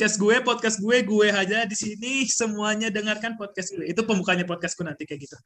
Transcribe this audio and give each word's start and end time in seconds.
podcast 0.00 0.16
gue, 0.16 0.36
podcast 0.40 0.76
gue, 0.80 0.96
gue 1.04 1.28
aja 1.28 1.68
di 1.68 1.76
sini 1.76 2.24
semuanya 2.24 2.88
dengarkan 2.88 3.36
podcast 3.36 3.76
gue. 3.76 3.84
Itu 3.84 4.08
pembukanya 4.08 4.48
podcastku 4.48 4.80
nanti 4.80 5.04
kayak 5.04 5.28
gitu. 5.28 5.36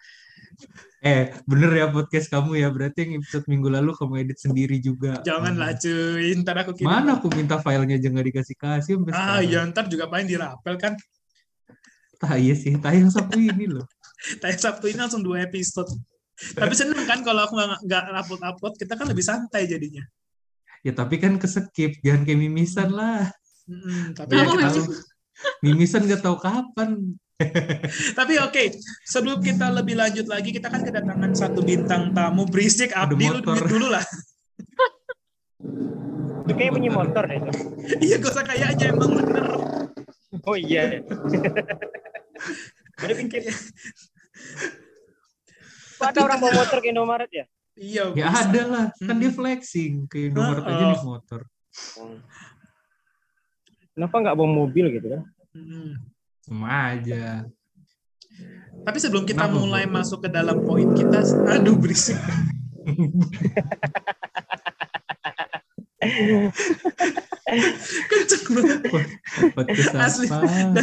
Eh, 1.02 1.34
bener 1.42 1.74
ya 1.74 1.90
podcast 1.90 2.30
kamu 2.30 2.62
ya. 2.62 2.70
Berarti 2.70 3.02
yang 3.02 3.18
episode 3.18 3.50
minggu 3.50 3.66
lalu 3.66 3.98
kamu 3.98 4.14
edit 4.22 4.38
sendiri 4.38 4.78
juga. 4.78 5.18
Janganlah 5.26 5.74
cuy, 5.74 6.38
ntar 6.38 6.62
aku 6.62 6.70
kirim. 6.70 6.86
Mana 6.86 7.18
aku 7.18 7.34
minta 7.34 7.58
filenya 7.58 7.98
aja 7.98 8.06
nggak 8.14 8.26
dikasih-kasih 8.30 8.94
sampai 8.94 9.10
Ah 9.10 9.42
sekarang. 9.42 9.50
ya 9.50 9.60
ntar 9.74 9.84
juga 9.90 10.04
paling 10.06 10.28
dirapel 10.30 10.74
kan. 10.78 10.94
Tah, 12.22 12.38
iya 12.38 12.54
sih, 12.54 12.78
tayang 12.78 13.10
Sabtu 13.10 13.42
ini 13.42 13.66
loh. 13.66 13.90
Tayang 14.38 14.62
Sabtu 14.62 14.86
ini 14.86 15.02
langsung 15.02 15.26
dua 15.26 15.50
episode. 15.50 15.90
Tapi 16.54 16.78
seneng 16.78 17.02
kan 17.10 17.26
kalau 17.26 17.42
aku 17.42 17.58
nggak 17.58 17.90
nggak 17.90 18.02
upload 18.22 18.42
upload, 18.54 18.74
kita 18.78 18.94
kan 18.94 19.10
lebih 19.10 19.26
santai 19.26 19.66
jadinya. 19.66 20.06
Ya 20.86 20.94
tapi 20.94 21.18
kan 21.18 21.42
keskip, 21.42 21.98
jangan 22.06 22.22
kayak 22.22 22.38
mimisan 22.38 22.94
lah. 22.94 23.34
Tapi 24.12 24.30
ya 24.30 24.44
kita, 24.44 24.64
tahu. 24.68 24.82
Mimisan 25.64 26.02
nggak 26.04 26.22
tahu 26.22 26.36
kapan. 26.38 26.90
tapi 28.18 28.38
oke 28.38 28.62
sebelum 29.02 29.42
kita 29.42 29.66
lebih 29.66 29.98
lanjut 29.98 30.30
lagi 30.30 30.54
kita 30.54 30.70
kan 30.70 30.86
kedatangan 30.86 31.34
satu 31.34 31.66
bintang 31.66 32.14
tamu 32.14 32.46
berisik 32.46 32.94
Ada 32.94 33.10
Abdi 33.10 33.26
lu 33.26 33.42
dulu 33.42 33.90
lah 33.90 34.06
Itu 36.46 36.52
kayak 36.54 36.70
bunyi 36.70 36.94
motor 36.94 37.26
deh 37.26 37.34
itu. 37.42 37.50
iya 37.98 38.22
gak 38.22 38.30
usah 38.38 38.44
kayaknya 38.46 38.94
emang 38.94 39.18
bener 39.18 39.44
Oh 40.46 40.54
iya. 40.54 41.02
Udah 43.02 43.16
pikir. 43.18 43.50
Kok 45.94 46.06
ada 46.06 46.20
orang 46.22 46.38
bawa 46.38 46.52
motor 46.54 46.78
ke 46.78 46.88
Indomaret 46.90 47.30
ya? 47.30 47.44
iya 47.74 48.14
Ya 48.14 48.30
ada 48.30 48.62
lah, 48.66 48.86
kan 48.94 49.16
dia 49.18 49.30
flexing 49.30 50.06
ke 50.06 50.30
Indomaret 50.30 50.62
aja 50.62 50.84
Oh. 50.84 50.90
nih 50.90 51.02
motor. 51.02 51.40
Kenapa 53.94 54.14
nggak 54.18 54.34
bawa 54.34 54.50
mobil 54.50 54.90
gitu 54.90 55.06
kan? 55.06 55.22
Mm-mm. 55.54 55.94
Sama 56.42 56.98
aja. 56.98 57.46
tapi 58.84 58.98
sebelum 58.98 59.22
kita 59.24 59.46
Kenapa, 59.46 59.62
mulai 59.62 59.86
Bro? 59.86 59.94
masuk 59.96 60.18
ke 60.26 60.28
dalam 60.28 60.60
poin 60.66 60.90
kita 60.92 61.22
aduh 61.46 61.78
berisik 61.78 62.18
kenceng 68.10 68.44
banget 68.50 68.78
Podcast 69.54 69.94
Asli. 69.94 70.26
apa? 70.28 70.82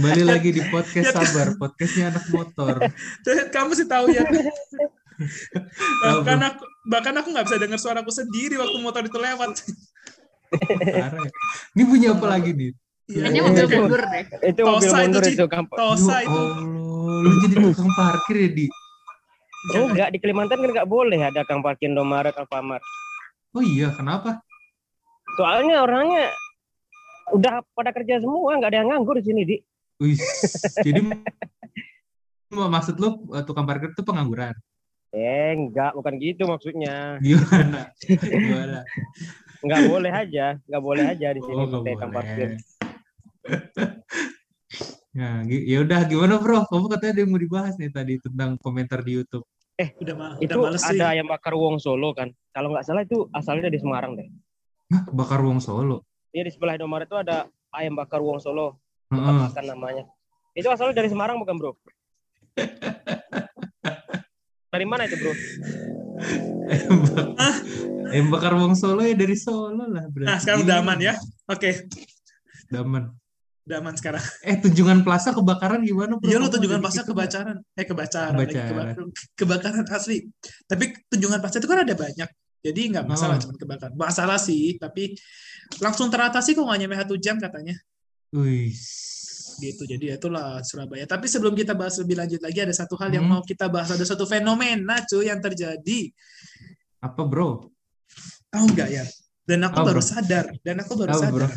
Kembali 0.00 0.24
lagi 0.24 0.50
di 0.56 0.62
podcast 0.72 1.12
sabar, 1.14 1.54
podcastnya 1.60 2.10
anak 2.10 2.24
motor. 2.32 2.74
kamu 3.52 3.72
sih 3.76 3.86
tahu 3.86 4.08
ya 4.10 4.24
bahkan 6.00 6.40
aku 6.48 6.64
bahkan 6.88 7.14
aku 7.20 7.28
nggak 7.28 7.44
bisa 7.44 7.60
dengar 7.60 7.76
suaraku 7.76 8.08
sendiri 8.08 8.56
waktu 8.56 8.78
motor 8.80 9.04
itu 9.04 9.18
lewat 9.20 9.52
ya. 9.52 9.68
Ini 11.76 11.82
bunyi 11.86 12.06
apa 12.10 12.26
lagi 12.26 12.50
nih? 12.52 12.70
Iya, 13.10 13.26
Kayaknya 13.26 13.40
mobil 13.42 13.64
itu- 13.66 13.78
mundur 13.82 14.02
deh. 14.06 14.24
Itu 14.46 14.60
mobil 14.62 14.80
Tosa 14.86 14.96
itu, 14.98 15.02
mundur 15.02 15.24
itu 15.26 15.44
gampang. 15.50 15.78
Tosa 15.78 16.14
Ya 16.14 16.18
itu 16.22 16.40
Allah, 16.40 17.20
lu 17.20 17.30
jadi 17.42 17.54
tukang 17.74 17.90
parkir 17.98 18.36
ya, 18.38 18.50
Di? 18.54 18.66
Oh 19.76 19.84
enggak 19.92 20.08
di 20.08 20.18
Kalimantan 20.22 20.56
kan 20.64 20.70
nggak 20.72 20.88
boleh 20.88 21.20
ada 21.20 21.44
kang 21.44 21.60
parkir 21.60 21.92
Indomaret 21.92 22.32
Alfamart. 22.32 22.80
Oh 23.52 23.60
iya, 23.60 23.92
kenapa? 23.92 24.40
Soalnya 25.36 25.84
orangnya 25.84 26.32
udah 27.34 27.60
pada 27.76 27.90
kerja 27.92 28.22
semua, 28.22 28.56
nggak 28.56 28.70
ada 28.72 28.78
yang 28.82 28.88
nganggur 28.94 29.18
di 29.20 29.24
sini, 29.26 29.42
Di. 29.44 29.56
Wih, 30.00 30.16
jadi 30.80 31.02
mau 32.48 32.72
maksud 32.72 32.96
lu 32.96 33.28
eh, 33.36 33.44
tukang 33.44 33.68
parkir 33.68 33.92
itu 33.92 34.00
pengangguran? 34.00 34.56
Eh, 35.12 35.52
enggak, 35.58 35.92
bukan 35.98 36.14
gitu 36.22 36.46
maksudnya. 36.46 37.18
Gimana? 37.20 37.90
Gimana? 38.06 38.80
Nggak 39.60 39.82
boleh 39.84 40.12
aja, 40.12 40.46
nggak 40.64 40.82
boleh 40.82 41.04
aja 41.04 41.28
di 41.36 41.40
sini 41.44 41.60
Oh, 41.60 41.68
pakai 41.68 41.94
kang 42.00 42.12
parkir. 42.16 42.48
Nah, 45.10 45.42
ya 45.44 45.78
udah 45.82 46.00
gimana 46.06 46.38
bro? 46.38 46.64
Kamu 46.70 46.86
katanya 46.86 47.12
ada 47.12 47.20
yang 47.26 47.30
mau 47.34 47.42
dibahas 47.42 47.74
nih 47.76 47.90
tadi 47.92 48.14
tentang 48.22 48.56
komentar 48.62 49.02
di 49.04 49.20
YouTube. 49.20 49.44
udah 49.80 50.14
ma- 50.16 50.36
udah 50.36 50.44
Itu 50.44 50.58
males 50.60 50.82
sih 50.84 51.00
ada 51.00 51.16
ayam 51.16 51.26
bakar 51.28 51.56
Wong 51.56 51.80
Solo 51.80 52.12
kan. 52.12 52.28
Kalau 52.52 52.72
nggak 52.72 52.84
salah 52.84 53.02
itu 53.04 53.28
asalnya 53.32 53.68
dari 53.68 53.78
Semarang 53.80 54.16
deh. 54.16 54.28
Hah, 54.90 55.02
bakar 55.12 55.40
wong 55.44 55.60
Solo. 55.62 56.02
Iya 56.30 56.46
di 56.46 56.52
sebelah 56.54 56.78
Indomaret 56.78 57.10
itu 57.10 57.18
ada 57.18 57.50
ayam 57.74 57.98
bakar 57.98 58.22
Wong 58.22 58.38
Solo, 58.38 58.78
tempat 59.10 59.34
Heeh. 59.34 59.42
makan 59.50 59.64
namanya. 59.66 60.04
Itu 60.54 60.70
asalnya 60.70 60.94
dari 60.98 61.10
Semarang 61.10 61.42
bukan, 61.42 61.54
Bro? 61.58 61.72
Dari 64.70 64.86
mana 64.86 65.02
itu, 65.02 65.18
Bro? 65.18 65.34
Ayam 66.70 66.94
Ayam 68.10 68.28
bakar 68.28 68.52
wong 68.52 68.74
Solo 68.74 69.00
ya 69.00 69.14
dari 69.14 69.34
Solo 69.34 69.86
lah 69.86 70.04
berarti. 70.06 70.26
nah 70.26 70.38
sekarang 70.38 70.60
udah 70.62 70.76
aman 70.78 70.98
ya 71.00 71.14
oke 71.46 71.70
Udah 72.68 72.80
aman. 72.80 73.04
udah 73.60 73.76
aman 73.78 73.94
sekarang 73.94 74.24
Eh 74.42 74.56
Tunjungan 74.58 75.00
Plaza 75.00 75.30
kebakaran 75.30 75.80
gimana 75.80 76.14
bro? 76.14 76.26
Iya 76.26 76.38
lo 76.38 76.48
tunjungan 76.48 76.80
situ 76.82 77.02
nggak? 77.02 77.06
kebacaran, 77.06 77.56
eh 77.72 77.84
kebacaran, 77.84 78.32
lagi, 78.34 78.54
Kebacaran. 78.54 78.94
keba- 78.98 79.14
kebakaran 79.34 79.84
asli. 79.88 80.18
Tapi 80.64 80.84
tunjungan 81.06 81.38
pasca 81.38 81.56
itu 81.56 81.66
kan 81.66 81.80
ada 81.80 81.94
banyak, 81.94 82.28
jadi 82.60 82.80
nggak 82.90 83.04
masalah 83.06 83.36
Oh. 83.36 83.40
cuma 83.40 83.54
kebakaran. 83.56 83.94
Masalah 83.94 84.38
sih, 84.38 84.74
tapi 84.74 85.14
langsung 85.78 86.08
teratasi 86.08 86.52
kok 86.52 86.62
nggak 86.62 86.78
nyampe 86.78 86.96
satu 86.98 87.14
jam 87.16 87.38
katanya. 87.38 87.74
Wih. 88.32 88.74
Gitu, 89.60 89.82
jadi 89.84 90.16
itulah 90.16 90.64
Surabaya. 90.64 91.04
Tapi 91.04 91.26
sebelum 91.26 91.52
kita 91.52 91.76
bahas 91.76 91.94
lebih 91.98 92.16
lanjut 92.16 92.40
lagi, 92.40 92.58
ada 92.60 92.72
satu 92.72 92.96
hal 92.96 93.12
yang 93.12 93.22
Hmm. 93.22 93.38
mau 93.38 93.42
kita 93.44 93.68
bahas. 93.68 93.92
Ada 93.92 94.08
satu 94.08 94.24
fenomena 94.24 94.98
cuy 95.04 95.28
yang 95.28 95.38
terjadi. 95.38 96.10
Apa 96.98 97.22
bro? 97.22 97.68
Tahu 98.50 98.64
nggak 98.74 98.88
ya? 98.90 99.04
Dan 99.46 99.66
aku 99.66 99.76
Apa, 99.82 99.86
baru 99.94 100.02
bro? 100.02 100.10
sadar, 100.10 100.46
dan 100.62 100.76
aku 100.82 100.92
baru 100.98 101.10
bro? 101.10 101.22
sadar. 101.22 101.50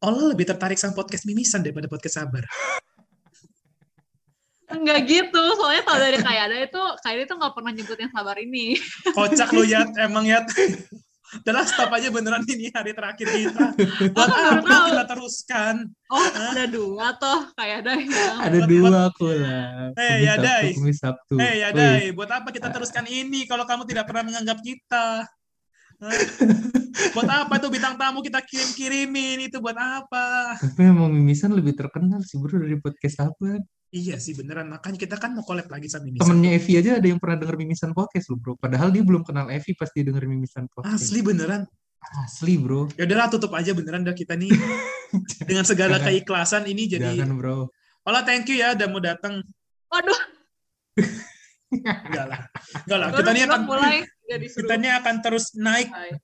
Olah 0.00 0.24
lebih 0.32 0.48
tertarik 0.48 0.80
sama 0.80 0.96
podcast 0.96 1.28
mimisan 1.28 1.60
daripada 1.60 1.84
podcast 1.88 2.24
sabar. 2.24 2.44
Enggak 4.70 5.02
gitu, 5.10 5.42
soalnya 5.58 5.82
kalau 5.82 5.98
dari 5.98 6.18
kayak 6.22 6.42
ada 6.46 6.56
itu, 6.62 6.82
kayak 7.02 7.26
itu 7.26 7.34
nggak 7.36 7.52
pernah 7.52 7.72
nyebut 7.74 7.98
yang 7.98 8.12
sabar 8.14 8.36
ini. 8.38 8.78
Kocak 9.12 9.50
lu 9.50 9.66
ya, 9.66 9.82
emang 9.98 10.24
ya. 10.24 10.46
Udah 11.30 11.62
stop 11.62 11.94
aja 11.94 12.10
beneran 12.10 12.42
ini 12.44 12.74
hari 12.74 12.90
terakhir 12.90 13.26
kita. 13.30 13.66
Buat 14.14 14.30
apa 14.34 14.66
tahu. 14.66 14.84
kita 14.90 15.04
teruskan? 15.06 15.74
Oh, 16.10 16.26
ada 16.26 16.64
dua 16.66 17.06
toh, 17.14 17.40
kayak 17.54 17.86
ada 17.86 17.92
yang 17.94 18.10
Ada 18.10 18.58
Buat- 18.58 18.66
dua 18.66 18.82
buat- 18.82 19.06
aku 19.14 19.26
lah. 19.30 19.70
Eh, 19.94 20.10
Kumis 20.10 20.26
ya, 20.26 20.34
Dai. 20.36 20.66
Kumis 20.74 20.98
Sabtu. 20.98 21.34
Eh 21.38 21.54
ya 21.62 21.68
Wih. 21.70 21.78
Dai, 21.78 22.04
buat 22.10 22.30
apa 22.30 22.48
kita 22.50 22.68
teruskan 22.68 23.06
ini 23.06 23.46
kalau 23.46 23.62
kamu 23.62 23.86
tidak 23.86 24.10
pernah 24.10 24.26
menganggap 24.26 24.58
kita? 24.58 25.06
Hah? 26.00 26.10
buat 27.14 27.28
apa 27.28 27.54
tuh 27.60 27.70
bintang 27.70 27.94
tamu 27.94 28.18
kita 28.20 28.40
kirim-kirimin 28.42 29.46
itu 29.46 29.60
buat 29.62 29.76
apa? 29.76 30.56
Tapi 30.58 30.82
emang 30.82 31.12
Mimisan 31.12 31.54
lebih 31.54 31.76
terkenal 31.76 32.24
sih 32.26 32.40
bro 32.40 32.58
dari 32.58 32.74
podcast 32.80 33.22
apa? 33.22 33.60
Iya 33.90 34.22
sih 34.22 34.38
beneran 34.38 34.70
makanya 34.70 35.02
kita 35.02 35.18
kan 35.18 35.34
mau 35.34 35.42
collab 35.42 35.66
lagi 35.66 35.90
sama 35.90 36.06
Mimisan. 36.06 36.22
Temennya 36.22 36.50
Evi 36.62 36.72
aja 36.78 36.90
ada 37.02 37.08
yang 37.10 37.18
pernah 37.18 37.42
denger 37.42 37.58
Mimisan 37.58 37.90
podcast 37.90 38.30
loh 38.30 38.38
bro. 38.38 38.54
Padahal 38.54 38.94
dia 38.94 39.02
belum 39.02 39.26
kenal 39.26 39.50
Evi 39.50 39.74
pas 39.74 39.90
dia 39.90 40.06
denger 40.06 40.30
Mimisan 40.30 40.70
podcast. 40.70 41.10
Asli 41.10 41.18
beneran. 41.26 41.66
Asli 42.22 42.54
bro. 42.54 42.86
Ya 42.94 43.02
udahlah 43.02 43.26
tutup 43.34 43.50
aja 43.50 43.74
beneran 43.74 44.06
dah 44.06 44.14
kita 44.14 44.38
nih. 44.38 44.46
Dengan 45.50 45.66
segala 45.66 45.98
Jangan. 45.98 46.06
keikhlasan 46.06 46.62
ini 46.70 46.86
jadi 46.86 47.18
Jangan 47.18 47.34
bro. 47.34 47.66
Olah 48.06 48.22
thank 48.22 48.46
you 48.46 48.62
ya 48.62 48.78
udah 48.78 48.86
mau 48.86 49.02
datang. 49.02 49.42
Waduh, 49.90 50.20
Enggak 51.70 52.26
lah. 52.30 52.40
Enggak 52.86 52.98
lah. 52.98 53.08
Kita 53.10 53.30
ini 53.34 53.42
akan 53.46 53.60
mulai 53.66 53.96
kita 54.30 54.74
ini 54.78 54.88
akan 54.90 55.14
terus 55.18 55.54
naik 55.58 55.90
Hai. 55.90 56.14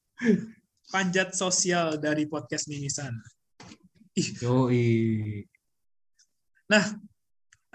panjat 0.94 1.34
sosial 1.34 1.98
dari 1.98 2.30
podcast 2.30 2.70
Mimisan. 2.70 3.10
Yoi. 4.14 5.42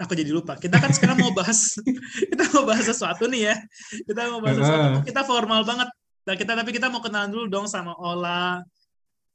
Aku 0.02 0.12
jadi 0.18 0.30
lupa. 0.34 0.58
Kita 0.58 0.82
kan 0.82 0.90
sekarang 0.90 1.22
mau 1.22 1.30
bahas 1.30 1.78
kita 2.30 2.44
mau 2.52 2.66
bahas 2.66 2.86
sesuatu 2.90 3.30
nih 3.30 3.52
ya. 3.52 3.56
Kita 4.02 4.20
mau 4.34 4.40
bahas 4.42 4.58
sesuatu. 4.58 4.98
Kita 5.06 5.20
formal 5.22 5.62
banget. 5.62 5.88
Nah, 6.22 6.34
kita 6.38 6.52
tapi 6.54 6.70
kita 6.74 6.86
mau 6.90 7.02
kenalan 7.02 7.30
dulu 7.30 7.46
dong 7.46 7.66
sama 7.70 7.94
Ola. 7.98 8.62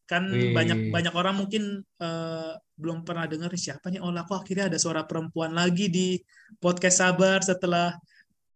Kan 0.08 0.32
Wih. 0.32 0.56
banyak 0.56 0.92
banyak 0.92 1.14
orang 1.16 1.36
mungkin 1.36 1.84
eh, 1.84 2.52
belum 2.80 3.04
pernah 3.04 3.28
dengar 3.28 3.52
siapa 3.60 3.92
nih 3.92 4.00
Ola 4.00 4.24
kok 4.24 4.46
akhirnya 4.46 4.72
ada 4.72 4.80
suara 4.80 5.04
perempuan 5.04 5.52
lagi 5.52 5.92
di 5.92 6.16
podcast 6.64 7.04
Sabar 7.04 7.44
setelah 7.44 7.92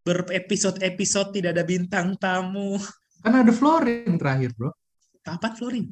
berepisode-episode 0.07 1.35
tidak 1.35 1.59
ada 1.59 1.63
bintang 1.67 2.15
tamu. 2.17 2.79
Kan 3.21 3.35
ada 3.35 3.53
Florin 3.53 4.17
terakhir 4.17 4.55
bro. 4.57 4.71
Kapan 5.21 5.51
Florin? 5.53 5.85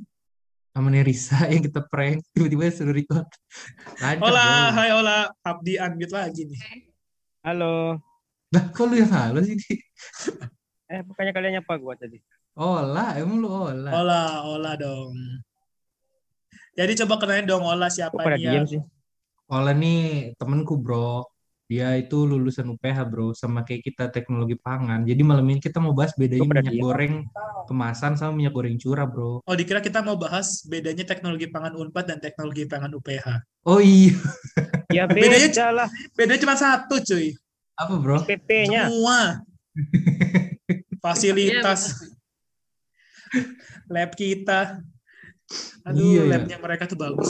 Sama 0.80 0.96
Nerisa 0.96 1.36
yang 1.52 1.60
kita 1.60 1.84
prank. 1.84 2.24
Tiba-tiba 2.32 2.72
suruh 2.72 2.96
record. 2.96 3.28
Lancar 4.00 4.32
Ola, 4.32 4.48
bro. 4.48 4.72
hai 4.80 4.90
Ola. 4.96 5.18
Abdi 5.44 5.76
unmute 5.76 6.16
lagi 6.16 6.48
nih. 6.48 6.60
Halo. 7.44 8.00
Lah 8.56 8.64
kok 8.72 8.88
lu 8.88 8.96
yang 8.96 9.12
halo 9.12 9.44
sih? 9.44 9.60
Di? 9.60 9.76
Eh, 10.90 11.06
bukannya 11.06 11.36
kalian 11.36 11.54
nyapa 11.62 11.78
gua 11.78 11.94
tadi? 12.00 12.18
Ola, 12.58 13.14
emang 13.20 13.44
lu 13.44 13.52
Ola. 13.52 13.92
Ola, 13.94 14.24
Ola 14.42 14.72
dong. 14.74 15.14
Jadi 16.74 16.98
coba 17.04 17.20
kenalin 17.22 17.46
dong 17.46 17.62
Ola 17.62 17.92
siapa 17.92 18.16
Kok 18.16 18.24
pada 18.24 18.40
dia. 18.40 18.56
diem 18.56 18.66
sih? 18.66 18.82
Ola 19.52 19.76
nih 19.76 20.34
temenku 20.40 20.80
bro. 20.80 21.28
Dia 21.70 21.94
itu 21.94 22.26
lulusan 22.26 22.66
UPH 22.66 22.98
bro, 23.06 23.30
sama 23.32 23.62
kayak 23.62 23.86
kita 23.86 24.10
teknologi 24.10 24.58
pangan. 24.58 25.06
Jadi 25.06 25.22
malam 25.22 25.46
ini 25.46 25.62
kita 25.62 25.78
mau 25.78 25.94
bahas 25.94 26.18
bedanya 26.18 26.42
pada 26.44 26.66
minyak 26.66 26.74
dia. 26.74 26.82
goreng 26.82 27.14
kemasan 27.70 28.18
sama 28.18 28.34
minyak 28.34 28.58
goreng 28.58 28.74
curah 28.74 29.06
bro. 29.06 29.46
Oh, 29.46 29.54
dikira 29.54 29.78
kita 29.78 30.02
mau 30.02 30.18
bahas 30.18 30.66
bedanya 30.66 31.06
teknologi 31.06 31.46
pangan 31.46 31.78
Unpad 31.78 32.10
dan 32.10 32.18
teknologi 32.18 32.66
pangan 32.66 32.90
UPH. 32.90 33.26
Oh 33.70 33.78
iya, 33.78 34.18
Ya 34.98 35.06
Bedanya- 35.06 35.46
beda 35.46 35.66
lah 35.70 35.88
Bedanya 36.18 36.42
cuma 36.42 36.58
satu, 36.58 36.98
cuy. 37.00 37.38
apa 37.78 37.94
bro? 37.96 38.18
PP-nya. 38.26 38.90
Semua. 38.90 39.20
Fasilitas 41.06 42.02
lab 43.86 44.12
kita. 44.14 44.82
Aduh, 45.86 46.02
Iya, 46.02 46.22
ya. 46.24 46.30
labnya 46.34 46.58
mereka 46.58 46.90
tuh 46.90 46.98
bagus. 46.98 47.30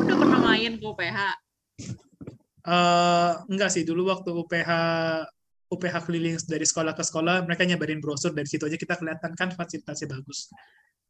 Udah 0.00 0.16
pernah 0.16 0.40
main 0.40 0.72
ke 0.74 0.84
UPH. 0.88 1.18
Eh, 2.62 3.30
enggak 3.50 3.74
sih, 3.74 3.82
dulu 3.82 4.06
waktu 4.06 4.30
UPH 4.30 4.70
UPH 5.66 5.94
keliling 6.04 6.36
dari 6.46 6.62
sekolah 6.62 6.92
ke 6.92 7.02
sekolah, 7.02 7.42
mereka 7.42 7.64
nyebarin 7.64 7.98
brosur 7.98 8.30
dari 8.30 8.44
situ 8.46 8.68
aja 8.68 8.76
kita 8.76 8.94
kelihatan 8.94 9.32
kan 9.34 9.48
fasilitasnya 9.50 10.14
bagus. 10.14 10.52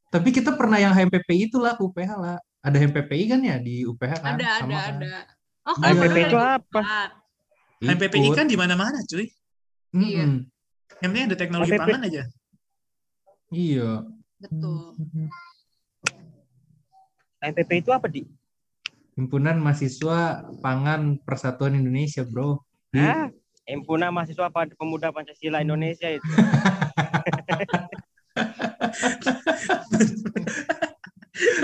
Tapi 0.08 0.28
kita 0.30 0.54
pernah 0.54 0.78
yang 0.78 0.94
HMPPI 0.94 1.50
itu 1.50 1.58
lah 1.58 1.74
UPH 1.76 2.10
lah. 2.14 2.38
Ada 2.62 2.78
HMPPI 2.78 3.24
kan 3.26 3.40
ya 3.42 3.56
di 3.58 3.82
UPH 3.82 4.12
kan? 4.22 4.38
Ada, 4.38 4.44
ada, 4.44 4.60
Sama 4.62 4.72
kan? 4.72 4.94
ada. 4.96 5.14
Oh, 5.62 5.74
Iya. 5.74 5.82
kalau 5.82 5.92
HMPP 5.92 6.16
itu 6.22 6.36
ada 6.38 6.50
apa? 6.56 6.80
HMPPI 7.82 8.20
Ikut. 8.22 8.36
kan 8.38 8.46
di 8.46 8.56
mana-mana, 8.56 8.98
cuy. 9.02 9.26
Iya. 9.92 10.24
Yang 11.02 11.08
penting 11.10 11.24
ada 11.26 11.36
teknologi 11.36 11.72
HMPP. 11.74 11.82
pangan 11.84 12.02
aja. 12.06 12.22
Iya. 13.50 13.90
Betul. 14.38 14.78
MPP 17.42 17.70
itu 17.82 17.90
apa 17.90 18.06
di? 18.06 18.22
Himpunan 19.12 19.60
Mahasiswa 19.60 20.18
Pangan 20.58 21.20
Persatuan 21.20 21.76
Indonesia, 21.76 22.24
bro. 22.24 22.64
Di- 22.88 22.98
Ah, 22.98 23.28
Himpunan 23.62 24.10
Mahasiswa 24.10 24.48
Pemuda 24.74 25.12
Pancasila 25.12 25.60
Indonesia 25.60 26.08
itu. 26.08 26.32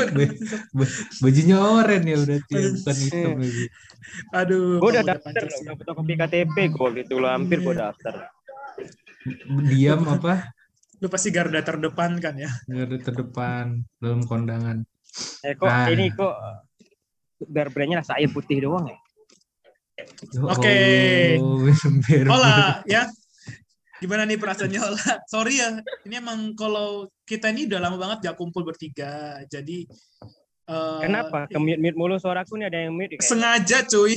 Ba- 0.09 0.37
ba- 0.73 0.95
bajunya 1.21 1.56
oranye 1.61 2.17
ya 2.17 2.19
berarti 2.25 2.55
bukan 2.75 2.97
hitam 2.99 3.31
lagi. 3.39 3.65
Aduh, 4.33 4.81
Gue 4.81 4.91
udah 4.97 5.05
daftar 5.05 5.33
udah 5.45 5.75
fotokopi 5.77 6.15
KTP 6.17 6.56
gue 6.73 6.81
waktu 6.81 7.00
itu 7.05 7.15
loh, 7.21 7.31
hampir 7.31 7.59
gue 7.61 7.75
daftar. 7.77 8.15
Diam 9.69 10.00
apa? 10.09 10.49
Lu 10.99 11.06
pasti 11.06 11.29
garda 11.29 11.61
terdepan 11.61 12.17
kan 12.19 12.35
ya. 12.35 12.49
Garda 12.65 12.97
terdepan 12.99 13.85
dalam 14.00 14.25
kondangan. 14.25 14.83
Eh 15.45 15.53
kok 15.55 15.69
Ah. 15.69 15.87
ini 15.93 16.09
kok 16.11 16.35
biar 17.38 17.70
brandnya 17.70 18.02
rasa 18.02 18.19
air 18.19 18.31
putih 18.31 18.67
doang 18.67 18.90
ya? 18.90 18.99
Ya 20.31 20.40
Oke. 20.46 20.79
Ember. 21.38 22.26
Ola, 22.31 22.82
ya. 22.87 23.11
Gimana 23.99 24.23
nih 24.23 24.38
perasaannya 24.38 24.79
Ola? 24.79 25.19
Sorry 25.26 25.58
ya, 25.58 25.82
ini 26.06 26.23
emang 26.23 26.55
kalau 26.55 27.11
kita 27.26 27.50
ini 27.50 27.67
udah 27.67 27.82
lama 27.82 27.99
banget 27.99 28.31
gak 28.31 28.38
kumpul 28.38 28.62
bertiga. 28.62 29.43
Jadi 29.50 29.90
eh, 30.70 31.00
Kenapa? 31.02 31.50
Ke 31.50 31.58
mute 31.58 31.82
mute 31.82 31.99
mulu 31.99 32.14
suaraku 32.14 32.62
nih 32.62 32.70
ada 32.70 32.79
yang 32.87 32.94
mute. 32.94 33.19
kayaknya. 33.19 33.26
Sengaja 33.26 33.79
cuy. 33.90 34.14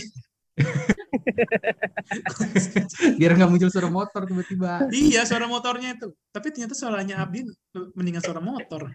Biar 3.20 3.34
nggak 3.34 3.50
muncul 3.50 3.74
suara 3.74 3.90
motor 3.90 4.22
tiba-tiba. 4.30 4.86
iya, 4.94 5.26
suara 5.26 5.50
motornya 5.50 5.98
itu. 5.98 6.14
Tapi 6.30 6.54
ternyata 6.54 6.78
suaranya 6.78 7.26
Abdi 7.26 7.42
mendingan 7.98 8.22
suara 8.22 8.38
motor. 8.38 8.94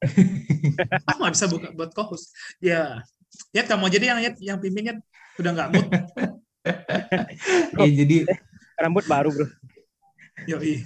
Aku 1.10 1.18
nggak 1.18 1.34
bisa 1.34 1.50
buka 1.50 1.74
buat 1.74 1.90
kohus. 1.90 2.30
Ya, 2.62 3.02
ya 3.50 3.62
kamu 3.66 3.86
jadi 3.90 4.04
yang 4.14 4.20
yang 4.38 4.58
pimpinnya 4.58 4.94
udah 5.38 5.50
nggak 5.54 5.68
mood. 5.74 5.88
Ya, 7.80 7.88
jadi, 8.04 8.28
Rambut 8.76 9.08
baru 9.08 9.32
bro. 9.32 9.48
Yoi. 10.44 10.84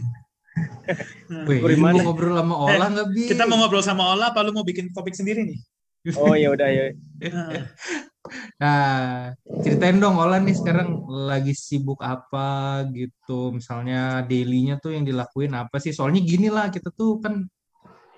Ini 1.50 1.74
mana? 1.82 1.98
mau 1.98 2.14
ngobrol 2.14 2.38
sama 2.38 2.54
Ola 2.54 2.86
nggak 2.94 3.08
bi? 3.10 3.22
kita 3.26 3.42
mau 3.50 3.58
ngobrol 3.58 3.82
sama 3.82 4.02
Ola, 4.14 4.30
apa 4.30 4.46
lu 4.46 4.54
mau 4.54 4.62
bikin 4.62 4.94
topik 4.94 5.18
sendiri 5.18 5.42
nih? 5.42 5.58
Oh 6.14 6.36
ya 6.36 6.52
udah 6.52 6.68
ya. 6.68 6.84
Nah, 8.56 9.36
ceritain 9.60 10.00
dong 10.00 10.16
Ola 10.16 10.40
nih 10.40 10.56
sekarang 10.56 11.04
lagi 11.28 11.52
sibuk 11.52 12.00
apa 12.00 12.80
gitu. 12.96 13.52
Misalnya 13.52 14.24
daily-nya 14.24 14.80
tuh 14.80 14.96
yang 14.96 15.04
dilakuin 15.04 15.52
apa 15.52 15.76
sih? 15.76 15.92
Soalnya 15.92 16.24
gini 16.24 16.48
lah, 16.48 16.72
kita 16.72 16.88
tuh 16.88 17.20
kan 17.20 17.44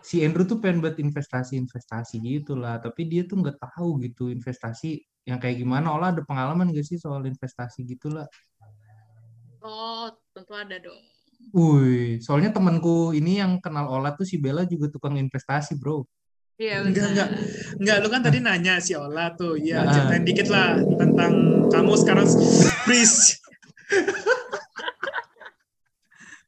si 0.07 0.23
Andrew 0.23 0.47
tuh 0.47 0.63
pengen 0.63 0.79
buat 0.79 0.95
investasi-investasi 0.95 2.23
gitu 2.23 2.55
lah. 2.55 2.79
Tapi 2.79 3.11
dia 3.11 3.27
tuh 3.27 3.43
nggak 3.43 3.59
tahu 3.59 3.99
gitu 4.07 4.31
investasi 4.31 5.03
yang 5.27 5.43
kayak 5.43 5.59
gimana. 5.59 5.91
Ola 5.91 6.15
ada 6.15 6.23
pengalaman 6.23 6.71
gak 6.71 6.87
sih 6.87 6.95
soal 6.95 7.27
investasi 7.27 7.83
gitu 7.83 8.15
lah? 8.15 8.31
Oh, 9.67 10.07
tentu 10.31 10.55
ada 10.55 10.79
dong. 10.79 11.03
Wih, 11.51 12.23
soalnya 12.23 12.55
temanku 12.55 13.11
ini 13.19 13.43
yang 13.43 13.59
kenal 13.59 13.91
Ola 13.91 14.15
tuh 14.15 14.23
si 14.23 14.39
Bella 14.39 14.63
juga 14.63 14.87
tukang 14.87 15.19
investasi 15.19 15.75
bro. 15.75 16.07
Iya, 16.57 16.87
Enggak, 16.87 17.07
enggak. 17.13 17.29
Enggak, 17.77 17.97
lu 18.01 18.09
kan 18.09 18.23
tadi 18.25 18.39
nanya 18.41 18.81
si 18.81 18.97
Ola 18.97 19.35
tuh. 19.37 19.61
Ya, 19.61 19.85
Ah. 19.85 19.93
ceritain 19.93 20.25
dikit 20.25 20.49
lah 20.49 20.81
tentang 20.97 21.67
kamu 21.69 21.93
sekarang. 21.99 22.25
Please. 22.87 23.37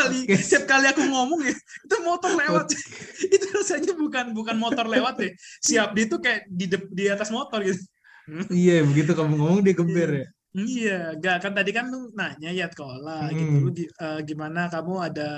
kali 0.00 0.18
Oke. 0.24 0.36
tiap 0.40 0.64
kali 0.64 0.86
aku 0.88 1.02
ngomong 1.04 1.40
ya 1.42 1.54
itu 1.54 1.96
motor 2.00 2.32
lewat 2.32 2.66
itu 3.34 3.46
rasanya 3.50 3.92
bukan 3.94 4.26
bukan 4.30 4.56
motor 4.56 4.84
lewat 4.84 5.14
ya 5.18 5.30
siap 5.60 5.88
dia 5.92 6.04
tuh 6.06 6.18
kayak 6.18 6.48
di 6.48 6.64
dep- 6.66 6.90
di 6.90 7.04
atas 7.06 7.28
motor 7.28 7.60
gitu 7.60 7.80
Iya, 8.52 8.82
begitu 8.82 9.10
kamu 9.12 9.34
ngomong 9.34 9.60
dia 9.60 9.74
geber 9.74 10.10
ya. 10.16 10.26
iya 10.50 10.98
enggak 11.14 11.36
kan 11.40 11.52
tadi 11.52 11.70
kan 11.70 11.86
lu 11.86 12.10
nanya 12.10 12.50
ya 12.50 12.66
ke 12.66 12.82
Ola 12.82 13.26
Hmm. 13.26 13.34
gitu 13.34 13.56
lu 13.60 13.70
gi- 13.70 13.86
eh, 13.88 14.20
gimana 14.24 14.66
kamu 14.66 14.92
ada 15.00 15.30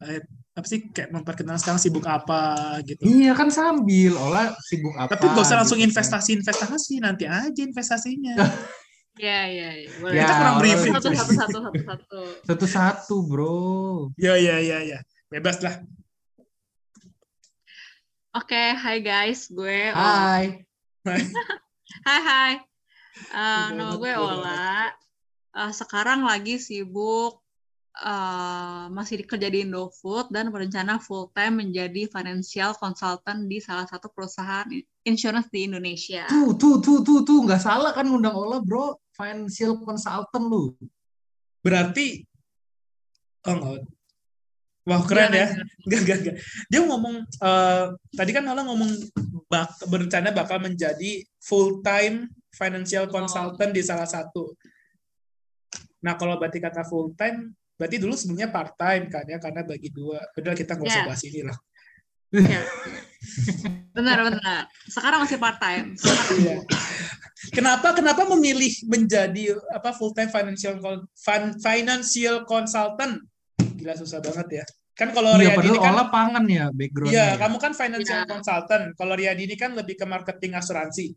eh, 0.00 0.18
apa 0.52 0.66
sih 0.66 0.90
kayak 0.90 1.10
memperkenalkan 1.10 1.58
sekarang 1.58 1.78
sibuk 1.78 2.02
apa 2.02 2.42
gitu 2.82 3.02
Iya 3.02 3.34
kan 3.34 3.46
sambil 3.48 4.14
Ola 4.14 4.50
sibuk 4.62 4.94
apa? 4.94 5.10
tapi 5.12 5.26
gak 5.28 5.42
usah 5.42 5.58
langsung 5.58 5.78
gitu 5.78 5.86
kan. 5.86 5.90
investasi 5.94 6.30
investasi 6.34 6.94
nanti 6.98 7.24
aja 7.26 7.60
investasinya 7.62 8.34
Iya, 9.16 9.40
iya, 9.48 9.68
iya. 9.80 9.88
Ya, 10.12 10.22
kita 10.28 10.34
kurang 10.36 10.56
briefing 10.60 10.92
Satu, 10.92 11.08
cuy. 11.08 11.16
satu, 11.16 11.32
satu, 11.32 11.58
satu, 11.64 11.80
satu. 11.88 12.20
Satu-satu 12.44 13.16
bro. 13.24 14.12
ya 14.20 14.36
ya 14.36 14.60
ya 14.60 14.78
ya 14.84 14.98
bebas 15.32 15.60
lah 15.64 15.80
Oke, 18.36 18.76
hai 18.76 19.00
guys, 19.00 19.48
gue 19.48 19.96
Ola. 19.96 20.12
Hai. 20.28 20.60
Hai, 22.04 22.20
hai. 22.20 22.54
Eh, 23.32 23.66
nama 23.72 23.96
banget, 23.96 24.00
gue 24.04 24.12
Ola. 24.20 24.92
Eh, 25.56 25.72
sekarang 25.72 26.20
lagi 26.20 26.60
sibuk 26.60 27.40
eh, 27.96 28.84
masih 28.92 29.24
kerja 29.24 29.48
di 29.48 29.64
Indofood 29.64 30.28
dan 30.28 30.52
berencana 30.52 31.00
full 31.00 31.32
time 31.32 31.64
menjadi 31.64 32.12
financial 32.12 32.76
consultant 32.76 33.48
di 33.48 33.56
salah 33.56 33.88
satu 33.88 34.12
perusahaan 34.12 34.68
insurance 35.08 35.48
di 35.48 35.64
Indonesia. 35.64 36.28
Tuh, 36.28 36.60
tuh, 36.60 36.76
tuh, 36.84 37.00
tuh, 37.00 37.24
tuh, 37.24 37.40
nggak 37.40 37.64
salah 37.64 37.96
kan 37.96 38.04
ngundang 38.04 38.36
Ola, 38.36 38.60
bro. 38.60 39.00
Financial 39.16 39.72
consultant 39.80 40.44
lu. 40.46 40.76
berarti 41.64 42.22
oh 43.42 43.54
enggak 43.56 43.82
Wah 44.86 45.02
keren 45.02 45.34
ya. 45.34 45.50
Gimana, 45.50 45.66
Enggak, 45.82 46.00
enggak, 46.06 46.18
enggak. 46.22 46.36
Dia 46.70 46.80
ngomong, 46.86 47.14
eh, 47.26 47.84
tadi 48.14 48.30
kan 48.30 48.46
Ola 48.46 48.62
ngomong 48.62 48.90
bak, 49.50 49.82
berencana 49.90 50.30
bakal 50.30 50.62
menjadi 50.62 51.26
full-time 51.42 52.30
financial 52.54 53.10
consultant 53.10 53.74
di 53.74 53.82
salah 53.82 54.06
satu. 54.06 54.54
Nah, 56.06 56.14
kalau 56.14 56.38
berarti 56.38 56.62
kata 56.62 56.86
full-time, 56.86 57.50
berarti 57.74 57.98
dulu 57.98 58.14
sebelumnya 58.14 58.46
part-time 58.46 59.10
kan 59.10 59.26
ya, 59.26 59.42
karena 59.42 59.66
bagi 59.66 59.90
dua. 59.90 60.22
Udah 60.38 60.54
kita 60.54 60.78
nggak 60.78 60.86
usah 60.86 61.02
Ya. 61.02 61.06
bahas 61.10 61.22
ini 61.26 61.40
lah. 61.42 61.58
Iya. 62.30 62.60
Benar, 63.92 64.18
benar. 64.28 64.68
Sekarang 64.86 65.24
masih 65.24 65.38
part 65.40 65.56
time. 65.56 65.96
Iya. 66.36 66.60
Kenapa 67.52 67.94
kenapa 67.94 68.26
memilih 68.26 68.68
menjadi 68.84 69.54
apa 69.70 69.94
full-time 69.94 70.28
financial 70.28 70.76
con- 70.78 71.06
fin- 71.14 71.56
financial 71.56 72.42
consultant? 72.44 73.22
Gila 73.56 73.94
susah 73.94 74.18
banget 74.20 74.62
ya. 74.62 74.64
Kan 74.96 75.12
kalau 75.12 75.36
Iya, 75.36 75.52
Riyadi 75.54 75.68
ini 75.68 75.78
kan 75.78 75.92
Ola 75.92 76.04
pangan 76.08 76.44
ya 76.48 76.66
backgroundnya. 76.72 77.12
Iya, 77.12 77.26
ya. 77.28 77.38
kamu 77.38 77.56
kan 77.60 77.72
financial 77.76 78.20
Iya. 78.24 78.28
consultant. 78.28 78.84
Kalau 78.96 79.14
Riyadi 79.14 79.42
ini 79.44 79.56
kan 79.56 79.76
lebih 79.76 79.94
ke 79.94 80.04
marketing 80.04 80.56
asuransi. 80.56 81.12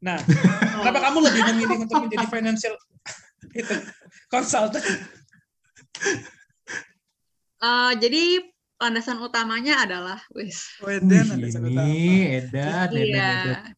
Nah, 0.00 0.16
kenapa 0.82 0.98
kamu 1.10 1.18
lebih 1.28 1.42
memilih 1.52 1.76
untuk 1.84 1.98
menjadi 2.08 2.26
financial 2.26 2.74
itu 3.60 3.74
consultant? 4.28 4.84
Eh, 7.58 7.92
jadi 7.98 8.22
landasan 8.78 9.18
utamanya 9.18 9.82
adalah 9.82 10.18
wis. 10.32 10.78
Satu 10.78 11.02
ini 11.02 12.38
edan, 12.38 12.88
edan, 12.88 12.88
Iya. 12.94 13.30
edan. 13.42 13.72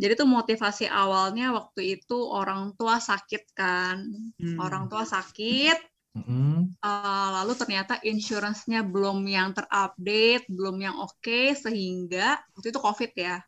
Jadi 0.00 0.12
tuh 0.16 0.28
motivasi 0.28 0.88
awalnya 0.88 1.52
waktu 1.52 2.00
itu 2.00 2.18
orang 2.24 2.72
tua 2.74 2.98
sakit 2.98 3.52
kan. 3.52 4.00
Hmm. 4.40 4.56
Orang 4.58 4.88
tua 4.88 5.04
sakit, 5.04 5.76
Mm-mm. 6.16 6.72
eh, 6.72 7.28
lalu 7.36 7.52
ternyata 7.54 8.00
insurance-nya 8.02 8.80
belum 8.80 9.20
yang 9.28 9.52
terupdate, 9.52 10.48
belum 10.48 10.76
yang 10.80 10.96
oke, 10.98 11.54
sehingga 11.54 12.40
waktu 12.56 12.72
itu 12.72 12.80
COVID 12.80 13.12
ya. 13.12 13.44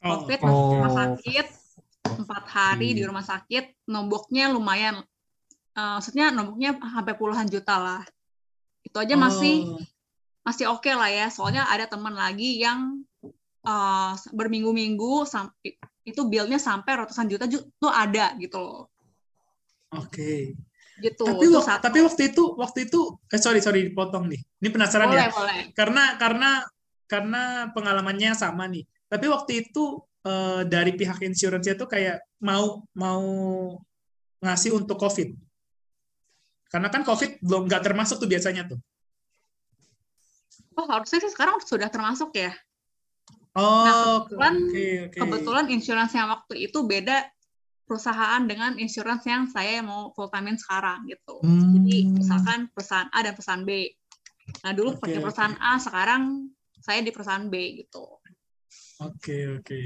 Oh, 0.00 0.24
COVID 0.24 0.38
Oh. 0.40 0.46
masuk 0.48 0.66
rumah 0.72 0.94
sakit, 0.96 1.46
empat 2.24 2.44
hari 2.48 2.88
di 2.96 3.04
rumah 3.04 3.22
sakit, 3.22 3.84
nomboknya 3.84 4.48
lumayan. 4.48 5.04
Eh, 5.76 5.92
maksudnya 6.00 6.32
nomboknya 6.32 6.80
sampai 6.80 7.14
puluhan 7.14 7.44
juta 7.46 7.76
lah. 7.76 8.02
Itu 8.80 8.96
aja 8.98 9.14
masih 9.20 9.68
Oh, 9.68 9.76
masih 9.76 9.99
oke 10.46 10.90
lah 10.92 11.10
ya. 11.10 11.26
Soalnya 11.28 11.68
ada 11.68 11.86
teman 11.86 12.12
lagi 12.16 12.60
yang 12.60 13.04
eh, 13.60 14.12
berminggu-minggu 14.32 15.28
sam- 15.28 15.52
itu 16.00 16.22
billnya 16.26 16.56
sampai 16.56 17.04
ratusan 17.04 17.28
juta 17.28 17.44
ju- 17.44 17.68
tuh 17.76 17.92
ada 17.92 18.32
gitu 18.40 18.56
loh. 18.56 18.88
Oke. 19.94 20.56
Gitu. 21.00 21.24
Tapi 21.24 21.44
Itu 21.44 21.56
wak- 21.60 21.64
satu. 21.68 21.82
tapi 21.88 21.98
waktu 22.04 22.22
itu 22.32 22.42
waktu 22.56 22.78
itu 22.88 23.00
eh 23.32 23.40
sorry 23.40 23.60
sorry 23.60 23.88
dipotong 23.92 24.28
nih. 24.28 24.40
Ini 24.64 24.68
penasaran 24.72 25.08
boleh 25.12 25.28
ya. 25.28 25.32
boleh. 25.32 25.60
Karena 25.76 26.04
karena 26.16 26.50
karena 27.08 27.42
pengalamannya 27.72 28.32
sama 28.36 28.64
nih. 28.68 28.84
Tapi 29.08 29.26
waktu 29.28 29.52
itu 29.68 30.00
eh, 30.24 30.62
dari 30.68 30.92
pihak 30.96 31.20
insurance 31.24 31.68
itu 31.68 31.84
kayak 31.84 32.20
mau 32.40 32.84
mau 32.96 33.22
ngasih 34.40 34.72
untuk 34.76 34.96
COVID. 34.96 35.36
Karena 36.70 36.88
kan 36.88 37.02
COVID 37.04 37.42
belum 37.44 37.66
nggak 37.68 37.82
termasuk 37.84 38.20
tuh 38.22 38.28
biasanya 38.30 38.64
tuh. 38.68 38.78
Oh 40.80 40.88
harusnya 40.88 41.20
sih 41.20 41.28
sekarang 41.28 41.60
sudah 41.60 41.92
termasuk 41.92 42.32
ya. 42.32 42.56
Oh, 43.52 44.24
kebetulan- 44.24 44.64
oke 44.64 44.86
oke. 45.12 45.18
Kebetulan 45.20 45.66
insurance 45.68 46.16
yang 46.16 46.32
waktu 46.32 46.54
itu 46.56 46.78
beda 46.88 47.28
perusahaan 47.84 48.40
dengan 48.48 48.78
insurance 48.80 49.26
yang 49.28 49.44
saya 49.50 49.84
mau 49.84 50.08
full 50.16 50.32
time 50.32 50.56
sekarang 50.56 51.04
gitu. 51.04 51.36
Hmm. 51.44 51.76
Jadi 51.76 51.96
misalkan 52.16 52.72
perusahaan 52.72 53.10
A 53.12 53.18
dan 53.20 53.36
perusahaan 53.36 53.66
B. 53.66 53.92
Nah 54.64 54.72
dulu 54.72 54.96
Oke, 54.96 55.00
pakai 55.04 55.20
perusahaan 55.20 55.56
A, 55.60 55.76
sekarang 55.76 56.48
saya 56.80 57.04
di 57.04 57.10
perusahaan 57.12 57.44
B 57.50 57.84
gitu. 57.84 58.06
Oke 59.04 59.60
oke. 59.60 59.80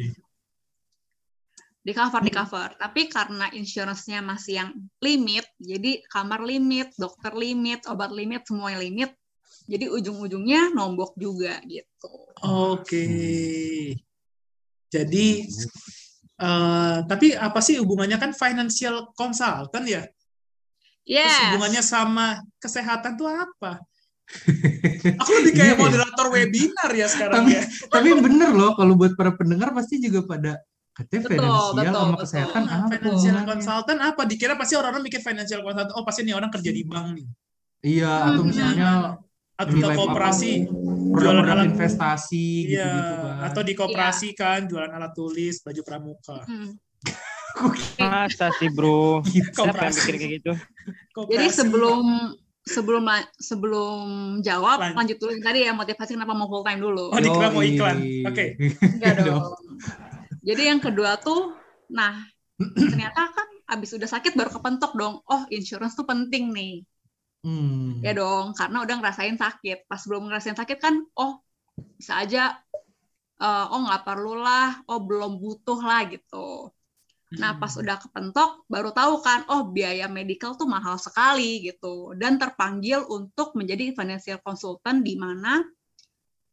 Di 1.84 1.92
cover 1.92 2.20
di 2.22 2.32
Hmm. 2.32 2.38
cover. 2.44 2.68
Tapi 2.78 3.00
karena 3.08 3.50
insurance-nya 3.50 4.20
masih 4.22 4.52
yang 4.62 4.70
limit, 5.00 5.44
jadi 5.58 6.00
kamar 6.06 6.44
limit, 6.44 6.92
dokter 6.96 7.34
limit, 7.34 7.84
obat 7.90 8.12
limit, 8.12 8.44
semuanya 8.46 8.78
limit. 8.78 9.10
Jadi 9.64 9.88
ujung-ujungnya 9.88 10.70
nombok 10.70 11.16
juga 11.16 11.56
gitu. 11.64 12.12
Oke. 12.44 13.04
Jadi 14.88 15.28
eh, 16.34 16.96
tapi 17.06 17.26
apa 17.32 17.58
sih 17.58 17.80
hubungannya 17.80 18.18
kan 18.18 18.30
financial 18.30 19.10
consultant 19.14 19.86
ya? 19.86 20.02
Terus 21.04 21.20
Yes. 21.20 21.36
hubungannya 21.48 21.82
sama 21.84 22.26
kesehatan 22.56 23.16
tuh 23.16 23.28
apa? 23.28 23.76
Aku 25.20 25.30
lebih 25.36 25.52
kayak 25.52 25.68
Iya 25.68 25.76
ya. 25.76 25.82
moderator 25.84 26.26
webinar 26.32 26.90
ya 26.92 27.06
sekarang 27.06 27.44
Tapi- 27.44 27.54
ya. 27.54 27.62
Tapi 27.92 28.08
bener 28.16 28.50
loh, 28.52 28.72
kalau 28.72 28.96
buat 28.96 29.12
para 29.12 29.36
pendengar 29.36 29.72
pasti 29.76 30.00
juga 30.00 30.24
pada 30.24 30.52
katanya 30.96 31.20
Betul, 31.26 31.32
finansial 31.36 31.74
betul, 31.76 31.92
sama 31.92 32.08
betul. 32.08 32.22
kesehatan 32.24 32.62
Nah, 32.62 32.72
apa 32.72 32.88
financial 32.96 33.36
consultant 33.44 34.00
apa? 34.00 34.20
Dikira 34.24 34.54
pasti 34.56 34.74
orang-orang 34.76 35.04
mikir 35.04 35.20
financial 35.20 35.60
consultant. 35.60 35.92
Oh 35.92 36.04
pasti 36.08 36.20
nih 36.24 36.34
orang 36.34 36.48
kerja 36.48 36.70
di 36.72 36.82
bank 36.84 37.06
nih. 37.16 37.26
Iya, 37.84 38.12
atau 38.32 38.40
Hmm. 38.40 38.48
misalnya 38.48 38.88
Atau 39.54 39.78
kooperasi. 39.78 40.66
produk-produk 40.66 41.14
jualan 41.14 41.46
alat- 41.46 41.68
investasi 41.68 42.46
Iya. 42.66 42.82
gitu-gitu 42.82 43.16
kan. 43.22 43.36
Atau 43.44 43.60
di 43.62 43.72
kooperasi 43.72 44.28
kan 44.32 44.60
jualan 44.64 44.90
alat 44.90 45.12
tulis, 45.12 45.54
baju 45.60 45.80
pramuka. 45.80 46.38
Hmm. 46.44 46.70
Masa 48.02 48.50
sih 48.52 48.66
bro? 48.68 49.22
Siapa 49.22 49.78
yang 49.84 49.94
kayak 49.94 50.30
gitu? 50.32 50.52
Jadi 50.52 51.12
Kooperasi. 51.14 51.54
sebelum 51.54 52.02
sebelum 52.64 53.02
la- 53.04 53.30
sebelum 53.36 53.98
jawab 54.40 54.80
Lanjut. 54.80 54.96
lanjut 54.96 55.16
dulu 55.18 55.32
tadi 55.38 55.58
ya 55.62 55.72
motivasi 55.72 56.10
kenapa 56.12 56.32
mau 56.32 56.48
full 56.48 56.64
time 56.64 56.80
dulu. 56.80 57.12
Oh, 57.12 57.20
dikira 57.20 57.48
mau 57.48 57.62
iklan. 57.62 57.98
Oke. 58.24 58.56
Enggak 58.80 59.12
dong. 59.20 59.26
dong. 59.28 59.44
Jadi 60.40 60.62
yang 60.66 60.80
kedua 60.80 61.14
tuh, 61.16 61.54
nah 61.86 62.26
ternyata 62.58 63.28
kan 63.28 63.48
abis 63.70 63.94
udah 63.94 64.08
sakit 64.08 64.34
baru 64.34 64.50
kepentok 64.50 64.92
dong. 64.94 65.22
Oh 65.24 65.42
insurance 65.48 65.94
tuh 65.94 66.04
penting 66.04 66.50
nih, 66.50 66.82
Hmm. 67.44 68.00
ya 68.00 68.16
dong. 68.16 68.56
Karena 68.56 68.82
udah 68.82 68.94
ngerasain 68.98 69.36
sakit. 69.36 69.84
Pas 69.84 70.00
belum 70.08 70.32
ngerasain 70.32 70.56
sakit 70.56 70.78
kan, 70.80 71.04
oh 71.20 71.44
bisa 71.76 72.24
aja, 72.24 72.56
eh, 73.38 73.66
oh 73.68 73.80
nggak 73.84 74.02
perlu 74.08 74.40
lah, 74.40 74.80
oh 74.88 75.04
belum 75.04 75.36
butuh 75.38 75.78
lah 75.84 76.08
gitu. 76.08 76.72
Nah, 77.34 77.58
pas 77.58 77.74
udah 77.74 77.98
kepentok, 77.98 78.62
baru 78.70 78.94
tahu 78.94 79.18
kan, 79.18 79.42
oh 79.50 79.66
biaya 79.74 80.06
medical 80.06 80.54
tuh 80.54 80.70
mahal 80.70 80.96
sekali 81.02 81.66
gitu. 81.66 82.14
Dan 82.14 82.38
terpanggil 82.38 83.02
untuk 83.10 83.58
menjadi 83.58 83.90
financial 83.90 84.38
consultant 84.38 85.02
di 85.02 85.18
mana 85.18 85.60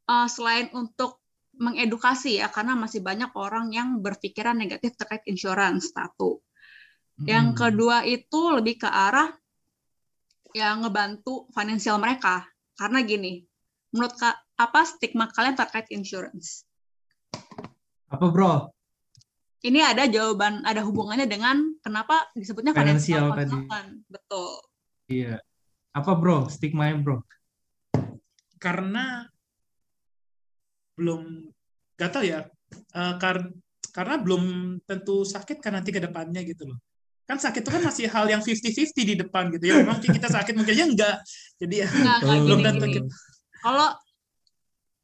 eh, 0.10 0.27
selain 0.27 0.74
untuk 0.75 1.21
mengedukasi 1.62 2.41
ya, 2.41 2.50
karena 2.50 2.74
masih 2.74 3.05
banyak 3.05 3.29
orang 3.38 3.69
yang 3.71 4.01
berpikiran 4.01 4.57
negatif 4.57 4.98
terkait 4.98 5.21
insurance, 5.29 5.93
satu. 5.93 6.41
Yang 7.21 7.45
Hmm. 7.53 7.57
kedua 7.57 7.98
itu 8.01 8.41
lebih 8.50 8.81
ke 8.81 8.89
arah 8.89 9.29
yang 10.55 10.84
ngebantu 10.86 11.48
finansial 11.53 11.98
mereka. 11.98 12.48
Karena 12.75 13.03
gini, 13.03 13.43
menurut 13.93 14.15
Kak, 14.17 14.36
apa 14.58 14.81
stigma 14.88 15.29
kalian 15.29 15.58
terkait 15.58 15.88
insurance? 15.93 16.65
Apa 18.12 18.27
bro? 18.27 18.72
ini 19.62 19.77
ada 19.77 20.10
jawaban 20.10 20.65
ada 20.65 20.81
hubungannya 20.81 21.29
dengan 21.29 21.62
kenapa 21.86 22.34
disebutnya 22.34 22.74
Financial 22.74 23.29
financial 23.29 23.62
tadi. 23.70 23.93
Betul. 24.10 24.51
Iya. 25.05 25.38
Apa 25.93 26.17
bro? 26.17 26.50
Stigma 26.50 26.89
bro? 26.98 27.22
karena 28.62 29.25
belum 30.93 31.50
gak 31.98 32.12
tahu 32.13 32.24
ya 32.29 32.46
eh, 32.93 33.13
kar- 33.17 33.58
karena 33.89 34.15
belum 34.22 34.43
tentu 34.86 35.25
sakit 35.25 35.58
kan 35.58 35.81
nanti 35.81 35.89
ke 35.89 35.98
depannya 35.98 36.46
gitu 36.46 36.70
loh 36.70 36.77
kan 37.31 37.39
sakit 37.39 37.63
itu 37.63 37.71
kan 37.71 37.81
masih 37.81 38.05
hal 38.11 38.27
yang 38.27 38.43
50-50 38.43 38.91
di 39.07 39.15
depan 39.15 39.47
gitu 39.55 39.63
ya 39.63 39.79
memang 39.79 40.03
kita 40.03 40.27
sakit 40.27 40.51
mungkin 40.51 40.73
aja 40.75 40.85
enggak 40.85 41.15
jadi 41.55 41.75
ya 41.83 41.88
belum 42.43 42.59
gini, 42.59 42.67
tentu 42.67 42.85
gini. 42.85 42.95
kita 43.00 43.07
Kalau 43.61 43.88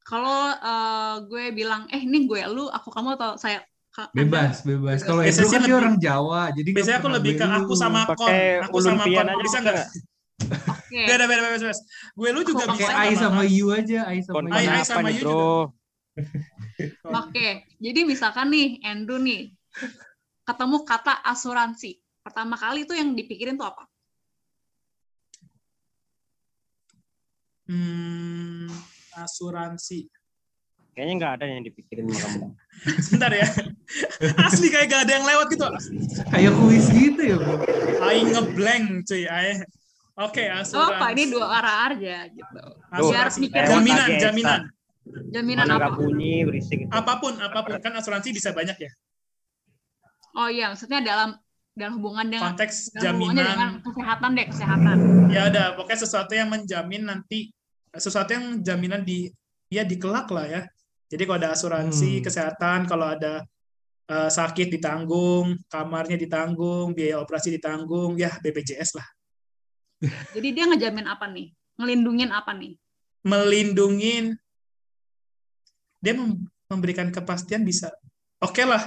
kalau 0.01 0.39
eh, 0.55 1.15
gue 1.27 1.43
bilang, 1.51 1.83
eh 1.91 1.99
ini 1.99 2.23
gue 2.25 2.39
lu, 2.47 2.67
aku 2.67 2.87
kamu 2.91 3.19
atau 3.19 3.35
saya 3.35 3.59
Ka- 3.91 4.07
Anda?" 4.11 4.23
Bebas, 4.23 4.63
bebas. 4.63 4.99
Kalau 5.03 5.19
sih 5.23 5.43
kan 5.51 5.61
dia 5.63 5.75
lebih- 5.75 5.79
orang 5.79 5.95
Jawa, 5.99 6.41
jadi 6.55 6.69
biasanya 6.71 6.97
aku 7.03 7.09
lebih 7.11 7.31
ke 7.35 7.45
aku 7.45 7.73
sama 7.75 8.01
kon 8.15 8.31
aku 8.63 8.77
sama 8.79 9.03
kon 9.03 9.27
aja 9.27 9.35
bisa 9.35 9.43
bisa 9.43 9.57
nggak 9.63 9.85
Oke. 10.47 11.01
beda 11.03 11.23
beda 11.27 11.41
beda 11.43 11.57
beda 11.59 11.75
gue 12.15 12.29
lu 12.31 12.41
juga 12.47 12.63
Aku 12.71 12.79
bisa 12.79 12.91
Kayak 12.95 13.03
I 13.03 13.13
sama 13.19 13.43
you 13.43 13.67
aja, 13.75 13.99
I 14.07 14.19
sama 14.23 14.47
you. 14.47 14.55
ai 14.55 14.65
apa 14.67 14.85
sama 14.87 15.09
you 15.11 15.23
bro? 15.27 15.51
Oke. 17.03 17.47
Jadi 17.83 17.99
misalkan 18.07 18.47
nih 18.47 18.79
Andrew 18.87 19.19
nih 19.19 19.51
ketemu 20.47 20.87
kata 20.87 21.19
asuransi. 21.21 21.99
Pertama 22.27 22.59
kali 22.59 22.83
itu 22.83 22.91
yang 22.91 23.15
dipikirin 23.15 23.55
tuh 23.55 23.71
apa? 23.71 23.87
hmm, 27.71 28.67
asuransi 29.15 30.11
Kayaknya 30.91 31.13
nggak 31.23 31.33
ada 31.39 31.45
yang 31.47 31.61
dipikirin 31.63 32.03
sama 32.11 32.19
kamu. 32.19 32.47
sebentar 33.05 33.31
ya 33.31 33.47
asli 34.43 34.67
kayak 34.67 34.87
gak 34.91 35.01
ada 35.07 35.13
yang 35.15 35.25
lewat 35.29 35.47
gitu 35.55 35.63
Kayak 36.27 36.51
kuis 36.59 36.85
gitu 36.91 37.21
ya 37.21 37.37
bro. 37.39 37.55
Aing 38.03 38.27
ngeblank 38.35 38.85
cuy 39.07 39.23
Aing 39.29 39.61
oke 40.19 40.43
Oh, 40.43 40.57
asuransi 40.59 40.97
apa 40.97 41.05
ini 41.15 41.23
dua 41.31 41.45
arah 41.53 41.75
aja 41.93 42.27
gitu. 42.27 42.43
Tuh, 42.43 42.71
Biar 43.13 43.29
Asuransi. 43.29 43.39
mikir 43.39 43.61
jaminan 43.71 44.09
jaminan 44.19 44.61
jaminan 45.31 45.65
Mana 45.69 45.75
apa? 45.79 45.95
bunyi 45.95 46.43
berisik. 46.43 46.77
gitu. 46.83 46.91
apa 46.91 47.13
pun 47.23 47.33
apa 47.39 47.59
pun 47.63 47.71
kan 47.79 47.93
asuransi 47.95 48.35
bisa 48.35 48.51
banyak 48.51 48.75
ya 48.75 48.91
Oh 50.37 50.49
iya, 50.51 50.69
maksudnya 50.69 51.01
dalam 51.01 51.33
dalam 51.77 52.01
hubungan 52.01 52.25
dengan 52.25 52.51
konteks 52.57 52.89
dalam 52.91 53.21
hubungannya 53.21 53.37
dengan 53.37 53.53
jaminan 53.53 53.71
kesehatan 53.85 54.29
deh, 54.33 54.45
kesehatan. 54.49 54.97
ya 55.29 55.41
ada 55.47 55.63
pokoknya 55.77 55.99
sesuatu 56.01 56.33
yang 56.33 56.49
menjamin 56.49 57.03
nanti 57.05 57.39
sesuatu 57.93 58.29
yang 58.33 58.45
jaminan 58.65 59.01
di 59.05 59.29
ya 59.69 59.85
dikelak 59.85 60.27
lah 60.33 60.45
ya 60.49 60.61
jadi 61.07 61.23
kalau 61.23 61.37
ada 61.37 61.49
asuransi 61.53 62.19
Hmm. 62.19 62.23
kesehatan 62.25 62.79
kalau 62.89 63.13
ada 63.13 63.45
eh, 64.09 64.29
sakit 64.33 64.67
ditanggung 64.73 65.53
kamarnya 65.69 66.17
ditanggung 66.17 66.91
biaya 66.91 67.21
operasi 67.21 67.53
ditanggung 67.53 68.17
ya 68.17 68.33
BPJS 68.41 68.97
lah 68.97 69.07
Jadi 70.37 70.53
dia 70.53 70.69
ngejamin 70.69 71.09
apa 71.09 71.25
nih? 71.25 71.49
Ngelindungin 71.77 72.29
apa 72.29 72.53
nih? 72.53 72.73
melindungin 73.25 74.37
dia 75.99 76.13
mem- 76.15 76.47
memberikan 76.69 77.09
kepastian 77.11 77.65
bisa 77.65 77.91
oke 78.39 78.63
lah 78.63 78.83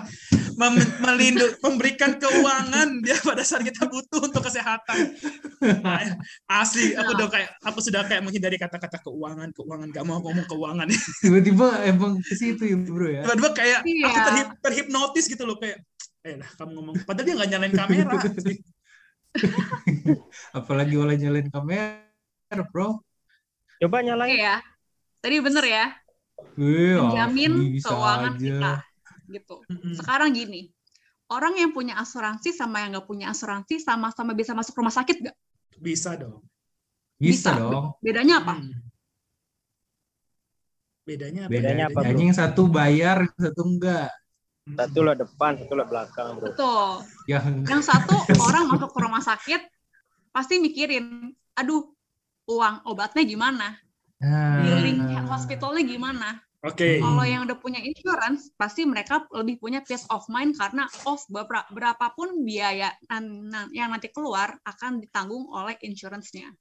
Mem- 0.52 0.76
melindu- 1.00 1.56
memberikan 1.60 2.14
keuangan 2.14 2.88
dia 3.04 3.16
pada 3.18 3.40
saat 3.40 3.62
kita 3.62 3.84
butuh 3.84 4.20
untuk 4.22 4.42
kesehatan 4.42 5.16
Nah, 5.60 6.00
asli 6.60 6.92
aku 6.92 7.12
udah 7.12 7.28
kayak 7.28 7.50
aku 7.60 7.78
sudah 7.78 8.04
kayak 8.04 8.20
menghindari 8.20 8.56
kata-kata 8.56 9.00
keuangan 9.00 9.50
keuangan 9.50 9.88
gak 9.88 10.04
mau 10.04 10.18
ngomong 10.18 10.44
keuangan 10.46 10.86
Tiba-tiba 11.22 11.66
emang 11.84 12.20
ke 12.20 12.34
situ 12.34 12.62
ya 12.64 12.76
bro 12.76 13.06
ya. 13.06 13.22
tiba-tiba 13.24 13.50
kayak 13.52 13.80
Iya. 13.82 14.06
aku 14.06 14.18
terhip- 14.24 14.56
terhipnotis 14.60 15.24
gitu 15.26 15.44
loh 15.44 15.56
kayak 15.56 15.80
eh 16.20 16.36
lah 16.36 16.48
kamu 16.54 16.70
ngomong 16.76 16.94
padahal 17.02 17.24
dia 17.24 17.34
nggak 17.34 17.50
nyalain 17.50 17.74
kamera 17.74 18.10
Apalagi 20.50 20.94
oleh 20.94 21.14
nyalain 21.16 21.48
kamera 21.48 22.62
bro. 22.66 22.98
Coba 23.78 23.96
Oke 23.96 24.06
nyalain. 24.06 24.36
ya. 24.36 24.56
Tadi 25.20 25.36
bener 25.38 25.64
ya, 25.64 25.84
Wih, 26.56 26.96
menjamin 26.96 27.52
bisa 27.70 27.92
keuangan 27.92 28.32
aja. 28.32 28.40
kita 28.40 28.72
gitu. 29.30 29.62
Sekarang 29.94 30.34
gini, 30.34 30.68
orang 31.30 31.56
yang 31.56 31.70
punya 31.70 31.96
asuransi 32.02 32.50
sama 32.50 32.82
yang 32.82 32.98
nggak 32.98 33.06
punya 33.06 33.30
asuransi 33.30 33.78
sama-sama 33.78 34.34
bisa 34.34 34.52
masuk 34.52 34.74
rumah 34.76 34.92
sakit 34.92 35.22
nggak? 35.22 35.36
Bisa 35.78 36.18
dong. 36.18 36.42
Bisa, 37.16 37.54
Bisa. 37.54 37.60
dong. 37.62 37.86
Bedanya 38.02 38.42
apa? 38.42 38.54
Hmm. 38.58 38.74
Bedanya 41.06 41.40
apa? 41.46 41.50
Bedanya 41.52 41.84
apa? 41.88 42.00
Kayaknya 42.02 42.24
yang 42.26 42.36
satu 42.36 42.62
bayar, 42.66 43.18
satu 43.38 43.62
enggak. 43.64 44.10
Satu 44.70 45.00
lah 45.02 45.16
depan, 45.16 45.52
satu 45.56 45.74
lah 45.74 45.86
belakang, 45.88 46.28
bro. 46.36 46.52
Betul. 46.52 46.88
Yang 47.26 47.44
Yang 47.66 47.82
satu 47.88 48.16
orang 48.38 48.64
masuk 48.70 48.90
ke 48.92 48.98
rumah 49.00 49.22
sakit 49.24 49.62
pasti 50.30 50.62
mikirin, 50.62 51.34
aduh 51.58 51.90
uang 52.46 52.86
obatnya 52.86 53.26
gimana, 53.26 53.74
Nah, 54.20 54.60
billing 54.60 55.00
hospitalnya 55.24 55.80
gimana. 55.80 56.28
Oke. 56.60 57.00
Kalau 57.00 57.24
yang 57.24 57.48
udah 57.48 57.56
punya 57.56 57.80
insurance, 57.80 58.52
pasti 58.52 58.84
mereka 58.84 59.24
lebih 59.32 59.56
punya 59.56 59.80
peace 59.80 60.04
of 60.12 60.28
mind 60.28 60.52
karena 60.60 60.84
berapa, 61.32 61.72
berapapun 61.72 62.44
biaya 62.44 62.92
yang 63.72 63.88
nanti 63.88 64.12
keluar 64.12 64.60
akan 64.68 65.00
ditanggung 65.00 65.48
oleh 65.48 65.80
insurance-nya. 65.80 66.52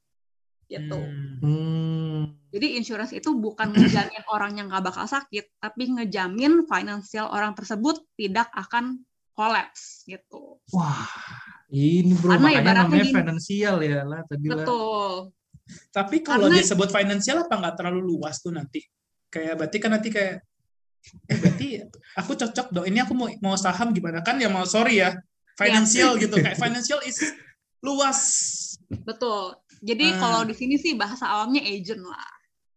Gitu. 0.72 0.96
Hmm. 0.96 1.36
Hmm. 1.44 2.22
Jadi 2.56 2.80
insurance 2.80 3.12
itu 3.12 3.28
bukan 3.36 3.76
ngejamin 3.76 4.24
orang 4.36 4.56
yang 4.56 4.72
nggak 4.72 4.88
bakal 4.88 5.04
sakit, 5.04 5.52
tapi 5.60 5.92
ngejamin 5.92 6.64
finansial 6.64 7.28
orang 7.28 7.52
tersebut 7.52 8.00
tidak 8.16 8.48
akan 8.56 9.04
collapse 9.36 10.08
gitu. 10.08 10.64
Wah, 10.72 11.12
ini 11.76 12.16
bro 12.16 12.40
Karena 12.40 12.48
makanya 12.56 12.74
namanya 12.88 13.04
gini. 13.04 13.16
finansial 13.20 13.76
ya 13.84 14.08
lah 14.08 14.22
tadi 14.24 14.48
lah. 14.48 14.64
Betul. 14.64 15.12
Tapi 15.92 16.18
kalau 16.24 16.48
Karena- 16.48 16.60
disebut 16.64 16.88
financial 16.88 17.38
apa 17.44 17.54
nggak 17.60 17.76
terlalu 17.76 18.16
luas 18.16 18.40
tuh 18.40 18.56
nanti? 18.56 18.80
Kayak 19.30 19.54
berarti 19.58 19.78
kan 19.78 19.92
nanti 19.94 20.10
kayak 20.10 20.42
eh 21.32 21.38
berarti 21.40 21.68
aku 22.18 22.32
cocok 22.36 22.68
dong. 22.74 22.86
Ini 22.86 23.06
aku 23.06 23.14
mau 23.16 23.30
mau 23.40 23.56
saham 23.56 23.94
gimana 23.94 24.20
kan 24.20 24.36
ya 24.42 24.50
mau 24.50 24.66
sorry 24.66 25.00
ya. 25.00 25.16
Financial 25.56 26.18
gitu 26.18 26.36
kayak 26.40 26.58
financial 26.58 27.00
is 27.06 27.20
luas. 27.80 28.20
Betul. 28.90 29.56
Jadi 29.80 30.06
Ah. 30.12 30.20
kalau 30.20 30.42
di 30.44 30.56
sini 30.56 30.76
sih 30.76 30.96
bahasa 30.96 31.24
awamnya 31.24 31.64
agent 31.64 32.04
lah. 32.04 32.32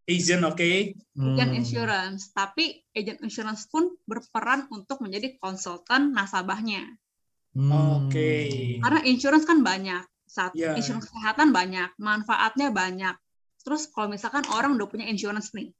Agent 0.07 0.43
oke. 0.43 0.71
Agent 1.15 1.51
Hmm. 1.51 1.59
insurance. 1.59 2.31
Tapi 2.31 2.85
agent 2.95 3.23
insurance 3.23 3.67
pun 3.67 3.91
berperan 4.07 4.67
untuk 4.71 5.03
menjadi 5.03 5.35
konsultan 5.39 6.11
nasabahnya. 6.11 6.87
Hmm. 7.55 7.71
Oke. 8.07 8.33
Karena 8.79 9.01
insurance 9.03 9.47
kan 9.47 9.63
banyak. 9.63 10.03
Saat 10.27 10.57
Ya. 10.57 10.73
insurance 10.73 11.07
kesehatan 11.13 11.53
banyak, 11.53 11.93
manfaatnya 12.01 12.73
banyak. 12.73 13.15
Terus 13.63 13.87
kalau 13.93 14.09
misalkan 14.09 14.43
orang 14.49 14.75
udah 14.75 14.89
punya 14.89 15.05
insurance 15.07 15.53
nih, 15.53 15.71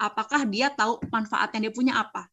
apakah 0.00 0.48
dia 0.48 0.72
tahu 0.72 0.96
manfaat 1.12 1.52
yang 1.52 1.68
dia 1.68 1.74
punya 1.76 2.00
apa? 2.00 2.24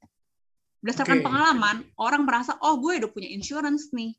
Berdasarkan 0.79 1.19
Oke. 1.19 1.25
pengalaman, 1.27 1.77
orang 1.99 2.23
merasa, 2.23 2.55
oh 2.63 2.79
gue 2.79 3.03
udah 3.03 3.11
punya 3.11 3.27
insurance 3.27 3.91
nih. 3.91 4.15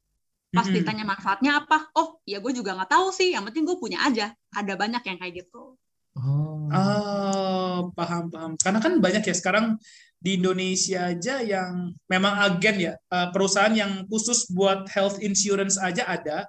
Pas 0.53 0.69
Mm-mm. 0.69 0.81
ditanya 0.81 1.05
manfaatnya 1.09 1.65
apa, 1.65 1.89
oh 1.97 2.21
ya 2.29 2.45
gue 2.45 2.53
juga 2.53 2.77
nggak 2.77 2.93
tahu 2.93 3.09
sih, 3.09 3.33
yang 3.33 3.49
penting 3.49 3.65
gue 3.65 3.77
punya 3.81 4.05
aja. 4.05 4.37
Ada 4.53 4.77
banyak 4.77 5.01
yang 5.01 5.17
kayak 5.17 5.35
gitu. 5.45 5.81
Oh. 6.19 6.69
Oh, 6.69 7.89
paham 7.97 8.29
paham. 8.29 8.53
Karena 8.61 8.81
kan 8.85 9.01
banyak 9.01 9.25
ya 9.25 9.33
sekarang 9.33 9.81
di 10.19 10.37
Indonesia 10.37 11.15
aja 11.15 11.41
yang 11.41 11.95
memang 12.11 12.35
agen 12.43 12.77
ya, 12.77 12.93
eh, 12.99 13.29
perusahaan 13.33 13.73
yang 13.73 14.05
khusus 14.11 14.51
buat 14.53 14.91
health 14.93 15.23
insurance 15.25 15.81
aja 15.81 16.05
ada. 16.05 16.45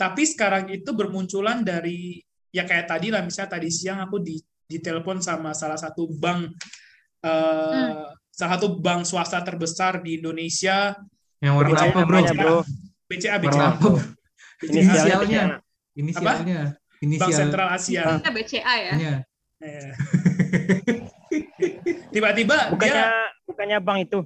Tapi 0.00 0.24
sekarang 0.24 0.72
itu 0.72 0.96
bermunculan 0.96 1.60
dari 1.60 2.22
ya 2.48 2.64
kayak 2.64 2.88
tadi 2.88 3.12
lah 3.12 3.20
misalnya 3.20 3.60
tadi 3.60 3.68
siang 3.68 4.00
aku 4.00 4.16
di 4.22 4.40
ditelepon 4.70 5.18
sama 5.18 5.50
salah 5.50 5.74
satu 5.74 6.06
bank 6.06 6.54
eh, 7.26 8.06
salah 8.30 8.52
satu 8.56 8.78
bank 8.78 9.02
swasta 9.04 9.42
terbesar 9.42 10.00
di 10.00 10.22
Indonesia, 10.22 10.94
Yang 11.42 11.54
warna 11.58 11.74
BCA 11.74 11.88
apa 11.90 12.00
bro? 12.06 12.20
bro? 12.22 12.58
BCA 13.10 13.36
BCA. 13.42 13.68
Inisialnya. 14.70 15.44
Inisialnya. 15.98 16.60
Bank 16.78 17.02
Inisial. 17.02 17.32
Sentral 17.32 17.68
Asia. 17.72 18.20
Kita 18.20 18.30
BCA 18.32 18.74
ya. 18.80 18.92
Eh. 19.60 19.92
Tiba-tiba 22.14 22.72
Bukannya 22.72 22.92
dia 22.92 23.28
bukannya 23.46 23.78
bang 23.82 23.98
itu. 24.08 24.20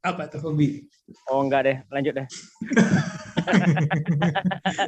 apa 0.00 0.32
tuh? 0.32 0.40
Hobi. 0.40 0.88
Oh 1.28 1.44
enggak 1.44 1.68
deh, 1.68 1.76
lanjut 1.92 2.16
deh. 2.16 2.26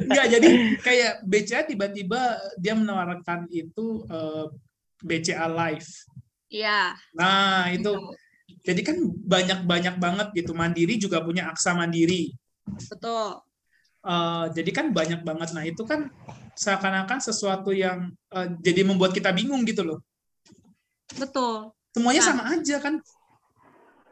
Enggak, 0.07 0.27
jadi 0.29 0.49
kayak 0.81 1.13
BCA 1.27 1.61
tiba-tiba 1.69 2.39
dia 2.57 2.73
menawarkan 2.73 3.45
itu 3.53 4.07
eh, 4.09 4.45
BCA 5.03 5.47
Live. 5.51 5.89
Iya. 6.47 6.95
Nah, 7.13 7.67
itu 7.69 7.91
jadi 8.63 8.81
kan 8.81 8.97
banyak-banyak 9.03 9.95
banget 9.99 10.27
gitu. 10.33 10.55
Mandiri 10.55 10.95
juga 10.95 11.19
punya 11.19 11.51
aksa 11.51 11.75
mandiri. 11.75 12.31
Betul. 12.87 13.43
Eh, 14.03 14.45
jadi 14.55 14.71
kan 14.71 14.85
banyak 14.95 15.23
banget. 15.23 15.51
Nah, 15.55 15.63
itu 15.67 15.83
kan 15.83 16.07
seakan-akan 16.55 17.19
sesuatu 17.19 17.75
yang 17.75 18.11
eh, 18.31 18.47
jadi 18.63 18.87
membuat 18.87 19.11
kita 19.11 19.31
bingung 19.35 19.63
gitu 19.67 19.83
loh. 19.83 19.99
Betul. 21.19 21.75
Semuanya 21.93 22.21
Nah. 22.23 22.27
sama 22.31 22.43
aja 22.55 22.77
kan. 22.79 22.95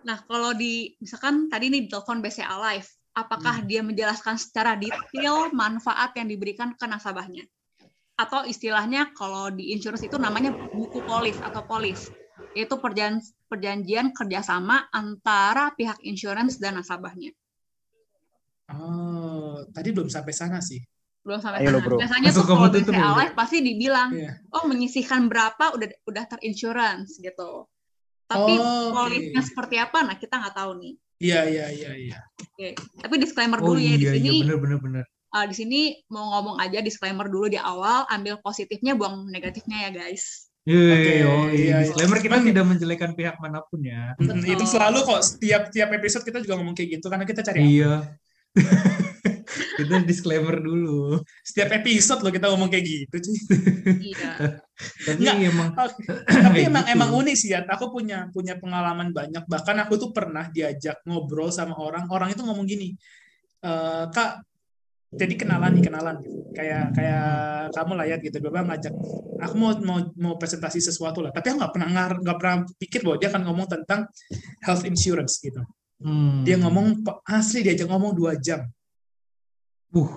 Nah, 0.01 0.17
kalau 0.25 0.51
di 0.58 0.97
misalkan 0.97 1.47
tadi 1.47 1.69
nih 1.69 1.86
di 1.86 1.89
telepon 1.89 2.19
BCA 2.25 2.58
Live, 2.58 2.89
apakah 3.13 3.62
dia 3.67 3.86
menjelaskan 3.86 4.39
secara 4.39 4.73
detail 4.73 5.51
manfaat 5.54 6.15
yang 6.17 6.27
diberikan 6.27 6.73
ke 6.73 6.86
nasabahnya? 6.88 7.45
Atau 8.21 8.45
istilahnya 8.45 9.10
kalau 9.17 9.49
di 9.49 9.73
insurance 9.73 10.05
itu 10.05 10.21
namanya 10.21 10.53
buku 10.53 11.01
polis 11.01 11.41
atau 11.41 11.65
polis, 11.65 11.97
yaitu 12.53 12.77
perjan- 12.77 13.17
perjanjian 13.49 14.13
kerjasama 14.13 14.86
antara 14.93 15.73
pihak 15.73 15.97
insurance 16.05 16.62
dan 16.62 16.77
nasabahnya. 16.77 17.34
Oh, 18.71 19.65
tadi 19.73 19.89
belum 19.91 20.07
sampai 20.07 20.31
sana 20.31 20.62
sih. 20.62 20.79
Belum 21.25 21.41
sampai 21.41 21.65
Ayo 21.65 21.75
sana. 21.75 21.84
bro. 21.84 21.97
Biasanya 21.97 22.29
Masuk 22.29 22.38
tuh 22.39 22.45
kalau 22.47 22.69
BCA 22.69 22.86
dulu. 22.88 23.17
Live 23.19 23.36
pasti 23.36 23.57
dibilang, 23.60 24.10
Iya. 24.15 24.31
oh 24.53 24.63
menyisihkan 24.69 25.21
berapa 25.27 25.65
udah 25.75 25.88
udah 26.07 26.23
terinsurance 26.29 27.17
gitu. 27.17 27.65
Tapi 28.25 28.53
Oh, 28.55 28.95
polisnya 28.95 29.43
seperti 29.43 29.75
apa, 29.75 30.07
nah 30.07 30.15
kita 30.15 30.39
nggak 30.39 30.55
tahu 30.55 30.71
nih. 30.79 30.93
Iya, 31.19 31.39
iya, 31.51 31.65
iya, 31.69 31.91
iya. 31.93 32.19
Oke. 32.39 32.73
Tapi 32.77 33.15
disclaimer 33.19 33.60
Oh 33.60 33.75
dulu 33.75 33.81
ya 33.81 33.99
di 33.99 34.05
iya 34.07 34.13
sini. 34.15 34.29
iya 34.29 34.41
bener 34.45 34.57
bener 34.57 34.79
bener. 34.79 35.05
Uh, 35.32 35.46
di 35.48 35.56
sini 35.56 35.80
mau 36.12 36.32
ngomong 36.38 36.60
aja 36.60 36.80
disclaimer 36.80 37.28
dulu 37.28 37.48
di 37.48 37.58
awal, 37.58 38.04
ambil 38.08 38.38
positifnya, 38.39 38.94
buang 38.94 39.28
negatifnya 39.28 39.88
ya 39.88 39.91
guys. 39.91 40.52
Iya, 40.62 40.78
Oke, 40.78 40.94
oh, 40.94 41.02
iya, 41.02 41.26
iya. 41.26 41.50
iya. 41.58 41.78
Disclaimer 41.89 42.20
kita 42.22 42.38
tidak 42.38 42.65
menjelekan 42.70 43.12
pihak 43.17 43.36
mana 43.41 43.65
pun 43.65 43.82
ya. 43.82 44.13
Betul. 44.13 44.46
Itu 44.46 44.65
selalu 44.70 44.98
kok 45.02 45.22
setiap 45.26 45.74
tiap 45.74 45.89
episode 45.89 46.22
kita 46.22 46.38
juga 46.38 46.54
ngomong 46.62 46.78
kayak 46.78 47.02
gitu 47.02 47.10
karena 47.10 47.26
kita 47.26 47.41
cari 47.41 47.60
Iya. 47.82 47.94
kita 49.82 50.06
disclaimer 50.06 50.62
dulu. 50.62 51.17
setiap 51.41 51.74
episode 51.82 52.22
loh 52.22 52.30
kita 52.30 52.46
ngomong 52.54 52.70
kayak 52.70 52.86
gitu 52.86 53.15
cuy. 53.26 53.38
Iya. 54.13 54.32
Tapi 55.10 55.17
Nggak. 55.17 55.36
emang 55.50 55.70
Tapi 55.78 56.02
Kayak 56.62 56.70
emang 56.70 56.86
gitu. 56.86 56.94
emang 56.94 57.10
unik 57.17 57.36
sih 57.41 57.50
ya. 57.58 57.65
Aku 57.65 57.89
punya 57.89 58.30
punya 58.30 58.54
pengalaman 58.62 59.10
banyak. 59.10 59.41
Bahkan 59.50 59.76
aku 59.89 59.94
tuh 59.98 60.10
pernah 60.13 60.46
diajak 60.46 61.02
ngobrol 61.10 61.50
sama 61.50 61.74
orang. 61.74 62.06
Orang 62.13 62.30
itu 62.30 62.46
ngomong 62.46 62.70
gini, 62.70 62.94
"Eh, 63.65 64.06
kak, 64.13 64.46
jadi 65.12 65.34
kenalan 65.36 65.71
nih 65.76 65.84
kenalan 65.91 66.15
gitu. 66.24 66.39
Kayak 66.56 66.95
kayak 66.95 67.26
kamu 67.76 67.91
lah 68.00 68.06
ya 68.08 68.15
gitu. 68.24 68.38
Bapak 68.39 68.63
ngajak, 68.63 68.93
aku 69.43 69.56
mau 69.60 69.71
mau 69.84 69.97
mau 70.15 70.34
presentasi 70.39 70.80
sesuatu 70.80 71.19
lah. 71.19 71.36
Tapi 71.36 71.52
aku 71.52 71.58
nggak 71.60 71.74
pernah 71.76 71.89
ngar 71.91 72.12
nggak 72.24 72.38
pernah 72.39 72.58
pikir 72.80 73.00
bahwa 73.04 73.17
dia 73.19 73.30
akan 73.32 73.43
ngomong 73.52 73.67
tentang 73.67 74.08
health 74.63 74.88
insurance 74.88 75.43
gitu. 75.43 75.60
hmm, 76.00 76.47
Dia 76.47 76.56
ngomong 76.63 77.04
asli 77.28 77.60
diajak 77.67 77.91
ngomong 77.91 78.15
dua 78.15 78.39
jam. 78.39 78.63
uh, 79.95 80.12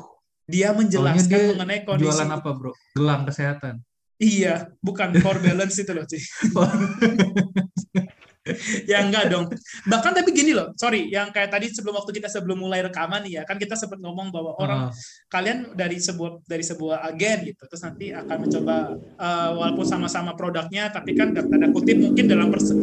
Dia 0.47 0.71
menjelaskan 0.71 1.27
dia 1.27 1.51
mengenai 1.51 1.81
kondisi 1.83 2.07
jualan 2.07 2.31
apa, 2.31 2.49
Bro? 2.55 2.73
Gelang 2.95 3.27
kesehatan. 3.27 3.83
Iya, 4.15 4.71
bukan 4.79 5.11
core 5.19 5.43
balance 5.43 5.75
itu 5.75 5.91
loh, 5.91 6.07
cuy. 6.07 6.23
ya 8.91 9.01
enggak 9.01 9.33
dong. 9.33 9.49
Bahkan 9.89 10.13
tapi 10.13 10.31
gini 10.37 10.53
loh, 10.53 10.77
sorry, 10.77 11.09
yang 11.09 11.33
kayak 11.33 11.49
tadi 11.49 11.73
sebelum 11.73 11.97
waktu 11.97 12.13
kita 12.13 12.29
sebelum 12.29 12.61
mulai 12.61 12.85
rekaman 12.85 13.25
nih 13.25 13.41
ya, 13.41 13.43
kan 13.49 13.57
kita 13.57 13.73
sempat 13.73 13.99
ngomong 14.01 14.29
bahwa 14.29 14.53
orang 14.61 14.73
Ah, 14.75 14.91
kalian 15.31 15.71
dari 15.73 16.03
sebuah 16.03 16.45
dari 16.45 16.65
sebuah 16.67 17.07
agen 17.09 17.47
gitu, 17.47 17.63
terus 17.65 17.83
nanti 17.87 18.11
akan 18.13 18.37
mencoba 18.43 18.77
eh, 18.99 19.51
walaupun 19.55 19.87
sama-sama 19.87 20.37
produknya, 20.37 20.93
tapi 20.93 21.17
kan 21.17 21.33
dalam 21.33 21.49
tanda 21.49 21.71
kutip 21.73 21.97
mungkin 21.97 22.25
dalam 22.27 22.51
perse 22.53 22.75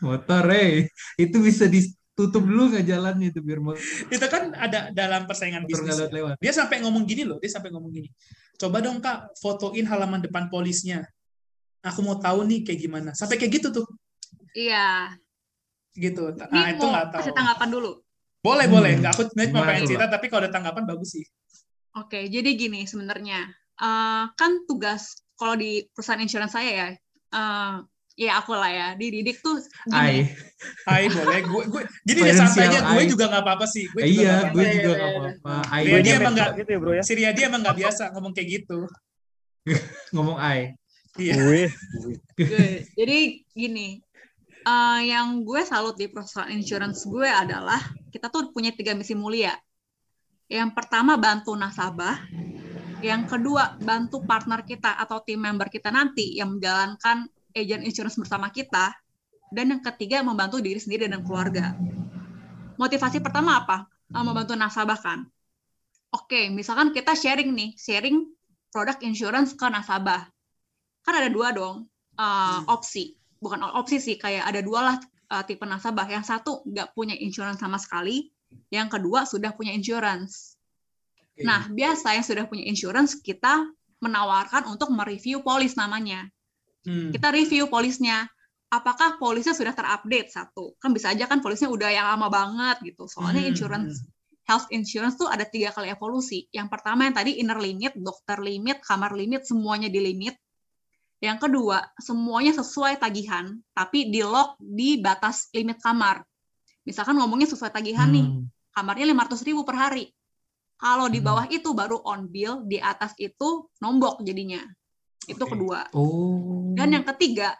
motor, 0.00 0.44
eh. 0.54 0.88
Itu 1.18 1.42
bisa 1.44 1.66
ditutup 1.68 2.40
dulu 2.46 2.72
nggak 2.72 2.86
jalannya 2.88 3.34
itu 3.34 3.40
biar 3.42 3.60
motor 3.60 3.80
itu 3.84 4.26
kan 4.30 4.54
ada 4.54 4.94
dalam 4.94 5.26
persaingan 5.26 5.66
nggak 5.66 5.76
bisnis. 5.76 5.98
lewat 5.98 6.12
lewat. 6.14 6.36
Dia 6.40 6.52
sampai 6.54 6.80
ngomong 6.80 7.04
gini 7.04 7.26
loh, 7.26 7.36
dia 7.42 7.50
sampai 7.52 7.68
ngomong 7.74 7.90
gini. 7.90 8.08
Coba 8.54 8.78
dong 8.78 9.02
kak, 9.02 9.34
fotoin 9.42 9.84
halaman 9.84 10.22
depan 10.22 10.46
polisnya. 10.46 11.04
Aku 11.84 12.00
mau 12.00 12.16
tahu 12.16 12.42
nih 12.42 12.60
kayak 12.62 12.80
gimana. 12.80 13.10
Sampai 13.12 13.36
kayak 13.36 13.52
gitu 13.54 13.68
tuh, 13.70 13.86
Iya. 14.52 15.12
gitu. 15.92 16.32
Ini 16.32 16.48
Nah 16.48 16.66
itu 16.70 16.80
mau 16.80 16.92
nggak 16.92 17.06
tahu. 17.10 17.20
kasih 17.20 17.32
tanggapan 17.32 17.68
dulu. 17.70 17.90
Boleh, 18.40 18.64
Hmm. 18.64 18.74
boleh. 18.74 18.92
Nggak, 18.98 19.12
aku 19.12 19.22
sebenarnya 19.26 19.50
cuma 19.50 19.62
pengen 19.64 19.84
cerita, 19.86 20.06
tapi 20.06 20.26
kalau 20.26 20.40
ada 20.42 20.50
tanggapan 20.50 20.84
bagus 20.84 21.10
sih. 21.12 21.24
Oke, 21.94 22.26
jadi 22.26 22.50
gini 22.54 22.84
sebenarnya. 22.84 23.46
Eh, 23.76 24.24
kan 24.32 24.64
tugas 24.64 25.02
kalau 25.34 25.54
di 25.54 25.84
perusahaan 25.88 26.18
insurance 26.18 26.52
saya 26.52 26.70
ya, 26.70 26.88
eh, 27.30 27.74
ya 28.16 28.32
aku 28.36 28.54
lah 28.54 28.70
ya 28.70 28.88
dididik 28.94 29.38
tuh 29.38 29.58
Ai. 29.90 30.22
gini. 30.22 30.30
Hai 30.84 31.02
boleh 31.08 31.40
gue 31.42 31.62
gue 31.66 31.82
gini 32.00 32.14
deh 32.16 32.30
Financial 32.30 32.46
santai 32.46 32.66
aja 32.70 32.80
gue 32.86 33.04
juga 33.10 33.24
nggak 33.26 33.42
apa-apa 33.42 33.66
sih 33.66 33.84
gue 33.84 34.00
juga 34.06 34.22
iya, 34.22 34.34
gue 34.48 34.62
juga 34.62 34.70
iya, 34.70 34.94
gak 34.94 34.94
iya. 34.94 35.06
apa-apa. 35.10 35.50
Iya, 35.50 35.66
Ai 35.66 35.82
dia 35.82 35.98
aja 35.98 36.12
emang 36.16 36.34
nggak- 36.38 36.52
gitu 36.54 36.70
ya 36.70 36.78
bro 36.78 36.92
ya. 36.92 37.02
Si 37.02 37.12
Riyadi 37.12 37.40
emang 37.42 37.60
nggak 37.60 37.76
biasa 37.76 38.02
ngomong 38.14 38.32
kayak 38.32 38.48
gitu 38.54 38.78
ngomong 40.14 40.38
ai. 40.38 40.60
Iya 41.18 41.34
Good. 42.34 42.98
Jadi 42.98 43.46
gini, 43.54 44.02
eh, 44.66 45.00
yang 45.06 45.46
gue 45.46 45.62
salut 45.62 45.94
di 45.94 46.10
perusahaan 46.10 46.50
insurance 46.50 47.06
gue 47.06 47.30
adalah 47.30 47.78
kita 48.10 48.26
tuh 48.26 48.50
punya 48.50 48.74
tiga 48.74 48.90
misi 48.98 49.14
mulia. 49.14 49.54
Yang 50.50 50.74
pertama 50.74 51.14
bantu 51.14 51.54
nasabah, 51.54 52.18
yang 53.06 53.30
kedua 53.30 53.78
bantu 53.78 54.26
partner 54.26 54.66
kita 54.66 54.98
atau 54.98 55.22
tim 55.22 55.38
member 55.38 55.70
kita 55.70 55.94
nanti 55.94 56.34
yang 56.34 56.58
menjalankan 56.58 57.30
agent 57.54 57.86
insurance 57.86 58.18
bersama 58.18 58.50
kita, 58.50 58.90
dan 59.54 59.70
yang 59.70 59.82
ketiga 59.86 60.26
membantu 60.26 60.58
diri 60.58 60.82
sendiri 60.82 61.06
dan 61.06 61.22
keluarga. 61.22 61.78
Motivasi 62.74 63.22
pertama 63.22 63.62
apa? 63.62 63.86
Eh, 64.10 64.24
membantu 64.26 64.58
nasabah 64.58 64.98
kan. 64.98 65.22
Oke, 66.10 66.50
misalkan 66.50 66.90
kita 66.90 67.14
sharing 67.14 67.54
nih, 67.54 67.70
sharing 67.78 68.26
produk 68.74 68.98
insurance 69.06 69.54
ke 69.54 69.66
nasabah. 69.70 70.33
Kan 71.04 71.14
ada 71.20 71.28
dua 71.28 71.52
dong 71.52 71.84
uh, 72.16 72.60
opsi, 72.72 73.14
bukan 73.38 73.60
opsi 73.76 74.00
sih, 74.00 74.16
kayak 74.16 74.48
ada 74.48 74.64
dua 74.64 74.80
lah 74.80 74.96
uh, 75.30 75.44
tipe 75.44 75.62
nasabah. 75.62 76.08
Yang 76.08 76.32
satu 76.32 76.64
nggak 76.64 76.96
punya 76.96 77.14
insurance 77.20 77.60
sama 77.60 77.76
sekali, 77.76 78.32
yang 78.72 78.88
kedua 78.88 79.28
sudah 79.28 79.52
punya 79.52 79.76
insurance. 79.76 80.56
Nah, 81.34 81.66
biasa 81.66 82.14
yang 82.14 82.22
sudah 82.22 82.46
punya 82.46 82.62
insurance 82.62 83.18
kita 83.18 83.66
menawarkan 83.98 84.70
untuk 84.70 84.94
mereview 84.94 85.42
polis 85.42 85.74
namanya. 85.74 86.30
Hmm. 86.86 87.10
Kita 87.10 87.34
review 87.34 87.66
polisnya. 87.66 88.28
Apakah 88.70 89.18
polisnya 89.22 89.54
sudah 89.54 89.70
terupdate 89.74 90.30
satu? 90.30 90.74
Kan 90.82 90.90
bisa 90.94 91.10
aja 91.10 91.30
kan 91.30 91.42
polisnya 91.42 91.70
udah 91.70 91.90
yang 91.90 92.06
lama 92.10 92.26
banget 92.30 92.94
gitu. 92.94 93.06
Soalnya 93.06 93.46
Hmm, 93.46 93.50
insurance 93.54 94.02
health 94.44 94.68
insurance 94.70 95.16
tuh 95.16 95.28
ada 95.28 95.48
tiga 95.48 95.72
kali 95.72 95.90
evolusi. 95.90 96.46
Yang 96.52 96.68
pertama 96.68 97.08
yang 97.08 97.16
tadi 97.16 97.40
inner 97.40 97.56
limit, 97.56 97.96
dokter 97.96 98.38
limit, 98.40 98.84
kamar 98.84 99.16
limit, 99.16 99.48
semuanya 99.48 99.88
di 99.88 100.00
limit. 100.00 100.36
Yang 101.24 101.48
kedua, 101.48 101.80
semuanya 101.96 102.52
sesuai 102.52 103.00
tagihan, 103.00 103.48
tapi 103.72 104.12
di 104.12 104.20
lock 104.20 104.60
di 104.60 105.00
batas 105.00 105.48
limit 105.56 105.80
kamar. 105.80 106.20
Misalkan 106.84 107.16
ngomongnya 107.16 107.48
sesuai 107.48 107.72
tagihan 107.72 108.12
nih, 108.12 108.28
Hmm. 108.28 108.44
kamarnya 108.76 109.08
500 109.08 109.40
ribu 109.40 109.64
per 109.64 109.80
hari. 109.80 110.12
Kalau 110.76 111.08
di 111.08 111.24
Hmm. 111.24 111.32
bawah 111.32 111.46
itu 111.48 111.72
baru 111.72 111.96
on 112.04 112.28
bill, 112.28 112.68
di 112.68 112.76
atas 112.76 113.16
itu 113.16 113.72
nombok 113.80 114.20
jadinya. 114.20 114.60
Itu 115.24 115.48
Oke. 115.48 115.56
kedua. 115.56 115.88
Oh. 115.96 116.76
Dan 116.76 116.92
yang 116.92 117.08
ketiga, 117.08 117.56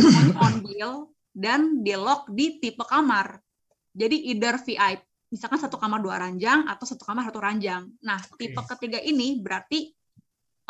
semuanya 0.00 0.36
on 0.40 0.54
bill 0.64 0.92
dan 1.36 1.84
di 1.84 1.92
lock 1.92 2.32
di 2.32 2.56
tipe 2.56 2.88
kamar. 2.88 3.36
Jadi 3.92 4.32
either 4.32 4.56
VIP, 4.64 5.04
misalkan 5.28 5.60
satu 5.60 5.76
kamar 5.76 6.00
dua 6.00 6.16
ranjang 6.24 6.64
atau 6.64 6.88
satu 6.88 7.04
kamar 7.04 7.28
satu 7.28 7.36
ranjang. 7.36 7.84
Nah, 8.00 8.16
Oke. 8.32 8.48
tipe 8.48 8.60
ketiga 8.64 8.96
ini 9.04 9.36
berarti 9.44 9.92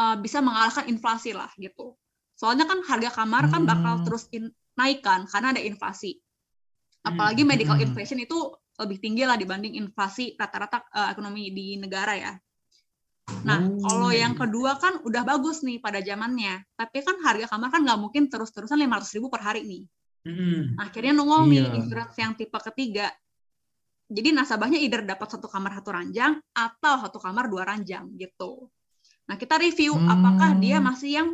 uh, 0.03 0.19
bisa 0.19 0.43
mengalahkan 0.43 0.91
inflasi 0.91 1.31
lah 1.31 1.55
gitu. 1.55 1.95
Soalnya 2.39 2.71
kan 2.71 2.87
harga 2.87 3.11
kamar 3.11 3.51
kan 3.51 3.67
bakal 3.67 3.95
Hmm. 3.99 4.05
terus 4.07 4.31
in- 4.31 4.55
naik 4.79 5.03
kan 5.03 5.27
karena 5.27 5.51
ada 5.51 5.59
inflasi. 5.59 6.15
Apalagi 7.03 7.43
Hmm. 7.43 7.51
medical 7.51 7.75
Hmm. 7.75 7.83
inflation 7.83 8.23
itu 8.23 8.39
lebih 8.79 9.03
tinggi 9.03 9.27
lah 9.27 9.35
dibanding 9.35 9.75
inflasi 9.75 10.39
rata-rata 10.39 10.87
uh, 10.95 11.11
ekonomi 11.11 11.51
di 11.51 11.75
negara 11.75 12.15
ya. 12.15 12.33
Nah, 13.43 13.59
Oh. 13.61 13.83
kalau 13.83 14.11
yang 14.15 14.39
kedua 14.39 14.79
kan 14.79 15.03
udah 15.03 15.27
bagus 15.27 15.67
nih 15.67 15.83
pada 15.83 15.99
zamannya. 15.99 16.63
Tapi 16.79 17.03
kan 17.03 17.19
harga 17.21 17.51
kamar 17.51 17.69
kan 17.69 17.83
nggak 17.83 17.99
mungkin 17.99 18.31
terus-terusan 18.31 18.79
500 18.79 19.11
ribu 19.19 19.27
per 19.29 19.43
hari 19.43 19.67
nih. 19.67 19.83
Hmm. 20.23 20.63
Akhirnya 20.79 21.11
nongol 21.13 21.51
nih 21.51 21.67
Iya. 21.67 21.75
insurance 21.75 22.17
yang 22.17 22.39
tipe 22.39 22.55
ketiga. 22.71 23.11
Jadi 24.09 24.33
nasabahnya 24.33 24.79
either 24.81 25.03
dapat 25.05 25.29
satu 25.29 25.51
kamar 25.51 25.75
satu 25.77 25.91
ranjang 25.93 26.39
atau 26.55 26.95
satu 27.03 27.19
kamar 27.21 27.51
dua 27.51 27.67
ranjang 27.67 28.09
gitu. 28.17 28.71
Nah 29.29 29.37
kita 29.37 29.59
review 29.59 29.93
Hmm. 29.93 30.09
apakah 30.09 30.57
dia 30.57 30.81
masih 30.81 31.11
yang 31.13 31.29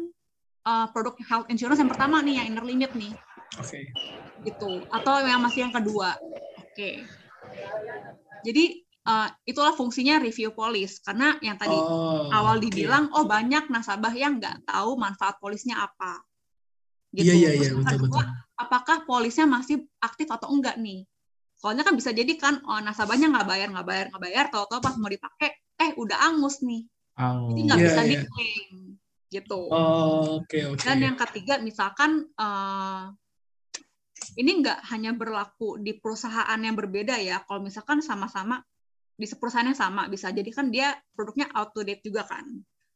uh, 0.64 0.86
produk 0.90 1.14
health 1.28 1.46
insurance 1.52 1.78
yang 1.80 1.88
pertama 1.92 2.20
nih 2.24 2.40
yang 2.42 2.46
inner 2.52 2.64
limit 2.64 2.92
nih 2.96 3.12
Oke. 3.60 3.86
gitu 4.42 4.82
atau 4.90 5.22
yang 5.22 5.40
masih 5.40 5.68
yang 5.68 5.74
kedua. 5.74 6.18
Oke. 6.58 7.06
Jadi 8.44 8.82
uh, 9.06 9.28
itulah 9.46 9.72
fungsinya 9.72 10.18
review 10.20 10.50
polis 10.52 10.98
karena 11.00 11.38
yang 11.40 11.56
tadi 11.56 11.72
Oh, 11.76 12.28
awal 12.34 12.58
dibilang 12.58 13.08
oh 13.14 13.24
banyak 13.24 13.70
nasabah 13.70 14.10
yang 14.12 14.42
nggak 14.42 14.66
tahu 14.66 14.98
manfaat 14.98 15.38
polisnya 15.38 15.80
apa. 15.86 16.20
Gitu. 17.14 17.30
Iya 17.30 17.34
iya 17.38 17.50
iya 17.54 17.68
Terus 17.70 17.70
yang 17.70 17.78
betul 17.86 17.98
kedua, 18.10 18.22
betul. 18.26 18.58
apakah 18.58 18.96
polisnya 19.06 19.46
masih 19.46 19.76
aktif 20.02 20.26
atau 20.28 20.50
enggak 20.50 20.76
nih? 20.82 21.06
Soalnya 21.54 21.86
kan 21.86 21.94
bisa 21.94 22.10
jadi 22.10 22.34
kan 22.34 22.58
oh, 22.66 22.82
nasabahnya 22.82 23.30
nggak 23.30 23.46
bayar 23.46 23.68
nggak 23.70 23.86
bayar 23.86 24.04
nggak 24.10 24.22
bayar, 24.26 24.44
tahu-tahu 24.50 24.82
pas 24.82 24.98
mau 24.98 25.08
dipakai 25.08 25.54
eh 25.78 25.90
udah 25.98 26.18
angus 26.30 26.62
nih, 26.62 26.86
Angus. 27.18 27.50
jadi 27.54 27.60
nggak 27.66 27.78
Iya, 27.78 27.86
bisa 27.86 28.02
iya. 28.02 28.10
diklaim 28.14 28.74
gitu. 29.34 29.66
Oh, 29.74 30.38
oke 30.38 30.78
oke. 30.78 30.86
Dan 30.86 31.02
yang 31.02 31.16
ketiga 31.18 31.58
misalkan 31.58 32.30
eh, 32.38 33.02
ini 34.38 34.50
nggak 34.62 34.86
hanya 34.94 35.10
berlaku 35.14 35.82
di 35.82 35.98
perusahaan 35.98 36.58
yang 36.58 36.78
berbeda 36.78 37.18
ya. 37.18 37.42
Kalau 37.42 37.60
misalkan 37.66 37.98
sama-sama 37.98 38.62
di 39.14 39.26
perusahaan 39.30 39.66
yang 39.66 39.78
sama 39.78 40.10
bisa 40.10 40.34
jadi 40.34 40.50
kan 40.50 40.74
dia 40.74 40.90
produknya 41.14 41.50
out 41.54 41.70
to 41.74 41.86
date 41.86 42.02
juga 42.02 42.26
kan. 42.26 42.46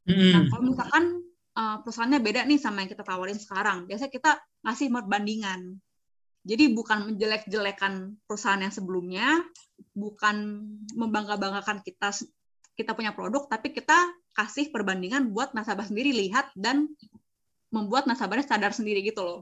Hmm. 0.09 0.31
Nah, 0.35 0.43
kalau 0.51 0.63
misalkan 0.75 1.05
uh, 1.55 1.77
perusahaannya 1.85 2.21
beda 2.23 2.41
nih 2.49 2.59
sama 2.59 2.83
yang 2.83 2.91
kita 2.91 3.07
tawarin 3.07 3.39
sekarang, 3.39 3.87
biasanya 3.87 4.13
kita 4.13 4.33
ngasih 4.67 4.87
perbandingan. 4.91 5.61
Jadi 6.49 6.65
bukan 6.73 7.13
menjelek-jelekan 7.13 8.25
perusahaan 8.25 8.63
yang 8.63 8.73
sebelumnya, 8.73 9.37
bukan 9.93 10.65
membangga-banggakan 10.97 11.85
kita 11.85 12.15
kita 12.79 12.95
punya 12.95 13.13
produk, 13.13 13.47
tapi 13.51 13.75
kita 13.75 13.99
kasih 14.39 14.71
perbandingan 14.71 15.35
buat 15.35 15.51
nasabah 15.51 15.91
sendiri 15.91 16.15
lihat 16.15 16.55
dan 16.55 16.87
membuat 17.75 18.07
nasabahnya 18.07 18.47
sadar 18.47 18.71
sendiri 18.71 19.03
gitu 19.03 19.27
loh. 19.27 19.41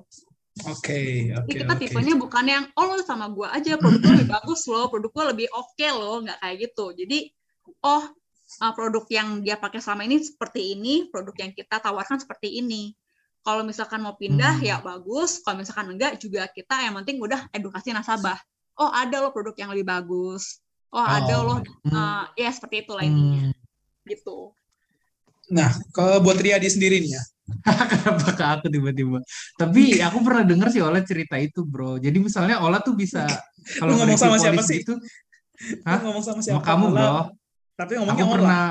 Oke 0.64 1.28
Jadi 1.28 1.36
oke 1.36 1.52
kita 1.52 1.74
oke. 1.76 1.80
tipenya 1.84 2.16
bukan 2.16 2.44
yang 2.48 2.64
oh 2.80 2.96
lo 2.96 3.04
sama 3.04 3.28
gua 3.28 3.52
aja 3.52 3.76
produk 3.76 4.00
gue 4.00 4.12
lebih 4.24 4.32
bagus 4.32 4.64
loh, 4.64 4.88
produk 4.88 5.12
gue 5.12 5.24
lebih 5.36 5.48
oke 5.52 5.86
loh, 5.92 6.24
nggak 6.24 6.38
kayak 6.40 6.56
gitu. 6.64 6.84
Jadi 6.96 7.18
oh 7.84 8.04
uh, 8.64 8.72
produk 8.72 9.04
yang 9.12 9.44
dia 9.44 9.60
pakai 9.60 9.84
selama 9.84 10.08
ini 10.08 10.24
seperti 10.24 10.72
ini, 10.72 11.12
produk 11.12 11.36
yang 11.44 11.52
kita 11.52 11.76
tawarkan 11.76 12.16
seperti 12.16 12.64
ini. 12.64 12.96
Kalau 13.44 13.62
misalkan 13.68 14.00
mau 14.00 14.16
pindah 14.16 14.58
Hmm. 14.58 14.64
ya 14.64 14.76
bagus, 14.80 15.44
kalau 15.44 15.60
misalkan 15.60 15.92
enggak 15.92 16.16
juga 16.18 16.48
kita 16.48 16.82
yang 16.82 16.96
penting 17.04 17.20
udah 17.20 17.52
edukasi 17.52 17.92
nasabah. 17.92 18.40
Oh 18.80 18.88
ada 18.88 19.20
loh 19.20 19.36
produk 19.36 19.54
yang 19.60 19.70
lebih 19.76 19.86
bagus. 19.86 20.64
Oh, 20.88 21.04
ada 21.04 21.36
loh 21.44 21.60
Hmm. 21.84 21.92
uh, 21.92 22.24
ya 22.32 22.48
seperti 22.48 22.88
itulah 22.88 23.04
intinya 23.04 23.52
Hmm. 23.52 24.08
gitu. 24.08 24.56
Nah, 25.52 25.70
kalau 25.94 26.18
buat 26.22 26.38
Riyadi 26.38 26.66
sendiri 26.66 26.98
nih 27.02 27.12
ya. 27.14 27.22
Kenapa 27.90 28.30
ke 28.34 28.44
aku 28.44 28.66
tiba-tiba? 28.66 29.22
Tapi 29.54 30.02
aku 30.02 30.18
pernah 30.26 30.42
dengar 30.42 30.68
sih 30.74 30.82
Ola 30.82 30.98
cerita 31.06 31.38
itu, 31.38 31.62
bro. 31.62 31.94
Jadi 32.02 32.18
misalnya 32.18 32.58
Ola 32.58 32.82
tuh 32.82 32.98
bisa 32.98 33.22
kalau 33.80 33.94
ngomong 34.02 34.18
sama 34.18 34.36
siapa 34.42 34.62
sih? 34.66 34.82
Gitu, 34.82 34.98
Hah? 35.86 36.02
ngomong 36.02 36.24
sama 36.26 36.42
sama 36.42 36.58
siapa? 36.58 36.66
kamu, 36.66 36.84
Ola. 36.90 36.98
bro. 36.98 37.18
Tapi 37.78 37.92
Aku 37.94 38.00
ngomongnya 38.02 38.26
Ola. 38.26 38.34
pernah 38.34 38.62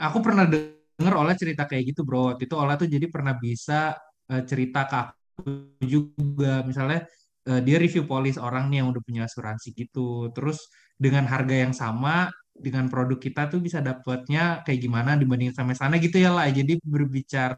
aku 0.00 0.18
pernah 0.24 0.44
dengar 0.48 1.14
Ola 1.20 1.32
cerita 1.36 1.68
kayak 1.68 1.92
gitu, 1.92 2.00
bro. 2.08 2.32
Waktu 2.32 2.48
itu 2.48 2.54
Ola 2.56 2.74
tuh 2.80 2.88
jadi 2.88 3.06
pernah 3.12 3.36
bisa 3.36 3.92
eh, 4.32 4.42
cerita 4.48 4.88
ke 4.88 4.96
aku 4.96 5.44
juga. 5.84 6.64
Misalnya 6.64 7.04
eh, 7.52 7.60
dia 7.60 7.76
review 7.76 8.08
polis 8.08 8.40
orang 8.40 8.72
nih 8.72 8.80
yang 8.80 8.88
udah 8.96 9.02
punya 9.04 9.28
asuransi 9.28 9.76
gitu. 9.76 10.32
Terus 10.32 10.72
dengan 10.96 11.28
harga 11.28 11.56
yang 11.68 11.76
sama 11.76 12.32
dengan 12.52 12.86
produk 12.86 13.16
kita 13.16 13.48
tuh 13.48 13.58
bisa 13.58 13.80
dapatnya 13.80 14.60
kayak 14.62 14.80
gimana 14.80 15.16
dibanding 15.16 15.50
sama 15.52 15.72
sana 15.72 15.96
gitu 15.96 16.20
ya 16.20 16.30
lah. 16.30 16.46
Jadi 16.48 16.78
berbicara 16.84 17.56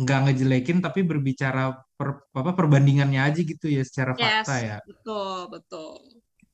nggak 0.00 0.18
ngejelekin 0.28 0.80
tapi 0.80 1.04
berbicara 1.04 1.76
per, 1.94 2.24
apa 2.32 2.52
perbandingannya 2.52 3.20
aja 3.20 3.40
gitu 3.40 3.68
ya 3.68 3.84
secara 3.84 4.16
Yes, 4.16 4.46
fakta 4.46 4.54
ya. 4.58 4.76
betul, 4.84 5.36
betul. 5.50 5.92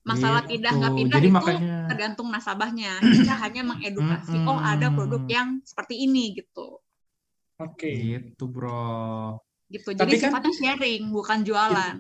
Masalah 0.07 0.47
Gitu. 0.47 0.51
pindah 0.59 0.73
nggak 0.73 0.95
pindah 0.95 1.19
Jadi 1.19 1.29
itu 1.29 1.35
makanya 1.35 1.77
tergantung 1.91 2.29
nasabahnya. 2.31 2.93
Kita 3.03 3.35
hanya 3.43 3.63
mengedukasi, 3.67 4.37
oh 4.47 4.55
ada 4.57 4.87
produk 4.89 5.23
yang 5.27 5.59
seperti 5.63 6.07
ini 6.07 6.35
gitu. 6.35 6.79
Oke. 7.59 7.91
gitu, 7.91 8.47
bro. 8.47 9.35
Gitu. 9.67 9.91
Tapi 9.91 9.99
Jadi 9.99 10.15
kan- 10.23 10.31
sifatnya 10.31 10.53
sharing, 10.55 11.03
bukan 11.11 11.39
jualan. 11.43 11.95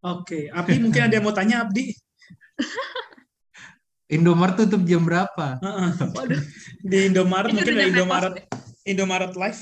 Oke. 0.00 0.48
Abdi 0.48 0.80
mungkin 0.80 1.02
ada 1.04 1.14
yang 1.16 1.24
mau 1.24 1.36
tanya 1.36 1.64
Abdi. 1.64 1.92
Indomaret 4.14 4.54
tutup 4.54 4.82
jam 4.86 5.02
berapa? 5.02 5.58
Waduh, 6.14 6.40
Di 6.80 7.10
Indomaret 7.10 7.50
ini 7.50 7.58
mungkin 7.58 7.74
ada 7.74 7.86
Indomaret. 7.90 8.34
Indomaret 8.86 9.32
Live. 9.34 9.60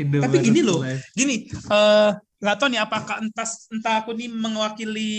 Indomaret 0.00 0.40
gini 0.40 0.60
loh, 0.64 0.80
Live. 0.80 1.04
Gini, 1.12 1.36
eh 1.52 2.10
nggak 2.36 2.56
tahu 2.56 2.68
nih 2.72 2.80
apakah 2.80 3.16
entah 3.20 3.48
entah 3.72 3.94
aku 4.04 4.16
nih 4.16 4.28
mewakili 4.32 5.12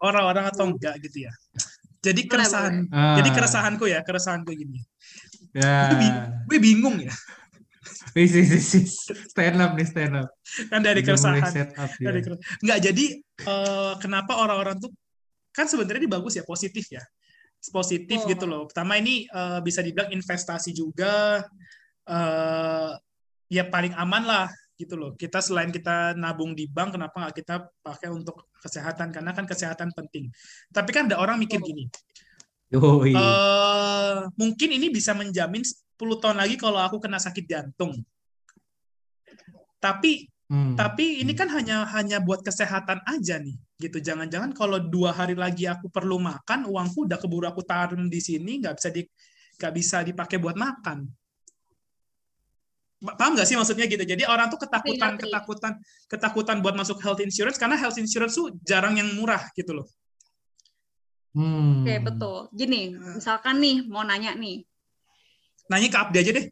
orang-orang 0.00 0.48
atau 0.48 0.72
enggak 0.72 0.96
gitu 1.04 1.28
ya. 1.28 1.32
Jadi 2.04 2.28
keresahan, 2.28 2.84
Ah, 2.92 3.16
jadi 3.16 3.28
keresahanku 3.32 3.84
ya, 3.88 4.04
keresahanku 4.04 4.52
gini. 4.52 4.80
ya. 5.56 5.88
Gue 6.44 6.58
bingung 6.60 7.00
ya. 7.00 7.12
Wis, 8.12 8.30
wis, 8.36 8.52
wis. 8.52 8.92
Stand 9.32 9.56
up 9.58 9.72
nih, 9.72 9.88
stand 9.88 10.14
up. 10.20 10.28
kan 10.68 10.80
dari 10.84 11.00
keresahan 11.00 11.40
up 11.40 11.90
ya. 11.96 12.04
Dari 12.12 12.20
kere- 12.20 12.40
nggak 12.60 12.78
jadi 12.80 13.04
eh, 13.48 13.92
kenapa 14.00 14.36
orang-orang 14.36 14.76
tuh 14.80 14.92
kan 15.50 15.64
sebenarnya 15.64 16.04
ini 16.04 16.10
bagus 16.10 16.36
ya 16.36 16.44
positif 16.44 16.84
ya 16.92 17.00
positif 17.70 18.24
Oh. 18.24 18.28
gitu 18.28 18.44
loh. 18.44 18.62
Pertama 18.68 18.96
ini 18.96 19.24
eh, 19.24 19.60
bisa 19.60 19.80
dibilang 19.80 20.10
investasi 20.10 20.72
juga 20.72 21.44
eh 22.04 22.90
ya 23.48 23.64
paling 23.68 23.94
aman 23.94 24.24
lah 24.24 24.48
gitu 24.74 24.98
loh. 24.98 25.14
Kita 25.14 25.38
selain 25.38 25.70
kita 25.70 26.12
nabung 26.14 26.52
di 26.52 26.66
bank 26.66 26.98
kenapa 26.98 27.14
nggak 27.20 27.36
kita 27.38 27.54
pakai 27.80 28.10
untuk 28.10 28.50
kesehatan? 28.58 29.14
Karena 29.14 29.30
kan 29.32 29.46
kesehatan 29.46 29.94
penting. 29.94 30.28
Tapi 30.68 30.90
kan 30.92 31.06
ada 31.08 31.16
orang 31.16 31.38
mikir 31.38 31.60
gini 31.60 31.86
Yoi. 32.72 33.14
eh 33.14 34.16
mungkin 34.34 34.68
ini 34.74 34.90
bisa 34.90 35.14
menjamin 35.14 35.62
10 35.62 35.94
tahun 36.18 36.36
lagi 36.42 36.58
kalau 36.58 36.82
aku 36.82 36.98
kena 36.98 37.22
sakit 37.22 37.44
jantung. 37.46 37.94
Tapi 39.78 40.28
Hmm. 40.44 40.76
tapi 40.76 41.24
ini 41.24 41.32
kan 41.32 41.48
hanya 41.48 41.88
hanya 41.96 42.20
buat 42.20 42.44
kesehatan 42.44 43.00
aja 43.08 43.40
nih, 43.40 43.56
gitu. 43.78 43.98
Jangan-jangan 43.98 44.54
kalau 44.54 44.78
dua 44.78 45.10
hari 45.10 45.34
lagi 45.34 45.66
aku 45.66 45.90
perlu 45.90 46.18
makan, 46.22 46.70
uangku 46.70 47.06
udah 47.10 47.18
keburu 47.18 47.46
aku 47.50 47.62
taruh 47.66 47.98
di 47.98 48.20
sini, 48.22 48.62
nggak 48.62 48.74
bisa 48.78 48.88
di 48.90 49.02
nggak 49.54 49.72
bisa 49.74 49.96
dipakai 50.02 50.36
buat 50.38 50.54
makan. 50.58 51.06
Pa- 53.04 53.16
Paham 53.20 53.36
nggak 53.36 53.46
sih 53.46 53.56
maksudnya 53.58 53.84
gitu? 53.84 54.00
Jadi 54.00 54.24
orang 54.24 54.48
tuh 54.48 54.58
ketakutan, 54.64 55.14
ngerti. 55.14 55.28
ketakutan, 55.28 55.72
ketakutan 56.08 56.56
buat 56.64 56.74
masuk 56.74 56.98
health 57.04 57.20
insurance 57.20 57.60
karena 57.60 57.76
health 57.76 58.00
insurance 58.00 58.34
tuh 58.34 58.54
jarang 58.64 58.96
yang 58.96 59.12
murah 59.14 59.44
gitu 59.52 59.76
loh. 59.76 59.86
Hmm. 61.34 61.82
Oke, 61.82 61.98
betul. 61.98 62.38
Gini, 62.54 62.94
misalkan 62.94 63.58
nih 63.58 63.84
mau 63.90 64.06
nanya 64.06 64.38
nih, 64.38 64.62
Nanya 65.64 65.88
ke 65.88 65.96
Abdi 65.96 66.18
aja 66.20 66.32
deh. 66.36 66.46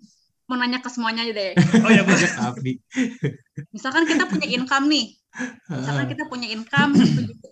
mau 0.48 0.56
nanya 0.56 0.80
ke 0.80 0.88
semuanya 0.88 1.24
aja 1.24 1.32
deh. 1.36 1.52
Oh 1.84 1.90
ya 1.92 2.02
boleh. 2.04 2.30
Abdi. 2.48 2.72
Misalkan 3.72 4.04
kita 4.08 4.24
punya 4.28 4.48
income 4.48 4.88
nih, 4.88 5.16
misalkan 5.66 6.06
kita 6.08 6.24
punya 6.26 6.46
income 6.46 6.92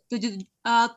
7, 0.06 0.36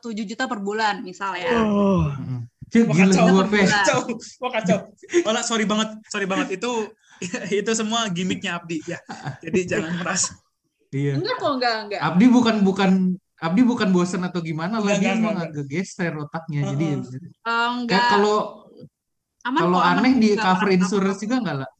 juta 0.24 0.44
per 0.44 0.60
bulan 0.60 1.00
misal 1.00 1.32
ya. 1.34 1.52
Oh, 1.60 2.08
Hmm. 2.10 2.48
Wah, 2.90 2.96
kacau, 2.96 3.24
gua, 3.30 3.44
Kacau. 3.46 3.98
Wah 4.42 4.50
kacau. 4.50 4.78
Olah, 5.22 5.46
sorry 5.46 5.62
banget, 5.62 5.94
sorry 6.06 6.26
banget. 6.26 6.58
Itu 6.58 6.90
itu 7.62 7.70
semua 7.70 8.10
gimmicknya 8.10 8.58
Abdi 8.58 8.82
ya. 8.82 8.98
Jadi 9.38 9.60
jangan 9.64 9.94
merasa. 9.94 10.34
Iya. 10.90 11.14
Enggak 11.14 11.36
kok, 11.38 11.52
enggak, 11.54 11.74
enggak. 11.86 12.00
Abdi 12.02 12.26
bukan 12.26 12.56
bukan 12.62 12.90
Abdi 13.36 13.62
bukan 13.62 13.88
bosan 13.90 14.22
atau 14.22 14.40
gimana 14.40 14.78
lah 14.78 14.90
Enggak, 14.90 14.98
dia 14.98 15.06
enggak, 15.06 15.20
emang 15.20 15.34
enggak. 15.36 15.50
agak 15.52 15.66
geser 15.68 16.12
otaknya 16.16 16.60
jadi 16.70 16.84
ya 16.84 16.96
Heeh. 16.96 17.14
Eh, 17.44 17.68
enggak. 17.76 17.90
kayak 17.92 18.06
kalau 18.10 18.36
Aman 19.44 19.60
kalau 19.60 19.78
aneh 19.78 20.12
di 20.16 20.28
cover 20.34 20.68
insurance 20.70 21.20
juga 21.20 21.36
enggak 21.38 21.56
lah 21.60 21.70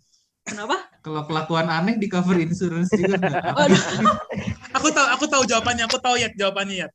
Kenapa? 0.44 0.76
kalau 1.00 1.22
kelakuan 1.24 1.68
aneh 1.70 1.94
di 1.96 2.06
cover 2.06 2.36
insurance 2.36 2.90
juga 2.92 3.16
enggak 3.16 3.54
Waduh. 3.54 3.80
Aku 4.74 4.88
tahu, 4.90 5.06
aku 5.06 5.24
tahu 5.30 5.42
jawabannya. 5.46 5.84
Aku 5.86 5.98
tahu 5.98 6.16
ya 6.18 6.28
jawabannya 6.34 6.86
ya. 6.86 6.88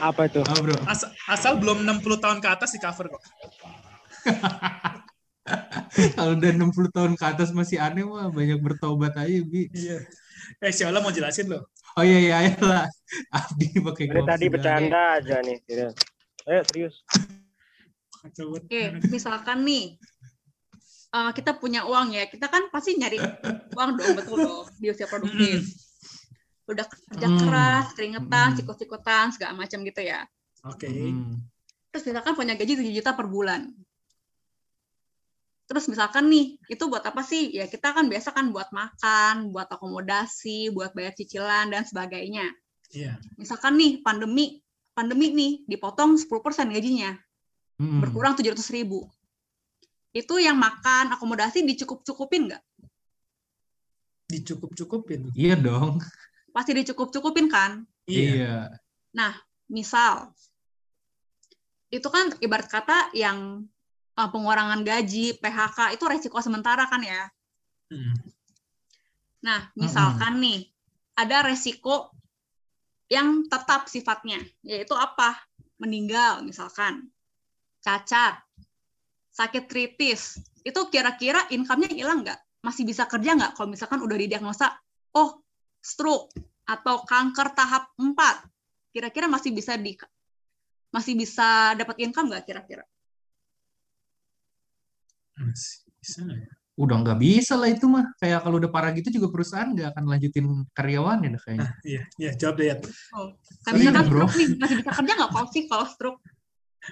apa 0.00 0.26
itu? 0.26 0.40
oh, 0.40 0.58
bro 0.64 0.74
Asal, 0.88 1.12
asal 1.28 1.52
belum 1.60 1.84
60 1.84 2.16
tahun 2.16 2.38
ke 2.40 2.48
atas 2.48 2.72
di 2.72 2.80
cover 2.80 3.12
kok. 3.12 3.22
kalau 6.16 6.32
udah 6.34 6.50
60 6.56 6.96
tahun 6.96 7.12
ke 7.14 7.24
atas 7.28 7.52
masih 7.52 7.76
aneh 7.76 8.00
mah 8.00 8.32
banyak 8.32 8.56
bertobat 8.64 9.12
aja 9.20 9.38
bi 9.44 9.68
Iya. 9.70 10.00
Eh, 10.60 10.72
si 10.72 10.88
Ola 10.88 11.04
mau 11.04 11.12
jelasin 11.12 11.52
loh. 11.52 11.68
oh 11.94 12.02
iya 12.02 12.18
iya 12.40 12.56
lah 12.58 12.88
Abdi 13.30 13.76
pakai 13.78 14.08
Dari 14.08 14.22
tadi 14.24 14.46
bercanda 14.48 15.20
aja 15.20 15.38
nih. 15.44 15.60
serius. 15.68 15.94
Ayo 16.48 16.60
serius. 16.66 16.94
Oke, 18.40 18.82
misalkan 19.12 19.62
nih 19.62 20.00
eh, 21.12 21.30
kita 21.36 21.60
punya 21.60 21.84
uang 21.84 22.16
ya, 22.16 22.24
kita 22.24 22.48
kan 22.48 22.72
pasti 22.72 22.96
nyari 22.96 23.20
uang 23.76 23.90
dong, 23.94 24.12
betul 24.16 24.36
dong, 24.40 24.66
di 24.80 24.88
usia 24.88 25.04
produktif. 25.04 25.60
Udah 26.64 26.86
kerja 26.88 27.28
Hmm. 27.28 27.40
keras, 27.44 27.86
keringetan, 27.92 28.48
Hmm. 28.52 28.56
sikut-sikutan, 28.56 29.24
segala 29.36 29.52
macam 29.52 29.84
gitu 29.84 30.00
ya. 30.00 30.24
Oke. 30.64 30.88
Hmm. 30.88 31.44
Terus 31.92 32.04
misalkan 32.08 32.32
punya 32.34 32.56
gaji 32.56 32.72
7 32.80 32.92
juta 32.94 33.12
per 33.12 33.28
bulan. 33.28 33.68
Terus 35.64 35.88
misalkan 35.88 36.28
nih, 36.28 36.60
itu 36.68 36.84
buat 36.88 37.00
apa 37.00 37.24
sih? 37.24 37.48
Ya 37.56 37.64
kita 37.64 37.96
kan 37.96 38.08
biasa 38.08 38.36
kan 38.36 38.52
buat 38.52 38.68
makan, 38.68 39.48
buat 39.48 39.68
akomodasi, 39.72 40.68
buat 40.72 40.92
bayar 40.92 41.16
cicilan, 41.16 41.72
dan 41.72 41.88
sebagainya. 41.88 42.52
Iya. 42.92 43.16
Misalkan 43.40 43.80
nih, 43.80 44.04
pandemi, 44.04 44.60
pandemi 44.92 45.32
nih, 45.32 45.52
dipotong 45.64 46.20
10% 46.20 46.68
gajinya. 46.72 47.16
Hmm. 47.74 47.98
berkurang 47.98 48.38
700 48.38 48.70
ribu. 48.70 49.02
Itu 50.14 50.38
yang 50.38 50.54
makan, 50.54 51.10
akomodasi 51.10 51.66
dicukup-cukupin 51.66 52.46
nggak? 52.46 52.62
Dicukup-cukupin. 54.30 55.34
iya 55.34 55.58
dong 55.58 55.98
Pasti 56.54 56.70
dicukup-cukupin 56.78 57.50
kan? 57.50 57.82
Iya. 58.06 58.30
iya 59.10 59.30
Misal, 59.66 60.30
itu 61.90 62.08
kan 62.10 62.30
ibarat 62.42 62.68
kata 62.68 63.14
yang 63.16 63.64
uh, 64.18 64.28
pengurangan 64.30 64.82
gaji, 64.82 65.38
PHK, 65.38 65.94
itu 65.94 66.04
resiko 66.06 66.38
sementara 66.42 66.86
kan 66.90 67.02
ya? 67.02 67.30
Hmm. 67.90 68.14
Nah, 69.44 69.70
misalkan 69.76 70.40
nih, 70.40 70.66
ada 71.14 71.44
resiko 71.44 72.10
yang 73.12 73.46
tetap 73.46 73.86
sifatnya, 73.86 74.40
yaitu 74.64 74.96
apa? 74.96 75.36
Meninggal 75.78 76.40
misalkan, 76.42 77.12
cacat, 77.84 78.40
sakit 79.30 79.68
kritis, 79.68 80.40
itu 80.64 80.80
kira-kira 80.88 81.44
income-nya 81.52 81.92
hilang 81.92 82.24
nggak? 82.24 82.40
Masih 82.64 82.88
bisa 82.88 83.04
kerja 83.04 83.36
nggak 83.36 83.52
kalau 83.54 83.68
misalkan 83.68 84.00
udah 84.00 84.16
didiagnosa, 84.16 84.72
oh 85.12 85.43
stroke 85.84 86.32
atau 86.64 87.04
kanker 87.04 87.52
tahap 87.52 87.92
4, 88.00 88.16
kira-kira 88.96 89.28
masih 89.28 89.52
bisa 89.52 89.76
di 89.76 89.92
masih 90.88 91.12
bisa 91.12 91.76
dapat 91.76 92.00
income 92.00 92.32
nggak 92.32 92.48
kira-kira? 92.48 92.84
Masih 95.36 95.84
Bisa 96.00 96.24
nggak 96.24 96.40
ya? 96.40 96.52
udah 96.74 96.96
nggak 97.06 97.18
bisa 97.22 97.54
lah 97.54 97.70
itu 97.70 97.86
mah 97.86 98.10
kayak 98.18 98.42
kalau 98.42 98.58
udah 98.58 98.66
parah 98.66 98.90
gitu 98.98 99.06
juga 99.14 99.30
perusahaan 99.30 99.70
nggak 99.70 99.94
akan 99.94 100.04
lanjutin 100.10 100.66
karyawannya 100.74 101.38
dah 101.38 101.42
kayaknya 101.46 101.62
Nah, 101.70 101.72
iya, 101.86 102.02
iya, 102.18 102.30
jawab 102.34 102.54
deh 102.58 102.66
ya. 102.66 102.76
Oh, 103.14 103.30
kayak 103.62 103.74
misalkan 103.78 104.04
bro. 104.10 104.26
nih, 104.26 104.48
masih 104.58 104.76
bisa 104.82 104.90
kerja 104.90 105.12
nggak 105.14 105.30
kalau 105.30 105.48
sih 105.54 105.62
kalau 105.70 105.86
stroke? 105.86 106.18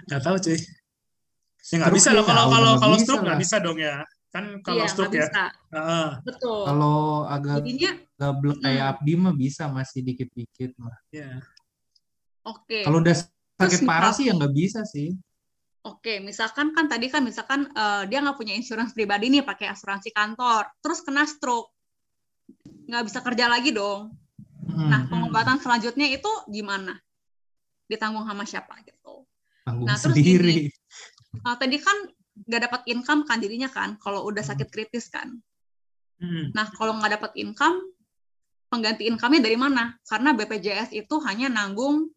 Nggak 0.06 0.22
tahu 0.22 0.36
cuy. 0.38 0.58
Ya 1.66 1.74
nggak 1.82 1.94
bisa 1.98 2.08
ya 2.10 2.16
loh 2.16 2.24
kalau 2.26 2.44
kalau 2.46 2.72
kalau 2.78 2.96
stroke 3.02 3.24
nggak 3.26 3.40
bisa 3.42 3.56
dong 3.58 3.78
ya. 3.82 4.06
Kan 4.32 4.64
kalau 4.64 4.80
iya, 4.80 4.88
stroke 4.88 5.12
ya. 5.12 5.28
bisa. 5.28 5.44
Heeh. 5.70 6.08
Betul. 6.24 6.60
kalau 6.64 6.98
agak 7.28 7.60
Jadinya 7.60 7.90
gablek 8.16 8.58
kayak 8.58 8.82
Mm. 8.82 8.90
Abdi 8.90 9.12
mah 9.14 9.34
bisa 9.34 9.64
masih 9.68 10.00
dikit-dikit 10.00 10.72
mah 10.80 10.96
Iya. 11.10 11.44
Oke, 12.42 12.82
kalau 12.82 12.98
udah 12.98 13.14
sakit 13.14 13.78
Terus 13.78 13.86
parah 13.86 14.10
misal- 14.10 14.16
sih 14.18 14.24
ya 14.26 14.32
nggak 14.34 14.54
bisa 14.56 14.80
sih 14.82 15.14
oke. 15.82 16.14
Misalkan 16.18 16.72
kan 16.72 16.88
tadi 16.88 17.06
kan 17.06 17.22
misalkan 17.22 17.68
eh, 17.68 18.02
dia 18.08 18.18
nggak 18.18 18.34
punya 18.34 18.54
insurance 18.54 18.90
pribadi 18.90 19.28
nih 19.28 19.44
pakai 19.44 19.68
asuransi 19.68 20.10
kantor, 20.10 20.66
terus 20.80 21.02
kena 21.02 21.22
stroke, 21.22 21.70
nggak 22.88 23.04
bisa 23.04 23.18
kerja 23.20 23.46
lagi 23.46 23.70
dong. 23.70 24.10
Hmm, 24.62 24.88
Nah, 24.88 25.00
pengobatan 25.06 25.58
selanjutnya 25.58 26.08
itu 26.08 26.30
gimana? 26.48 26.96
Ditanggung 27.86 28.24
sama 28.24 28.42
siapa 28.42 28.80
gitu? 28.82 29.26
tanggung 29.62 29.86
nah, 29.86 29.94
terus 29.94 30.16
sendiri 30.16 30.72
Eh, 31.34 31.56
tadi 31.58 31.76
kan 31.78 31.96
nggak 32.46 32.62
dapat 32.68 32.80
income 32.90 33.22
kan 33.26 33.38
dirinya 33.38 33.70
kan, 33.70 33.98
kalau 34.02 34.26
udah 34.26 34.42
sakit 34.42 34.68
kritis 34.68 35.08
kan. 35.08 35.38
Hmm. 36.22 36.54
Nah, 36.54 36.70
kalau 36.74 36.94
nggak 36.98 37.18
dapat 37.18 37.32
income, 37.38 37.82
pengganti 38.70 39.04
income-nya 39.10 39.42
dari 39.42 39.58
mana? 39.58 39.98
Karena 40.06 40.32
BPJS 40.32 40.94
itu 40.94 41.14
hanya 41.26 41.50
nanggung 41.50 42.08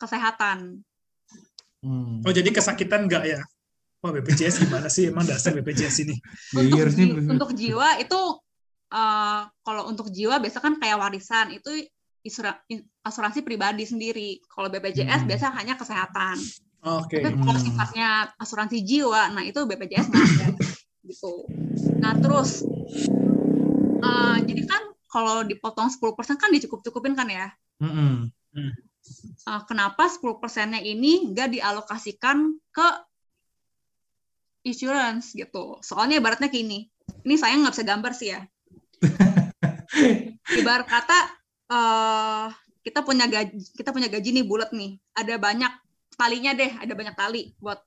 kesehatan. 0.00 0.80
Hmm. 1.80 2.20
Oh 2.24 2.32
jadi 2.32 2.48
kesakitan 2.52 3.08
nggak 3.08 3.24
ya? 3.24 3.40
Wah 4.00 4.10
BPJS 4.16 4.64
gimana 4.64 4.88
sih? 4.88 5.12
Emang 5.12 5.28
dasar 5.28 5.52
BPJS 5.56 6.08
ini. 6.08 6.16
Untuk, 6.56 6.88
ji- 6.96 7.14
untuk 7.28 7.50
jiwa 7.52 8.00
itu 8.00 8.20
eh, 8.90 9.40
kalau 9.60 9.82
untuk 9.88 10.08
jiwa 10.08 10.40
biasa 10.40 10.58
kan 10.60 10.80
kayak 10.80 10.96
warisan 10.98 11.52
itu 11.52 11.68
asuransi 13.04 13.44
pribadi 13.44 13.84
sendiri. 13.84 14.40
Kalau 14.48 14.68
BPJS 14.72 15.24
Hmm. 15.24 15.28
biasa 15.28 15.46
hanya 15.56 15.76
kesehatan. 15.76 16.36
Oke. 16.80 17.20
Tapi 17.20 17.36
kalau 17.36 17.60
Hmm. 17.60 17.66
sifatnya 17.68 18.08
asuransi 18.40 18.80
jiwa, 18.80 19.28
nah 19.36 19.44
itu 19.44 19.60
BPJS 19.68 20.08
nggak 20.08 20.26
ada 20.40 20.48
gitu. 21.04 21.44
Nah 22.00 22.12
terus 22.16 22.64
eh, 24.00 24.36
jadi 24.48 24.62
kan 24.64 24.82
kalau 25.10 25.44
dipotong 25.44 25.92
10% 25.92 26.40
kan 26.40 26.48
dicukup-cukupin 26.48 27.12
kan 27.12 27.28
ya. 27.28 27.52
Mm-mm. 27.82 28.32
Eh, 28.56 29.62
kenapa 29.68 30.08
10 30.08 30.40
persennya 30.40 30.80
ini 30.80 31.28
nggak 31.34 31.52
dialokasikan 31.60 32.56
ke 32.72 32.88
insurance 34.64 35.36
gitu. 35.36 35.80
Soalnya 35.84 36.20
ibaratnya 36.20 36.48
gini, 36.48 36.88
ini 37.24 37.34
saya 37.36 37.60
nggak 37.60 37.74
bisa 37.76 37.84
gambar 37.84 38.12
sih 38.16 38.28
ya. 38.32 38.40
Ibarat 40.60 40.88
kata 40.88 41.18
eh, 41.68 42.46
kita 42.80 43.04
punya 43.04 43.28
gaji, 43.28 43.52
kita 43.76 43.92
punya 43.92 44.08
gaji 44.08 44.32
nih 44.32 44.44
bulat 44.48 44.72
nih, 44.72 44.96
ada 45.12 45.36
banyak 45.36 45.72
talinya 46.20 46.52
deh, 46.52 46.68
ada 46.76 46.92
banyak 46.92 47.16
tali 47.16 47.56
buat 47.56 47.80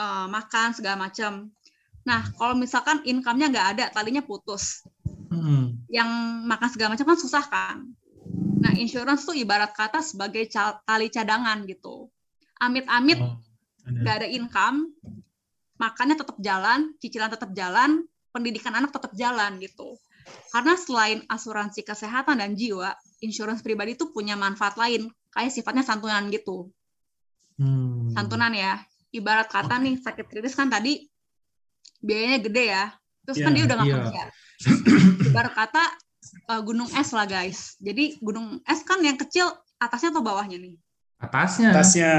eh, 0.00 0.26
makan 0.32 0.72
segala 0.72 0.96
macam. 0.96 1.52
Nah, 2.08 2.24
kalau 2.40 2.56
misalkan 2.56 3.04
income-nya 3.04 3.52
nggak 3.52 3.68
ada, 3.76 3.84
talinya 3.92 4.24
putus. 4.24 4.80
Hmm. 5.30 5.78
yang 5.86 6.10
makan 6.42 6.68
segala 6.74 6.98
macam 6.98 7.06
kan 7.14 7.18
susah 7.18 7.44
kan. 7.46 7.76
Nah, 8.62 8.74
insurance 8.74 9.22
tuh 9.22 9.38
ibarat 9.38 9.70
kata 9.70 10.02
sebagai 10.02 10.50
tali 10.82 11.06
cadangan 11.06 11.62
gitu. 11.70 12.10
Amit-amit 12.58 13.22
Oh, 13.22 13.38
ada. 13.86 13.94
nggak 13.94 14.14
ada 14.20 14.28
income, 14.28 14.90
makannya 15.78 16.18
tetap 16.18 16.36
jalan, 16.42 16.92
cicilan 16.98 17.30
tetap 17.30 17.50
jalan, 17.54 18.04
pendidikan 18.34 18.74
anak 18.74 18.90
tetap 18.90 19.14
jalan 19.14 19.62
gitu. 19.62 19.96
Karena 20.50 20.74
selain 20.74 21.22
asuransi 21.30 21.86
kesehatan 21.86 22.42
dan 22.42 22.58
jiwa, 22.58 22.90
insurance 23.22 23.62
pribadi 23.62 23.94
itu 23.94 24.10
punya 24.10 24.34
manfaat 24.34 24.74
lain, 24.76 25.08
kayak 25.30 25.54
sifatnya 25.54 25.86
santunan 25.86 26.26
gitu. 26.28 26.68
Hmm. 27.60 28.16
Santunan 28.16 28.56
ya. 28.56 28.80
Ibarat 29.12 29.52
kata 29.52 29.76
nih 29.82 30.00
sakit 30.00 30.26
kritis 30.30 30.56
kan 30.56 30.72
tadi 30.72 31.04
biayanya 32.00 32.40
gede 32.40 32.64
ya. 32.72 32.84
Terus 33.28 33.38
kan 33.44 33.52
Iya, 33.52 33.56
dia 33.60 33.64
udah 33.68 33.76
nggak 33.76 33.88
iya. 33.90 33.98
kerja. 34.00 34.22
Ibarat 35.28 35.52
kata 35.52 35.84
eh, 36.56 36.60
gunung 36.64 36.88
es 36.96 37.10
lah 37.12 37.26
guys. 37.28 37.76
Jadi 37.76 38.16
gunung 38.24 38.64
es 38.64 38.80
kan 38.82 39.04
yang 39.04 39.20
kecil 39.20 39.52
atasnya 39.76 40.16
atau 40.16 40.24
bawahnya 40.24 40.56
nih? 40.56 40.74
Atasnya. 41.20 41.70
Tasnya. 41.76 42.14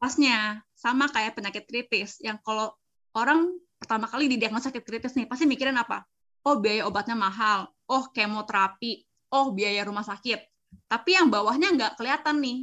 Pasnya 0.00 0.38
sama 0.72 1.06
kayak 1.12 1.36
penyakit 1.36 1.68
kritis 1.68 2.18
yang 2.24 2.40
kalau 2.42 2.72
orang 3.12 3.52
pertama 3.76 4.08
kali 4.08 4.26
didiagnosa 4.26 4.72
sakit 4.72 4.82
kritis 4.82 5.12
nih 5.14 5.28
pasti 5.28 5.44
mikirin 5.44 5.76
apa? 5.76 6.02
Oh 6.42 6.58
biaya 6.58 6.90
obatnya 6.90 7.14
mahal, 7.14 7.70
oh 7.86 8.10
kemoterapi, 8.10 9.06
oh 9.30 9.54
biaya 9.54 9.86
rumah 9.86 10.02
sakit. 10.02 10.42
Tapi 10.90 11.10
yang 11.14 11.30
bawahnya 11.30 11.70
nggak 11.70 11.92
kelihatan 12.00 12.42
nih. 12.42 12.58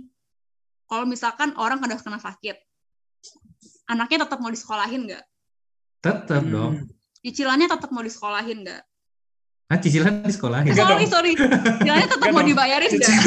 Kalau 0.90 1.06
misalkan 1.06 1.54
orang 1.56 1.78
udah 1.78 1.96
kena 1.96 2.18
sakit, 2.18 2.58
anaknya 3.86 4.26
tetap 4.26 4.38
mau 4.38 4.50
disekolahin 4.50 5.06
nggak? 5.06 5.24
Tetap 6.00 6.42
Hmm. 6.42 6.52
dong. 6.52 6.74
Cicilannya 7.20 7.68
tetap 7.68 7.90
mau 7.90 8.02
disekolahin 8.02 8.66
nggak? 8.66 8.82
Nah, 9.70 9.78
cicilan 9.78 10.26
di 10.26 10.34
sekolah 10.34 10.66
ya. 10.66 10.74
Enggak 10.74 10.82
sorry 10.82 10.98
dong. 11.00 11.12
sorry, 11.14 11.32
cicilannya 11.38 12.08
tetap 12.08 12.18
Enggak 12.20 12.34
mau 12.34 12.42
dong. 12.42 12.50
dibayarin? 12.50 12.90
Ya 12.90 13.00
kan? 13.06 13.22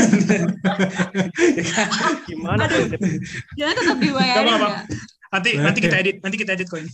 Gimana 2.28 2.62
Aduh. 2.66 2.86
Cicilannya 2.90 3.76
tetap 3.78 3.98
dibayarin 4.00 4.42
Nggak 4.42 4.58
apa-apa. 4.58 4.68
nggak? 4.74 4.86
nanti 5.32 5.50
nanti 5.56 5.80
kita 5.80 5.96
edit, 5.96 6.16
nanti 6.20 6.36
kita 6.36 6.50
edit 6.52 6.66
kok 6.66 6.76
ini. 6.76 6.90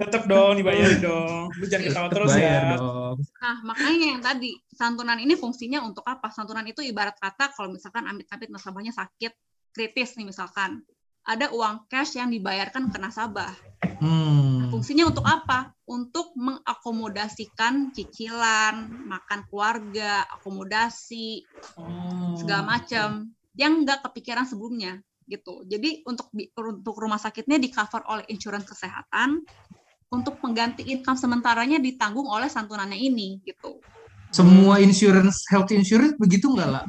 Tetap 0.00 0.22
kan? 0.24 0.30
dong 0.30 0.52
dibayarin 0.60 1.00
dong. 1.00 1.52
Lu 1.56 1.64
jangan 1.68 1.84
ketawa 1.88 2.08
terus 2.12 2.32
ya. 2.36 2.76
dong. 2.76 3.16
Nah, 3.20 3.56
makanya 3.64 4.06
yang 4.16 4.22
tadi, 4.22 4.50
santunan 4.72 5.18
ini 5.20 5.34
fungsinya 5.36 5.84
untuk 5.84 6.04
apa? 6.06 6.32
Santunan 6.32 6.64
itu 6.66 6.80
ibarat 6.84 7.16
kata 7.16 7.52
kalau 7.52 7.72
misalkan 7.72 8.06
amit-amit 8.08 8.48
nasabahnya 8.48 8.92
sakit, 8.94 9.32
kritis 9.72 10.16
nih 10.16 10.28
misalkan. 10.28 10.82
Ada 11.20 11.52
uang 11.52 11.84
cash 11.86 12.16
yang 12.16 12.32
dibayarkan 12.32 12.88
ke 12.88 12.96
nasabah. 12.96 13.52
Hmm. 14.00 14.72
Fungsinya 14.72 15.12
untuk 15.12 15.28
apa? 15.28 15.76
Untuk 15.84 16.32
mengakomodasikan 16.32 17.92
cicilan, 17.92 19.04
makan 19.04 19.44
keluarga, 19.52 20.24
akomodasi, 20.32 21.44
Oh. 21.76 22.40
segala 22.40 22.80
macam 22.80 23.28
yang 23.52 23.84
nggak 23.84 24.00
kepikiran 24.08 24.48
sebelumnya 24.48 25.04
gitu. 25.30 25.62
Jadi 25.64 26.02
untuk 26.02 26.26
untuk 26.34 26.96
rumah 26.98 27.16
sakitnya 27.16 27.56
di 27.56 27.70
cover 27.70 28.02
oleh 28.10 28.26
insurance 28.26 28.66
kesehatan, 28.66 29.38
untuk 30.10 30.42
pengganti 30.42 30.90
income 30.90 31.14
sementaranya 31.14 31.78
ditanggung 31.78 32.26
oleh 32.26 32.50
santunannya 32.50 32.98
ini 32.98 33.38
gitu. 33.46 33.78
Semua 34.34 34.82
insurance, 34.82 35.46
health 35.46 35.70
insurance 35.70 36.18
begitu 36.18 36.50
nggak 36.50 36.70
lah? 36.70 36.84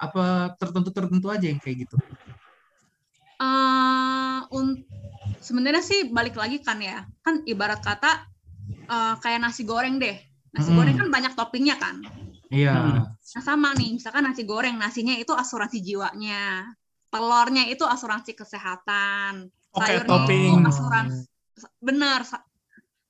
Apa 0.00 0.56
tertentu-tertentu 0.56 1.28
aja 1.28 1.46
yang 1.46 1.60
kayak 1.60 1.84
gitu? 1.84 2.00
eh 3.42 4.38
un- 4.54 4.86
sebenarnya 5.42 5.82
sih 5.82 6.14
balik 6.14 6.38
lagi 6.38 6.62
kan 6.62 6.78
ya 6.78 7.02
kan 7.26 7.42
ibarat 7.42 7.82
kata 7.82 8.22
eh, 8.86 9.14
kayak 9.18 9.42
nasi 9.42 9.66
goreng 9.66 9.98
deh 9.98 10.14
nasi 10.54 10.70
Hmm. 10.70 10.78
goreng 10.78 10.94
kan 10.94 11.08
banyak 11.10 11.32
toppingnya 11.34 11.74
kan 11.74 11.98
Iya. 12.46 12.70
Hmm. 12.70 13.02
nah 13.18 13.42
sama 13.42 13.74
nih 13.74 13.98
misalkan 13.98 14.22
nasi 14.22 14.46
goreng 14.46 14.78
nasinya 14.78 15.18
itu 15.18 15.34
asuransi 15.34 15.82
jiwanya 15.82 16.70
telurnya 17.12 17.68
itu 17.68 17.84
asuransi 17.84 18.32
kesehatan 18.32 19.52
Oke, 19.70 19.84
sayurnya 19.84 20.08
topping. 20.08 20.52
itu 20.56 20.66
asuransi 20.66 21.20
bener 21.78 22.20
sa- 22.24 22.42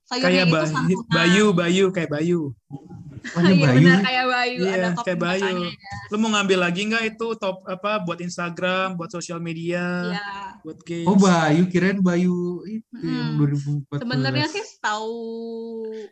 Kayak 0.03 0.19
sayurnya 0.21 0.43
itu 0.43 0.53
bayu, 0.53 0.67
santunan 0.67 1.07
bayu, 1.09 1.45
bayu 1.53 1.85
kayak 1.89 2.11
bayu. 2.11 2.41
Oh, 3.23 3.39
ini 3.39 3.55
iya 3.55 3.71
benar 3.71 3.99
kayak 4.03 4.25
bayu 4.27 4.59
Iya, 4.59 4.71
ada 4.75 4.89
kayak 4.99 5.15
Bayu. 5.17 5.55
ya. 5.63 5.95
Lu 6.11 6.19
mau 6.19 6.29
ngambil 6.29 6.59
lagi 6.59 6.81
nggak 6.83 7.03
itu 7.07 7.27
top 7.39 7.63
apa 7.63 8.03
buat 8.03 8.19
Instagram, 8.19 8.99
buat 8.99 9.07
sosial 9.09 9.39
media, 9.39 10.11
Iya. 10.11 10.59
buat 10.59 10.83
games? 10.83 11.07
Oh 11.07 11.15
Bayu, 11.15 11.63
kirain 11.65 12.03
Bayu 12.03 12.35
itu 12.67 12.83
yang 12.99 13.39
Hmm. 13.39 13.39
2014. 13.39 14.03
Sebenarnya 14.03 14.47
sih 14.51 14.63
setahu 14.67 15.15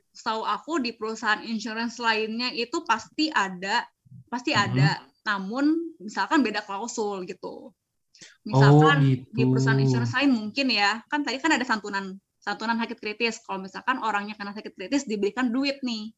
setahu 0.10 0.42
aku 0.46 0.80
di 0.80 0.92
perusahaan 0.94 1.44
insurance 1.44 2.00
lainnya 2.00 2.48
itu 2.50 2.80
pasti 2.82 3.28
ada, 3.28 3.84
pasti 4.28 4.52
Mhm. 4.52 4.62
ada. 4.64 4.90
Namun 5.22 5.66
misalkan 6.00 6.40
beda 6.40 6.64
klausul 6.64 7.28
gitu. 7.28 7.76
Oh 8.22 8.28
Misalkan 8.54 8.98
gitu. 9.02 9.34
di 9.34 9.44
perusahaan 9.50 9.82
insurance 9.82 10.14
lain 10.14 10.32
mungkin 10.34 10.68
ya, 10.70 11.02
kan 11.10 11.26
tadi 11.26 11.38
kan 11.42 11.52
ada 11.54 11.66
santunan 11.66 12.18
santunan 12.42 12.78
sakit 12.78 12.98
kritis. 12.98 13.42
Kalau 13.46 13.62
misalkan 13.62 14.02
orangnya 14.02 14.38
kena 14.38 14.54
sakit 14.54 14.74
kritis 14.74 15.06
diberikan 15.06 15.50
duit 15.50 15.82
nih. 15.82 16.14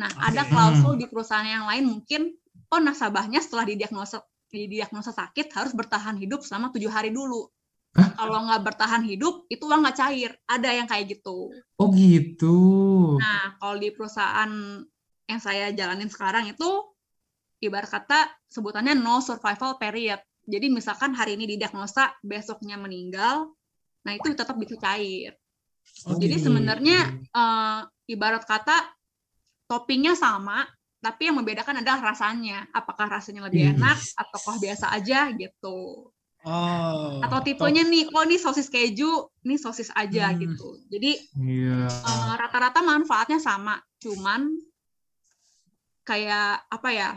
Nah, 0.00 0.10
ada 0.18 0.44
Oke. 0.44 0.50
klausul 0.50 0.92
di 0.98 1.06
perusahaan 1.06 1.46
yang 1.46 1.68
lain 1.70 1.86
mungkin 1.86 2.34
oh 2.74 2.80
nasabahnya 2.82 3.38
setelah 3.38 3.62
didiagnosa 3.68 4.24
didiagnosa 4.50 5.14
sakit 5.14 5.50
harus 5.54 5.72
bertahan 5.74 6.18
hidup 6.18 6.42
selama 6.42 6.74
tujuh 6.74 6.90
hari 6.90 7.14
dulu. 7.14 7.46
Kalau 7.94 8.38
nggak 8.50 8.62
bertahan 8.66 9.06
hidup, 9.06 9.46
itu 9.46 9.62
uang 9.70 9.86
nggak 9.86 9.94
cair. 9.94 10.34
Ada 10.50 10.82
yang 10.82 10.90
kayak 10.90 11.14
gitu. 11.14 11.54
Oh 11.78 11.88
gitu. 11.94 12.58
Nah, 13.22 13.54
kalau 13.62 13.78
di 13.78 13.94
perusahaan 13.94 14.50
yang 15.30 15.40
saya 15.40 15.70
jalanin 15.70 16.10
sekarang 16.10 16.50
itu 16.50 16.68
ibarat 17.62 17.88
kata 17.88 18.34
sebutannya 18.50 18.98
no 18.98 19.22
survival 19.22 19.78
period. 19.78 20.18
Jadi 20.44 20.66
misalkan 20.68 21.16
hari 21.16 21.40
ini 21.40 21.56
didiagnosa, 21.56 22.12
besoknya 22.20 22.76
meninggal, 22.76 23.48
nah 24.04 24.12
itu 24.12 24.36
tetap 24.36 24.54
bisa 24.60 24.76
cair. 24.76 25.32
Oh, 26.04 26.20
Jadi 26.20 26.36
gitu. 26.36 26.52
sebenarnya 26.52 26.98
eh, 27.32 27.80
ibarat 28.12 28.44
kata 28.44 28.92
toppingnya 29.64 30.12
sama, 30.12 30.68
tapi 31.00 31.28
yang 31.32 31.40
membedakan 31.40 31.80
adalah 31.80 32.12
rasanya. 32.12 32.68
Apakah 32.72 33.08
rasanya 33.08 33.48
lebih 33.48 33.64
Ih. 33.64 33.72
enak 33.76 33.98
ataukah 34.16 34.56
biasa 34.60 34.92
aja 34.92 35.32
gitu. 35.32 36.12
Oh. 36.44 37.24
Atau 37.24 37.40
tipenya 37.40 37.88
nih, 37.88 38.12
oh 38.12 38.20
ini 38.28 38.36
sosis 38.36 38.68
keju, 38.68 39.32
ini 39.48 39.56
sosis 39.56 39.88
aja 39.96 40.28
Hmm. 40.28 40.44
gitu. 40.44 40.76
Jadi 40.92 41.16
Iya. 41.40 41.88
Eh, 41.88 42.32
rata-rata 42.36 42.84
manfaatnya 42.84 43.40
sama, 43.40 43.80
cuman 43.96 44.52
kayak 46.04 46.68
apa 46.68 46.88
ya? 46.92 47.10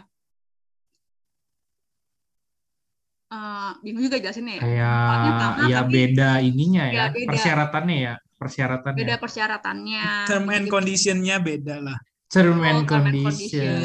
Eh, 3.27 3.71
bingung 3.83 4.07
juga 4.07 4.23
jelasinnya 4.23 4.55
ya. 4.55 4.61
Kayak 4.63 4.87
sama, 4.87 5.67
ya 5.67 5.79
tapi 5.83 5.91
beda 5.91 6.29
ininya 6.39 6.83
ya, 6.87 6.95
Ya, 6.95 7.05
beda. 7.11 7.27
persyaratannya 7.27 7.97
ya, 7.99 8.13
persyaratannya. 8.39 8.99
beda 9.03 9.15
persyaratannya. 9.19 10.05
term 10.31 10.45
and 10.47 10.63
gitu. 10.63 10.71
conditionnya 10.71 11.35
beda 11.43 11.75
lah. 11.83 11.97
Term 12.31 12.59
Oh, 12.59 12.63
and 12.63 12.87
and 12.87 12.87
condition. 12.87 13.75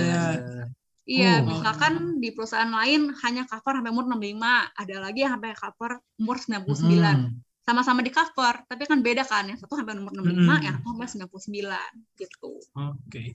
Iya, 1.03 1.43
Oh. 1.43 1.51
misalkan 1.51 2.23
di 2.23 2.31
perusahaan 2.31 2.71
lain 2.71 3.11
hanya 3.27 3.43
cover 3.51 3.83
sampai 3.83 3.91
umur 3.91 4.07
65, 4.07 4.71
ada 4.79 4.97
lagi 5.03 5.27
yang 5.27 5.35
sampai 5.35 5.51
cover 5.59 5.99
umur 6.23 6.37
99. 6.39 7.19
Mm. 7.27 7.43
Sama-sama 7.67 8.01
di 8.07 8.11
cover, 8.15 8.55
tapi 8.71 8.83
kan 8.87 9.03
beda 9.03 9.27
kan, 9.27 9.51
yang 9.51 9.59
satu 9.59 9.75
sampai 9.75 9.99
umur 9.99 10.15
65, 10.15 10.39
Mm-mm. 10.39 10.63
yang 10.63 10.75
satu 10.79 10.87
sampai 10.95 11.09
99 11.11 11.91
gitu. 12.15 12.51
Oke. 12.79 13.35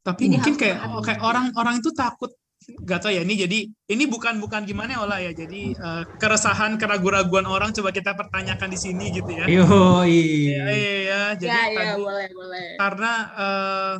Tapi 0.00 0.22
Jadi 0.24 0.32
mungkin 0.32 0.54
kayak 0.56 0.76
kayak 1.04 1.20
orang-orang 1.20 1.84
itu 1.84 1.92
takut 1.92 2.32
gak 2.60 3.00
tau 3.00 3.08
ya 3.08 3.24
ini 3.24 3.40
jadi 3.40 3.58
ini 3.88 4.04
bukan 4.04 4.36
bukan 4.36 4.68
gimana 4.68 4.92
ya 4.92 5.00
Ola 5.00 5.16
ya 5.16 5.32
jadi 5.32 5.72
eh, 5.72 6.02
keresahan 6.20 6.76
keraguan-raguan 6.76 7.48
orang 7.48 7.72
coba 7.72 7.88
kita 7.88 8.12
pertanyakan 8.12 8.68
di 8.68 8.76
sini 8.78 9.08
gitu 9.16 9.32
ya. 9.32 9.48
Yo, 9.48 9.64
Iya 10.04 10.64
iya 10.68 10.96
ya. 11.00 11.22
Jadi 11.40 11.48
ya, 11.56 11.64
ya, 11.72 11.76
tadi- 11.96 12.04
boleh, 12.04 12.28
boleh. 12.36 12.66
karena 12.76 13.12
eh, 13.32 13.94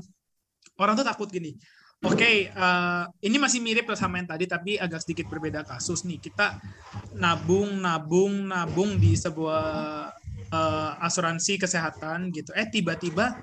orang 0.76 0.94
tuh 1.00 1.06
takut 1.08 1.28
gini. 1.32 1.56
Oke, 2.04 2.52
eh, 2.52 3.04
ini 3.24 3.36
masih 3.40 3.61
mirip 3.64 3.88
sama 3.96 4.20
yang 4.20 4.28
tadi 4.28 4.44
tapi 4.44 4.76
agak 4.76 5.04
sedikit 5.04 5.24
berbeda 5.32 5.64
kasus 5.64 6.04
nih. 6.04 6.20
Kita 6.20 6.61
nabung, 7.16 7.80
nabung, 7.80 8.44
nabung 8.44 9.00
di 9.00 9.16
sebuah 9.16 9.64
eh, 10.52 10.92
asuransi 11.00 11.56
kesehatan 11.56 12.28
gitu. 12.28 12.52
Eh 12.52 12.68
tiba-tiba 12.68 13.40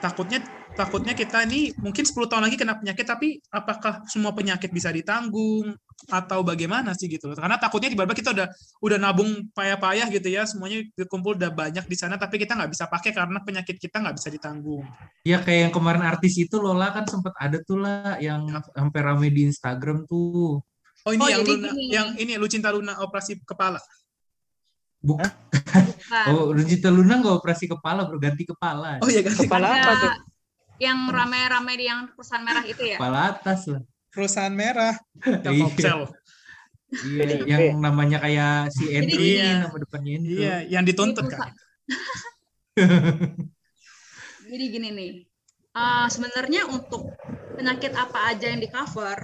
takutnya 0.00 0.40
takutnya 0.80 1.12
kita 1.12 1.44
ini 1.44 1.76
mungkin 1.76 2.08
10 2.08 2.16
tahun 2.24 2.48
lagi 2.48 2.56
kena 2.56 2.80
penyakit 2.80 3.04
tapi 3.04 3.36
apakah 3.52 4.00
semua 4.08 4.32
penyakit 4.32 4.72
bisa 4.72 4.88
ditanggung 4.88 5.76
atau 6.08 6.40
bagaimana 6.40 6.96
sih 6.96 7.12
gitu 7.12 7.28
loh. 7.28 7.36
Karena 7.36 7.60
takutnya 7.60 7.92
tiba-tiba 7.92 8.16
kita 8.16 8.30
udah 8.32 8.48
udah 8.80 8.96
nabung 8.96 9.52
payah-payah 9.52 10.08
gitu 10.08 10.32
ya, 10.32 10.48
semuanya 10.48 10.80
dikumpul 10.96 11.36
udah 11.36 11.52
banyak 11.52 11.84
di 11.84 11.96
sana 12.00 12.16
tapi 12.16 12.40
kita 12.40 12.56
nggak 12.56 12.72
bisa 12.72 12.88
pakai 12.88 13.12
karena 13.12 13.36
penyakit 13.44 13.76
kita 13.76 14.00
nggak 14.00 14.16
bisa 14.16 14.32
ditanggung. 14.32 14.88
ya 15.20 15.44
kayak 15.44 15.68
yang 15.68 15.74
kemarin 15.76 16.00
artis 16.00 16.40
itu 16.40 16.56
Lola 16.56 16.88
kan 16.96 17.04
sempat 17.04 17.36
ada 17.36 17.60
tuh 17.60 17.84
lah 17.84 18.16
yang 18.16 18.48
sampai 18.72 19.00
rame 19.04 19.28
di 19.28 19.44
Instagram 19.44 20.08
tuh. 20.08 20.64
Oh 21.04 21.12
ini 21.12 21.20
Oh, 21.20 21.28
yang 21.28 21.44
Luna, 21.44 21.68
gini. 21.68 21.84
yang 21.92 22.08
ini 22.16 22.32
lu 22.40 22.48
cinta 22.48 22.72
Luna 22.72 22.96
operasi 23.04 23.36
kepala. 23.44 23.76
Bukan. 25.04 25.28
Bukan. 25.28 25.84
Oh, 26.26 26.50
Rujita 26.50 26.90
Luna 26.90 27.22
nggak 27.22 27.38
operasi 27.38 27.70
kepala, 27.70 28.02
bro. 28.02 28.18
Ganti 28.18 28.42
kepala. 28.42 28.98
Oh 28.98 29.06
iya 29.06 29.22
kan. 29.22 29.30
Kepala 29.38 29.78
apa 29.78 29.92
tuh? 29.94 30.12
Yang 30.80 31.12
rame-rame 31.12 31.72
di 31.76 31.84
yang 31.86 32.08
perusahaan 32.16 32.40
merah 32.40 32.64
itu 32.64 32.82
ya. 32.82 32.96
Kepala 32.96 33.36
atas 33.36 33.68
lah. 33.68 33.82
Perusahaan 34.10 34.54
merah. 34.54 34.96
Iya. 35.20 35.38
Telkomsel. 35.44 36.00
Iya, 36.90 37.46
yang 37.46 37.78
namanya 37.78 38.18
kayak 38.18 38.74
si 38.74 38.90
Andrew 38.90 39.20
Jadi- 39.20 39.38
Iya. 39.38 39.52
nama 39.68 39.76
depannya 39.78 40.12
itu. 40.18 40.26
Iya, 40.42 40.56
yang 40.66 40.82
dituntut 40.82 41.26
kan. 41.30 41.54
Jadi 44.50 44.64
gini 44.66 44.88
nih, 44.90 45.12
eh, 45.76 46.06
sebenarnya 46.10 46.66
untuk 46.66 47.14
penyakit 47.54 47.94
apa 47.94 48.34
aja 48.34 48.50
yang 48.50 48.58
di 48.58 48.66
cover 48.66 49.22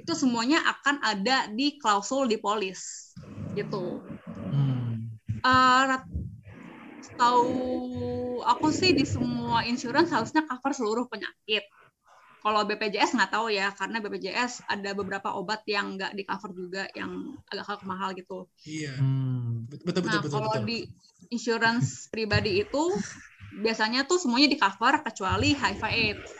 itu 0.00 0.12
semuanya 0.16 0.64
akan 0.64 1.04
ada 1.04 1.52
di 1.52 1.76
klausul 1.76 2.24
di 2.24 2.40
polis, 2.40 3.12
gitu. 3.52 4.00
Hmm. 4.48 5.12
Eh, 5.28 5.82
tahu 7.16 7.50
aku 8.44 8.68
sih 8.70 8.92
di 8.92 9.08
semua 9.08 9.64
insurance 9.64 10.12
harusnya 10.12 10.44
cover 10.44 10.72
seluruh 10.76 11.06
penyakit. 11.08 11.64
Kalau 12.44 12.60
BPJS 12.68 13.16
nggak 13.16 13.32
tahu 13.32 13.48
ya, 13.48 13.72
karena 13.72 14.04
BPJS 14.04 14.68
ada 14.68 14.92
beberapa 14.92 15.32
obat 15.32 15.64
yang 15.64 15.96
nggak 15.96 16.12
di 16.12 16.28
cover 16.28 16.52
juga, 16.52 16.84
yang 16.92 17.32
agak 17.48 17.80
mahal 17.88 18.12
gitu. 18.12 18.44
Iya. 18.68 19.00
Hmm. 19.00 19.64
Betul 19.64 19.84
betul 19.88 20.02
Nah, 20.04 20.20
betul 20.20 20.32
kalau 20.36 20.52
betul. 20.52 20.68
di 20.68 20.78
insurance 21.32 21.88
pribadi 22.12 22.60
itu 22.60 22.84
biasanya 23.64 24.04
tuh 24.04 24.20
semuanya 24.20 24.52
di 24.52 24.58
cover 24.60 25.00
kecuali 25.00 25.56
HIV 25.56 25.82
AIDS. 25.88 26.30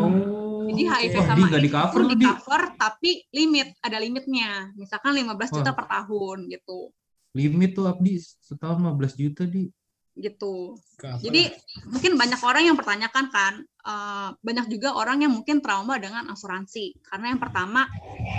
Oh. 0.00 0.64
Jadi 0.72 0.82
HIV 0.88 1.14
Wah, 1.20 1.26
sama 1.28 1.36
di 1.36 1.50
nggak 1.52 1.62
di 1.62 1.68
AIDS 1.68 1.76
cover 1.76 2.00
di 2.08 2.16
cover 2.24 2.62
tapi 2.80 3.10
limit, 3.36 3.68
ada 3.84 4.00
limitnya. 4.00 4.72
Misalkan 4.80 5.12
15 5.12 5.60
juta 5.60 5.70
Wah. 5.70 5.76
per 5.76 5.86
tahun 5.92 6.48
gitu. 6.48 6.88
Limit 7.36 7.76
tuh 7.76 7.84
Abdi 7.84 8.16
setahun 8.18 8.80
15 8.80 9.12
juta 9.14 9.44
di. 9.44 9.68
Gitu. 10.16 10.72
Jadi 10.96 11.42
lah. 11.44 11.60
mungkin 11.92 12.16
banyak 12.16 12.40
orang 12.40 12.62
yang 12.64 12.72
pertanyakan 12.72 13.28
kan, 13.28 13.54
eh, 13.60 14.28
banyak 14.32 14.66
juga 14.72 14.96
orang 14.96 15.20
yang 15.20 15.32
mungkin 15.36 15.60
trauma 15.60 16.00
dengan 16.00 16.24
asuransi. 16.26 16.96
Karena 17.04 17.36
yang 17.36 17.40
pertama, 17.40 17.84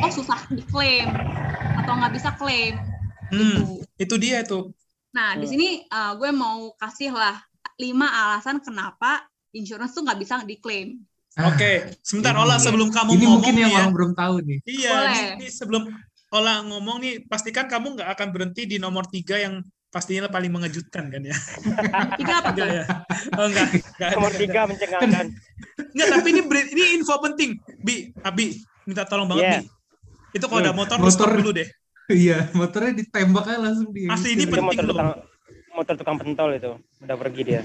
oh 0.01 0.09
susah 0.09 0.49
diklaim 0.49 1.05
atau 1.77 1.93
nggak 1.93 2.13
bisa 2.17 2.33
klaim. 2.33 2.81
Hmm, 3.29 3.61
Gitu. 3.61 3.65
itu 4.01 4.15
dia 4.17 4.41
tuh. 4.41 4.73
Nah, 5.13 5.37
di 5.37 5.45
Hmm. 5.45 5.51
sini 5.53 5.67
eh, 5.83 6.11
gue 6.17 6.29
mau 6.33 6.73
kasih 6.73 7.13
lah 7.13 7.37
lima 7.77 8.09
alasan 8.09 8.57
kenapa 8.57 9.29
insurance 9.53 9.93
tuh 9.93 10.01
nggak 10.01 10.17
bisa 10.17 10.41
diklaim. 10.41 10.97
Ah, 11.37 11.53
Oke, 11.53 11.93
sebentar 12.01 12.33
ini- 12.33 12.41
Ola 12.41 12.57
sebelum 12.57 12.89
kamu 12.89 13.13
Ini 13.13 13.17
ngomong 13.21 13.33
mungkin 13.37 13.53
yang 13.53 13.69
ya. 13.69 13.77
orang 13.77 13.93
belum 13.93 14.11
tahu 14.17 14.35
nih. 14.41 14.59
Iya, 14.65 14.89
Boleh. 14.89 15.13
ini, 15.13 15.21
ini 15.37 15.47
sebelum 15.53 15.83
Ola 16.37 16.61
ngomong 16.61 16.97
nih, 16.99 17.13
pastikan 17.25 17.65
kamu 17.65 17.97
nggak 17.97 18.09
akan 18.13 18.27
berhenti 18.29 18.63
di 18.63 18.77
nomor 18.77 19.07
tiga 19.07 19.35
yang 19.35 19.57
pastinya 19.87 20.29
paling 20.29 20.51
mengejutkan 20.51 21.09
kan 21.09 21.21
ya? 21.23 21.33
Tiga 22.13 22.33
apa 22.37 22.49
Enggak 22.51 22.61
tuh? 22.61 22.75
ya? 22.75 22.85
Oh 23.33 23.45
enggak, 23.47 23.67
enggak 23.73 24.09
Nomor 24.13 24.29
enggak 24.29 24.41
tiga 24.43 24.59
mencengangkan. 24.65 25.25
Enggak, 25.87 26.07
tapi 26.11 26.27
ini 26.29 26.41
ini 26.69 26.83
info 26.93 27.15
penting. 27.19 27.49
Bi, 27.79 27.95
Abi, 28.21 28.53
minta 28.83 29.03
tolong 29.03 29.25
banget, 29.25 29.43
Iya. 29.43 29.59
Bi. 29.59 29.65
Itu 30.35 30.45
kalau 30.45 30.61
ada 30.61 30.69
Hmm. 30.69 30.77
motor, 30.77 30.97
Motor. 30.99 31.29
dulu 31.33 31.51
deh. 31.55 31.67
Iya, 32.07 32.37
motornya 32.53 32.93
ditembak 32.95 33.45
aja 33.47 33.59
langsung 33.59 33.89
di. 33.89 34.05
Asli, 34.05 34.29
ini 34.31 34.45
Itu 34.45 34.53
penting 34.53 34.67
motor 34.69 34.83
loh. 34.83 34.91
tukang 34.93 35.09
motor 35.73 35.93
tukang 35.95 36.17
pentol 36.17 36.49
itu 36.51 36.71
udah 36.99 37.15
pergi 37.15 37.41
dia. 37.43 37.61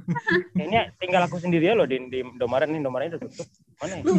Kayaknya 0.54 0.82
tinggal 0.96 1.22
aku 1.24 1.36
sendiri 1.36 1.72
loh 1.72 1.84
di, 1.84 1.98
di 2.06 2.18
Indomaret 2.20 2.66
nih 2.66 2.78
Indomaret 2.78 3.12
udah 3.12 3.20
tutup. 3.22 3.48
Mana 3.76 3.98
ya? 3.98 4.02
Lu, 4.02 4.12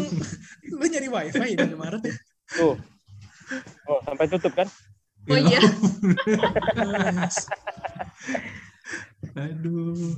lu 0.70 0.84
nyari 0.84 1.08
wifi 1.08 1.50
di 1.54 1.74
Maret 1.74 2.02
ya? 2.04 2.14
Tuh. 2.54 2.76
Oh, 3.86 4.00
sampai 4.02 4.26
tutup 4.28 4.54
kan? 4.54 4.68
Oh 5.26 5.38
iya. 5.38 5.60
Aduh. 9.36 10.18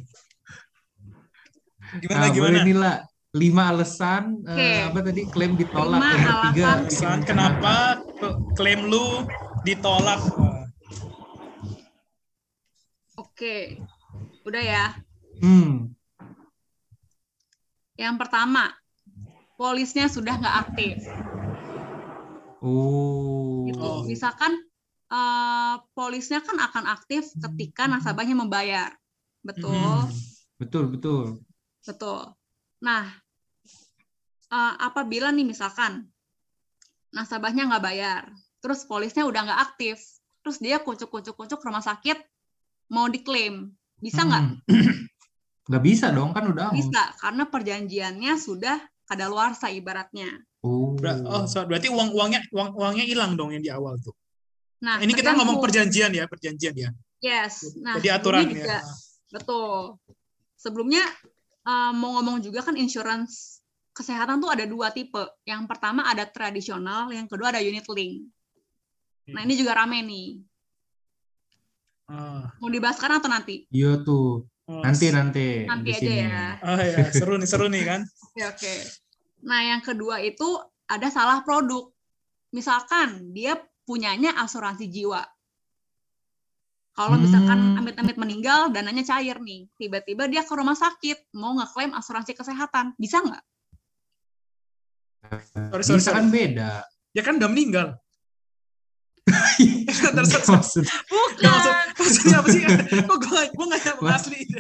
Gimana, 1.95 2.19
Nah, 2.19 2.29
gimana? 2.29 2.51
boleh 2.51 2.61
nih 2.63 2.75
lah. 2.75 2.97
Lima 3.36 3.67
alasan 3.67 4.39
eh, 4.47 4.55
Oke. 4.55 4.71
apa 4.88 4.99
tadi 5.03 5.21
klaim 5.27 5.53
ditolak 5.53 5.99
Lima 5.99 6.07
yang 6.09 6.23
ketiga. 6.23 6.63
alasan. 6.71 6.79
Alasan 6.79 7.19
kenapa 7.21 7.75
ke- 8.15 8.38
klaim 8.55 8.88
lu 8.88 9.27
ditolak? 9.61 10.23
Oke. 13.15 13.75
Udah 14.41 14.63
ya. 14.63 14.86
Hmm. 15.38 15.91
Yang 17.95 18.15
pertama, 18.17 18.71
polisnya 19.55 20.07
sudah 20.07 20.36
nggak 20.36 20.57
aktif. 20.63 20.95
Oh. 22.66 23.70
Gitu. 23.70 24.09
Misalkan 24.09 24.57
eh, 25.13 25.76
polisnya 25.93 26.41
kan 26.41 26.57
akan 26.57 26.89
aktif 26.89 27.30
ketika 27.38 27.86
nasabahnya 27.86 28.34
membayar. 28.34 28.89
Betul. 29.45 29.78
Hmm. 29.78 30.09
Betul, 30.57 30.84
betul. 30.89 31.24
Betul. 31.86 32.34
Nah, 32.82 33.05
eh, 34.49 34.74
apabila 34.82 35.30
nih 35.30 35.45
misalkan 35.45 36.09
nasabahnya 37.13 37.70
nggak 37.70 37.86
bayar, 37.86 38.22
terus 38.59 38.84
polisnya 38.84 39.30
udah 39.30 39.45
nggak 39.45 39.61
aktif, 39.72 40.01
terus 40.41 40.57
dia 40.57 40.82
kucuk-kucuk-kucuk 40.82 41.61
ke 41.61 41.66
rumah 41.70 41.86
sakit 41.86 42.18
mau 42.89 43.05
diklaim, 43.09 43.72
bisa 44.01 44.26
nggak? 44.26 44.43
Hmm. 44.68 45.05
Nggak 45.66 45.82
bisa 45.82 46.13
dong, 46.13 46.30
kan 46.30 46.45
udah. 46.45 46.70
Bisa, 46.78 47.09
karena 47.18 47.49
perjanjiannya 47.49 48.38
sudah 48.38 48.78
kadaluarsa 49.09 49.74
ibaratnya. 49.74 50.30
Oh. 50.66 50.97
Ber- 50.97 51.22
oh, 51.30 51.45
so, 51.45 51.61
berarti 51.61 51.93
uang 51.93 52.09
uangnya 52.18 52.41
uang 52.49 52.70
uangnya 52.74 53.05
hilang 53.05 53.38
dong 53.38 53.53
yang 53.53 53.61
di 53.61 53.70
awal 53.70 54.01
tuh. 54.01 54.18
Nah, 54.82 54.97
Ini 54.97 55.13
kita 55.13 55.38
ngomong 55.38 55.61
perjanjian 55.61 56.09
ya, 56.13 56.26
perjanjian 56.26 56.74
ya. 56.74 56.89
Yes. 57.22 57.78
Nah, 57.78 58.01
Jadi 58.01 58.09
aturan 58.09 58.49
juga, 58.49 58.82
ya. 58.82 58.82
Betul. 59.30 60.01
Sebelumnya 60.57 61.05
eh, 61.66 61.91
mau 61.93 62.18
ngomong 62.18 62.41
juga 62.41 62.66
kan 62.66 62.74
insurance 62.78 63.61
kesehatan 63.93 64.41
tuh 64.41 64.49
ada 64.51 64.66
dua 64.66 64.89
tipe. 64.89 65.22
Yang 65.45 65.70
pertama 65.70 66.09
ada 66.09 66.26
tradisional, 66.26 67.13
yang 67.13 67.30
kedua 67.30 67.53
ada 67.53 67.61
unit 67.61 67.86
link. 67.93 68.26
Nah, 69.30 69.41
ini 69.45 69.53
juga 69.57 69.78
rame 69.78 70.01
nih. 70.05 70.30
Ah, 72.05 72.53
Mau 72.61 72.70
dibahas 72.70 73.01
sekarang 73.01 73.18
atau 73.18 73.32
nanti? 73.34 73.66
Iya 73.74 73.97
tuh. 74.05 74.45
oh, 74.70 74.82
Nanti 74.86 75.09
nanti. 75.09 75.66
Nanti 75.66 75.89
aja 75.89 76.01
sini. 76.05 76.22
ya. 76.22 76.45
Oh 76.61 76.78
ya, 76.78 76.97
seru 77.09 77.34
nih, 77.41 77.49
seru 77.49 77.66
nih 77.66 77.84
kan. 77.86 78.01
Oke, 78.36 78.43
oke. 78.51 78.74
Nah, 79.45 79.61
yang 79.61 79.81
kedua 79.81 80.19
itu 80.19 80.45
ada 80.89 81.07
salah 81.09 81.45
produk. 81.45 81.93
Misalkan 82.49 83.29
dia 83.29 83.53
punyanya 83.85 84.33
asuransi 84.41 84.89
jiwa. 84.89 85.21
Kalau 86.95 87.19
misalkan 87.19 87.59
Hmm. 87.75 87.79
amit-amit 87.83 88.15
meninggal, 88.15 88.71
dananya 88.71 89.03
cair 89.03 89.35
nih. 89.37 89.67
Tiba-tiba 89.75 90.31
dia 90.31 90.47
ke 90.47 90.53
rumah 90.55 90.73
sakit, 90.73 91.35
mau 91.35 91.51
ngeklaim 91.53 91.91
asuransi 91.91 92.31
kesehatan. 92.33 92.95
Bisa 92.95 93.19
nggak? 93.19 93.43
Sorry, 95.75 95.83
sorry, 95.83 95.99
Bisa 95.99 96.09
sorry. 96.09 96.17
kan 96.17 96.25
beda. 96.31 96.71
Ya 97.11 97.21
kan 97.21 97.35
udah 97.35 97.49
meninggal. 97.51 97.87
Bentar. 100.15 100.23
Maksud- 100.45 100.87
maksudnya 101.97 102.37
apa 102.39 102.47
sih? 102.53 102.61
Kok 103.03 103.17
gue 103.19 103.41
gue 103.51 103.65
nggak 103.67 103.83
asli. 104.07 104.39
Nah, 104.47 104.55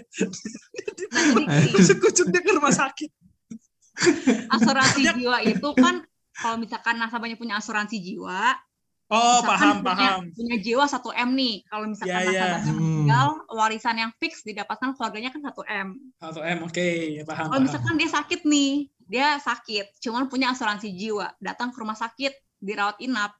jadi 0.91 1.03
gini, 1.07 1.71
Kucuk-kucuk 1.71 2.27
dia 2.33 2.41
ke 2.43 2.51
rumah 2.51 2.73
sakit. 2.73 3.09
Asuransi 4.49 5.01
jiwa 5.15 5.37
itu 5.41 5.69
kan 5.75 6.03
kalau 6.35 6.57
misalkan 6.59 6.99
nasabahnya 6.99 7.35
punya 7.35 7.57
asuransi 7.57 7.97
jiwa, 7.99 8.53
Oh, 9.05 9.37
misalkan 9.37 9.53
paham, 9.53 9.75
punya, 9.85 10.09
paham. 10.17 10.21
punya 10.33 10.55
jiwa 10.57 10.83
1 10.89 11.09
M 11.13 11.29
nih. 11.37 11.55
Kalau 11.69 11.85
misalkan 11.85 12.09
Ya, 12.09 12.25
ya. 12.25 12.41
nasabahnya 12.41 12.71
Hmm. 12.73 12.79
meninggal, 12.81 13.27
warisan 13.53 13.95
yang 14.01 14.11
fix 14.17 14.41
didapatkan 14.41 14.97
keluarganya 14.97 15.29
kan 15.29 15.45
1 15.45 15.61
M. 15.61 15.87
Atau 16.17 16.41
M, 16.41 16.65
oke, 16.65 16.87
paham, 17.21 17.45
Kalau 17.45 17.53
paham. 17.53 17.61
misalkan 17.61 17.95
dia 18.01 18.09
sakit 18.09 18.41
nih, 18.43 18.71
dia 19.05 19.37
sakit, 19.37 20.01
cuman 20.01 20.25
punya 20.25 20.49
asuransi 20.49 20.89
jiwa, 20.97 21.29
datang 21.37 21.69
ke 21.69 21.77
rumah 21.77 21.93
sakit, 21.93 22.33
dirawat 22.57 22.97
inap, 22.97 23.37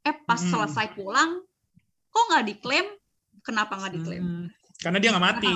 eh 0.00 0.16
pas 0.16 0.40
Hmm. 0.40 0.48
selesai 0.48 0.96
pulang, 0.96 1.44
kok 2.08 2.24
nggak 2.32 2.44
diklaim? 2.48 2.88
Kenapa 3.44 3.76
nggak 3.76 4.00
diklaim? 4.00 4.24
Hmm, 4.24 4.46
Karena 4.80 4.96
dia 4.96 5.12
nggak 5.12 5.26
mati. 5.28 5.52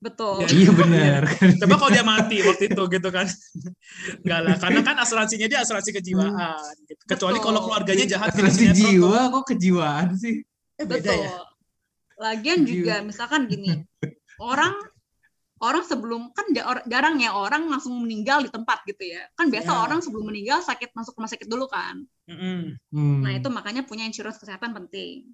Betul. 0.00 0.42
Ya. 0.42 0.48
Iya 0.48 0.70
benar. 0.80 1.22
Coba 1.60 1.74
kalau 1.76 1.90
dia 1.92 2.04
mati 2.04 2.40
waktu 2.40 2.72
itu 2.72 2.82
gitu 2.88 3.08
kan. 3.12 3.28
Enggak 4.24 4.40
lah, 4.40 4.54
karena 4.56 4.80
kan 4.80 4.96
asuransinya 4.96 5.46
dia 5.46 5.60
asuransi 5.60 5.92
kejiwaan. 5.92 6.32
gitu. 6.88 7.02
Kecuali 7.04 7.36
Betul. 7.36 7.46
kalau 7.52 7.60
keluarganya 7.68 8.06
jahat 8.08 8.32
di 8.32 8.40
Asuransi 8.40 8.64
jiwa 8.72 9.28
kok 9.28 9.44
kejiwaan 9.52 10.08
sih? 10.16 10.40
Eh, 10.80 10.86
beda 10.88 11.04
Betul. 11.04 11.20
ya. 11.20 11.36
Lagian 12.20 12.60
juga 12.64 12.94
misalkan 13.00 13.48
gini, 13.48 13.80
orang 14.40 14.72
orang 15.60 15.84
sebelum 15.84 16.32
kan 16.32 16.48
jarang 16.88 17.20
ya 17.20 17.36
orang 17.36 17.68
langsung 17.68 17.96
meninggal 18.00 18.40
di 18.40 18.48
tempat 18.48 18.80
gitu 18.88 19.04
ya. 19.04 19.24
Kan 19.36 19.52
biasa 19.52 19.68
Ya. 19.68 19.78
orang 19.84 20.00
sebelum 20.00 20.24
meninggal 20.28 20.64
sakit 20.64 20.96
masuk 20.96 21.16
rumah 21.16 21.28
sakit 21.28 21.44
dulu 21.44 21.68
kan. 21.68 22.00
Mm-mm. 22.24 22.76
Hmm. 22.88 23.20
Nah, 23.20 23.36
itu 23.36 23.48
makanya 23.52 23.84
punya 23.84 24.08
insurance 24.08 24.40
kesehatan 24.40 24.72
penting. 24.72 25.28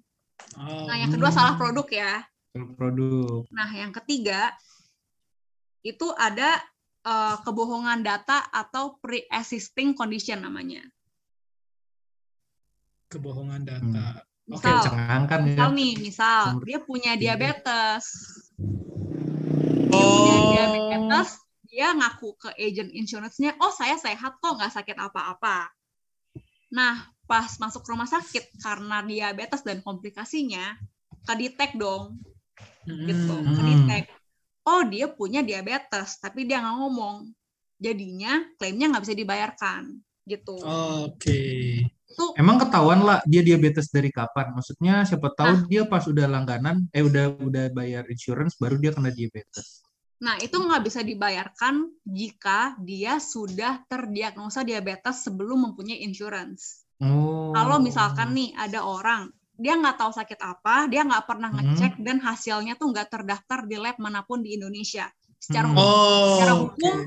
Oh. 0.59 0.83
Nah, 0.87 0.99
yang 0.99 1.11
kedua 1.11 1.31
salah 1.31 1.55
produk 1.55 1.87
ya. 1.87 2.23
Produk. 2.73 3.45
Nah, 3.53 3.69
yang 3.73 3.93
ketiga 3.93 4.53
itu 5.85 6.07
ada 6.17 6.59
eh, 7.07 7.37
kebohongan 7.45 8.03
data 8.03 8.47
atau 8.51 8.97
pre-existing 8.99 9.95
condition 9.95 10.43
namanya. 10.43 10.83
Kebohongan 13.07 13.63
data. 13.63 14.27
Oke, 14.47 14.63
Misal, 14.63 14.79
Cengangkan 14.83 15.39
ya. 15.43 15.47
misal 15.47 15.69
nih, 15.75 15.93
misal 15.99 16.39
dia 16.63 16.79
punya 16.79 17.19
diabetes. 17.19 18.05
Dia 19.87 20.05
punya 20.07 20.35
Oh. 20.35 20.47
diabetes, 20.51 21.29
dia 21.67 21.87
ngaku 21.91 22.35
ke 22.39 22.49
agent 22.55 22.91
insurance-nya, 22.95 23.59
oh 23.59 23.71
saya 23.75 23.99
sehat 23.99 24.39
kok, 24.39 24.55
nggak 24.55 24.71
sakit 24.71 24.95
apa-apa. 24.95 25.67
Nah, 26.71 27.07
pas 27.27 27.47
masuk 27.59 27.83
rumah 27.87 28.07
sakit 28.07 28.55
karena 28.63 29.03
diabetes 29.03 29.63
dan 29.67 29.83
komplikasinya, 29.83 30.79
kedetek 31.27 31.75
dong, 31.75 32.19
gitu, 32.85 33.33
Hmm. 33.35 33.55
kedetek. 33.55 34.05
Oh 34.67 34.83
dia 34.83 35.07
punya 35.07 35.39
diabetes, 35.41 36.19
tapi 36.19 36.43
dia 36.43 36.59
nggak 36.59 36.75
ngomong. 36.75 37.31
Jadinya 37.77 38.41
klaimnya 38.57 38.91
nggak 38.91 39.03
bisa 39.05 39.15
dibayarkan, 39.15 39.81
gitu. 40.25 40.57
Oke. 41.05 41.41
Tuh 42.07 42.33
Emang 42.33 42.57
ketahuan 42.57 43.05
lah 43.05 43.21
dia 43.29 43.45
diabetes 43.45 43.93
dari 43.93 44.09
kapan? 44.09 44.49
Maksudnya 44.57 45.05
siapa 45.05 45.29
tahu 45.37 45.53
Ah. 45.53 45.61
dia 45.69 45.85
pas 45.85 46.01
udah 46.03 46.25
langganan, 46.25 46.89
eh 46.89 47.05
udah 47.05 47.37
udah 47.37 47.69
bayar 47.69 48.09
insurance 48.09 48.57
baru 48.57 48.81
dia 48.81 48.89
kena 48.89 49.13
diabetes. 49.13 49.85
Nah, 50.17 50.33
itu 50.41 50.57
nggak 50.57 50.81
bisa 50.81 51.05
dibayarkan 51.05 51.93
jika 52.01 52.73
dia 52.81 53.21
sudah 53.21 53.85
terdiagnosa 53.85 54.65
diabetes 54.65 55.21
sebelum 55.21 55.69
mempunyai 55.69 56.01
insurance. 56.01 56.89
Oh. 56.97 57.53
Kalau 57.53 57.77
misalkan 57.77 58.33
nih 58.33 58.49
ada 58.57 58.81
orang, 58.81 59.29
dia 59.57 59.73
nggak 59.73 59.97
tahu 59.97 60.11
sakit 60.13 60.39
apa, 60.39 60.85
dia 60.85 61.01
nggak 61.01 61.25
pernah 61.25 61.49
Hmm. 61.49 61.73
ngecek 61.73 61.97
dan 61.99 62.21
hasilnya 62.21 62.77
tuh 62.77 62.93
nggak 62.93 63.09
terdaftar 63.09 63.65
di 63.65 63.75
lab 63.81 63.97
mana 63.97 64.21
pun 64.21 64.45
di 64.45 64.53
Indonesia. 64.53 65.09
Secara 65.41 65.67
Hmm. 65.69 65.75
hukum, 65.75 65.89
Oh. 66.13 66.29
secara 66.37 66.53
hukum 66.61 66.97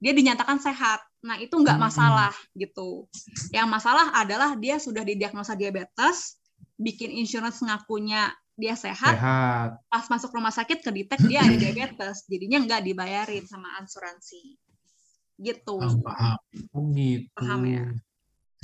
dia 0.00 0.12
dinyatakan 0.14 0.58
sehat. 0.62 1.02
Nah, 1.20 1.36
itu 1.36 1.52
nggak 1.52 1.76
Hmm. 1.76 1.86
masalah 1.90 2.32
gitu. 2.56 3.10
Yang 3.52 3.68
masalah 3.68 4.06
adalah 4.16 4.56
dia 4.56 4.80
sudah 4.80 5.04
didiagnosa 5.04 5.52
diabetes, 5.52 6.40
bikin 6.80 7.12
insurance 7.12 7.60
ngakunya 7.60 8.32
dia 8.56 8.76
sehat, 8.76 9.16
sehat. 9.16 9.68
pas 9.88 10.04
masuk 10.08 10.32
rumah 10.36 10.52
sakit 10.52 10.84
kedetek 10.84 11.20
dia 11.24 11.40
ada 11.44 11.56
diabetes, 11.56 12.24
jadinya 12.28 12.60
nggak 12.64 12.82
dibayarin 12.86 13.44
sama 13.44 13.68
asuransi. 13.80 14.56
Gitu. 15.40 15.76
Oh, 15.76 15.96
paham. 16.04 16.36
Oh 16.76 16.84
gitu. 16.92 17.32
Paham 17.32 17.60
ya? 17.64 17.84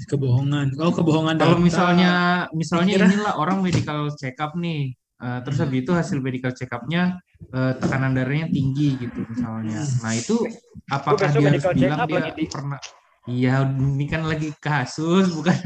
Kebohongan. 0.04 0.76
Oh, 0.76 0.92
kebohongan 0.92 1.40
Kalau 1.40 1.56
data. 1.56 1.64
misalnya 1.64 2.10
misalnya 2.52 2.92
Kira- 3.00 3.08
inilah 3.08 3.34
orang 3.40 3.64
medical 3.64 4.12
check 4.12 4.36
up 4.36 4.52
nih, 4.52 4.92
eh, 4.92 5.38
terus 5.40 5.56
habis 5.56 5.78
itu 5.80 5.92
hasil 5.96 6.18
medical 6.20 6.52
check 6.52 6.68
up-nya 6.68 7.16
eh, 7.48 7.72
tekanan 7.80 8.12
darahnya 8.12 8.52
tinggi 8.52 9.08
gitu 9.08 9.24
misalnya. 9.24 9.80
Nah 10.04 10.12
itu 10.12 10.36
apakah 10.92 11.32
dia 11.32 11.48
harus 11.48 11.64
bilang 11.72 12.04
dia 12.04 12.20
lagi, 12.20 12.32
Di. 12.36 12.46
pernah? 12.52 12.80
Iya, 13.26 13.54
ini 13.74 14.04
kan 14.06 14.22
lagi 14.28 14.52
kasus 14.60 15.32
bukan 15.36 15.56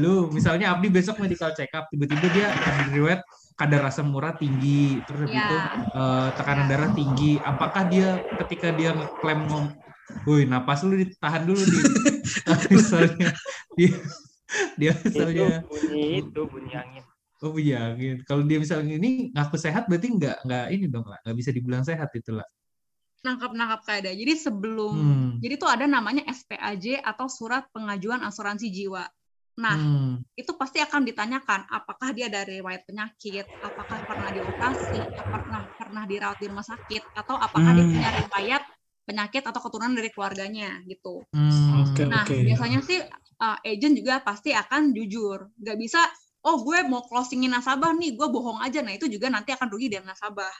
lu. 0.00 0.32
Misalnya 0.32 0.72
Abdi 0.72 0.88
besok 0.88 1.20
medical 1.20 1.52
check 1.52 1.70
up, 1.76 1.86
tiba-tiba 1.92 2.26
dia 2.32 2.46
ada 2.56 2.88
riwayat 2.88 3.20
kadar 3.52 3.84
asam 3.86 4.08
urat 4.16 4.40
tinggi, 4.40 5.04
terus 5.04 5.28
habis 5.28 5.36
Ya. 5.36 5.44
itu 5.44 5.56
eh, 5.92 6.28
tekanan 6.32 6.66
darah 6.66 6.90
tinggi. 6.90 7.36
Apakah 7.44 7.84
dia 7.84 8.24
ketika 8.40 8.72
dia 8.72 8.96
ngeklaim 8.96 9.44
ngom 9.44 9.64
Woi, 10.26 10.46
napas 10.46 10.86
lu 10.86 10.98
ditahan 10.98 11.42
dulu 11.46 11.62
di 11.62 11.78
misalnya 12.74 13.30
dia 13.74 13.94
dia 14.78 14.92
itu 14.94 15.06
misalnya 15.10 15.66
bunyi 15.66 16.02
itu 16.22 16.40
bunyi 16.46 16.72
angin 16.78 17.04
oh 17.44 17.54
iya 17.60 17.92
gitu. 17.98 18.22
Kalau 18.24 18.42
dia 18.48 18.58
misalnya 18.58 18.94
ini 18.96 19.28
ngaku 19.34 19.56
sehat 19.60 19.86
berarti 19.90 20.08
nggak 20.08 20.36
nggak 20.46 20.64
ini 20.72 20.86
dong 20.88 21.04
lah, 21.04 21.18
nggak 21.26 21.36
bisa 21.36 21.50
dibilang 21.52 21.84
sehat 21.84 22.08
itu 22.16 22.32
lah. 22.32 22.46
Nangkap-nangkap 23.26 23.80
keadaan. 23.84 24.16
Jadi 24.16 24.32
sebelum 24.38 24.94
Hmm. 24.94 25.30
jadi 25.42 25.54
tuh 25.58 25.68
ada 25.68 25.84
namanya 25.84 26.22
SPAJ 26.30 27.02
atau 27.02 27.26
surat 27.26 27.66
pengajuan 27.74 28.22
asuransi 28.22 28.70
jiwa. 28.72 29.04
Nah, 29.56 29.76
Hmm. 29.76 30.14
itu 30.36 30.52
pasti 30.56 30.80
akan 30.84 31.04
ditanyakan 31.04 31.64
apakah 31.68 32.12
dia 32.12 32.28
dari 32.28 32.60
riwayat 32.60 32.84
penyakit, 32.84 33.48
apakah 33.60 34.04
pernah 34.04 34.28
dioperasi, 34.28 35.16
apakah 35.16 35.72
pernah 35.76 36.04
dirawat 36.04 36.36
di 36.40 36.46
rumah 36.48 36.64
sakit, 36.64 37.12
atau 37.16 37.36
apakah 37.40 37.72
dia 37.72 37.84
Hmm. 37.84 37.92
punya 37.96 38.10
riwayat 38.20 38.62
penyakit 39.06 39.46
atau 39.46 39.62
keturunan 39.62 39.94
dari 39.94 40.10
keluarganya 40.10 40.82
gitu. 40.84 41.22
Hmm. 41.30 41.86
Oke, 41.86 42.02
Nah, 42.10 42.26
oke. 42.26 42.36
biasanya 42.42 42.80
sih 42.82 42.98
uh, 43.38 43.56
agent 43.62 43.94
juga 44.02 44.18
pasti 44.20 44.50
akan 44.50 44.90
jujur. 44.90 45.46
Nggak 45.62 45.78
bisa, 45.78 46.02
oh 46.42 46.66
gue 46.66 46.82
mau 46.90 47.06
closingin 47.06 47.54
nasabah 47.54 47.94
nih, 47.94 48.18
gue 48.18 48.26
bohong 48.26 48.58
aja. 48.58 48.82
Nah, 48.82 48.98
itu 48.98 49.06
juga 49.06 49.30
nanti 49.30 49.54
akan 49.54 49.70
rugi 49.70 49.86
dari 49.86 50.02
nasabah. 50.02 50.50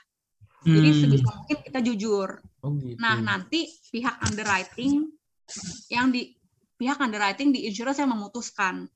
Jadi 0.63 0.89
Hmm. 0.89 0.99
sebisa 1.03 1.29
mungkin 1.35 1.57
kita 1.59 1.79
jujur. 1.83 2.29
Oh 2.63 2.71
gitu. 2.79 2.97
Nah, 2.97 3.19
nanti 3.19 3.67
pihak 3.91 4.15
underwriting 4.23 5.11
yang 5.91 6.09
di 6.09 6.33
pihak 6.79 6.97
underwriting 6.97 7.51
di 7.51 7.67
insurance 7.67 7.99
yang 7.99 8.11
memutuskan 8.11 8.87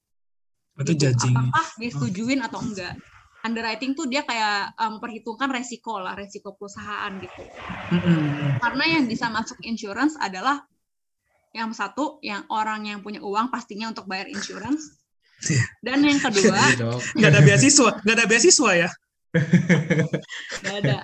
Itu 0.80 0.96
gitu, 0.96 1.12
judging. 1.12 1.36
apakah 1.36 1.68
disetujuin 1.78 2.40
atau 2.42 2.60
enggak. 2.64 2.96
Underwriting 3.42 3.98
tuh 3.98 4.06
dia 4.06 4.22
kayak 4.22 4.78
uh, 4.78 4.90
memperhitungkan 4.98 5.50
resiko 5.50 5.98
lah, 5.98 6.14
resiko 6.14 6.54
perusahaan 6.54 7.10
gitu. 7.18 7.42
Mm-mm. 7.90 8.62
Karena 8.62 8.84
yang 8.98 9.04
bisa 9.10 9.34
masuk 9.34 9.58
insurance 9.66 10.14
adalah 10.22 10.62
yang 11.52 11.74
satu, 11.74 12.22
yang 12.24 12.46
orang 12.48 12.88
yang 12.88 13.00
punya 13.02 13.20
uang 13.20 13.50
pastinya 13.50 13.90
untuk 13.90 14.06
bayar 14.06 14.30
insurance. 14.30 15.02
Iya. 15.42 15.66
Dan 15.82 16.00
yang 16.06 16.22
kedua, 16.22 16.60
Iya. 16.78 16.90
Nggak 17.18 17.30
ada 17.34 17.42
beasiswa, 17.42 17.90
nggak 18.06 18.16
ada 18.16 18.26
beasiswa 18.30 18.72
ya? 18.78 18.90
nggak 20.62 20.76
ada. 20.86 20.98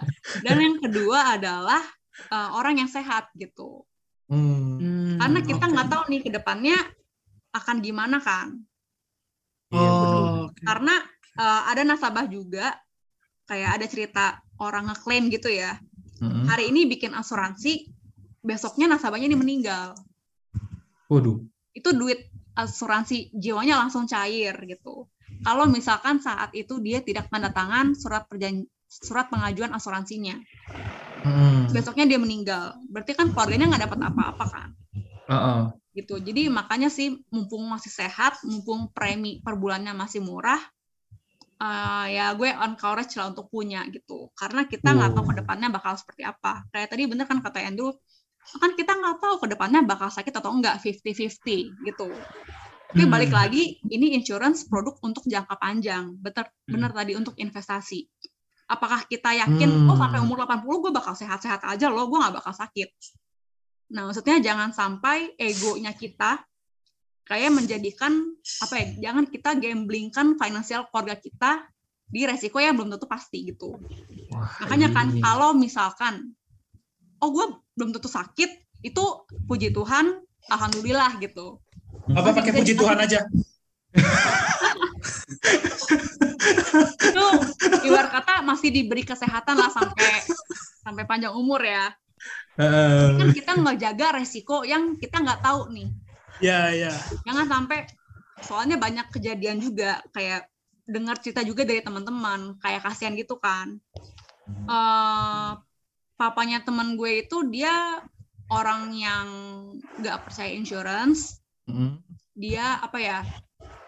Dan 0.45 0.57
yang 0.61 0.75
kedua 0.77 1.19
adalah 1.39 1.81
uh, 2.29 2.49
orang 2.53 2.85
yang 2.85 2.89
sehat 2.91 3.33
gitu. 3.33 3.81
Hmm. 4.27 5.17
Karena 5.17 5.39
kita 5.41 5.65
nggak 5.65 5.89
tahu 5.89 6.03
nih 6.11 6.21
ke 6.21 6.29
depannya 6.29 6.77
akan 7.55 7.81
gimana 7.81 8.21
kan. 8.21 8.53
Iya. 9.73 9.89
Oh. 9.89 10.47
Karena 10.63 10.95
uh, 11.37 11.61
ada 11.69 11.85
nasabah 11.85 12.25
juga 12.27 12.75
kayak 13.47 13.69
ada 13.79 13.85
cerita 13.87 14.25
orang 14.59 14.91
ngeklaim 14.91 15.29
gitu 15.31 15.47
ya. 15.47 15.77
Mm-mm. 16.19 16.49
Hari 16.49 16.73
ini 16.73 16.89
bikin 16.89 17.13
asuransi, 17.13 17.87
besoknya 18.41 18.89
nasabahnya 18.89 19.29
ini 19.29 19.37
meninggal. 19.37 19.93
Waduh. 21.07 21.45
Itu 21.71 21.93
duit 21.93 22.27
asuransi 22.57 23.31
jiwanya 23.37 23.77
langsung 23.77 24.09
cair 24.09 24.57
gitu. 24.65 25.05
Kalau 25.45 25.69
misalkan 25.69 26.17
saat 26.17 26.49
itu 26.57 26.81
dia 26.81 27.05
tidak 27.05 27.29
tanda 27.29 27.53
tangan 27.53 27.93
surat 27.93 28.25
perjan 28.25 28.65
surat 28.89 29.29
pengajuan 29.29 29.75
asuransinya, 29.75 30.39
Hmm. 31.21 31.67
besoknya 31.69 32.07
dia 32.07 32.19
meninggal. 32.21 32.79
Berarti 32.87 33.13
kan 33.13 33.29
keluarganya 33.35 33.67
nggak 33.69 33.83
dapat 33.89 33.99
apa-apa 34.09 34.45
kan? 34.47 34.69
Heeh. 35.27 35.61
gitu. 35.97 36.21
Jadi 36.21 36.45
makanya 36.53 36.93
sih 36.93 37.25
mumpung 37.33 37.65
masih 37.65 37.89
sehat, 37.89 38.37
mumpung 38.45 38.93
premi 38.93 39.41
per 39.41 39.57
bulannya 39.57 39.97
masih 39.97 40.21
murah, 40.21 40.61
eh, 41.57 42.05
ya 42.13 42.25
gue 42.37 42.49
encourage 42.53 43.17
lah 43.17 43.33
untuk 43.33 43.49
punya 43.49 43.83
gitu. 43.89 44.29
Karena 44.37 44.65
kita 44.69 44.93
nggak 44.93 45.11
tahu 45.17 45.23
Wow. 45.25 45.29
ke 45.33 45.35
depannya 45.41 45.67
bakal 45.73 45.93
seperti 45.97 46.23
apa. 46.23 46.63
Kayak 46.69 46.87
tadi 46.93 47.03
bener 47.09 47.25
kan 47.25 47.41
kata 47.41 47.59
Andrew, 47.65 47.91
kan 48.61 48.71
kita 48.79 48.93
nggak 48.95 49.17
tahu 49.19 49.35
ke 49.43 49.47
depannya 49.51 49.81
bakal 49.83 50.07
sakit 50.07 50.31
atau 50.31 50.53
enggak 50.55 50.79
50-50 50.79 51.75
gitu. 51.83 52.07
Tapi 52.87 53.03
Hmm. 53.03 53.11
balik 53.13 53.29
lagi, 53.35 53.77
ini 53.91 54.15
insurance 54.15 54.65
produk 54.65 54.95
untuk 55.03 55.27
jangka 55.27 55.59
panjang. 55.59 56.15
Bener, 56.17 56.47
bener 56.65 56.91
tadi 56.95 57.13
untuk 57.19 57.35
investasi. 57.35 58.07
Apakah 58.71 59.03
kita 59.05 59.35
yakin, 59.35 59.69
Hmm. 59.69 59.89
oh 59.91 59.97
sampai 59.99 60.23
umur 60.23 60.47
80 60.47 60.79
gue 60.87 60.91
bakal 60.95 61.13
sehat-sehat 61.13 61.67
aja 61.67 61.91
loh, 61.91 62.07
gue 62.07 62.17
nggak 62.17 62.39
bakal 62.39 62.55
sakit. 62.55 62.89
Nah, 63.91 64.07
maksudnya 64.07 64.39
jangan 64.39 64.71
sampai 64.71 65.35
egonya 65.35 65.91
kita 65.95 66.46
kayak 67.27 67.51
menjadikan 67.51 68.33
apa 68.63 68.73
ya? 68.79 68.85
Jangan 69.09 69.27
kita 69.27 69.59
gamblingkan 69.59 70.39
finansial 70.39 70.87
keluarga 70.89 71.19
kita 71.19 71.67
di 72.07 72.23
resiko 72.23 72.63
yang 72.63 72.79
belum 72.79 72.95
tentu 72.95 73.05
pasti 73.05 73.43
gitu. 73.51 73.75
Wah, 74.31 74.47
Makanya 74.63 74.95
kan 74.95 75.11
ini. 75.11 75.19
kalau 75.19 75.51
misalkan 75.51 76.31
oh 77.19 77.29
gue 77.35 77.45
belum 77.75 77.91
tentu 77.91 78.07
sakit, 78.07 78.81
itu 78.81 79.03
puji 79.45 79.75
Tuhan, 79.75 80.23
alhamdulillah 80.47 81.19
gitu. 81.19 81.59
Apa 82.15 82.31
pakai 82.31 82.55
puji 82.55 82.73
Tuhan 82.79 82.97
aja? 82.97 83.27
Itu 86.87 87.25
ibarat 87.87 88.11
kata 88.13 88.45
masih 88.45 88.69
diberi 88.71 89.03
kesehatan 89.03 89.57
lah 89.57 89.71
sampai 89.71 90.11
sampai 90.83 91.03
panjang 91.03 91.33
umur 91.35 91.59
ya. 91.63 91.91
Heeh. 92.57 93.17
Kan 93.19 93.29
kita 93.33 93.51
nggak 93.57 93.77
jaga 93.77 94.07
resiko 94.21 94.63
yang 94.63 94.95
kita 94.97 95.21
nggak 95.21 95.43
tahu 95.43 95.69
nih. 95.73 95.89
Ya, 96.37 96.69
ya. 96.69 96.93
jangan 97.25 97.49
sampai 97.49 97.89
soalnya 98.45 98.77
banyak 98.77 99.09
kejadian 99.09 99.57
juga 99.57 99.97
kayak 100.13 100.45
dengar 100.85 101.17
cerita 101.19 101.41
juga 101.43 101.65
dari 101.65 101.81
teman-teman 101.81 102.55
kayak 102.61 102.85
kasihan 102.85 103.17
gitu 103.17 103.35
kan 103.41 103.81
Eh 104.47 105.51
papanya 106.17 106.63
teman 106.63 106.97
gue 106.97 107.23
itu 107.27 107.45
dia 107.51 108.01
orang 108.49 108.95
yang 108.95 109.27
nggak 109.99 110.27
percaya 110.27 110.51
insurance 110.51 111.39
Mm. 111.67 111.99
dia 112.31 112.79
apa 112.79 112.95
ya 112.95 113.19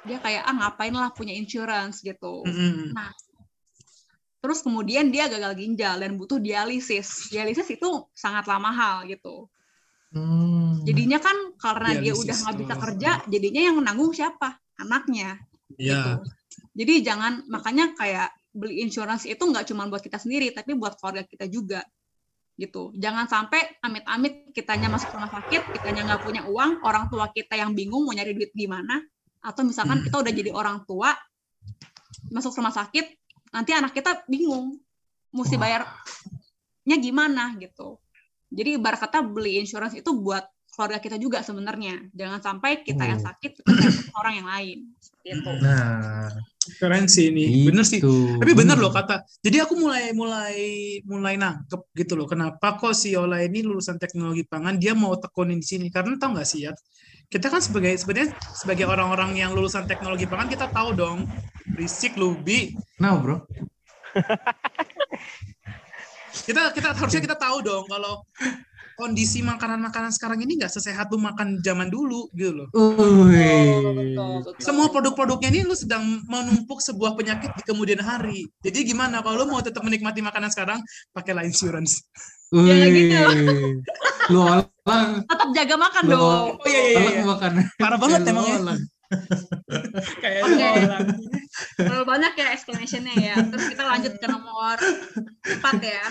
dia 0.04 0.20
kayak 0.20 0.44
ah 0.44 0.52
ngapain 0.52 0.92
lah 0.92 1.16
punya 1.16 1.32
insurance 1.32 2.04
gitu 2.04 2.44
Mm-mm. 2.44 2.92
terus 4.44 4.60
kemudian 4.60 5.08
dia 5.16 5.32
gagal 5.32 5.56
ginjal 5.56 5.96
dan 5.96 6.20
butuh 6.20 6.44
dialisis 6.44 7.32
dialisis 7.32 7.72
itu 7.72 8.04
sangatlah 8.12 8.60
mahal 8.60 9.08
gitu 9.08 9.48
Hmm. 10.10 10.82
jadinya 10.90 11.22
kan 11.22 11.38
karena 11.62 12.02
dia 12.02 12.12
Dialisis 12.12 12.22
udah 12.26 12.36
nggak 12.42 12.58
bisa 12.66 12.76
kerja 12.82 13.12
jadinya 13.30 13.62
yang 13.62 13.76
menanggung 13.78 14.10
siapa 14.10 14.58
anaknya 14.82 15.38
Iya. 15.78 16.24
Jadi 16.74 17.06
jangan 17.06 17.46
makanya 17.46 17.94
kayak 17.94 18.34
beli 18.50 18.82
insurance 18.82 19.30
itu 19.30 19.38
nggak 19.38 19.70
cuma 19.70 19.86
buat 19.86 20.02
kita 20.02 20.18
sendiri, 20.18 20.50
tapi 20.56 20.74
buat 20.74 20.98
keluarga 20.98 21.22
kita 21.28 21.46
juga 21.46 21.86
gitu. 22.58 22.92
Jangan 22.98 23.30
sampai 23.30 23.78
amit-amit 23.84 24.52
kitanya 24.52 24.90
masuk 24.90 25.14
rumah 25.14 25.30
sakit, 25.30 25.70
kitanya 25.70 26.10
nggak 26.10 26.22
punya 26.26 26.42
uang, 26.50 26.82
orang 26.82 27.08
tua 27.08 27.30
kita 27.30 27.56
yang 27.56 27.78
bingung 27.78 28.04
mau 28.04 28.16
nyari 28.16 28.34
duit 28.34 28.52
gimana, 28.58 29.00
atau 29.40 29.62
misalkan 29.62 30.02
Hmm. 30.02 30.06
kita 30.10 30.16
udah 30.20 30.34
jadi 30.34 30.52
orang 30.52 30.84
tua 30.90 31.14
masuk 32.34 32.58
rumah 32.58 32.74
sakit, 32.74 33.06
nanti 33.54 33.72
anak 33.72 33.94
kita 33.94 34.26
bingung 34.26 34.76
mesti 35.30 35.56
bayarnya 35.56 36.96
gimana 36.98 37.54
gitu. 37.62 38.02
Jadi 38.50 38.70
ibarat 38.82 39.00
kata 39.00 39.22
beli 39.22 39.62
insurance 39.62 39.94
itu 39.94 40.10
buat 40.14 40.42
keluarga 40.70 40.98
kita 40.98 41.18
juga 41.18 41.42
sebenarnya. 41.42 42.10
Jangan 42.14 42.40
sampai 42.40 42.82
kita 42.82 43.04
yang 43.04 43.20
Oh. 43.22 43.26
sakit 43.30 43.52
kita 43.62 44.14
orang 44.16 44.34
yang 44.42 44.48
lain. 44.48 44.78
Seperti 44.98 45.28
itu. 45.38 45.52
Nah, 45.60 46.30
Keren 46.78 47.10
sih 47.10 47.34
ini. 47.34 47.66
Bener 47.66 47.82
sih. 47.82 47.98
itu. 47.98 48.38
Tapi 48.38 48.54
bener 48.54 48.78
loh 48.78 48.94
kata. 48.94 49.26
Jadi 49.42 49.58
aku 49.58 49.74
mulai 49.74 50.14
mulai 50.14 50.56
mulai 51.02 51.34
nangkep 51.34 51.82
gitu 51.98 52.14
loh. 52.14 52.30
Kenapa 52.30 52.78
kok 52.78 52.94
si 52.94 53.18
Ola 53.18 53.42
ini 53.42 53.66
lulusan 53.66 53.98
teknologi 53.98 54.46
pangan 54.46 54.78
dia 54.78 54.94
mau 54.94 55.18
tekunin 55.18 55.58
di 55.58 55.66
sini? 55.66 55.88
Karena 55.90 56.14
tau 56.22 56.30
nggak 56.38 56.46
sih 56.46 56.70
ya? 56.70 56.74
Kita 57.26 57.50
kan 57.50 57.62
sebagai 57.62 57.94
sebenarnya 57.98 58.34
sebagai 58.54 58.86
orang-orang 58.86 59.34
yang 59.38 59.54
lulusan 59.58 59.90
teknologi 59.90 60.30
pangan 60.30 60.46
kita 60.46 60.70
tahu 60.70 60.94
dong 60.94 61.26
risik 61.74 62.14
lubi. 62.18 62.78
Nah, 63.02 63.18
bro. 63.18 63.42
Kita 66.30 66.74
kita 66.74 66.94
harusnya 66.96 67.22
kita 67.22 67.38
tahu 67.38 67.58
dong 67.66 67.86
kalau 67.90 68.24
kondisi 69.00 69.40
makanan-makanan 69.40 70.12
sekarang 70.12 70.44
ini 70.44 70.60
nggak 70.60 70.76
sesehat 70.76 71.08
lu 71.08 71.24
makan 71.24 71.64
zaman 71.64 71.88
dulu 71.88 72.28
gitu 72.36 72.52
loh. 72.52 72.68
Semua 74.60 74.92
produk-produknya 74.92 75.50
ini 75.56 75.64
lu 75.64 75.72
sedang 75.72 76.04
menumpuk 76.28 76.84
sebuah 76.84 77.16
penyakit 77.16 77.56
di 77.56 77.64
kemudian 77.64 78.04
hari. 78.04 78.44
Jadi 78.60 78.92
gimana 78.92 79.24
kalau 79.24 79.48
lu 79.48 79.56
mau 79.56 79.64
tetap 79.64 79.88
menikmati 79.88 80.20
makanan 80.20 80.52
sekarang, 80.52 80.84
pakailah 81.16 81.48
insurance. 81.48 82.04
Ya, 82.52 82.76
gitu. 82.92 83.80
Lu 84.36 84.42
olah, 84.44 84.68
Tetap 85.24 85.50
jaga 85.56 85.76
makan 85.80 86.04
dong. 86.10 86.48
Oh 86.60 86.68
iya 86.68 86.82
iya 86.92 86.98
olah 87.00 87.14
iya. 87.14 87.24
makan. 87.24 87.52
Parah 87.80 87.98
banget 88.02 88.20
Lu 88.26 88.30
emang 88.36 88.46
ya. 88.46 88.56
olah. 88.60 88.78
Kayak 90.24 90.42
orang. 90.46 91.08
Terlalu 91.76 92.06
banyak 92.06 92.34
ya 92.38 92.48
exclamation-nya 92.54 93.16
ya. 93.18 93.36
Terus 93.50 93.66
kita 93.74 93.84
lanjut 93.86 94.14
ke 94.22 94.28
nomor 94.30 94.78
4 94.78 95.82
ya. 95.82 96.06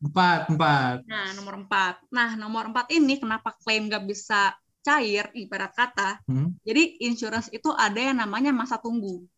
Empat, 0.00 0.48
empat. 0.48 0.96
Nah, 1.04 1.36
nomor 1.36 1.54
4. 1.68 2.08
Nah, 2.10 2.30
nomor 2.34 2.72
4 2.72 2.96
ini 2.96 3.20
kenapa 3.20 3.52
klaim 3.60 3.92
nggak 3.92 4.04
bisa 4.08 4.56
cair 4.80 5.28
ibarat 5.36 5.72
kata. 5.76 6.24
Hmm? 6.24 6.56
Jadi 6.64 7.04
insurance 7.04 7.52
itu 7.52 7.68
ada 7.76 8.00
yang 8.00 8.16
namanya 8.16 8.50
masa 8.50 8.80
tunggu. 8.80 9.28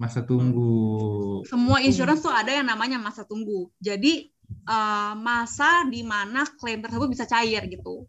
Masa 0.00 0.24
tunggu. 0.24 1.44
Semua 1.44 1.84
insurance 1.84 2.24
tuh 2.24 2.32
ada 2.32 2.48
yang 2.48 2.64
namanya 2.64 2.96
masa 2.96 3.28
tunggu. 3.28 3.68
Jadi 3.76 4.32
eh, 4.48 5.12
masa 5.20 5.84
di 5.84 6.00
mana 6.00 6.48
klaim 6.56 6.80
tersebut 6.80 7.08
bisa 7.12 7.28
cair 7.28 7.68
gitu. 7.68 8.08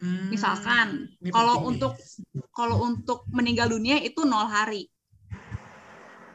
Hmm, 0.00 0.32
Misalkan 0.32 1.12
ini 1.20 1.28
kalau 1.28 1.68
untuk 1.68 1.92
kalau 2.56 2.80
untuk 2.80 3.28
meninggal 3.28 3.68
dunia 3.68 4.00
itu 4.00 4.24
nol 4.24 4.48
hari. 4.48 4.88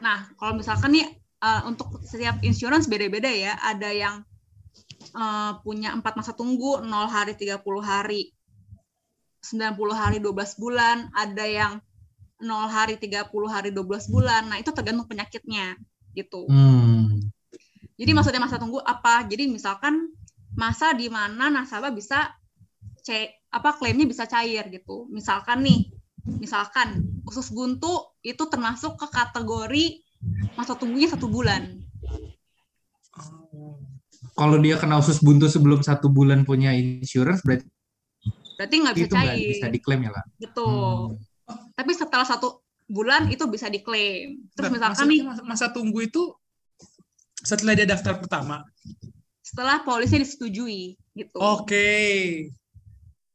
Nah, 0.06 0.30
kalau 0.38 0.54
misalkan 0.54 0.94
nih 0.94 1.06
eh, 1.42 1.62
untuk 1.66 1.98
setiap 2.06 2.38
insurance 2.46 2.86
beda-beda 2.86 3.30
ya. 3.30 3.58
Ada 3.58 3.90
yang 3.90 4.16
eh, 5.18 5.52
punya 5.66 5.98
empat 5.98 6.14
masa 6.14 6.38
tunggu, 6.38 6.86
0 6.86 7.10
hari, 7.10 7.34
30 7.34 7.58
hari, 7.82 8.30
90 9.42 9.98
hari, 9.98 10.18
12 10.22 10.62
bulan. 10.62 11.10
Ada 11.18 11.46
yang 11.50 11.74
0 12.38 12.70
hari, 12.70 13.02
30 13.02 13.50
hari, 13.50 13.70
12 13.74 14.14
bulan. 14.14 14.46
Nah, 14.46 14.62
itu 14.62 14.70
tergantung 14.70 15.10
penyakitnya 15.10 15.74
gitu. 16.14 16.46
Hmm. 16.46 17.34
Jadi 17.96 18.12
maksudnya 18.14 18.44
masa 18.44 18.62
tunggu 18.62 18.78
apa? 18.84 19.24
Jadi 19.26 19.48
misalkan 19.48 20.12
masa 20.56 20.96
di 20.96 21.12
mana 21.12 21.52
nasabah 21.52 21.92
bisa 21.92 22.32
c 23.04 23.28
apa 23.56 23.80
klaimnya 23.80 24.04
bisa 24.04 24.28
cair 24.28 24.68
gitu. 24.68 25.08
Misalkan 25.08 25.64
nih, 25.64 25.88
misalkan 26.28 27.08
usus 27.24 27.48
buntu 27.56 28.20
itu 28.20 28.44
termasuk 28.52 29.00
ke 29.00 29.08
kategori 29.08 30.04
masa 30.60 30.76
tunggunya 30.76 31.08
satu 31.08 31.32
bulan. 31.32 31.80
Oh. 33.16 33.80
Kalau 34.36 34.60
dia 34.60 34.76
kena 34.76 35.00
usus 35.00 35.24
buntu 35.24 35.48
sebelum 35.48 35.80
satu 35.80 36.12
bulan 36.12 36.44
punya 36.44 36.76
insurance, 36.76 37.40
berarti 37.48 37.72
Berarti 38.56 38.76
nggak 38.80 38.96
bisa 38.96 39.08
itu 39.08 39.16
cair. 39.16 39.50
bisa 39.52 39.68
diklaim 39.68 40.02
ya 40.08 40.12
lah. 40.16 40.24
Gitu. 40.40 40.68
Hmm. 40.68 41.72
Tapi 41.76 41.92
setelah 41.92 42.24
satu 42.28 42.64
bulan 42.88 43.28
itu 43.28 43.44
bisa 43.52 43.68
diklaim. 43.68 44.48
Terus 44.56 44.72
Bentar, 44.72 44.96
misalkan 44.96 45.08
nih 45.12 45.22
masa 45.44 45.76
tunggu 45.76 46.08
itu 46.08 46.32
setelah 47.44 47.76
dia 47.76 47.88
daftar 47.88 48.20
pertama. 48.20 48.64
setelah 49.46 49.86
polisi 49.86 50.18
disetujui 50.18 50.98
gitu. 51.14 51.38
Oke. 51.38 52.50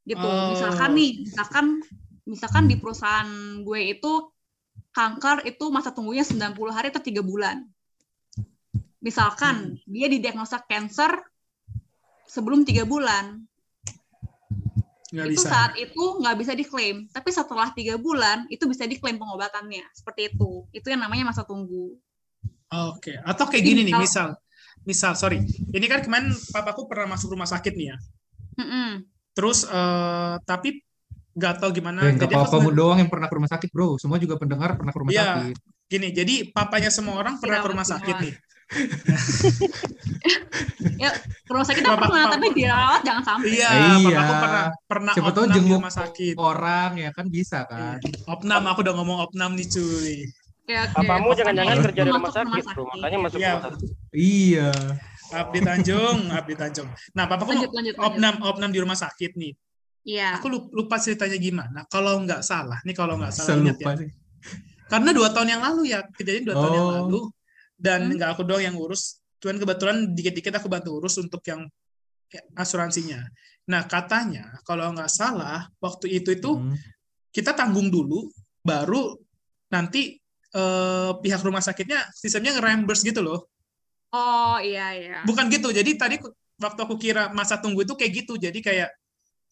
Gitu. 0.07 0.22
Oh. 0.24 0.53
Misalkan 0.57 0.90
nih, 0.96 1.11
misalkan 1.24 1.66
misalkan 2.24 2.64
di 2.70 2.76
perusahaan 2.78 3.28
gue 3.64 3.80
itu 3.98 4.12
kanker 4.90 5.46
itu 5.46 5.64
masa 5.70 5.94
tunggunya 5.94 6.22
90 6.26 6.55
hari 6.70 6.90
atau 6.90 7.03
3 7.03 7.22
bulan. 7.22 7.62
Misalkan 9.01 9.80
dia 9.88 10.12
didiagnosa 10.12 10.61
cancer 10.68 11.24
sebelum 12.28 12.68
tiga 12.68 12.84
bulan, 12.84 13.40
Nggak 15.11 15.26
itu 15.32 15.42
bisa. 15.42 15.48
saat 15.48 15.72
itu 15.80 16.03
nggak 16.20 16.36
bisa 16.36 16.53
diklaim. 16.53 17.09
Tapi 17.09 17.28
setelah 17.32 17.72
tiga 17.74 17.96
bulan 17.96 18.44
itu 18.53 18.62
bisa 18.68 18.84
diklaim 18.86 19.16
pengobatannya. 19.16 19.82
Seperti 19.96 20.36
itu. 20.36 20.68
Itu 20.70 20.92
yang 20.92 21.01
namanya 21.03 21.32
masa 21.32 21.42
tunggu. 21.48 21.96
Oke. 22.70 23.18
Atau 23.26 23.51
kayak 23.51 23.64
gini 23.66 23.82
nih, 23.88 23.96
misal- 23.98 24.38
misal. 24.86 25.18
Sorry. 25.18 25.42
Ini 25.48 25.86
kan 25.90 26.07
kemarin 26.07 26.30
papaku 26.55 26.86
pernah 26.86 27.16
masuk 27.16 27.34
rumah 27.34 27.48
sakit 27.48 27.74
nih 27.74 27.86
ya. 27.90 27.96
Mm-mm. 28.61 28.90
Terus, 29.41 29.64
eh, 29.64 30.34
tapi 30.45 30.84
nggak 31.32 31.55
tahu 31.59 31.70
gimana. 31.72 32.05
Nggak 32.05 32.20
Jadi 32.22 32.34
aku 32.34 32.45
apa-apa 32.45 32.57
mu 32.61 32.70
doang 32.70 32.99
yang 32.99 33.09
pernah 33.09 33.24
ke 33.24 33.34
rumah 33.34 33.49
sakit, 33.49 33.68
bro. 33.70 33.97
Semua 33.97 34.16
juga 34.16 34.36
pendengar 34.36 34.76
pernah 34.76 34.93
ke 34.93 35.01
rumah 35.01 35.11
Iya. 35.11 35.24
sakit. 35.41 35.57
gini, 35.88 36.12
jadi 36.12 36.34
papanya 36.47 36.86
semua 36.86 37.16
orang 37.16 37.34
pernah 37.36 37.59
ke 37.59 37.68
rumah 37.68 37.82
sakit 37.82 38.14
dirawat. 38.14 38.22
nih. 38.22 38.34
Ya, 40.97 41.11
ke 41.16 41.51
rumah 41.51 41.64
sakit 41.64 41.82
Bapak- 41.82 41.97
pernah, 42.05 42.22
bapak- 42.22 42.34
tapi 42.36 42.47
dirawat 42.53 43.01
jangan 43.03 43.24
sampai. 43.24 43.49
Iya, 43.51 43.68
Iya. 43.97 44.14
papaku 44.14 44.34
pernah 44.36 44.64
pernah 44.86 45.12
Siapa 45.12 45.28
tahu 45.28 45.41
opnam 45.41 45.49
di 45.49 45.57
jenguk 45.57 45.78
rumah 45.80 45.95
sakit. 45.97 46.34
orang 46.36 46.91
ya 46.95 47.11
kan 47.11 47.26
bisa 47.26 47.59
kan. 47.64 47.97
Opnam, 48.26 48.62
aku 48.64 48.78
udah 48.80 48.95
ngomong 48.95 49.18
opnam 49.20 49.51
nih 49.53 49.66
cuy. 49.66 50.16
Oke, 50.61 50.74
oke. 50.76 50.95
Papamu 50.95 51.28
jangan-jangan 51.32 51.76
kerja 51.82 52.01
di 52.01 52.09
rumah 52.09 52.22
masuk 52.22 52.36
sakit, 52.38 52.64
bro. 52.68 52.84
Makanya 52.86 53.18
masuk 53.18 53.38
Iya. 53.41 53.51
rumah 53.51 53.64
sakit. 53.66 53.88
Iya. 54.12 54.70
Abdi 55.31 55.61
Tanjung, 55.62 56.18
Abdi 56.31 56.55
Tanjung. 56.59 56.89
Nah, 57.14 57.24
lanjut, 57.26 57.70
lanjut. 57.70 57.95
opnam 57.99 58.35
opnam 58.43 58.70
di 58.70 58.81
rumah 58.83 58.99
sakit 58.99 59.39
nih. 59.39 59.53
Iya. 60.01 60.41
Aku 60.41 60.49
lup- 60.49 60.72
lupa 60.72 60.97
ceritanya 60.97 61.37
gimana. 61.37 61.85
Kalau 61.87 62.18
nggak 62.24 62.41
salah, 62.41 62.81
nih 62.83 62.97
kalau 62.97 63.20
nggak 63.20 63.33
salah 63.33 63.61
ingat 63.61 63.76
ya. 63.78 63.95
sih. 64.01 64.11
Karena 64.91 65.11
dua 65.14 65.28
tahun 65.31 65.49
yang 65.55 65.62
lalu 65.62 65.93
ya, 65.93 66.03
kejadian 66.16 66.45
dua 66.51 66.57
tahun 66.57 66.74
yang 66.74 66.89
Oh. 66.89 66.95
lalu. 67.05 67.20
Dan 67.76 68.01
Hmm. 68.09 68.14
nggak 68.16 68.31
aku 68.35 68.43
doang 68.45 68.64
yang 68.64 68.76
urus. 68.76 69.20
Cuman 69.41 69.57
kebetulan 69.57 69.97
dikit-dikit 70.12 70.53
aku 70.57 70.68
bantu 70.68 70.99
urus 71.01 71.16
untuk 71.16 71.41
yang 71.45 71.64
asuransinya. 72.55 73.26
Nah, 73.70 73.87
katanya 73.87 74.59
kalau 74.62 74.91
nggak 74.95 75.11
salah, 75.11 75.68
waktu 75.78 76.20
itu 76.20 76.33
itu 76.35 76.51
Hmm. 76.55 76.74
kita 77.31 77.55
tanggung 77.55 77.89
dulu, 77.89 78.28
baru 78.61 79.16
nanti 79.68 80.16
eh, 80.51 81.12
pihak 81.22 81.47
rumah 81.47 81.62
sakitnya 81.62 82.11
sistemnya 82.11 82.59
nge-reimburse 82.59 83.07
gitu 83.07 83.22
loh. 83.22 83.49
Oh, 84.12 84.58
iya, 84.62 84.82
iya. 84.98 85.16
Bukan 85.28 85.46
gitu. 85.52 85.68
Jadi 85.70 85.90
tadi 86.00 86.16
waktu 86.61 86.80
aku 86.84 86.96
kira 87.00 87.32
masa 87.32 87.61
tunggu 87.62 87.84
itu 87.86 87.94
kayak 87.98 88.12
gitu. 88.24 88.34
Jadi 88.40 88.58
kayak 88.64 88.88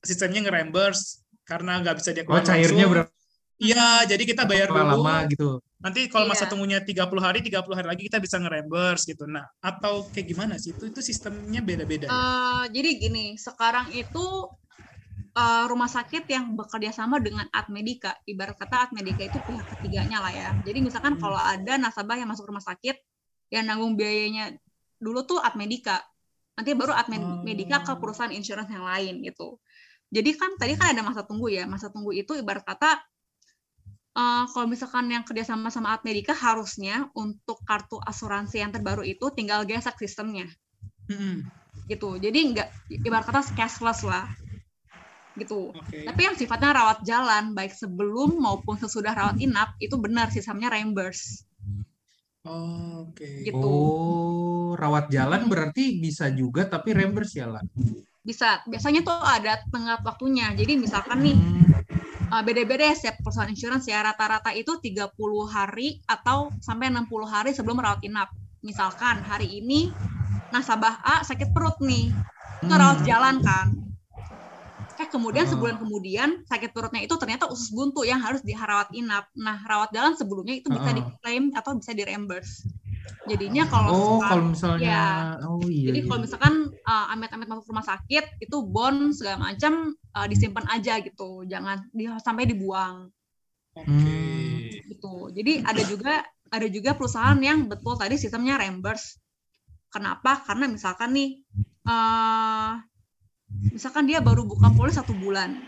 sistemnya 0.05 0.41
nge-reimburse 0.47 1.25
karena 1.49 1.81
nggak 1.83 1.97
bisa 2.01 2.11
dia 2.17 2.25
Oh, 2.29 2.41
cairnya 2.45 2.87
berapa 2.91 3.11
Iya, 3.59 4.07
jadi 4.07 4.23
kita 4.23 4.43
bayar 4.47 4.71
dulu. 4.71 4.81
lama 5.03 5.27
gitu. 5.31 5.59
Nanti 5.83 6.01
kalau 6.13 6.27
masa 6.31 6.47
Iya. 6.47 6.51
tunggunya 6.51 6.79
30 6.83 7.23
hari, 7.27 7.39
30 7.43 7.77
hari 7.79 7.89
lagi 7.91 8.03
kita 8.07 8.19
bisa 8.23 8.37
nge-reimburse 8.43 9.05
gitu. 9.11 9.25
Nah, 9.27 9.47
atau 9.63 10.11
kayak 10.15 10.27
gimana 10.31 10.55
sih? 10.63 10.75
Itu 10.75 10.85
itu 10.91 11.01
sistemnya 11.03 11.61
beda-beda. 11.63 12.09
ya? 12.11 12.15
Eh, 12.15 12.65
jadi 12.75 12.91
gini, 13.03 13.25
sekarang 13.47 13.87
itu 14.03 14.25
eh, 15.39 15.65
rumah 15.71 15.91
sakit 15.97 16.25
yang 16.35 16.45
bekerja 16.59 16.91
sama 16.95 17.17
dengan 17.23 17.47
Admedika, 17.55 18.13
ibarat 18.27 18.57
kata 18.59 18.91
Admedika 18.91 19.23
itu 19.31 19.39
pihak 19.49 19.67
ketiganya 19.79 20.19
lah 20.25 20.33
ya. 20.35 20.49
Jadi 20.67 20.79
misalkan 20.87 21.15
Hmm. 21.15 21.23
kalau 21.23 21.39
ada 21.39 21.75
nasabah 21.79 22.17
yang 22.21 22.29
masuk 22.33 22.49
rumah 22.51 22.65
sakit, 22.65 22.97
yang 23.49 23.65
nanggung 23.69 23.97
biayanya 23.97 24.57
dulu 24.99 25.25
tuh 25.25 25.39
Admedika, 25.41 26.03
nanti 26.59 26.75
baru 26.75 26.93
Admedika 26.93 27.87
ke 27.87 27.93
Oh. 27.95 27.99
perusahaan 28.03 28.35
insurance 28.35 28.69
yang 28.69 28.85
lain 28.85 29.23
gitu. 29.25 29.57
Jadi 30.09 30.31
kan 30.37 30.57
tadi 30.57 30.73
kan 30.77 30.97
ada 30.97 31.05
masa 31.05 31.21
tunggu 31.25 31.53
ya, 31.53 31.69
masa 31.69 31.93
tunggu 31.93 32.17
itu 32.17 32.33
ibarat 32.37 32.65
kata 32.65 32.97
eh, 34.19 34.45
kalau 34.51 34.67
misalkan 34.67 35.07
yang 35.13 35.23
kerjasama 35.23 35.69
sama 35.71 35.95
Admedika 35.95 36.35
harusnya 36.35 37.07
untuk 37.15 37.61
kartu 37.63 38.01
asuransi 38.03 38.59
yang 38.65 38.73
terbaru 38.75 39.05
itu 39.07 39.29
tinggal 39.33 39.63
gesek 39.69 39.97
sistemnya 40.01 40.49
Mm-mm. 41.09 41.45
gitu. 41.89 42.19
Jadi 42.21 42.39
nggak 42.53 42.69
ibarat 43.07 43.25
kata 43.29 43.41
cashless 43.57 44.03
lah. 44.05 44.29
gitu. 45.39 45.71
Oke. 45.71 46.03
Tapi 46.03 46.21
yang 46.27 46.35
sifatnya 46.35 46.75
rawat 46.75 47.07
jalan, 47.07 47.55
baik 47.55 47.71
sebelum 47.71 48.43
maupun 48.43 48.75
sesudah 48.75 49.15
rawat 49.15 49.39
inap, 49.39 49.71
itu 49.79 49.95
benar 49.95 50.35
sistemnya 50.35 50.67
reimburse. 50.67 51.47
Oh, 52.49 53.05
Oke. 53.09 53.45
Gitu. 53.45 53.61
Oh, 53.61 54.73
rawat 54.75 55.13
jalan 55.13 55.47
berarti 55.47 56.01
bisa 56.01 56.33
juga 56.33 56.65
tapi 56.65 56.97
reimburse 56.97 57.39
ya 57.39 57.47
lah. 57.49 57.63
Bisa, 58.25 58.61
biasanya 58.65 59.01
tuh 59.05 59.21
ada 59.21 59.61
tengah 59.69 60.01
waktunya. 60.05 60.53
Jadi 60.57 60.77
misalkan 60.81 61.21
nih, 61.25 61.37
Hmm. 61.37 61.65
uh, 62.33 62.43
beda-beda 62.45 62.89
ya 62.89 62.95
setiap 62.97 63.21
perusahaan 63.25 63.49
insurance 63.49 63.89
ya, 63.89 64.05
rata-rata 64.05 64.53
itu 64.53 64.77
30 64.81 65.49
hari 65.49 66.01
atau 66.05 66.53
sampai 66.61 66.93
60 66.93 67.29
hari 67.29 67.57
sebelum 67.57 67.81
rawat 67.81 68.05
inap. 68.05 68.29
Misalkan 68.65 69.23
hari 69.25 69.61
ini 69.63 69.89
nasabah 70.53 71.01
A 71.05 71.17
sakit 71.25 71.53
perut 71.53 71.79
nih, 71.81 72.13
itu 72.65 72.75
rawat 72.75 73.05
Hmm. 73.05 73.09
jalan 73.09 73.37
kan. 73.41 73.67
Eh 74.99 75.07
kemudian 75.07 75.47
Oh. 75.47 75.51
sebulan 75.55 75.79
kemudian 75.79 76.29
sakit 76.45 76.75
perutnya 76.75 76.99
itu 77.07 77.15
ternyata 77.15 77.47
usus 77.47 77.71
buntu 77.71 78.03
yang 78.03 78.19
harus 78.19 78.43
dirawat 78.43 78.91
inap. 78.91 79.31
Nah 79.39 79.63
rawat 79.63 79.95
jalan 79.95 80.19
sebelumnya 80.19 80.59
itu 80.59 80.69
bisa 80.69 80.91
Oh. 80.91 80.97
diklaim 80.99 81.55
atau 81.55 81.79
bisa 81.79 81.95
di 81.95 82.03
reimburse. 82.03 82.67
Jadinya 83.31 83.65
kalau 83.71 83.91
Oh, 83.95 83.99
sekarang- 84.19 84.29
kalau 84.29 84.45
misalnya 84.53 84.91
ya. 84.91 85.07
oh 85.49 85.65
iya. 85.65 85.87
jadi 85.93 85.99
iya. 86.03 86.07
kalau 86.11 86.21
misalkan 86.21 86.55
uh, 86.85 87.07
amit-amit 87.15 87.49
masuk 87.49 87.71
rumah 87.73 87.87
sakit 87.87 88.25
itu 88.43 88.57
bond 88.67 89.17
segala 89.17 89.49
macam 89.49 89.97
uh, 90.13 90.27
disimpan 90.29 90.67
aja 90.69 91.01
gitu, 91.01 91.47
jangan 91.49 91.89
di, 91.95 92.05
sampai 92.21 92.45
dibuang. 92.45 93.09
Hmm. 93.79 94.67
gitu. 94.91 95.31
Jadi 95.31 95.63
ada 95.63 95.83
juga 95.87 96.15
ada 96.51 96.67
juga 96.67 96.99
perusahaan 96.99 97.39
yang 97.39 97.71
betul 97.71 97.95
tadi 97.95 98.19
sistemnya 98.19 98.59
reimburse. 98.59 99.23
Kenapa? 99.89 100.43
Karena 100.43 100.67
misalkan 100.67 101.15
nih, 101.15 101.47
uh, 101.87 102.77
misalkan 103.49 104.05
dia 104.07 104.21
baru 104.21 104.45
buka 104.45 104.69
polis 104.77 104.97
satu 104.97 105.17
bulan, 105.17 105.59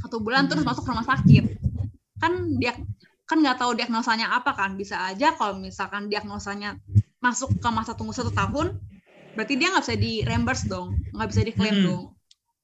satu 0.00 0.20
bulan 0.22 0.46
terus 0.46 0.62
masuk 0.62 0.86
rumah 0.86 1.04
sakit, 1.04 1.44
kan 2.22 2.56
dia 2.60 2.76
kan 3.24 3.40
nggak 3.40 3.56
tahu 3.56 3.72
diagnosanya 3.76 4.36
apa 4.36 4.52
kan? 4.52 4.76
Bisa 4.76 5.00
aja 5.00 5.32
kalau 5.34 5.56
misalkan 5.58 6.12
diagnosanya 6.12 6.76
masuk 7.24 7.56
ke 7.56 7.68
masa 7.72 7.96
tunggu 7.96 8.12
satu 8.12 8.28
tahun, 8.30 8.76
berarti 9.32 9.54
dia 9.56 9.72
nggak 9.72 9.84
bisa 9.84 9.96
di 9.96 10.12
reimburse 10.22 10.68
dong, 10.68 11.00
nggak 11.16 11.28
bisa 11.32 11.40
diklaim 11.40 11.76
Hmm. 11.80 11.86
dong, 11.88 12.04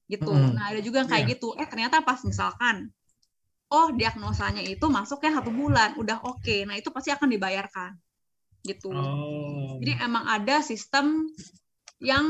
gitu. 0.06 0.32
Hmm. 0.32 0.52
Nah 0.52 0.70
ada 0.70 0.80
juga 0.84 1.00
yang 1.00 1.08
kayak 1.08 1.24
Iya. 1.26 1.32
gitu. 1.36 1.48
Eh 1.56 1.64
ternyata 1.64 2.04
pas 2.04 2.20
misalkan 2.22 2.92
oh 3.70 3.88
diagnosanya 3.94 4.60
itu 4.66 4.84
masuknya 4.90 5.40
satu 5.40 5.48
bulan, 5.54 5.96
udah 5.96 6.20
oke. 6.26 6.68
Nah 6.68 6.76
itu 6.76 6.92
pasti 6.92 7.08
akan 7.14 7.28
dibayarkan, 7.30 7.96
gitu. 8.66 8.92
Oh. 8.92 9.80
Jadi 9.80 9.96
emang 9.96 10.28
ada 10.28 10.60
sistem 10.60 11.24
yang 12.04 12.26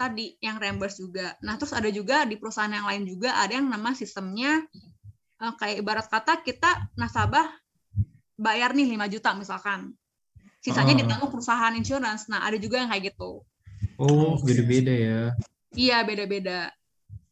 tadi 0.00 0.32
yang 0.40 0.56
reimburse 0.56 0.96
juga. 1.04 1.36
Nah 1.44 1.60
terus 1.60 1.76
ada 1.76 1.92
juga 1.92 2.24
di 2.24 2.40
perusahaan 2.40 2.72
yang 2.72 2.88
lain 2.88 3.04
juga 3.04 3.36
ada 3.36 3.52
yang 3.60 3.68
nama 3.68 3.92
sistemnya 3.92 4.64
eh, 5.40 5.52
kayak 5.60 5.76
ibarat 5.84 6.06
kata 6.08 6.40
kita 6.40 6.88
nasabah 6.96 7.44
bayar 8.40 8.72
nih 8.72 8.96
5 8.96 9.12
juta 9.12 9.36
misalkan. 9.36 9.92
Sisanya 10.64 10.96
Oh. 10.96 11.00
ditanggung 11.04 11.32
perusahaan 11.32 11.72
insurance. 11.76 12.32
Nah 12.32 12.40
ada 12.48 12.56
juga 12.56 12.80
yang 12.80 12.88
kayak 12.88 13.12
gitu. 13.12 13.44
Oh, 14.00 14.40
beda-beda 14.40 14.92
ya. 14.92 15.22
Iya 15.76 16.00
beda-beda. 16.08 16.72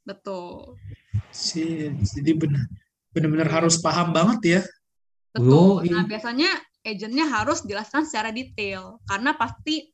Betul. 0.05 0.77
sih 1.29 1.93
jadi 2.17 2.33
benar 2.33 2.65
benar-benar 3.13 3.49
harus 3.61 3.77
paham 3.85 4.17
banget 4.17 4.41
ya 4.43 4.61
Betul. 5.37 5.53
Oh, 5.53 5.77
iya. 5.85 6.01
Nah, 6.01 6.05
biasanya 6.09 6.51
agentnya 6.83 7.29
harus 7.29 7.61
jelaskan 7.69 8.09
secara 8.09 8.33
detail 8.33 8.97
karena 9.05 9.37
pasti 9.37 9.93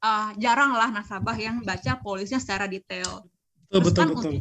uh, 0.00 0.30
jarang 0.36 0.72
lah 0.72 0.88
nasabah 0.88 1.34
yang 1.34 1.60
baca 1.60 1.98
polisnya 1.98 2.38
secara 2.38 2.66
detail. 2.66 3.26
betul 3.68 3.78
Terus 3.78 3.86
betul 3.86 4.00
kan 4.00 4.08
betul 4.14 4.34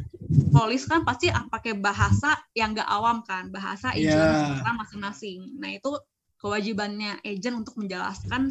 Polis 0.47 0.83
kan 0.83 1.01
pasti 1.03 1.27
ah, 1.27 1.43
pakai 1.45 1.75
bahasa 1.75 2.31
yang 2.51 2.71
gak 2.71 2.87
awam 2.87 3.19
kan, 3.21 3.49
bahasa 3.49 3.91
Iya. 3.91 4.09
insurance 4.09 4.63
orang 4.63 4.77
masing-masing. 4.79 5.39
Nah, 5.55 5.69
itu 5.69 5.91
kewajibannya 6.37 7.19
agent 7.21 7.55
untuk 7.57 7.75
menjelaskan 7.75 8.47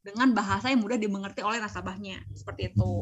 dengan 0.00 0.28
bahasa 0.30 0.70
yang 0.70 0.78
mudah 0.78 0.94
dimengerti 0.94 1.42
oleh 1.42 1.58
nasabahnya. 1.58 2.22
Seperti 2.32 2.70
itu. 2.70 2.92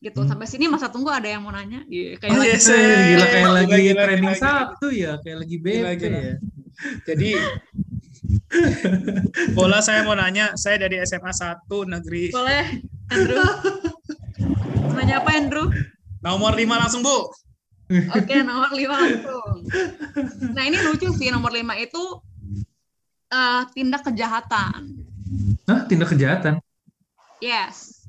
Gitu. 0.00 0.16
Hmm. 0.16 0.28
Sampai 0.28 0.48
sini 0.48 0.64
masa 0.66 0.88
tunggu 0.88 1.08
ada 1.08 1.28
yang 1.28 1.44
mau 1.44 1.52
nanya? 1.52 1.84
Iya, 1.86 2.16
kayak 2.16 2.30
Oh, 2.30 2.40
lagi- 2.40 2.50
yes, 2.50 2.66
gila 2.66 3.26
kayak 3.26 3.50
lagi 3.52 3.78
gila, 3.78 4.02
training 4.02 4.26
gila. 4.26 4.40
Sabtu 4.40 4.86
ya, 4.90 5.12
kayak 5.20 5.38
lagi 5.38 5.56
Gila, 5.56 5.90
gila. 5.94 6.18
ya. 6.18 6.34
jadi 7.04 7.30
bola 9.56 9.78
saya 9.80 10.02
mau 10.02 10.14
nanya 10.18 10.54
saya 10.58 10.80
dari 10.86 10.98
SMA 11.06 11.32
1 11.32 11.66
negeri 11.68 12.30
Boleh, 12.34 12.66
Andrew. 13.10 13.44
Nanya 14.96 15.22
apa, 15.22 15.30
Andrew? 15.34 15.66
nomor 16.20 16.52
5 16.54 16.66
langsung 16.68 17.02
Bu 17.02 17.30
Oke, 17.90 18.38
nomor 18.46 18.70
lima 18.70 19.02
langsung. 19.02 19.66
Nah, 20.54 20.62
ini 20.62 20.78
lucu 20.78 21.10
sih 21.10 21.26
nomor 21.34 21.50
lima 21.50 21.74
itu 21.74 21.98
eh, 23.34 23.62
tindak 23.74 24.06
kejahatan. 24.06 24.94
Hah, 25.66 25.80
tindak 25.90 26.14
kejahatan. 26.14 26.62
Yes. 27.42 28.06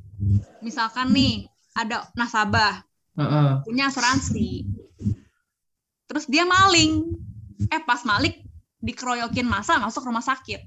Misalkan 0.61 1.09
nih 1.09 1.49
ada 1.73 2.05
nasabah 2.13 2.85
Heeh. 3.17 3.49
punya 3.65 3.89
asuransi. 3.89 4.69
Terus 6.05 6.29
dia 6.29 6.45
maling. 6.45 7.17
Eh 7.73 7.81
pas 7.81 8.05
maling 8.05 8.37
dikeroyokin 8.81 9.47
masa 9.47 9.77
masuk 9.77 10.05
rumah 10.05 10.25
sakit. 10.25 10.61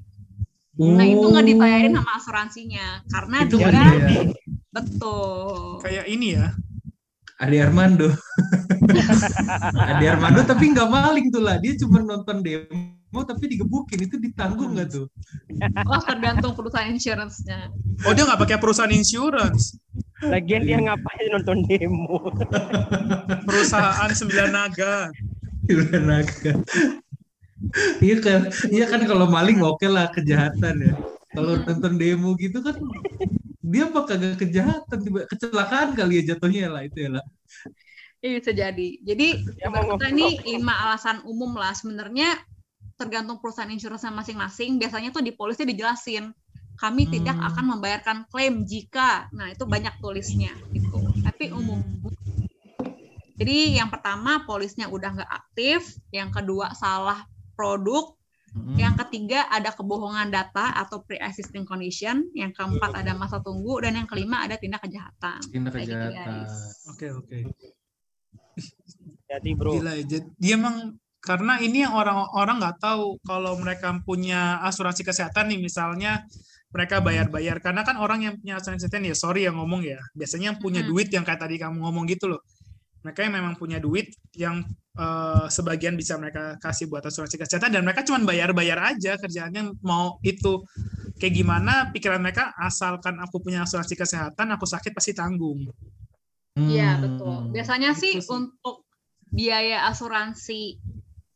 Nah, 0.74 1.06
itu 1.06 1.22
nggak 1.22 1.46
dibayarin 1.46 1.94
sama 1.94 2.12
asuransinya 2.18 2.86
karena 3.06 3.36
Oh. 3.42 3.46
Itu 3.46 3.56
dia 3.58 3.66
bener 3.70 3.94
ya. 3.94 4.10
betul. 4.74 5.78
kayak 5.86 6.04
ini 6.10 6.34
ya 6.34 6.50
Ade 7.38 7.58
Armando. 7.58 8.08
Ade 9.90 10.04
Armando 10.06 10.40
tapi 10.46 10.70
nggak 10.70 10.86
maling 10.86 11.34
tuh 11.34 11.42
lah. 11.42 11.58
Dia 11.58 11.74
cuma 11.82 11.98
nonton 11.98 12.46
demo 12.46 13.20
tapi 13.26 13.50
digebukin. 13.50 14.06
Itu 14.06 14.22
ditanggung 14.22 14.78
nggak 14.78 14.88
tuh? 14.94 15.06
Oh, 15.86 16.00
tergantung 16.02 16.54
perusahaan 16.54 16.86
insurance-nya. 16.90 17.74
oh 18.06 18.12
dia 18.14 18.26
nggak 18.26 18.42
pakai 18.42 18.58
perusahaan 18.58 18.90
insurance 18.90 19.78
Lagian 20.22 20.66
dia 20.66 20.78
ngapain 20.82 21.26
nonton 21.30 21.62
demo? 21.66 22.32
perusahaan 23.46 24.10
sembilan 24.10 24.50
naga 24.50 25.10
Udah 25.64 26.00
naga. 26.00 26.52
Iya 28.02 28.16
kan, 28.20 28.40
iya 28.70 28.84
kan 28.86 29.00
kalau 29.08 29.26
maling 29.26 29.58
oke 29.64 29.86
lah 29.88 30.06
kejahatan 30.12 30.74
ya. 30.82 30.94
Kalau 31.34 31.58
nonton 31.58 31.92
demo 31.98 32.38
gitu 32.38 32.62
kan 32.62 32.76
dia 33.64 33.88
apa 33.88 34.00
kagak 34.04 34.36
kejahatan 34.38 34.98
tiba 35.02 35.24
kecelakaan 35.24 35.96
kali 35.96 36.20
ya 36.20 36.36
jatuhnya 36.36 36.68
lah 36.70 36.82
itu 36.84 37.08
ya 37.08 37.10
lah. 37.18 37.24
Iya 38.24 38.40
bisa 38.40 38.52
jadi. 38.56 38.88
Jadi 39.04 39.28
Ya, 39.60 39.68
kata 39.68 40.06
ini 40.12 40.40
lima 40.56 40.72
alasan 40.88 41.20
umum 41.28 41.56
lah. 41.56 41.72
Sebenarnya 41.76 42.40
tergantung 42.96 43.40
perusahaan 43.42 43.68
insurance 43.68 44.04
masing-masing. 44.06 44.80
Biasanya 44.80 45.12
tuh 45.12 45.20
di 45.24 45.32
polisnya 45.34 45.68
dijelasin. 45.68 46.32
Kami 46.74 47.06
tidak 47.06 47.36
Hmm. 47.38 47.48
akan 47.52 47.64
membayarkan 47.76 48.16
klaim 48.32 48.64
jika. 48.64 49.28
Nah 49.32 49.52
itu 49.52 49.64
banyak 49.68 49.94
tulisnya 50.00 50.52
gitu. 50.72 50.98
Tapi 51.20 51.52
umum. 51.52 51.80
Jadi 53.34 53.76
yang 53.76 53.90
pertama 53.90 54.46
polisnya 54.46 54.86
udah 54.88 55.10
nggak 55.20 55.30
aktif. 55.30 55.98
Yang 56.14 56.30
kedua 56.40 56.72
salah 56.78 57.26
produk. 57.54 58.14
Hmm. 58.54 58.78
Yang 58.78 59.02
ketiga 59.06 59.50
ada 59.50 59.74
kebohongan 59.74 60.30
data 60.30 60.78
atau 60.78 61.02
pre-existing 61.02 61.66
condition. 61.66 62.30
Yang 62.38 62.54
keempat 62.54 63.02
ada 63.02 63.18
masa 63.18 63.42
tunggu. 63.42 63.82
Dan 63.82 63.98
yang 63.98 64.06
kelima 64.06 64.46
ada 64.46 64.54
tindak 64.54 64.86
kejahatan. 64.86 65.42
Tindak 65.50 65.74
Kayak 65.74 65.86
gitu, 65.86 65.96
kejahatan. 65.98 66.46
oke 66.94 67.06
oke 67.18 67.38
Jadi 69.24 69.50
bro, 69.58 69.74
gila 69.74 69.98
ya 69.98 70.22
dia 70.38 70.54
emang 70.54 70.94
karena 71.24 71.56
ini 71.58 71.82
yang 71.82 71.96
orang-orang 71.96 72.60
nggak 72.60 72.78
tahu 72.78 73.16
kalau 73.24 73.56
mereka 73.56 73.90
punya 74.04 74.60
asuransi 74.60 75.02
kesehatan 75.02 75.48
nih 75.50 75.58
misalnya 75.58 76.22
mereka 76.68 77.00
bayar-bayar 77.00 77.64
karena 77.64 77.80
kan 77.80 77.96
orang 77.96 78.20
yang 78.28 78.34
punya 78.36 78.60
asuransi 78.60 78.86
kesehatan 78.86 79.08
ya 79.08 79.16
sorry 79.16 79.48
yang 79.48 79.56
ngomong 79.56 79.80
ya 79.88 79.96
biasanya 80.12 80.52
yang 80.52 80.58
punya 80.60 80.84
Mm-mm. 80.84 80.92
duit 80.92 81.08
yang 81.08 81.24
kayak 81.24 81.40
tadi 81.40 81.56
kamu 81.56 81.80
ngomong 81.80 82.04
gitu 82.04 82.28
loh 82.28 82.44
mereka 83.04 83.20
yang 83.20 83.34
memang 83.36 83.54
punya 83.54 83.76
duit 83.78 84.10
yang 84.32 84.64
eh, 84.94 85.46
sebagian 85.46 85.94
bisa 85.94 86.16
mereka 86.16 86.56
kasih 86.58 86.88
buat 86.88 87.04
asuransi 87.04 87.36
kesehatan 87.36 87.70
dan 87.70 87.84
mereka 87.84 88.02
cuma 88.02 88.24
bayar-bayar 88.24 88.96
aja 88.96 89.14
kerjaannya 89.14 89.76
mau 89.84 90.16
itu 90.20 90.64
kayak 91.14 91.34
gimana 91.34 91.72
pikiran 91.92 92.18
mereka 92.18 92.50
asalkan 92.56 93.20
aku 93.20 93.38
punya 93.38 93.62
asuransi 93.62 93.94
kesehatan 93.94 94.50
aku 94.50 94.64
sakit 94.64 94.90
pasti 94.90 95.12
tanggung 95.12 95.68
Iya 96.54 96.94
Hmm. 96.94 97.02
betul. 97.02 97.38
Biasanya 97.50 97.90
sih 97.92 98.14
Gitu 98.14 98.24
sih. 98.24 98.30
untuk 98.30 98.86
biaya 99.26 99.90
asuransi 99.90 100.78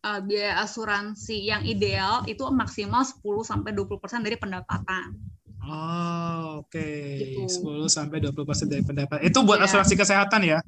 uh, 0.01 0.23
biaya 0.23 0.63
asuransi 0.63 1.43
yang 1.43 1.67
ideal 1.67 2.23
itu 2.25 2.47
maksimal 2.49 3.03
10 3.03 3.19
sampai 3.43 3.75
20% 3.75 3.99
dari 4.23 4.39
pendapatan. 4.39 5.19
Oh, 5.61 6.63
oke. 6.63 6.87
Gitu. 7.19 7.51
10 7.51 7.91
sampai 7.91 8.23
20% 8.23 8.71
dari 8.71 8.87
pendapatan. 8.87 9.27
Itu 9.27 9.43
buat 9.43 9.59
Iya. 9.59 9.67
asuransi 9.67 9.99
kesehatan 9.99 10.41
ya? 10.47 10.63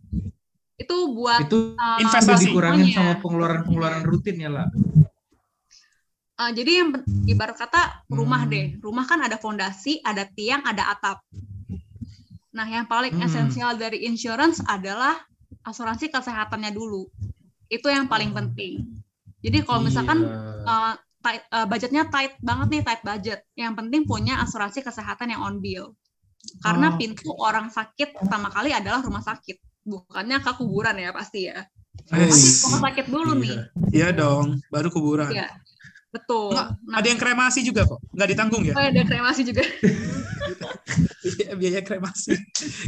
Itu 0.80 0.96
buat 1.12 1.44
Itu 1.44 1.76
uh, 1.76 1.98
investasi. 2.00 2.48
dikurangin 2.48 2.88
semuanya. 2.88 2.96
sama 2.96 3.12
pengeluaran-pengeluaran 3.20 4.02
rutin 4.02 4.36
ya 4.40 4.48
lah. 4.48 4.66
Uh, 6.40 6.50
jadi 6.56 6.80
yang 6.80 6.88
ibarat 7.28 7.52
kata 7.54 8.08
rumah 8.08 8.48
Hmm. 8.48 8.50
deh. 8.50 8.66
Rumah 8.80 9.04
kan 9.04 9.20
ada 9.20 9.36
fondasi, 9.36 10.00
ada 10.00 10.24
tiang, 10.24 10.64
ada 10.64 10.88
atap. 10.88 11.20
Nah, 12.50 12.64
yang 12.64 12.88
paling 12.88 13.12
Hmm. 13.12 13.28
esensial 13.28 13.76
dari 13.76 14.08
insurance 14.08 14.64
adalah 14.64 15.20
asuransi 15.62 16.08
kesehatannya 16.08 16.72
dulu. 16.72 17.04
Itu 17.68 17.92
yang 17.92 18.08
paling 18.08 18.32
penting. 18.32 18.80
Jadi 19.40 19.58
kalau 19.62 19.84
misalkan 19.84 20.24
Iya. 20.24 20.64
uh, 20.64 20.92
tight, 21.20 21.44
uh, 21.52 21.68
budgetnya 21.68 22.08
tight 22.08 22.40
banget 22.40 22.66
nih, 22.72 22.82
tight 22.82 23.02
budget. 23.04 23.40
Yang 23.52 23.72
penting 23.76 24.02
punya 24.02 24.40
asuransi 24.40 24.80
kesehatan 24.80 25.28
yang 25.28 25.44
on 25.44 25.60
bill. 25.60 25.92
Karena 26.58 26.88
Oh, 26.88 26.96
pintu 26.96 27.36
orang 27.36 27.68
sakit 27.68 28.16
pertama 28.16 28.48
kali 28.48 28.72
adalah 28.72 29.04
rumah 29.04 29.20
sakit, 29.20 29.60
bukannya 29.90 30.38
ke 30.38 30.52
kuburan 30.54 30.96
ya 30.96 31.10
pasti 31.10 31.50
ya. 31.50 31.66
Eh, 32.10 32.26
Pasti 32.26 32.64
rumah 32.64 32.80
sakit 32.86 33.06
dulu 33.06 33.32
Iya. 33.32 33.42
nih. 33.42 33.56
Iya 33.90 34.08
dong, 34.14 34.46
baru 34.70 34.88
kuburan. 34.88 35.30
Iya. 35.30 35.50
Betul. 36.10 36.50
Nggak, 36.50 36.68
Nah, 36.90 36.96
Ada 36.98 37.06
yang 37.06 37.20
kremasi 37.20 37.60
juga 37.62 37.82
kok, 37.86 38.00
nggak 38.10 38.28
ditanggung 38.28 38.62
ya? 38.66 38.74
oh, 38.74 38.82
ada 38.82 39.02
kremasi 39.04 39.42
juga. 39.44 39.62
Iya, 41.20 41.52
Biaya 41.54 41.80
kremasi 41.84 42.32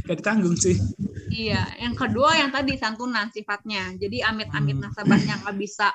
nggak 0.03 0.17
ditanggung 0.19 0.57
sih. 0.57 0.77
Iya, 1.29 1.63
yang 1.79 1.95
kedua 1.95 2.35
yang 2.35 2.51
tadi 2.51 2.75
santunan 2.75 3.29
sifatnya. 3.29 3.95
Jadi 3.95 4.21
amit-amit 4.21 4.77
Hmm. 4.77 4.85
nasabahnya 4.89 5.39
nggak 5.39 5.57
bisa 5.57 5.93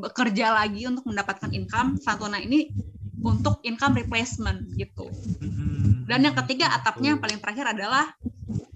bekerja 0.00 0.50
lagi 0.50 0.88
untuk 0.88 1.04
mendapatkan 1.06 1.50
income, 1.50 2.00
santunan 2.00 2.40
ini 2.40 2.72
untuk 3.20 3.60
income 3.62 3.94
replacement 3.94 4.64
gitu. 4.74 5.06
Mm-mm. 5.38 6.08
Dan 6.08 6.24
yang 6.24 6.34
ketiga 6.34 6.72
atapnya 6.72 7.14
yang 7.14 7.20
paling 7.20 7.36
terakhir 7.36 7.68
adalah 7.70 8.08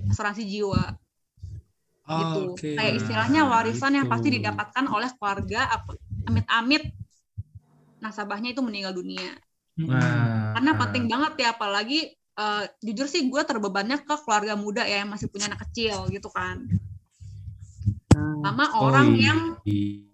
asuransi 0.07 0.45
jiwa 0.45 0.95
gitu. 2.05 2.39
Oh, 2.39 2.53
Oke. 2.53 2.77
Kayak 2.77 2.95
istilahnya 3.01 3.41
Nah, 3.43 3.51
warisan 3.51 3.93
yang 3.97 4.07
itu. 4.07 4.13
pasti 4.13 4.29
didapatkan 4.37 4.85
oleh 4.87 5.11
keluarga 5.17 5.61
amit-amit 6.25 6.85
nasabahnya 7.99 8.53
itu 8.53 8.61
meninggal 8.61 8.93
dunia. 8.93 9.33
Mm-mm. 9.75 9.89
Nah, 9.89 10.53
Karena 10.55 10.73
penting 10.77 11.05
banget 11.09 11.33
ya 11.41 11.49
apalagi 11.57 12.01
eh, 12.15 12.65
jujur 12.83 13.07
sih 13.07 13.31
gue 13.31 13.43
terbebannya 13.43 14.03
ke 14.03 14.15
keluarga 14.27 14.59
muda 14.59 14.83
ya 14.85 15.01
yang 15.07 15.11
masih 15.15 15.31
punya 15.31 15.49
anak 15.49 15.65
kecil 15.71 16.07
gitu 16.11 16.29
kan. 16.29 16.67
Sama 18.15 18.75
Oh, 18.77 18.91
orang 18.91 19.15
iya. 19.17 19.33
yang 19.33 19.41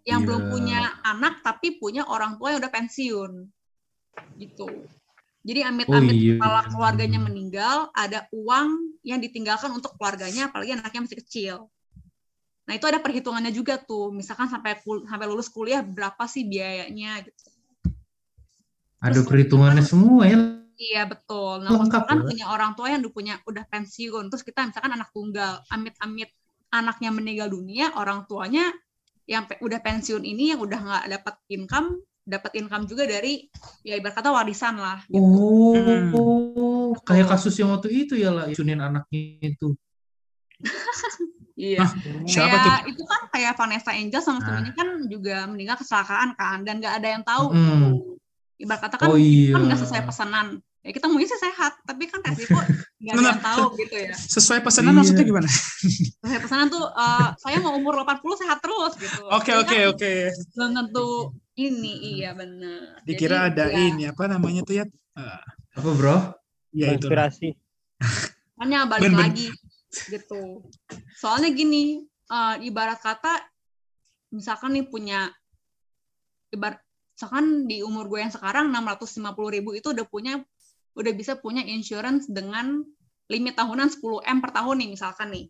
yang 0.06 0.20
Iya. 0.22 0.26
belum 0.26 0.42
punya 0.48 0.78
anak 1.02 1.44
tapi 1.44 1.76
punya 1.76 2.06
orang 2.08 2.38
tua 2.40 2.54
yang 2.54 2.60
udah 2.64 2.72
pensiun 2.72 3.32
gitu 4.36 4.66
jadi 5.40 5.68
amit-amit 5.68 6.12
Oh, 6.12 6.18
iya. 6.18 6.34
kepala 6.36 6.60
keluarganya 6.68 7.20
meninggal 7.20 7.88
ada 7.92 8.24
uang 8.32 8.96
yang 9.04 9.20
ditinggalkan 9.20 9.70
untuk 9.70 9.94
keluarganya 9.96 10.48
apalagi 10.48 10.72
anaknya 10.72 11.04
masih 11.04 11.18
kecil 11.20 11.56
nah 12.70 12.78
itu 12.78 12.86
ada 12.86 13.02
perhitungannya 13.02 13.50
juga 13.50 13.82
tuh 13.82 14.14
misalkan 14.14 14.46
sampai 14.46 14.78
kul- 14.78 15.02
sampai 15.02 15.26
lulus 15.26 15.50
kuliah 15.50 15.82
berapa 15.82 16.22
sih 16.30 16.46
biayanya 16.46 17.26
gitu 17.26 17.50
Ada 19.02 19.18
Terus- 19.18 19.26
perhitungannya 19.26 19.82
semua 19.82 20.22
ya. 20.22 20.38
iya 20.78 21.02
betul 21.02 21.66
nah 21.66 21.74
Lengkap 21.74 22.06
ya. 22.06 22.14
punya 22.22 22.46
orang 22.46 22.78
tua 22.78 22.86
yang 22.88 23.02
udah 23.02 23.10
punya 23.10 23.34
udah 23.42 23.64
pensiun 23.66 24.30
terus 24.30 24.46
kita 24.46 24.70
misalkan 24.70 24.94
anak 24.94 25.10
tunggal 25.10 25.58
amit-amit 25.66 26.30
anaknya 26.70 27.10
meninggal 27.10 27.50
dunia 27.50 27.90
orang 27.98 28.22
tuanya 28.30 28.70
yang 29.26 29.50
pe- 29.50 29.58
udah 29.58 29.82
pensiun 29.82 30.22
ini 30.22 30.54
yang 30.54 30.62
udah 30.62 30.78
nggak 30.78 31.04
dapat 31.10 31.34
income 31.50 31.98
dapat 32.22 32.52
income 32.54 32.86
juga 32.86 33.10
dari 33.10 33.50
ya 33.82 33.98
ibarat 33.98 34.14
kata 34.14 34.30
warisan 34.30 34.78
lah 34.78 35.02
gitu. 35.10 35.18
Oh, 35.18 36.94
Hmm. 36.94 37.02
kayak 37.02 37.26
kasus 37.26 37.58
yang 37.58 37.74
waktu 37.74 37.90
itu 38.06 38.14
ya 38.14 38.30
lah, 38.30 38.46
isunin 38.46 38.78
anaknya 38.78 39.50
itu. 39.50 39.74
Iya. 41.60 41.84
Siapa 42.24 42.56
kayak 42.56 42.64
tuh? 42.80 42.90
itu 42.90 43.02
kan 43.04 43.20
kayak 43.28 43.52
Vanessa 43.54 43.90
Angel 43.92 44.22
sama 44.24 44.40
Nah. 44.40 44.72
kan 44.72 44.88
juga 45.06 45.44
meninggal 45.44 45.76
kecelakaan 45.76 46.32
kan 46.32 46.58
dan 46.64 46.80
nggak 46.80 46.94
ada 46.96 47.08
yang 47.10 47.22
tahu. 47.22 47.52
Mm. 47.52 47.90
Ibarat 48.56 48.80
kata 48.82 48.96
kan 48.96 49.08
Oh 49.08 49.16
iya. 49.16 49.52
kan 49.52 49.68
nggak 49.68 49.78
sesuai 49.78 50.02
pesanan. 50.04 50.46
Ya 50.80 50.96
kita 50.96 51.12
maunya 51.12 51.28
sih 51.28 51.36
sehat, 51.36 51.76
tapi 51.84 52.08
kan 52.08 52.24
resiko 52.24 52.56
nggak 52.96 53.12
ada 53.12 53.28
yang 53.30 53.44
tahu 53.44 53.64
gitu 53.76 53.96
ya. 54.00 54.16
Sesuai 54.16 54.64
pesanan 54.64 54.92
Iya. 54.92 54.98
maksudnya 54.98 55.24
gimana? 55.28 55.48
Sesuai 55.48 56.40
pesanan 56.40 56.66
tuh 56.68 56.84
eh, 56.88 57.28
saya 57.36 57.56
mau 57.60 57.76
umur 57.76 58.00
80 58.00 58.40
sehat 58.40 58.58
terus 58.58 58.96
gitu. 58.96 59.28
Oke 59.28 59.52
oke 59.52 59.68
kan 59.68 59.92
oke. 59.92 60.12
Belum 60.56 60.70
tentu 60.74 61.08
ini 61.54 61.92
iya 62.16 62.32
benar. 62.32 63.04
Dikira 63.04 63.52
Jadi, 63.52 63.52
ada 63.52 63.64
ya, 63.68 63.76
ini 63.86 64.02
apa 64.08 64.24
namanya 64.24 64.64
tuh 64.64 64.74
ya? 64.74 64.84
Ah, 65.12 65.44
Apa 65.76 65.90
bro? 65.92 66.16
ya 66.72 66.96
itu. 66.96 67.04
konspirasi 67.04 67.52
Makanya 68.56 68.78
balik 68.86 69.02
Ben-ben. 69.04 69.20
lagi 69.20 69.46
gitu. 69.90 70.62
Soalnya 71.18 71.50
gini, 71.50 72.06
eh, 72.06 72.56
ibarat 72.66 73.02
kata 73.02 73.42
misalkan 74.30 74.78
nih 74.78 74.86
punya 74.86 75.26
ibarat 76.54 76.78
misalkan 77.14 77.68
di 77.68 77.82
umur 77.84 78.08
gue 78.08 78.24
yang 78.24 78.32
sekarang 78.32 78.72
650 78.72 79.50
ribu 79.52 79.76
itu 79.76 79.92
udah 79.92 80.06
punya 80.08 80.40
udah 80.96 81.12
bisa 81.14 81.36
punya 81.36 81.62
insurance 81.62 82.26
dengan 82.30 82.82
limit 83.30 83.54
tahunan 83.54 83.92
10 83.92 84.24
m 84.26 84.38
per 84.42 84.50
tahun 84.50 84.76
nih 84.82 84.88
misalkan 84.90 85.28
nih. 85.30 85.46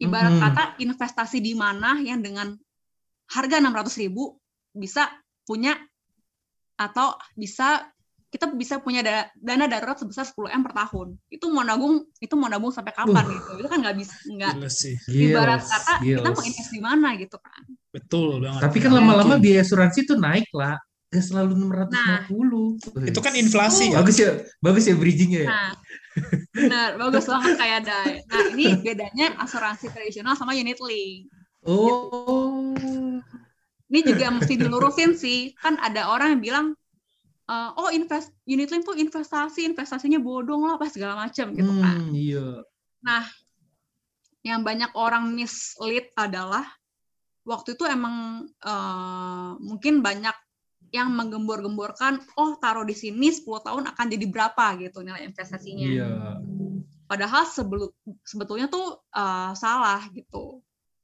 Ibarat 0.00 0.34
Mhm. 0.38 0.42
kata 0.42 0.62
investasi 0.80 1.38
di 1.44 1.52
mana 1.52 2.00
yang 2.00 2.24
dengan 2.24 2.56
harga 3.28 3.56
600 3.60 3.96
ribu 4.00 4.40
bisa 4.72 5.10
punya 5.44 5.76
atau 6.80 7.14
bisa 7.36 7.91
kita 8.32 8.48
bisa 8.56 8.80
punya 8.80 9.04
da- 9.04 9.28
dana 9.36 9.68
darurat 9.68 10.00
sebesar 10.00 10.24
10 10.24 10.48
m 10.48 10.64
per 10.64 10.72
tahun. 10.72 11.20
Itu 11.28 11.52
mau 11.52 11.60
nabung, 11.60 12.08
itu 12.16 12.32
mau 12.32 12.48
nabung 12.48 12.72
sampai 12.72 12.96
kapan 12.96 13.28
Uh. 13.28 13.32
gitu? 13.36 13.50
Itu 13.60 13.68
kan 13.68 13.78
nggak 13.84 13.96
bisa, 14.00 14.14
nggak 14.24 14.52
ibarat 15.12 15.60
Gils, 15.60 15.68
kata 15.68 15.92
kita 16.00 16.20
gils. 16.24 16.32
mau 16.32 16.44
invest 16.48 16.70
di 16.72 16.80
mana 16.80 17.08
gitu 17.20 17.36
kan? 17.36 17.62
Betul 17.92 18.40
banget. 18.40 18.60
Tapi 18.64 18.76
kan 18.80 18.90
lama-lama 18.96 19.36
biaya 19.36 19.60
asuransi 19.60 20.08
tuh 20.08 20.16
naik 20.16 20.48
lah. 20.56 20.80
Gak 21.12 21.28
selalu 21.28 21.68
650. 21.68 23.04
itu 23.04 23.20
kan 23.20 23.36
inflasi 23.36 23.92
ya. 23.92 24.00
bagus 24.00 24.16
ya, 24.16 24.32
bagus 24.64 24.88
ya 24.88 24.96
bridgingnya 24.96 25.44
ya. 25.44 25.50
Nah, 25.52 25.70
benar, 26.56 26.90
bagus 26.96 27.28
banget 27.28 27.52
kayak 27.60 27.80
Dai. 27.84 28.24
Nah, 28.24 28.44
ini 28.56 28.64
bedanya 28.80 29.36
asuransi 29.44 29.92
tradisional 29.92 30.40
sama 30.40 30.56
unit 30.56 30.80
link. 30.80 31.28
Oh. 31.68 32.72
Ini 33.92 34.00
juga 34.08 34.32
mesti 34.32 34.56
dilurusin 34.56 35.12
sih. 35.12 35.52
Kan 35.60 35.76
ada 35.84 36.08
orang 36.08 36.40
yang 36.40 36.40
bilang, 36.40 36.66
eh, 37.48 37.70
oh 37.78 37.90
invest 37.90 38.30
unit 38.46 38.70
link 38.70 38.84
tuh 38.86 38.94
investasi, 38.98 39.66
investasinya 39.66 40.18
bodong 40.22 40.66
lah, 40.68 40.78
apa 40.78 40.86
segala 40.90 41.18
macam 41.18 41.50
gitu 41.54 41.72
kan. 41.80 41.98
Hmm, 41.98 42.14
iya. 42.14 42.62
yang 44.42 44.66
banyak 44.66 44.90
orang 44.98 45.30
mislead 45.30 46.10
adalah 46.18 46.66
waktu 47.46 47.74
itu 47.74 47.84
emang 47.86 48.46
eh, 48.46 49.50
mungkin 49.58 50.02
banyak 50.02 50.34
yang 50.92 51.08
menggembor-gemborkan 51.16 52.20
oh 52.36 52.60
taruh 52.60 52.84
di 52.84 52.92
sini 52.92 53.32
10 53.32 53.48
tahun 53.64 53.84
akan 53.96 54.06
jadi 54.12 54.26
berapa 54.28 54.64
gitu 54.82 55.00
nilai 55.00 55.24
investasinya. 55.24 55.88
Iya. 55.88 56.12
Padahal 57.08 57.44
sebelu- 57.48 57.96
sebetulnya 58.24 58.68
tuh 58.68 59.00
eh, 59.14 59.52
salah 59.56 60.04
gitu. 60.12 60.60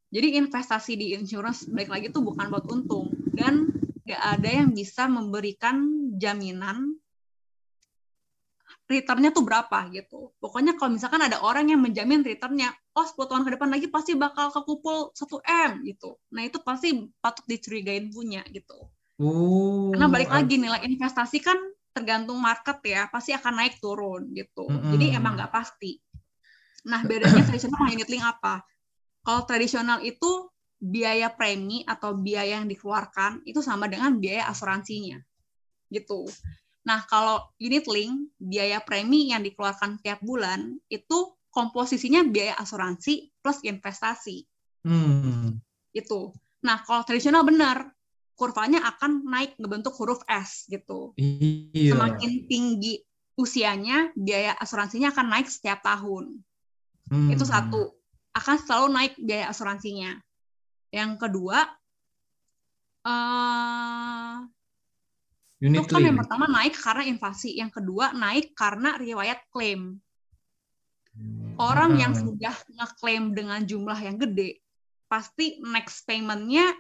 Jadi 0.09 0.41
investasi 0.41 0.93
di 0.97 1.07
insurance 1.12 1.68
balik 1.68 1.93
lagi 1.93 2.07
tuh 2.09 2.24
bukan 2.24 2.49
buat 2.49 2.64
untung 2.72 3.12
dan 3.36 3.68
nggak 4.09 4.23
ada 4.41 4.49
yang 4.49 4.73
bisa 4.73 5.05
memberikan 5.05 5.77
jaminan 6.17 6.97
returnnya 8.89 9.29
tuh 9.37 9.45
berapa 9.45 9.93
gitu. 9.93 10.33
Pokoknya 10.41 10.73
kalau 10.81 10.97
misalkan 10.97 11.21
ada 11.21 11.45
orang 11.45 11.69
yang 11.69 11.85
menjamin 11.85 12.25
returnnya, 12.25 12.73
oh 12.97 13.05
10 13.05 13.21
tahun 13.29 13.43
ke 13.45 13.51
depan 13.61 13.69
lagi 13.69 13.87
pasti 13.93 14.17
bakal 14.17 14.49
kekumpul 14.49 15.13
1 15.13 15.45
M 15.45 15.71
gitu. 15.85 16.17
Nah 16.33 16.43
itu 16.49 16.57
pasti 16.65 17.05
patut 17.21 17.45
dicurigain 17.45 18.09
punya 18.09 18.41
gitu. 18.49 18.89
Oh. 19.21 19.93
Karena 19.93 20.09
balik 20.09 20.33
lagi 20.33 20.57
nilai 20.57 20.81
investasi 20.89 21.45
kan 21.45 21.61
tergantung 21.93 22.41
market 22.41 22.81
ya, 22.81 23.13
pasti 23.13 23.37
akan 23.37 23.61
naik 23.61 23.77
turun 23.77 24.33
gitu. 24.33 24.65
Mm-mm. 24.65 24.97
Jadi 24.97 25.13
emang 25.13 25.37
nggak 25.37 25.53
pasti. 25.53 26.01
Nah 26.89 27.05
bedanya 27.05 27.45
tradisional 27.45 27.77
sama 27.77 27.93
unit 27.93 28.09
link 28.09 28.25
apa? 28.25 28.65
Kalau 29.21 29.45
tradisional 29.45 30.01
itu 30.01 30.49
biaya 30.79 31.35
premi 31.35 31.83
atau 31.83 32.14
biaya 32.14 32.62
yang 32.62 32.70
dikeluarkan 32.70 33.43
itu 33.43 33.59
sama 33.59 33.91
dengan 33.91 34.14
biaya 34.16 34.47
asuransinya 34.47 35.18
gitu. 35.91 36.31
Nah 36.87 37.03
kalau 37.05 37.43
unit 37.59 37.85
link 37.91 38.33
biaya 38.39 38.79
premi 38.81 39.35
yang 39.35 39.43
dikeluarkan 39.43 39.99
tiap 40.01 40.22
bulan 40.22 40.79
itu 40.89 41.35
komposisinya 41.51 42.22
biaya 42.24 42.55
asuransi 42.57 43.35
plus 43.43 43.61
investasi 43.66 44.47
Hmm. 44.87 45.59
itu. 45.91 46.31
Nah 46.62 46.81
kalau 46.87 47.03
tradisional 47.03 47.43
benar 47.43 47.91
kurvanya 48.39 48.79
akan 48.87 49.26
naik 49.26 49.59
ngebentuk 49.59 49.93
huruf 49.99 50.22
S 50.31 50.70
gitu. 50.70 51.12
Iya. 51.18 51.99
Semakin 51.99 52.47
tinggi 52.47 53.03
usianya 53.35 54.14
biaya 54.14 54.55
asuransinya 54.55 55.11
akan 55.11 55.26
naik 55.35 55.51
setiap 55.51 55.83
tahun. 55.83 56.39
Hmm. 57.11 57.29
Itu 57.35 57.43
satu. 57.43 57.99
Akan 58.31 58.57
selalu 58.62 58.87
naik 58.95 59.12
biaya 59.18 59.51
asuransinya. 59.51 60.14
Yang 60.89 61.12
kedua, 61.20 61.59
eh 63.07 64.36
Unit 65.59 65.82
itu 65.82 65.91
kan 65.91 66.07
yang 66.07 66.14
pertama 66.14 66.47
naik 66.47 66.78
karena 66.78 67.03
inflasi. 67.11 67.59
Yang 67.59 67.82
kedua 67.82 68.14
naik 68.14 68.55
karena 68.55 68.95
riwayat 68.95 69.43
klaim. 69.51 69.99
Orang 71.59 71.99
yang 71.99 72.14
Hmm. 72.14 72.22
sudah 72.30 72.55
ngeklaim 72.78 73.34
dengan 73.34 73.66
jumlah 73.66 73.99
yang 73.99 74.14
gede, 74.14 74.62
pasti 75.11 75.59
next 75.59 76.07
payment-nya, 76.07 76.70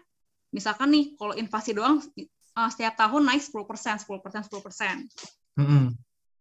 misalkan 0.54 0.94
nih, 0.94 1.18
kalau 1.18 1.34
inflasi 1.34 1.74
doang, 1.74 1.98
eh, 2.14 2.30
setiap 2.70 2.94
tahun 2.94 3.26
naik 3.26 3.42
10%, 3.42 3.98
10%, 3.98 4.46
10%. 4.46 5.10
Mm-mm. 5.58 5.90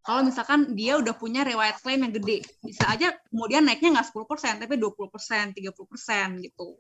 kalau 0.05 0.23
misalkan 0.23 0.71
dia 0.71 0.95
udah 0.95 1.11
punya 1.19 1.43
riwayat 1.43 1.83
klaim 1.83 1.99
yang 1.99 2.15
gede. 2.15 2.39
Bisa 2.63 2.87
aja 2.87 3.11
kemudian 3.27 3.65
naiknya 3.67 3.99
nggak 3.99 4.07
10%, 4.07 4.55
tapi 4.61 4.79
20%, 4.79 5.51
30% 5.51 6.39
gitu. 6.39 6.79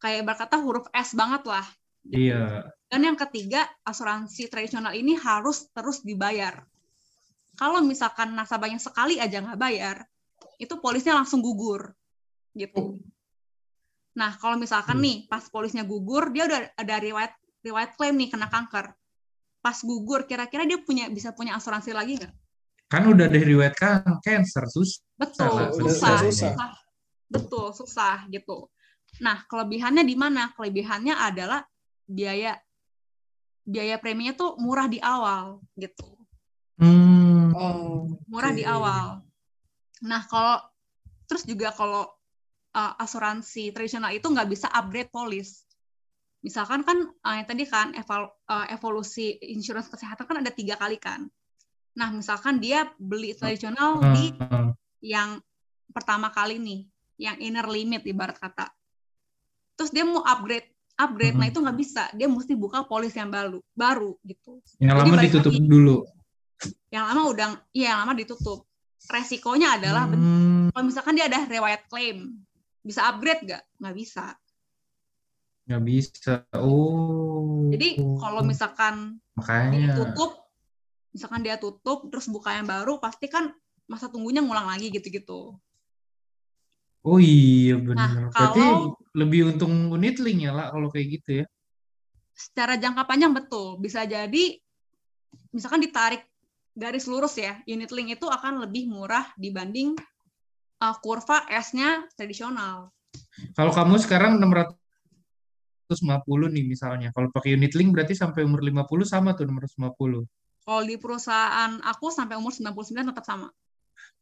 Kayak 0.00 0.32
berkata 0.32 0.56
huruf 0.56 0.88
S 0.96 1.12
banget 1.12 1.44
lah. 1.44 1.66
Iya. 2.08 2.72
Dan 2.90 3.06
yang 3.06 3.18
ketiga, 3.20 3.68
asuransi 3.84 4.48
tradisional 4.48 4.96
ini 4.96 5.14
harus 5.14 5.68
terus 5.70 6.00
dibayar. 6.00 6.64
Kalau 7.54 7.84
misalkan 7.84 8.32
nasabahnya 8.32 8.80
sekali 8.80 9.20
aja 9.20 9.44
nggak 9.44 9.60
bayar, 9.60 10.08
itu 10.56 10.80
polisnya 10.80 11.12
langsung 11.12 11.44
gugur. 11.44 11.92
Gitu. 12.56 12.98
Nah, 14.16 14.34
kalau 14.40 14.58
misalkan 14.58 14.98
Hmm. 14.98 15.04
nih, 15.06 15.16
pas 15.30 15.44
polisnya 15.52 15.86
gugur, 15.86 16.32
dia 16.34 16.48
udah 16.48 16.60
ada 16.74 16.96
riwayat 16.98 17.32
riwayat 17.60 17.94
klaim 17.94 18.16
nih 18.16 18.32
kena 18.32 18.48
kanker. 18.48 18.96
Pas 19.60 19.76
gugur, 19.84 20.24
kira-kira 20.24 20.64
dia 20.64 20.80
punya 20.80 21.12
bisa 21.12 21.36
punya 21.36 21.60
asuransi 21.60 21.92
lagi 21.92 22.16
nggak? 22.16 22.32
Kan 22.90 23.06
udah 23.06 23.28
dari 23.28 23.44
riwayat 23.44 23.76
kan 23.76 24.02
cancer 24.24 24.64
sus. 24.66 25.04
Betul, 25.14 25.68
susah, 25.78 26.26
susah. 26.26 26.52
susah. 26.56 26.70
Betul, 27.30 27.66
susah 27.76 28.16
gitu. 28.32 28.66
Nah, 29.20 29.44
kelebihannya 29.46 30.04
di 30.04 30.16
mana? 30.16 30.50
Kelebihannya 30.56 31.14
adalah 31.14 31.60
biaya 32.08 32.56
biaya 33.70 34.00
preminya 34.00 34.34
tuh 34.34 34.56
murah 34.58 34.90
di 34.90 34.98
awal 34.98 35.62
gitu. 35.78 36.08
Hmm. 36.80 37.52
Oh, 37.52 38.08
Murah 38.26 38.56
di 38.56 38.64
Oke. 38.64 38.72
awal. 38.72 39.06
Nah, 40.08 40.24
kalau 40.26 40.58
terus 41.28 41.44
juga 41.44 41.70
kalau 41.76 42.08
uh, 42.72 42.92
asuransi 42.98 43.70
tradisional 43.70 44.10
itu 44.16 44.26
nggak 44.26 44.48
bisa 44.48 44.66
upgrade 44.72 45.12
polis. 45.12 45.68
Misalkan 46.40 46.82
kan 46.88 46.98
uh, 47.04 47.34
yang 47.36 47.46
tadi 47.46 47.68
kan 47.68 47.92
eval- 47.92 48.32
uh, 48.48 48.66
evolusi 48.72 49.36
insurance 49.44 49.92
kesehatan 49.92 50.24
kan 50.24 50.40
ada 50.40 50.50
tiga 50.50 50.80
kali 50.80 50.96
kan. 50.96 51.28
Nah, 52.00 52.08
misalkan 52.14 52.62
dia 52.62 52.88
beli 52.96 53.36
tradisional 53.36 54.00
di 54.16 54.32
Hmm. 54.40 54.72
yang 55.04 55.30
pertama 55.92 56.32
kali 56.32 56.56
nih, 56.56 56.80
yang 57.20 57.36
inner 57.44 57.66
limit 57.68 58.06
ibarat 58.08 58.40
kata. 58.40 58.72
Terus 59.80 59.96
dia 59.96 60.04
mau 60.04 60.20
upgrade, 60.20 60.68
upgrade, 61.00 61.40
nah 61.40 61.48
Mhm. 61.48 61.52
itu 61.56 61.58
nggak 61.64 61.78
bisa. 61.80 62.02
Dia 62.12 62.28
mesti 62.28 62.52
buka 62.52 62.84
polis 62.84 63.16
yang 63.16 63.32
baru, 63.32 63.64
baru 63.72 64.20
gitu. 64.28 64.60
Yang 64.76 64.92
Jadi 64.92 65.08
lama 65.08 65.24
ditutup 65.24 65.52
lagi. 65.56 65.64
dulu. 65.64 65.96
Yang 66.92 67.04
lama 67.08 67.22
udah, 67.32 67.48
iya 67.72 67.96
yang 67.96 68.04
lama 68.04 68.12
ditutup. 68.12 68.68
Resikonya 69.08 69.80
adalah 69.80 70.04
Hmm. 70.12 70.68
kalau 70.68 70.84
misalkan 70.84 71.16
dia 71.16 71.32
ada 71.32 71.48
riwayat 71.48 71.88
klaim, 71.88 72.44
bisa 72.84 73.08
upgrade 73.08 73.40
nggak? 73.48 73.64
Nggak 73.80 73.96
bisa. 73.96 74.24
Nggak 75.64 75.82
bisa. 75.88 76.34
Oh. 76.60 77.72
Jadi 77.72 77.96
kalau 78.20 78.44
misalkan 78.44 79.16
dia 79.16 79.32
makanya. 79.40 79.96
tutup, 79.96 80.44
misalkan 81.16 81.40
dia 81.40 81.56
tutup, 81.56 82.12
terus 82.12 82.28
buka 82.28 82.52
yang 82.52 82.68
baru, 82.68 83.00
pasti 83.00 83.32
kan 83.32 83.48
masa 83.88 84.12
tunggunya 84.12 84.44
ngulang 84.44 84.68
lagi 84.68 84.92
gitu-gitu. 84.92 85.56
Oh 87.00 87.16
iya 87.16 87.80
benar. 87.80 88.28
Berarti 88.28 88.60
kalau- 88.60 88.92
lebih 89.16 89.56
untung 89.56 89.88
unit 89.90 90.20
link 90.22 90.46
ya 90.46 90.52
lah 90.54 90.70
kalau 90.70 90.92
kayak 90.92 91.20
gitu 91.20 91.42
ya. 91.42 91.46
secara 92.40 92.80
jangka 92.80 93.04
panjang 93.04 93.36
betul 93.36 93.76
bisa 93.76 94.08
jadi 94.08 94.56
misalkan 95.52 95.84
ditarik 95.84 96.24
garis 96.72 97.04
lurus 97.04 97.36
ya 97.36 97.60
unit 97.68 97.92
link 97.92 98.16
itu 98.16 98.24
akan 98.24 98.64
lebih 98.64 98.88
murah 98.88 99.28
dibanding 99.36 99.92
uh, 100.80 100.96
kurva 101.04 101.44
S-nya 101.60 102.08
tradisional. 102.16 102.88
Kalau 103.52 103.76
kamu 103.76 104.00
sekarang 104.00 104.40
650 104.40 105.92
nih 106.48 106.64
misalnya. 106.64 107.12
Kalau 107.12 107.28
pakai 107.28 107.60
unit 107.60 107.76
link 107.76 107.92
berarti 107.92 108.16
sampai 108.16 108.48
umur 108.48 108.64
50 108.64 108.88
sama 109.04 109.36
tuh 109.36 109.44
650. 109.44 110.24
Kalau 110.64 110.82
di 110.86 110.96
perusahaan 110.96 111.76
aku 111.84 112.08
sampai 112.08 112.40
umur 112.40 112.56
99 112.56 113.12
tetap 113.12 113.24
sama. 113.26 113.52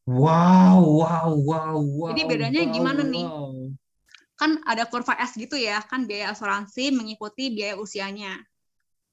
Wow, 0.08 1.04
wow, 1.04 1.30
wow, 1.36 1.76
wow. 1.76 2.08
Jadi 2.16 2.22
bedanya 2.24 2.62
wow, 2.64 2.72
gimana 2.72 3.02
nih? 3.04 3.28
wow. 3.28 3.52
Kan 4.40 4.56
ada 4.64 4.88
kurva 4.88 5.12
S 5.20 5.36
gitu 5.36 5.60
ya, 5.60 5.84
kan 5.84 6.08
biaya 6.08 6.32
asuransi 6.32 6.96
mengikuti 6.96 7.52
biaya 7.52 7.76
usianya. 7.76 8.40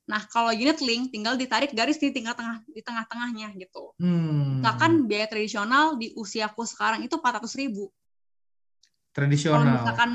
Nah, 0.07 0.23
kalau 0.31 0.55
unit 0.55 0.79
link 0.79 1.11
tinggal 1.11 1.35
ditarik 1.35 1.75
garis 1.75 1.99
di 1.99 2.15
tinggal 2.15 2.31
tengah 2.31 2.63
di 2.71 2.79
tengah-tengahnya 2.79 3.59
gitu. 3.59 3.91
Hmm. 3.99 4.63
Misalkan 4.63 5.03
biaya 5.03 5.27
tradisional 5.27 5.99
di 5.99 6.15
usiaku 6.15 6.63
sekarang 6.63 7.03
itu 7.03 7.19
400 7.19 7.59
ribu. 7.59 7.91
Kalau 9.11 9.27
Tradisional. 9.27 9.75
misalkan 9.75 10.09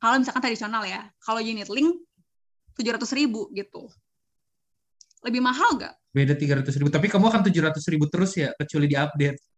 kalau 0.00 0.16
misalkan 0.16 0.42
tradisional 0.48 0.82
ya, 0.88 1.12
kalau 1.20 1.44
unit 1.44 1.68
link 1.68 1.92
700 2.80 3.04
ribu 3.12 3.52
gitu. 3.52 3.84
Lebih 5.28 5.44
mahal 5.44 5.76
nggak? 5.76 5.94
Beda 6.16 6.32
300 6.32 6.72
ribu. 6.80 6.88
Tapi 6.88 7.12
kamu 7.12 7.28
akan 7.28 7.42
700 7.44 7.84
ribu 7.92 8.08
terus 8.08 8.32
ya, 8.32 8.56
kecuali 8.56 8.88
diupdate. 8.88 9.51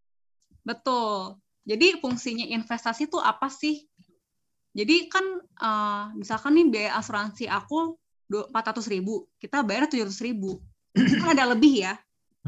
Betul. 0.64 1.38
Jadi 1.64 2.00
fungsinya 2.00 2.44
investasi 2.48 3.08
itu 3.08 3.20
apa 3.20 3.48
sih? 3.52 3.84
Jadi 4.74 5.06
kan 5.06 5.24
eh, 5.40 6.04
misalkan 6.18 6.56
nih 6.58 6.66
biaya 6.66 6.90
asuransi 6.98 7.46
aku 7.46 7.94
400 8.32 8.88
ribu, 8.90 9.28
kita 9.38 9.62
bayar 9.62 9.86
700 9.86 10.18
ribu. 10.24 10.58
Kan 10.96 11.36
ada 11.36 11.52
lebih 11.54 11.84
ya, 11.84 11.94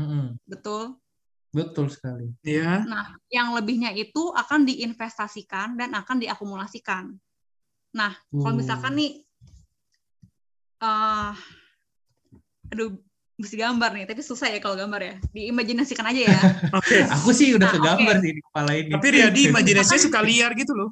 Mm-mm. 0.00 0.40
betul. 0.48 0.96
Betul 1.52 1.88
sekali. 1.92 2.32
Iya. 2.44 2.84
Nah, 2.84 3.16
yang 3.32 3.56
lebihnya 3.56 3.92
itu 3.96 4.32
akan 4.32 4.68
diinvestasikan 4.68 5.76
dan 5.78 5.92
akan 5.96 6.20
diakumulasikan. 6.20 7.16
Nah, 7.96 8.12
kalau 8.12 8.52
Hmm. 8.52 8.60
misalkan 8.60 8.92
nih, 8.98 9.12
eh 10.84 11.32
aduh, 12.72 12.92
mesti 13.36 13.56
gambar 13.56 13.90
nih, 13.92 14.04
tapi 14.08 14.20
susah 14.24 14.48
ya 14.48 14.58
kalau 14.58 14.76
gambar 14.76 15.00
ya. 15.00 15.14
Diimajinasikan 15.30 16.08
aja 16.08 16.22
ya. 16.32 16.38
Oke. 16.80 17.04
Aku 17.04 17.30
sih 17.36 17.52
udah 17.52 17.68
Nah, 17.68 17.74
kegambar 17.76 18.14
oke. 18.16 18.22
sih 18.24 18.30
di 18.32 18.42
kepala 18.42 18.70
ini. 18.72 18.90
Tapi 18.96 19.06
Riyadi 19.12 19.40
imajinasinya 19.52 20.00
suka 20.00 20.20
liar 20.24 20.50
gitu 20.56 20.72
loh. 20.72 20.90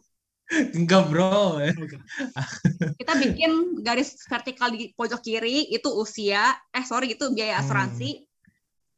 Enggak 0.76 1.08
bro. 1.08 1.56
Kita 3.00 3.12
bikin 3.16 3.80
garis 3.80 4.20
vertikal 4.28 4.68
di 4.68 4.92
pojok 4.92 5.24
kiri 5.24 5.72
itu 5.72 5.88
usia, 5.88 6.52
eh 6.68 6.84
sorry 6.84 7.16
itu 7.16 7.32
biaya 7.32 7.64
asuransi. 7.64 8.28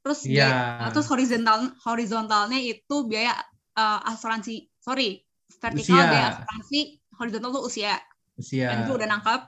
Terus 0.03 0.26
Iya. 0.26 0.47
biaya, 0.82 0.90
terus 0.90 1.07
horizontal 1.07 1.70
horizontalnya 1.86 2.59
itu 2.59 2.97
biaya 3.07 3.34
eh, 3.78 4.01
asuransi, 4.11 4.66
sorry, 4.82 5.22
vertikal 5.62 6.03
Usia. 6.03 6.11
biaya 6.11 6.26
asuransi, 6.34 6.80
horizontal 7.14 7.51
tuh 7.55 7.64
usia. 7.70 7.94
Usia. 8.34 8.74
Kan 8.74 8.76
itu 8.84 8.92
udah 8.99 9.07
nangkep. 9.07 9.40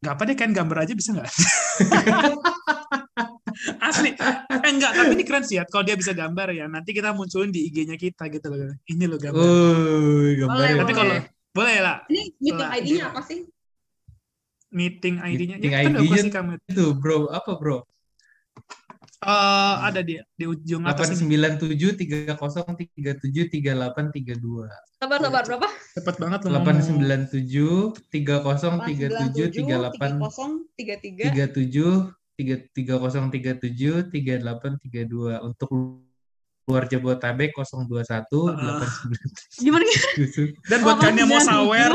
Gak 0.00 0.16
apa 0.16 0.22
deh 0.24 0.36
kan 0.36 0.50
gambar 0.56 0.88
aja 0.88 0.96
bisa 0.96 1.12
nggak? 1.12 1.28
Asli. 3.88 4.16
Eh 4.16 4.70
enggak, 4.72 4.96
tapi 4.96 5.12
ini 5.12 5.24
keren 5.28 5.44
sih 5.44 5.60
ya. 5.60 5.68
Kalau 5.68 5.84
dia 5.84 5.92
bisa 5.92 6.16
gambar 6.16 6.56
ya, 6.56 6.64
nanti 6.72 6.96
kita 6.96 7.12
munculin 7.12 7.52
di 7.52 7.68
IG-nya 7.68 8.00
kita 8.00 8.32
gitu 8.32 8.48
loh. 8.48 8.72
Ini 8.88 9.04
loh 9.04 9.20
gambar. 9.20 9.44
Oh, 9.44 10.24
gambar. 10.40 10.56
Boleh, 10.56 10.72
Tapi 10.80 10.92
kalau 10.96 11.14
boleh 11.50 11.82
lah 11.82 12.06
Ini 12.06 12.22
meeting 12.38 12.70
ID-nya 12.70 13.04
apa 13.12 13.20
sih? 13.26 13.42
meeting 14.70 15.18
ID-nya. 15.18 15.56
Meeting 15.58 15.72
Ya, 15.74 15.82
kan 15.84 15.90
udah 15.92 16.00
ID-nya 16.00 16.16
kasih 16.16 16.30
kamu. 16.32 16.52
itu 16.70 16.84
bro, 16.96 17.26
apa 17.28 17.50
bro? 17.58 17.82
Eh, 19.20 19.74
ada 19.84 20.00
di 20.00 20.16
di 20.32 20.44
ujung 20.48 20.88
atas 20.88 21.12
ini. 21.20 21.36
897 21.36 21.92
3037 21.92 23.52
3832. 23.52 24.64
Sabar, 24.96 25.20
sabar, 25.20 25.44
berapa? 25.44 25.68
Cepet 25.92 26.16
banget 26.16 26.40
loh. 26.48 26.56
ngomong. 26.56 26.88
897 26.88 28.00
3037 28.08 29.60
38 29.60 29.92
3033 30.72 31.36
37 31.36 32.16
3037 32.40 34.08
3832 34.08 35.36
untuk 35.44 35.68
luar 36.64 36.88
Jabodetabek 36.88 37.52
021 37.52 38.00
Ah. 38.56 38.80
89 38.80 39.60
Gimana 39.60 39.84
gitu? 40.16 40.48
Dan 40.64 40.78
buat 40.80 40.96
kalian 40.96 41.28
yang 41.28 41.28
mau 41.28 41.44
sawer, 41.44 41.92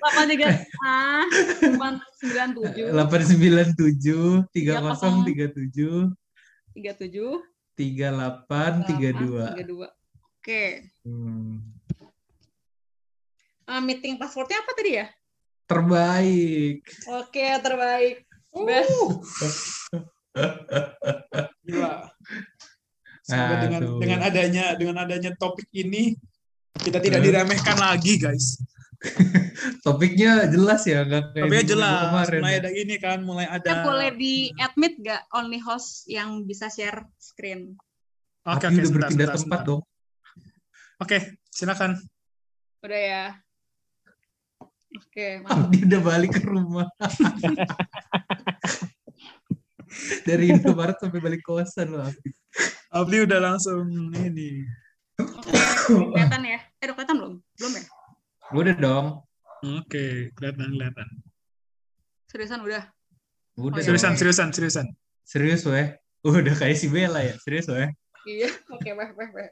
83 0.00 0.64
ah 0.80 1.28
897 1.68 2.88
897 2.88 4.48
3037 4.48 6.08
37 6.74 7.40
3832. 7.74 9.54
32. 9.54 9.88
Oke. 10.38 10.64
Hmm. 11.02 11.62
Eh, 13.64 13.80
meeting 13.80 14.20
passwordnya 14.20 14.60
apa 14.60 14.72
tadi 14.76 15.00
ya? 15.00 15.06
Terbaik. 15.64 16.84
Oke, 17.08 17.46
terbaik. 17.64 18.16
Best. 18.52 18.92
gila. 21.64 22.10
Semoga 23.24 23.54
dengan 23.64 23.80
Aduh. 23.82 23.98
dengan 24.04 24.20
adanya 24.20 24.64
dengan 24.76 24.96
adanya 25.00 25.32
topik 25.34 25.64
ini 25.72 26.12
kita 26.76 27.00
tidak 27.00 27.24
Eh. 27.24 27.32
diremehkan 27.32 27.78
lagi, 27.80 28.20
guys. 28.20 28.60
Topiknya 29.84 30.48
jelas 30.50 30.82
ya, 30.84 31.04
nggak 31.04 31.24
kayak 31.34 31.44
Topiknya 31.48 31.66
jelas. 31.66 32.00
kemarin. 32.08 32.40
Mulai 32.40 32.54
ya. 32.54 32.60
ada 32.60 32.70
ini 32.72 32.96
kan, 33.00 33.18
mulai 33.24 33.46
ada. 33.48 33.64
Kita 33.64 33.76
boleh 33.84 34.08
di 34.16 34.34
admit 34.58 34.92
nggak 35.00 35.22
only 35.32 35.58
host 35.60 36.08
yang 36.10 36.44
bisa 36.44 36.68
share 36.72 37.04
screen? 37.18 37.76
Oke, 38.44 38.68
Tapi 38.68 38.76
oke, 38.76 38.76
udah 38.76 38.88
sebentar, 38.88 39.08
berpindah 39.08 39.10
sebentar, 39.10 39.36
tempat 39.40 39.40
sebentar. 39.40 39.68
dong. 39.68 39.82
Oke, 41.00 41.18
silakan. 41.48 41.90
Udah 42.84 43.00
ya. 43.00 43.24
Oke, 44.94 45.26
mantap. 45.42 45.58
Abdi 45.66 45.78
udah 45.90 46.00
balik 46.06 46.30
ke 46.38 46.42
rumah. 46.46 46.86
Dari 50.26 50.50
Indomaret 50.50 50.98
sampai 50.98 51.20
balik 51.22 51.42
kosan 51.42 51.94
loh. 51.94 52.02
Afif. 52.06 52.34
Abli 52.94 53.26
udah 53.26 53.40
langsung 53.42 53.90
ini. 54.14 54.62
Oke, 55.18 55.50
kelihatan 56.14 56.46
ya. 56.46 56.60
Eh, 56.78 56.86
udah 56.86 56.94
kelihatan 56.94 57.16
belum? 57.18 57.34
Belum 57.58 57.72
ya? 57.74 57.82
Udah 58.54 58.74
dong. 58.78 59.06
Oke, 59.64 60.30
kelihatan 60.38 60.78
kelihatan. 60.78 61.08
Seriusan 62.30 62.62
udah. 62.62 62.86
Udah. 63.58 63.80
Oh. 63.80 63.84
Seriusan, 63.84 64.14
dong. 64.14 64.20
seriusan, 64.22 64.48
seriusan. 64.54 64.86
Serius 65.26 65.66
weh. 65.66 65.98
Udah 66.22 66.54
kayak 66.54 66.78
si 66.78 66.86
Bella 66.86 67.20
ya. 67.20 67.34
Serius 67.42 67.66
weh. 67.66 67.90
Iya, 68.24 68.48
oke, 68.70 68.90
weh, 68.94 69.10
weh, 69.18 69.28
weh. 69.34 69.50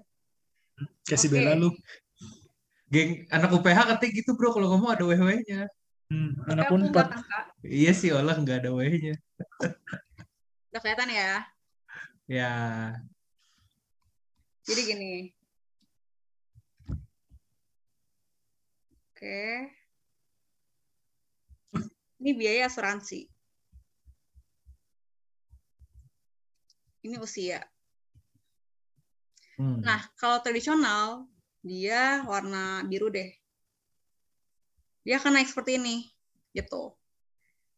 Kasih 1.05 1.29
Oke. 1.29 1.35
bela 1.39 1.53
lu. 1.59 1.75
Geng 2.93 3.25
anak 3.33 3.51
UPH 3.57 3.79
katanya 3.97 4.13
gitu 4.13 4.37
bro 4.37 4.53
kalau 4.53 4.69
ngomong 4.77 4.93
ada 4.93 5.05
weh-wehnya. 5.05 5.69
Hmm, 6.13 6.37
anak 6.45 6.69
unpad. 6.69 7.09
Iya 7.65 7.93
sih 7.97 8.13
olah 8.13 8.37
nggak 8.37 8.65
ada 8.65 8.71
wehnya. 8.73 9.17
Udah 10.73 10.81
kelihatan 10.81 11.09
ya. 11.09 11.33
Ya. 12.29 12.53
Jadi 14.65 14.81
gini. 14.89 15.13
Oke. 19.23 19.71
Ini 22.19 22.31
biaya 22.35 22.67
asuransi. 22.67 23.31
Ini 27.07 27.23
usia. 27.23 27.63
Hmm. 29.63 29.79
Nah, 29.79 30.03
kalau 30.19 30.43
tradisional, 30.43 31.31
dia 31.63 32.27
warna 32.27 32.83
biru 32.83 33.15
deh. 33.15 33.31
Dia 35.07 35.23
akan 35.23 35.39
naik 35.39 35.55
seperti 35.55 35.79
ini, 35.79 36.03
gitu. 36.51 36.91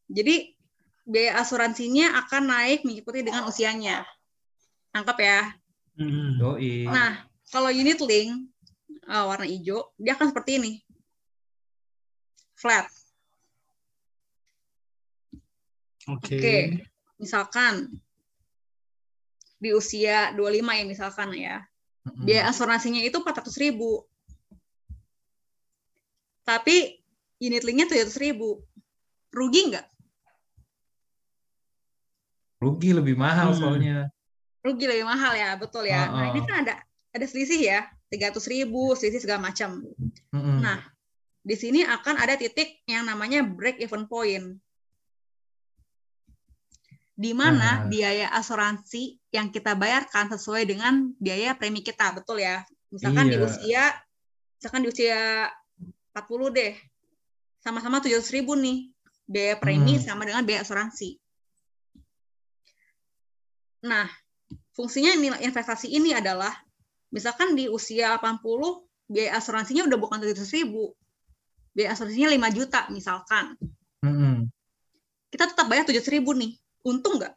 Jadi, 0.09 0.57
biaya 1.05 1.45
asuransinya 1.45 2.24
akan 2.24 2.57
naik 2.57 2.88
mengikuti 2.88 3.20
dengan 3.20 3.45
usianya. 3.45 4.01
Tangkap 4.97 5.20
ya. 5.20 5.53
Hmm. 6.01 6.40
Doi. 6.40 6.88
Nah, 6.88 7.28
kalau 7.53 7.68
unit 7.68 8.01
link 8.01 8.49
uh, 9.12 9.28
warna 9.28 9.45
hijau, 9.45 9.92
dia 10.01 10.16
akan 10.16 10.32
seperti 10.32 10.57
ini. 10.57 10.80
Flat. 12.65 12.89
Oke. 16.09 16.41
Oke. 16.41 16.57
Misalkan 17.21 17.93
di 19.61 19.71
usia 19.77 20.33
25 20.33 20.73
ya 20.73 20.85
misalkan 20.89 21.29
ya. 21.37 21.61
Biaya 22.25 22.49
asuransinya 22.49 23.05
itu 23.05 23.21
400 23.21 23.53
ribu. 23.61 24.09
Tapi 26.45 27.05
unit 27.41 27.65
linknya 27.69 27.85
700 27.89 28.17
ribu. 28.17 28.65
Rugi 29.29 29.73
nggak? 29.73 29.87
Rugi 32.65 32.91
lebih 32.97 33.17
mahal 33.21 33.53
Hmm. 33.53 33.61
soalnya. 33.61 33.97
Rugi 34.65 34.89
lebih 34.89 35.05
mahal 35.05 35.37
ya, 35.37 35.53
betul 35.61 35.85
ya. 35.85 36.09
Nah, 36.09 36.33
ini 36.33 36.41
Uh-uh. 36.41 36.49
kan 36.49 36.57
ada 36.65 36.75
ada 37.12 37.27
selisih 37.29 37.61
ya, 37.61 37.85
300 38.09 38.49
ribu, 38.49 38.97
selisih 38.97 39.21
segala 39.21 39.53
macam. 39.53 39.85
Mm-mm. 40.33 40.65
Nah, 40.65 40.81
di 41.45 41.55
sini 41.61 41.84
akan 41.84 42.16
ada 42.16 42.40
titik 42.40 42.80
yang 42.88 43.05
namanya 43.05 43.45
break 43.45 43.76
even 43.84 44.09
point. 44.09 44.57
Di 47.14 47.30
mana 47.30 47.84
Nah. 47.84 47.86
biaya 47.86 48.32
asuransi 48.34 49.20
yang 49.30 49.53
kita 49.53 49.76
bayarkan 49.78 50.32
sesuai 50.34 50.66
dengan 50.66 51.14
biaya 51.20 51.55
premi 51.55 51.84
kita, 51.84 52.11
betul 52.16 52.42
ya? 52.42 52.64
Misalkan 52.90 53.30
di 53.30 53.36
Iya. 53.38 53.45
usia 53.45 53.84
misalkan 54.59 54.82
di 54.82 54.88
usia 54.90 55.20
40 56.16 56.49
deh. 56.51 56.74
Sama-sama 57.61 58.01
700 58.01 58.32
ribu 58.32 58.57
nih. 58.57 58.88
Biaya 59.28 59.61
premi 59.61 60.01
Hmm. 60.01 60.05
sama 60.05 60.24
dengan 60.24 60.42
biaya 60.42 60.64
asuransi. 60.64 61.20
Nah, 63.84 64.09
fungsinya 64.72 65.12
nilai 65.14 65.45
investasi 65.45 65.92
ini 65.92 66.16
adalah 66.16 66.53
misalkan 67.12 67.53
di 67.53 67.68
usia 67.68 68.16
80 68.16 68.88
biaya 69.07 69.36
asuransinya 69.36 69.84
udah 69.84 69.99
bukan 70.01 70.18
700 70.24 70.51
ribu. 70.57 70.97
Biaya 71.75 71.93
asuransinya 71.93 72.31
5 72.31 72.57
juta 72.57 72.81
misalkan. 72.95 73.59
Mm-mm. 74.07 74.47
Kita 75.29 75.51
tetap 75.51 75.66
bayar 75.66 75.85
700 75.85 76.14
ribu 76.14 76.31
nih. 76.33 76.55
Untung 76.87 77.18
nggak? 77.18 77.35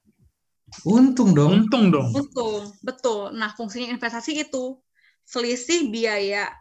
Untung 0.85 1.33
dong. 1.33 1.65
Untung 1.65 1.89
dong. 1.89 2.07
Untung, 2.13 2.69
betul. 2.85 3.33
Nah, 3.33 3.55
fungsinya 3.57 3.89
investasi 3.89 4.37
itu 4.37 4.77
selisih 5.25 5.89
biaya 5.89 6.53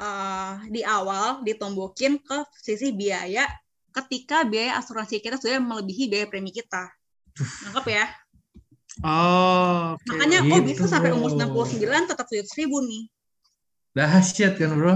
eh, 0.00 0.54
di 0.72 0.80
awal 0.82 1.44
ditombokin 1.44 2.18
ke 2.22 2.38
selisih 2.64 2.96
biaya 2.96 3.44
ketika 3.92 4.48
biaya 4.48 4.80
asuransi 4.80 5.20
kita 5.20 5.36
sudah 5.36 5.60
melebihi 5.60 6.08
biaya 6.08 6.26
premi 6.26 6.48
kita. 6.48 6.88
Nangkep 7.68 7.86
ya? 7.92 8.06
Oh, 9.00 9.96
oke. 9.96 10.04
Makanya 10.08 10.38
kok 10.44 10.58
Gitu, 10.64 10.68
bisa 10.68 10.84
sampai 10.88 11.12
umur 11.12 11.32
bro. 11.36 11.64
69 11.64 12.10
tetap 12.12 12.26
700 12.28 12.60
ribu 12.60 12.76
nih. 12.84 13.04
Dahsyat 13.92 14.56
kan 14.56 14.72
bro. 14.76 14.94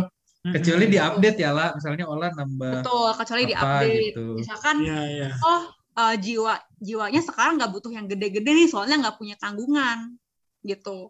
Kecuali 0.55 0.85
di 0.87 0.99
update 1.01 1.39
ya 1.41 1.51
lah. 1.51 1.75
Misalnya 1.75 2.05
Olah 2.07 2.31
nambah. 2.31 2.73
Betul, 2.85 3.09
kecuali 3.19 3.43
di 3.49 3.55
apa 3.57 3.83
update. 3.83 3.99
gitu. 4.15 4.25
Misalkan 4.39 4.77
Iya, 4.85 5.01
iya. 5.11 5.29
oh 5.43 5.63
eh, 5.97 6.17
jiwa 6.21 6.55
jiwanya 6.77 7.21
sekarang 7.25 7.57
nggak 7.57 7.73
butuh 7.73 7.91
yang 7.91 8.05
gede-gede 8.07 8.51
nih 8.53 8.69
soalnya 8.69 9.01
nggak 9.01 9.17
punya 9.17 9.35
tanggungan 9.41 10.13
gitu 10.61 11.09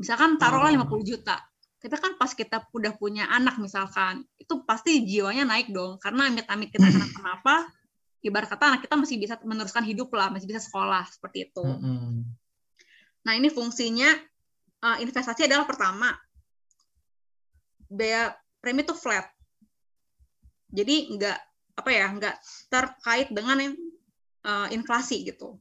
misalkan 0.00 0.38
taruhlah 0.40 0.72
Oh. 0.72 0.86
50 0.88 1.04
juta 1.04 1.36
tapi 1.78 1.94
kan 1.94 2.18
pas 2.18 2.32
kita 2.34 2.66
udah 2.74 2.92
punya 2.98 3.28
anak 3.30 3.60
misalkan 3.62 4.26
itu 4.40 4.62
pasti 4.66 5.06
jiwanya 5.06 5.46
naik 5.46 5.70
dong 5.70 5.98
karena 6.02 6.26
amit-amit 6.32 6.70
kita 6.74 6.86
kenapa-napa 6.94 7.68
ibarat 8.24 8.48
kata 8.50 8.64
anak 8.74 8.80
kita 8.88 8.94
masih 8.98 9.16
bisa 9.20 9.34
meneruskan 9.44 9.84
hidup 9.86 10.10
lah 10.16 10.32
masih 10.32 10.48
bisa 10.50 10.62
sekolah 10.62 11.06
seperti 11.06 11.50
itu 11.50 11.62
Mm-mm. 11.62 12.24
nah 13.22 13.32
ini 13.36 13.50
fungsinya 13.52 14.10
eh, 14.80 14.96
investasi 15.04 15.44
adalah 15.46 15.68
pertama 15.68 16.14
biaya 17.88 18.36
premi 18.60 18.84
itu 18.84 18.94
flat. 18.94 19.26
Jadi 20.68 21.16
nggak 21.16 21.38
apa 21.80 21.90
ya 21.90 22.06
nggak 22.12 22.36
terkait 22.68 23.28
dengan 23.32 23.58
eh, 23.64 24.68
inflasi 24.72 25.24
gitu. 25.24 25.56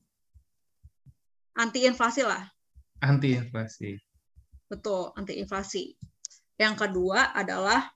Anti 1.57 1.88
inflasi 1.88 2.21
lah. 2.21 2.43
Anti 3.01 3.34
inflasi. 3.34 3.97
betul 4.67 5.15
anti 5.15 5.39
inflasi 5.39 5.95
yang 6.59 6.75
kedua 6.75 7.32
adalah 7.32 7.88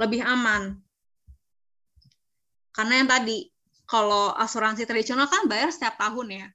lebih 0.00 0.26
aman. 0.26 0.74
Karena 2.72 3.00
yang 3.00 3.08
tadi 3.08 3.46
kalau 3.86 4.34
asuransi 4.34 4.84
tradisional 4.84 5.30
kan 5.30 5.48
bayar 5.48 5.70
setiap 5.70 5.96
tahun 5.96 6.28
ya 6.28 6.46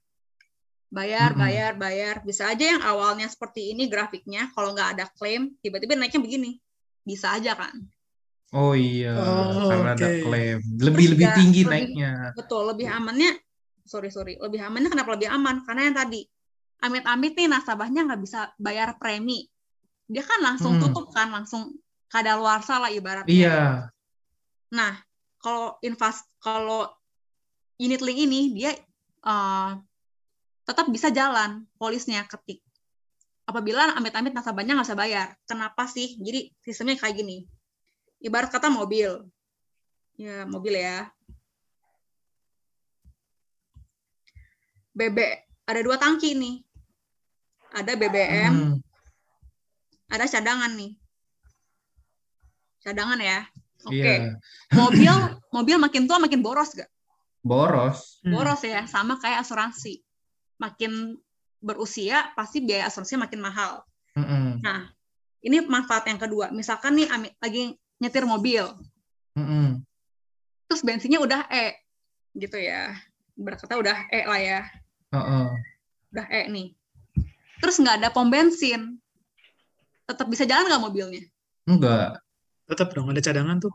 bayar 0.92 1.32
bayar 1.32 1.72
bayar 1.74 2.14
bisa 2.20 2.52
aja 2.52 2.76
yang 2.76 2.82
awalnya 2.84 3.24
seperti 3.24 3.72
ini 3.72 3.88
grafiknya 3.88 4.52
kalau 4.52 4.76
nggak 4.76 4.92
ada 4.92 5.04
klaim 5.16 5.56
tiba-tiba 5.58 5.96
naiknya 5.96 6.20
begini 6.20 6.50
bisa 7.02 7.32
aja 7.32 7.56
kan 7.56 7.72
Oh 8.52 8.76
iya, 8.76 9.16
Oh, 9.16 9.64
karena 9.64 9.96
ada 9.96 10.08
oke. 10.12 10.28
klaim. 10.28 10.60
Lebih 10.76 11.16
lebih 11.16 11.24
juga 11.24 11.36
tinggi 11.40 11.60
lebih- 11.64 11.72
naiknya. 11.72 12.12
betul 12.36 12.68
lebih 12.68 12.84
amannya 12.84 13.32
sorry 13.82 14.12
sorry 14.12 14.36
lebih 14.36 14.60
amannya 14.60 14.92
kenapa 14.92 15.16
lebih 15.16 15.32
aman 15.32 15.64
karena 15.64 15.88
yang 15.88 15.96
tadi 15.96 16.20
amit-amit 16.78 17.32
nih 17.32 17.48
nasabahnya 17.48 18.04
nggak 18.04 18.20
bisa 18.20 18.52
bayar 18.60 19.00
premi 19.00 19.48
dia 20.04 20.20
kan 20.20 20.44
langsung 20.44 20.76
Hmm. 20.76 20.84
tutup 20.84 21.08
kan 21.10 21.32
langsung 21.32 21.72
kadaluarsa 22.06 22.76
lah 22.76 22.92
ibaratnya 22.92 23.32
Iya. 23.32 23.60
nah 24.68 25.00
kalau 25.40 25.80
invest 25.80 26.28
kalau 26.36 26.92
unit 27.78 28.04
link 28.04 28.20
ini 28.20 28.40
dia 28.52 28.76
eh, 29.24 29.70
tetap 30.72 30.88
bisa 30.88 31.12
jalan 31.12 31.68
polisnya 31.76 32.24
ketik. 32.24 32.64
Apabila 33.44 33.92
amit-amit 33.92 34.32
nasabahnya 34.32 34.72
nggak 34.72 34.88
bisa 34.88 34.96
bayar. 34.96 35.28
Kenapa 35.44 35.84
sih? 35.84 36.16
Jadi 36.16 36.48
sistemnya 36.64 36.96
kayak 36.96 37.20
gini. 37.20 37.44
Ibarat 38.24 38.48
kata 38.48 38.72
mobil. 38.72 39.28
Ya 40.16 40.48
mobil 40.48 40.80
ya. 40.80 41.12
BB 44.96 45.18
ada 45.68 45.80
dua 45.84 45.96
tangki 46.00 46.32
nih. 46.36 46.56
Ada 47.72 47.96
BBM 47.96 48.52
Hmm. 48.52 48.76
ada 50.12 50.24
cadangan 50.28 50.72
nih. 50.76 50.92
Cadangan 52.84 53.20
ya. 53.20 53.40
Oke. 53.82 53.98
Iya. 53.98 54.38
mobil 54.72 55.12
mobil 55.50 55.76
makin 55.76 56.06
tua 56.06 56.22
makin 56.22 56.38
boros 56.38 56.70
gak 56.72 56.86
Boros. 57.42 58.22
Hmm. 58.22 58.30
boros 58.30 58.62
ya 58.62 58.86
sama 58.86 59.18
kayak 59.18 59.42
asuransi 59.42 59.98
makin 60.62 61.18
berusia 61.58 62.30
pasti 62.38 62.62
biaya 62.62 62.86
asuransi 62.86 63.18
makin 63.18 63.42
mahal 63.42 63.82
Mm-mm. 64.14 64.62
nah 64.62 64.86
ini 65.42 65.66
manfaat 65.66 66.06
yang 66.06 66.22
kedua 66.22 66.54
misalkan 66.54 66.94
nih 66.94 67.10
Ami 67.10 67.28
lagi 67.42 67.74
nyetir 67.98 68.22
mobil 68.22 68.62
Mm-mm. 69.34 69.82
terus 70.70 70.86
bensinnya 70.86 71.18
udah 71.18 71.50
E 71.50 71.74
gitu 72.38 72.62
ya 72.62 72.94
berkata 73.34 73.74
udah 73.74 74.06
E 74.14 74.20
lah 74.22 74.40
ya 74.40 74.60
Heeh. 75.10 75.46
udah 76.14 76.26
E 76.30 76.42
nih 76.46 76.68
terus 77.58 77.82
nggak 77.82 77.98
ada 77.98 78.08
pom 78.14 78.30
bensin 78.30 79.02
tetap 80.06 80.30
bisa 80.30 80.46
jalan 80.46 80.70
nggak 80.70 80.82
mobilnya 80.82 81.22
Enggak. 81.62 82.18
Tetap 82.66 82.90
dong 82.90 83.10
ada 83.10 83.22
cadangan 83.22 83.62
tuh. 83.62 83.70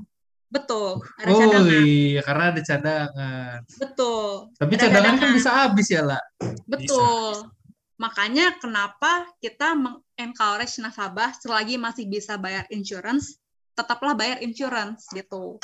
Betul, 0.48 1.04
ada 1.20 1.28
Oh 1.28 1.40
cadangan. 1.44 1.84
iya, 1.84 2.22
karena 2.24 2.44
ada 2.56 2.62
cadangan. 2.64 3.58
Betul. 3.76 4.28
Tapi 4.56 4.74
Ada 4.74 4.82
cadangan 4.88 5.04
kan 5.04 5.16
cadangan. 5.20 5.36
bisa 5.36 5.50
habis 5.52 5.88
ya, 5.92 6.02
lah. 6.02 6.24
Betul. 6.64 7.52
Makanya 7.98 8.56
kenapa 8.56 9.28
kita 9.38 9.76
mengencourage 9.76 10.80
nasabah 10.80 11.36
selagi 11.36 11.76
masih 11.76 12.08
bisa 12.08 12.40
bayar 12.40 12.64
insurance, 12.70 13.36
tetaplah 13.74 14.16
bayar 14.16 14.40
insurance 14.40 15.10
gitu. 15.12 15.60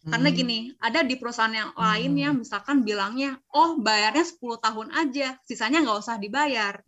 Karena 0.00 0.32
Hmm. 0.32 0.36
gini, 0.36 0.58
ada 0.80 1.04
di 1.04 1.14
perusahaan 1.14 1.52
yang 1.52 1.76
lain 1.76 2.12
yang 2.16 2.34
misalkan 2.40 2.80
bilangnya, 2.80 3.36
oh 3.52 3.76
bayarnya 3.78 4.24
10 4.24 4.56
tahun 4.56 4.88
aja, 4.90 5.36
sisanya 5.44 5.84
nggak 5.84 6.00
usah 6.00 6.16
dibayar. 6.16 6.80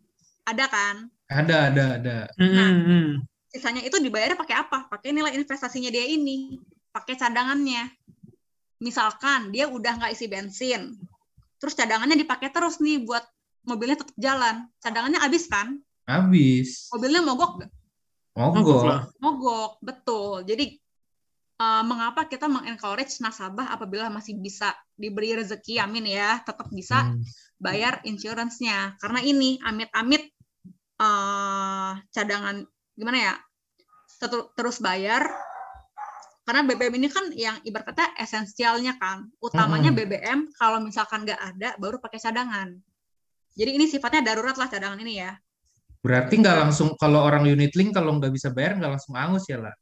Ada 0.42 0.64
kan? 0.66 0.96
Ada, 1.28 1.56
ada, 1.70 1.84
ada. 2.00 2.16
Nah. 2.40 2.70
Hmm. 2.72 3.10
Sisanya 3.52 3.84
itu 3.84 4.00
dibayarnya 4.00 4.34
pakai 4.34 4.56
apa? 4.56 4.88
Pakai 4.88 5.12
nilai 5.12 5.36
investasinya 5.36 5.92
dia 5.92 6.08
ini, 6.08 6.56
pakai 6.88 7.20
cadangannya. 7.20 7.84
Misalkan 8.80 9.52
dia 9.52 9.68
udah 9.70 10.00
nggak 10.00 10.12
isi 10.16 10.26
bensin, 10.26 10.96
terus 11.60 11.76
cadangannya 11.76 12.18
dipakai 12.18 12.50
terus 12.50 12.80
nih 12.82 13.04
buat 13.04 13.22
mobilnya 13.62 14.00
tetap 14.00 14.16
jalan. 14.18 14.66
Cadangannya 14.82 15.20
habis 15.22 15.46
kan? 15.46 15.78
Habis. 16.02 16.90
Mobilnya 16.90 17.22
mogok 17.22 17.62
nggak? 17.62 17.70
Mogok 18.32 18.56
Mogok. 18.58 18.82
lah. 18.88 19.00
Mogok, 19.20 19.72
betul. 19.84 20.42
Jadi 20.42 20.80
eh, 21.62 21.82
mengapa 21.86 22.26
kita 22.26 22.50
mengencourage 22.50 23.20
nasabah 23.22 23.70
apabila 23.70 24.10
masih 24.10 24.34
bisa 24.34 24.74
diberi 24.98 25.36
rezeki, 25.36 25.78
amin 25.78 26.08
ya, 26.10 26.40
tetap 26.42 26.66
bisa 26.74 27.06
Hmm. 27.06 27.22
bayar 27.60 28.02
insurance-nya. 28.02 28.96
Karena 28.98 29.20
ini 29.22 29.60
amit-amit 29.62 30.26
eh, 30.98 31.92
cadangan 32.10 32.66
gimana 33.02 33.18
ya? 33.18 33.34
terus 34.54 34.78
bayar. 34.78 35.26
Karena 36.42 36.62
BBM 36.66 36.94
ini 36.98 37.08
kan 37.10 37.30
yang 37.34 37.58
ibarat 37.66 37.94
kata 37.94 38.14
esensialnya 38.18 38.98
kan. 38.98 39.30
Utamanya 39.42 39.90
Mm-mm. 39.90 39.98
BBM 39.98 40.38
kalau 40.54 40.78
misalkan 40.82 41.26
nggak 41.26 41.38
ada 41.38 41.74
baru 41.78 41.98
pakai 41.98 42.18
cadangan. 42.18 42.78
Jadi 43.54 43.70
ini 43.78 43.86
sifatnya 43.90 44.22
darurat 44.22 44.54
lah 44.58 44.66
cadangan 44.66 44.98
ini 45.02 45.22
ya. 45.22 45.34
Berarti 46.02 46.42
nggak 46.42 46.56
langsung 46.66 46.98
kalau 46.98 47.22
orang 47.22 47.46
unit 47.46 47.70
link 47.78 47.94
kalau 47.94 48.18
nggak 48.18 48.34
bisa 48.34 48.50
bayar 48.50 48.74
nggak 48.74 48.98
langsung 48.98 49.14
angus 49.14 49.46
ya 49.46 49.62
lah. 49.62 49.74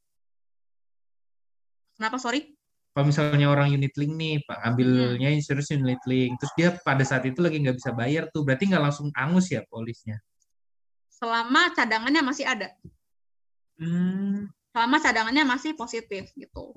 Kenapa 1.97 2.21
sorry? 2.21 2.53
Kalau 2.93 3.07
misalnya 3.09 3.47
orang 3.49 3.71
unit 3.71 3.95
link 3.97 4.13
nih, 4.19 4.37
Pak, 4.45 4.59
Hmm. 4.61 4.69
ambilnya 4.75 5.31
insurance 5.31 5.71
unit 5.73 6.03
link, 6.05 6.37
terus 6.43 6.53
dia 6.59 6.69
pada 6.83 7.07
saat 7.07 7.25
itu 7.25 7.39
lagi 7.41 7.63
nggak 7.63 7.79
bisa 7.79 7.95
bayar 7.97 8.29
tuh, 8.35 8.43
berarti 8.45 8.69
nggak 8.69 8.83
langsung 8.83 9.09
angus 9.15 9.49
ya 9.49 9.63
polisnya. 9.71 10.19
Selama 11.09 11.71
cadangannya 11.73 12.21
masih 12.21 12.45
ada. 12.51 12.75
Hmm. 13.81 14.53
selama 14.77 15.01
cadangannya 15.01 15.49
masih 15.49 15.73
positif 15.73 16.29
gitu. 16.37 16.77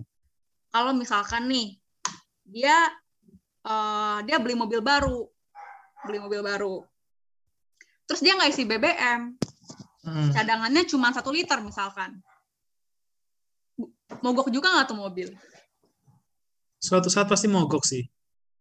Kalau 0.72 0.96
misalkan 0.96 1.52
nih 1.52 1.76
dia 2.48 2.76
eh, 3.64 4.18
dia 4.24 4.40
beli 4.40 4.56
mobil 4.56 4.80
baru, 4.80 5.28
beli 6.08 6.20
mobil 6.24 6.40
baru, 6.40 6.84
terus 8.08 8.24
dia 8.24 8.36
nggak 8.36 8.52
isi 8.52 8.64
BBM, 8.64 9.36
Hmm. 10.04 10.36
cadangannya 10.36 10.84
cuma 10.84 11.16
satu 11.16 11.32
liter 11.32 11.64
misalkan, 11.64 12.20
mogok 14.20 14.52
juga 14.52 14.68
nggak 14.68 14.88
tuh 14.92 15.00
mobil? 15.00 15.32
Suatu 16.76 17.08
saat 17.08 17.32
pasti 17.32 17.48
mogok 17.48 17.88
sih. 17.88 18.04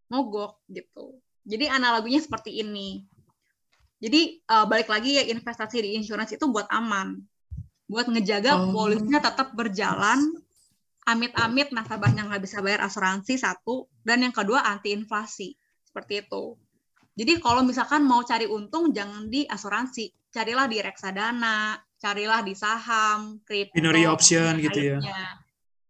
Mogok 0.07 0.63
gitu. 0.71 1.19
Jadi 1.43 1.67
analoginya 1.67 2.23
seperti 2.23 2.63
ini. 2.63 3.03
Jadi 3.99 4.39
eh, 4.39 4.67
balik 4.71 4.87
lagi 4.87 5.19
ya 5.19 5.27
investasi 5.35 5.83
di 5.83 5.91
insurance 5.99 6.31
itu 6.39 6.47
buat 6.47 6.71
aman, 6.71 7.19
buat 7.91 8.07
ngejaga 8.09 8.59
Oh. 8.59 8.71
polisnya 8.75 9.19
tetap 9.23 9.55
berjalan. 9.55 10.19
Amit-amit 11.03 11.75
nasabahnya 11.75 12.31
nggak 12.31 12.43
bisa 12.47 12.63
bayar 12.63 12.87
asuransi 12.87 13.35
satu, 13.35 13.91
dan 14.07 14.23
yang 14.23 14.31
kedua 14.31 14.63
anti 14.63 14.95
inflasi 14.95 15.51
seperti 15.83 16.23
itu. 16.23 16.55
Jadi 17.19 17.43
kalau 17.43 17.67
misalkan 17.67 18.07
mau 18.07 18.23
cari 18.23 18.47
untung 18.47 18.95
jangan 18.95 19.27
di 19.27 19.43
asuransi, 19.43 20.15
carilah 20.31 20.71
di 20.71 20.79
reksadana, 20.79 21.75
carilah 21.99 22.41
di 22.47 22.55
saham, 22.55 23.43
kripto, 23.43 23.75
Binary 23.75 24.07
option 24.07 24.63
gitu 24.63 24.95
ya. 24.95 24.99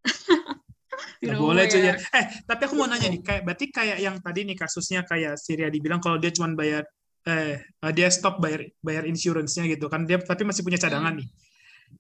Binary 1.20 1.38
boleh 1.38 1.64
tuh 1.68 1.78
ya. 1.78 1.94
Eh, 1.94 2.24
tapi 2.48 2.66
aku 2.66 2.74
mau 2.74 2.88
nanya 2.88 3.12
nih, 3.12 3.20
kayak 3.20 3.42
berarti 3.46 3.66
kayak 3.68 3.98
yang 4.00 4.16
tadi 4.18 4.40
nih 4.48 4.56
kasusnya 4.56 5.04
kayak 5.04 5.36
Syria 5.38 5.68
dibilang 5.68 6.00
kalau 6.00 6.16
dia 6.16 6.32
cuma 6.32 6.50
bayar 6.56 6.88
eh 7.22 7.62
dia 7.94 8.10
stop 8.10 8.42
bayar 8.42 8.66
bayar 8.82 9.06
insurance-nya 9.06 9.70
gitu 9.70 9.86
kan 9.86 10.02
dia 10.08 10.18
tapi 10.18 10.42
masih 10.42 10.66
punya 10.66 10.80
cadangan 10.80 11.20
nih. 11.20 11.28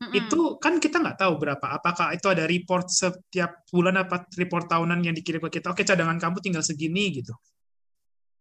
Mm-mm. 0.00 0.14
Itu 0.16 0.56
kan 0.56 0.80
kita 0.80 1.02
nggak 1.02 1.18
tahu 1.20 1.36
berapa. 1.36 1.66
Apakah 1.78 2.16
itu 2.16 2.26
ada 2.30 2.48
report 2.48 2.88
setiap 2.88 3.66
bulan 3.68 4.00
apa 4.00 4.24
report 4.38 4.70
tahunan 4.70 5.04
yang 5.04 5.12
dikirim 5.12 5.42
ke 5.48 5.60
kita? 5.60 5.74
Oke, 5.74 5.84
cadangan 5.84 6.16
kamu 6.16 6.40
tinggal 6.40 6.64
segini 6.64 7.12
gitu. 7.20 7.34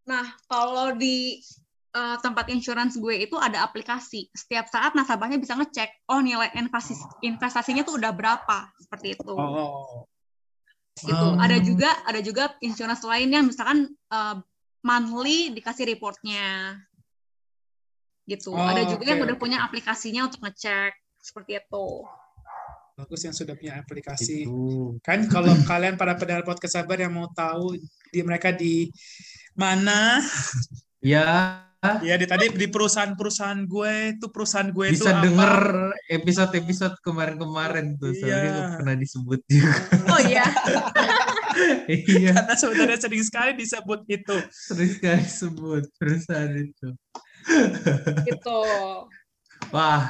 Nah, 0.07 0.25
kalau 0.47 0.95
di 0.95 1.43
eh, 1.91 2.17
tempat 2.23 2.47
insurance 2.49 2.95
gue 2.95 3.27
itu 3.27 3.35
ada 3.35 3.67
aplikasi. 3.67 4.31
Setiap 4.31 4.71
saat 4.71 4.95
nasabahnya 4.95 5.37
bisa 5.37 5.59
ngecek, 5.59 6.07
oh 6.07 6.23
nilai 6.23 6.49
investasi 6.55 7.25
investasinya 7.27 7.83
tuh 7.83 7.99
udah 7.99 8.11
berapa, 8.15 8.71
seperti 8.79 9.19
itu. 9.19 9.33
Oh. 9.35 10.07
Gitu. 10.97 11.13
Oh. 11.13 11.35
Ada 11.37 11.57
juga 11.59 11.89
ada 12.07 12.19
juga 12.23 12.43
insurance 12.63 13.03
lainnya, 13.03 13.43
misalkan 13.43 13.91
eh, 13.91 14.37
monthly 14.81 15.53
dikasih 15.53 15.85
reportnya, 15.93 16.79
gitu. 18.25 18.55
Oh, 18.55 18.65
ada 18.65 18.81
juga 18.87 19.03
yang 19.11 19.21
oke, 19.21 19.27
udah 19.29 19.37
punya 19.37 19.57
aplikasinya 19.65 20.25
untuk 20.25 20.41
ngecek, 20.41 20.93
seperti 21.21 21.57
itu. 21.57 21.87
Bagus 22.91 23.21
yang 23.23 23.33
sudah 23.33 23.55
punya 23.55 23.79
aplikasi. 23.79 24.45
Itu. 24.45 24.97
Kan 25.01 25.25
kalau 25.25 25.53
kalian 25.71 25.95
para 25.95 26.17
pendengar 26.17 26.43
podcast 26.43 26.75
sabar 26.75 26.97
yang 26.97 27.13
mau 27.13 27.29
tahu 27.31 27.77
di 28.11 28.19
mereka 28.21 28.51
di 28.51 28.91
mana 29.53 30.21
Ya, 31.01 31.57
ya 32.05 32.13
di 32.13 32.29
tadi 32.29 32.53
di 32.53 32.69
perusahaan-perusahaan 32.69 33.65
gue 33.65 33.93
itu 34.13 34.29
perusahaan 34.29 34.69
gue 34.69 34.93
itu 34.93 35.01
bisa 35.01 35.17
apa? 35.17 35.25
denger 35.25 35.53
episode-episode 36.13 36.95
kemarin-kemarin 37.01 37.97
tuh, 37.97 38.13
soalnya 38.13 38.37
Iya. 38.53 38.65
pernah 38.77 38.93
disebut 38.93 39.41
juga. 39.49 39.73
Oh 40.13 40.21
iya, 40.21 40.45
iya, 41.89 42.37
karena 42.37 42.53
sebenarnya 42.53 42.99
sering 43.01 43.23
sekali 43.25 43.51
disebut 43.57 43.99
itu. 44.05 44.35
sering 44.53 44.91
sekali 44.93 45.25
sebut 45.25 45.83
perusahaan 45.97 46.53
itu. 46.53 46.87
gitu. 48.29 48.59
Wah, 49.73 50.05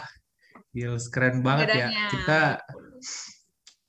Gils, 0.72 1.11
keren 1.11 1.43
banget 1.43 1.68
ya. 1.76 1.88
Bedanya. 1.91 2.07
Kita 2.10 2.39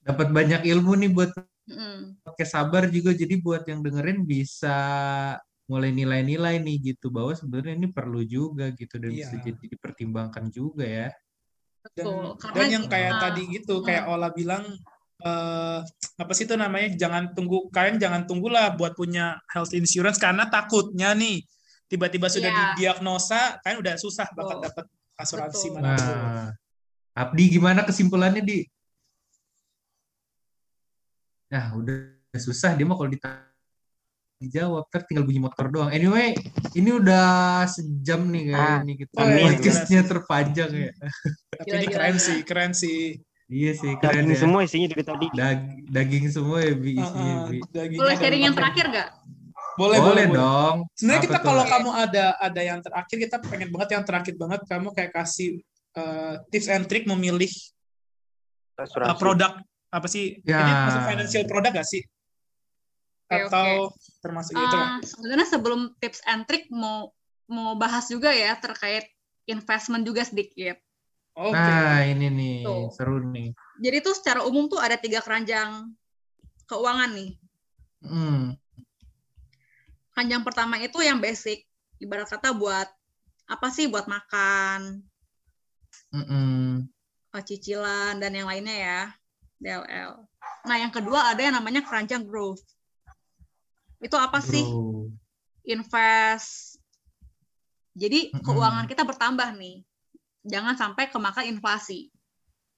dapat 0.03 0.29
banyak 0.31 0.63
ilmu 0.67 0.99
nih 0.99 1.11
buat 1.15 1.31
Mm. 1.63 2.19
pakai 2.27 2.47
sabar 2.47 2.91
juga. 2.91 3.15
Jadi 3.15 3.39
buat 3.39 3.63
yang 3.65 3.81
dengerin 3.81 4.27
bisa 4.27 4.77
mulai 5.71 5.95
nilai-nilai 5.95 6.59
nih 6.59 6.93
gitu 6.93 7.09
bahwa 7.09 7.31
sebenarnya 7.33 7.79
ini 7.79 7.89
perlu 7.89 8.27
juga 8.27 8.67
gitu 8.75 8.99
dan 8.99 9.15
bisa 9.15 9.39
Iya. 9.39 9.55
jadi 9.55 9.65
dipertimbangkan 9.71 10.51
juga 10.51 10.83
ya. 10.83 11.09
Dan, 11.95 12.05
Betul. 12.07 12.25
dan 12.35 12.51
Karena 12.51 12.65
yang 12.67 12.85
kayak 12.91 13.13
kita- 13.15 13.23
tadi 13.23 13.43
gitu, 13.49 13.75
kayak 13.81 14.05
Ola 14.07 14.29
bilang 14.31 14.65
eh, 15.23 15.79
apa 16.19 16.33
sih 16.35 16.51
itu 16.51 16.59
namanya? 16.59 16.99
Jangan 16.99 17.31
tunggu 17.31 17.71
kalian 17.71 17.95
jangan 17.95 18.27
tunggulah 18.27 18.75
buat 18.75 18.99
punya 18.99 19.39
health 19.55 19.71
insurance 19.71 20.19
karena 20.19 20.51
takutnya 20.51 21.15
nih 21.15 21.47
tiba-tiba 21.87 22.27
sudah 22.27 22.51
Iya. 22.51 22.59
didiagnosa 22.75 23.63
kan 23.63 23.79
udah 23.79 23.95
susah 23.95 24.27
bakal 24.35 24.59
dapat 24.59 24.83
asuransi 25.15 25.71
Betul. 25.71 25.79
mana 25.79 25.95
pun. 25.95 26.11
Nah, 26.11 26.51
Abdi 27.13 27.45
gimana 27.61 27.85
kesimpulannya 27.85 28.41
di? 28.41 28.65
Nah, 31.53 31.77
udah 31.77 31.97
susah 32.41 32.73
dia 32.73 32.89
mah 32.89 32.97
kalau 32.97 33.13
ditanya 33.13 33.53
dijawab 34.41 34.89
ter 34.89 35.05
tinggal 35.05 35.29
bunyi 35.29 35.39
motor 35.45 35.69
doang. 35.69 35.93
Anyway, 35.93 36.33
ini 36.73 36.91
udah 36.97 37.63
sejam 37.69 38.27
nih 38.33 38.51
kayaknya 38.51 38.75
Ah, 38.75 38.79
nih 38.83 38.97
kita 39.05 39.21
iya, 39.23 39.37
podcastnya 39.45 40.01
terpanjang 40.09 40.71
ya. 40.73 40.91
Tapi 41.53 41.69
Gila, 41.69 41.77
ini 41.79 41.87
gila, 41.87 41.95
keren 41.95 42.17
sih, 42.17 42.39
keren 42.43 42.73
sih. 42.73 43.01
Iya 43.53 43.73
sih 43.77 43.93
keren 44.01 44.25
Daging 44.25 44.33
ya. 44.33 44.41
semua 44.41 44.61
isinya 44.65 44.89
dari 44.89 45.05
tadi. 45.05 45.27
Dag- 45.37 45.85
daging 45.93 46.25
semua 46.33 46.59
ya 46.65 46.73
bi 46.73 46.91
Ah, 46.97 47.05
isinya 47.05 47.35
ah, 47.37 47.47
bi. 47.53 47.59
Boleh 48.01 48.17
sharing 48.17 48.43
yang 48.49 48.57
terakhir 48.57 48.85
nggak? 48.89 49.09
Boleh, 49.77 49.99
boleh, 50.01 50.25
Boleh 50.27 50.27
dong. 50.33 50.77
Sebenarnya 50.97 51.23
kita 51.29 51.39
kalau 51.45 51.65
kamu 51.69 51.91
ada 51.93 52.25
ada 52.41 52.61
yang 52.65 52.81
terakhir 52.81 53.17
kita 53.29 53.37
pengen 53.45 53.69
banget 53.69 53.89
yang 54.01 54.05
terakhir 54.09 54.35
banget 54.41 54.61
kamu 54.65 54.89
kayak 54.97 55.13
kasih 55.13 55.61
eh, 55.97 56.35
tips 56.49 56.69
and 56.73 56.85
trick 56.89 57.05
memilih 57.05 57.51
Asuransi. 58.79 59.21
produk 59.21 59.53
apa 59.93 60.07
sih? 60.09 60.41
Ya. 60.43 60.65
Ini 60.65 60.73
masuk 60.89 61.03
financial 61.05 61.45
product 61.45 61.75
gak 61.77 61.89
sih? 61.89 62.03
Oke, 63.33 63.49
Atau 63.49 63.69
termasuk 64.21 64.53
itu 64.57 64.77
lah. 64.77 65.01
Eh, 65.01 65.09
sebenarnya 65.09 65.47
sebelum 65.49 65.81
tips 66.01 66.21
and 66.29 66.45
trick 66.49 66.69
mau 66.73 67.13
mau 67.49 67.77
bahas 67.77 68.09
juga 68.09 68.33
ya 68.33 68.57
terkait 68.57 69.09
investment 69.49 70.05
juga 70.05 70.25
sedikit. 70.25 70.81
Oke. 71.33 71.57
Nah, 71.57 72.05
ini 72.05 72.29
nih 72.29 72.57
Tuh. 72.65 72.93
seru 72.93 73.21
nih. 73.25 73.57
Jadi 73.81 73.97
tuh 74.05 74.15
secara 74.17 74.45
umum 74.45 74.69
tuh 74.69 74.81
ada 74.81 75.01
tiga 75.01 75.25
keranjang 75.25 75.93
keuangan 76.69 77.11
nih. 77.13 77.31
Hmm. 78.05 78.57
Keranjang 80.13 80.45
pertama 80.45 80.77
itu 80.77 81.01
yang 81.01 81.21
basic, 81.25 81.65
ibarat 81.97 82.29
kata 82.29 82.53
buat 82.53 82.89
apa 83.49 83.69
sih? 83.73 83.89
Buat 83.89 84.13
makan, 84.13 85.01
Mm-mm. 86.13 86.87
cicilan 87.43 88.21
dan 88.21 88.33
yang 88.37 88.45
lainnya 88.45 88.77
ya, 88.77 89.01
DLL. 89.57 90.21
Nah, 90.69 90.77
yang 90.77 90.93
kedua 90.93 91.33
ada 91.33 91.41
yang 91.41 91.57
namanya 91.57 91.81
keranjang 91.81 92.29
growth. 92.29 92.63
Itu 94.03 94.21
apa 94.21 94.45
sih? 94.45 94.63
Bro. 94.63 95.09
Invest. 95.65 96.77
Jadi 97.97 98.33
Mm-mm. 98.33 98.45
keuangan 98.45 98.87
kita 98.91 99.03
bertambah 99.09 99.49
nih. 99.57 99.81
Jangan 100.45 100.75
sampai 100.75 101.09
kemakan 101.09 101.49
inflasi. 101.49 102.11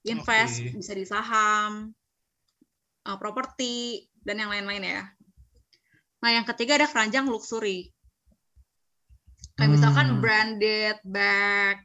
Invest 0.05 0.61
Oke. 0.61 0.77
bisa 0.77 0.93
di 0.93 1.05
saham, 1.05 1.89
uh, 3.09 3.17
properti, 3.17 4.05
dan 4.21 4.37
yang 4.37 4.53
lain-lain 4.53 4.85
ya. 4.85 5.03
Nah, 6.21 6.29
yang 6.29 6.45
ketiga 6.45 6.77
ada 6.77 6.85
keranjang 6.85 7.25
luxury. 7.25 7.89
Kayak 9.57 9.71
misalkan 9.81 10.07
Hmm. 10.13 10.21
branded 10.21 10.97
bag, 11.01 11.81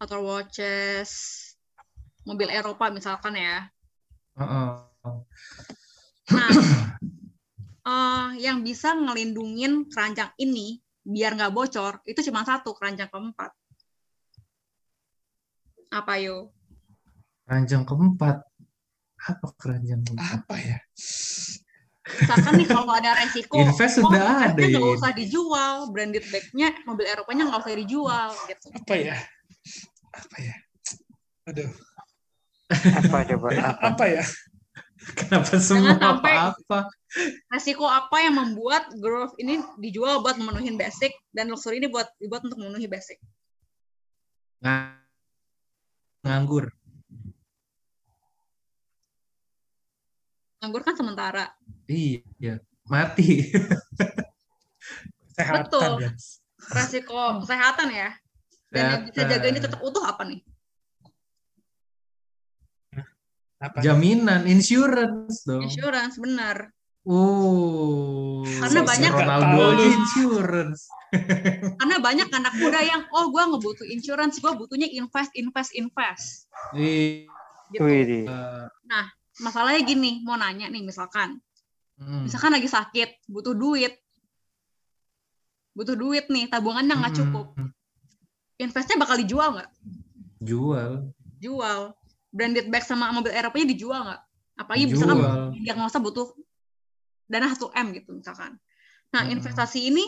atau 0.00 0.24
watches, 0.24 1.12
mobil 2.24 2.48
Eropa 2.48 2.88
misalkan 2.88 3.36
ya. 3.36 3.68
Heeh. 4.40 4.68
Nah, 6.32 6.48
eh, 7.92 8.28
yang 8.40 8.64
bisa 8.64 8.96
ngelindungin 8.96 9.92
keranjang 9.92 10.32
ini 10.40 10.80
biar 11.04 11.36
nggak 11.36 11.52
bocor 11.52 12.00
itu 12.08 12.20
cuma 12.32 12.44
satu 12.48 12.72
keranjang 12.72 13.12
keempat. 13.12 13.52
Apa 15.92 16.16
yo? 16.16 16.48
Keranjang 17.44 17.84
keempat. 17.84 18.40
Apa 19.20 19.46
keranjang 19.60 20.00
keempat? 20.00 20.48
Apa 20.48 20.54
ya? 20.56 20.78
Misalkan 22.10 22.52
nih 22.58 22.66
kalau 22.66 22.90
ada 22.90 23.10
resiko, 23.22 23.54
Invest 23.54 24.02
oh, 24.02 24.10
sudah 24.10 24.50
ada 24.50 24.58
nggak 24.58 24.96
usah 24.98 25.12
dijual, 25.14 25.74
branded 25.92 26.24
bag-nya, 26.32 26.74
mobil 26.88 27.06
Eropanya 27.06 27.46
nggak 27.52 27.60
usah 27.62 27.76
dijual 27.76 28.30
gitu. 28.48 28.66
Apa 28.74 28.94
ya? 28.96 29.16
Apa 30.10 30.36
ya? 30.38 30.54
Aduh, 31.46 31.70
Apa 32.70 33.18
coba? 33.26 33.48
Apa? 33.50 33.84
apa 33.94 34.04
ya? 34.06 34.24
Kenapa 35.16 35.56
semua 35.56 35.96
apa-apa? 35.96 36.86
Resiko 37.48 37.88
apa 37.88 38.20
yang 38.20 38.36
membuat 38.36 38.92
growth 38.94 39.32
ini 39.40 39.58
dijual 39.80 40.20
buat 40.20 40.36
memenuhi 40.36 40.76
basic 40.76 41.10
dan 41.32 41.48
luxury 41.48 41.80
ini 41.80 41.88
buat 41.88 42.06
dibuat 42.20 42.44
untuk 42.44 42.60
memenuhi 42.60 42.84
basic? 42.86 43.16
Nga- 44.60 45.00
Nganggur. 46.20 46.68
Nganggur 50.60 50.82
kan 50.84 50.94
sementara. 50.94 51.44
Iya. 51.88 52.60
Mati. 52.84 53.48
Kesehatan 55.32 55.64
Betul. 55.64 55.92
ya. 56.04 56.10
Resiko 56.76 57.40
kesehatan 57.40 57.88
ya. 57.88 58.10
Dan 58.70 58.82
yang 58.86 59.02
bisa 59.10 59.22
jaga 59.26 59.46
ini 59.50 59.58
tetap 59.58 59.80
utuh 59.82 60.04
apa 60.06 60.22
nih? 60.24 60.40
Apa? 63.60 63.76
Jaminan, 63.84 64.48
insurance 64.48 65.44
dong. 65.44 65.68
Insurance, 65.68 66.16
benar. 66.16 66.72
Oh. 67.04 68.40
Karena 68.46 68.80
banyak- 68.86 69.12
Ronaldo 69.12 69.84
insurance. 69.84 70.88
Karena 71.80 71.96
banyak 72.00 72.28
anak 72.30 72.54
muda 72.56 72.80
yang, 72.80 73.02
oh 73.12 73.28
gue 73.28 73.42
nggak 73.42 73.60
butuh 73.60 73.86
insurance, 73.90 74.40
gue 74.40 74.52
butuhnya 74.54 74.88
invest, 74.88 75.34
invest, 75.34 75.74
invest. 75.76 76.48
Iya. 76.72 77.28
Gitu. 77.74 77.82
Wih, 77.84 78.26
Masalahnya 79.40 79.80
gini, 79.82 80.20
mau 80.20 80.36
nanya 80.36 80.68
nih 80.68 80.84
misalkan, 80.84 81.40
Hmm. 81.96 82.28
misalkan 82.28 82.52
lagi 82.52 82.68
sakit, 82.68 83.24
butuh 83.28 83.56
duit, 83.56 83.96
butuh 85.72 85.96
duit 85.96 86.28
nih, 86.28 86.48
tabungannya 86.48 86.92
nggak 86.96 87.12
Hmm. 87.56 87.69
Investnya 88.60 89.00
bakal 89.00 89.16
dijual 89.16 89.56
nggak? 89.56 89.70
Jual. 90.44 91.08
Jual. 91.40 91.96
Branded 92.30 92.68
bag 92.68 92.84
sama 92.84 93.10
mobil 93.10 93.32
Eropanya 93.32 93.72
dijual 93.72 94.00
nggak? 94.04 94.20
Apalagi 94.60 94.84
misalkan 94.92 95.18
Jual. 95.18 95.40
diagnosa 95.56 95.98
butuh 95.98 96.28
dana 97.24 97.48
1 97.48 97.72
m 97.72 97.86
gitu 97.96 98.10
misalkan. 98.12 98.60
Nah 99.10 99.24
Hmm. 99.26 99.34
investasi 99.40 99.88
ini, 99.88 100.04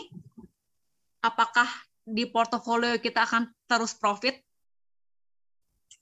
apakah 1.19 1.65
di 2.05 2.29
portofolio 2.29 3.01
kita 3.01 3.25
akan 3.25 3.49
terus 3.65 3.97
profit? 3.97 4.37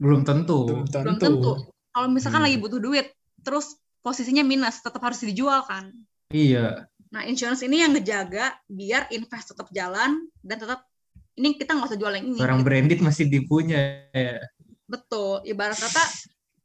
Belum 0.01 0.25
tentu. 0.27 0.67
Belum 0.67 0.85
tentu. 0.89 1.05
Belum 1.07 1.17
tentu. 1.17 1.51
Kalau 1.95 2.07
misalkan 2.11 2.43
Hmm. 2.43 2.47
lagi 2.51 2.57
butuh 2.59 2.81
duit, 2.81 3.07
terus 3.45 3.77
posisinya 4.01 4.41
minus, 4.43 4.81
tetap 4.81 5.01
harus 5.01 5.21
dijual 5.23 5.63
kan? 5.65 5.93
Iya. 6.33 6.89
Nah, 7.11 7.27
insurance 7.27 7.61
ini 7.61 7.83
yang 7.83 7.91
ngejaga 7.91 8.55
biar 8.71 9.11
invest 9.11 9.51
tetap 9.51 9.67
jalan 9.75 10.25
dan 10.41 10.57
tetap 10.57 10.87
ini 11.35 11.55
kita 11.55 11.75
nggak 11.75 11.89
usah 11.93 11.99
jual 11.99 12.13
yang 12.15 12.27
ini. 12.27 12.39
Barang 12.39 12.61
gitu. 12.63 12.67
branded 12.67 12.99
masih 12.99 13.25
dipunya 13.27 14.07
ya. 14.11 14.39
Betul. 14.87 15.43
Ibarat 15.47 15.79
kata 15.79 16.03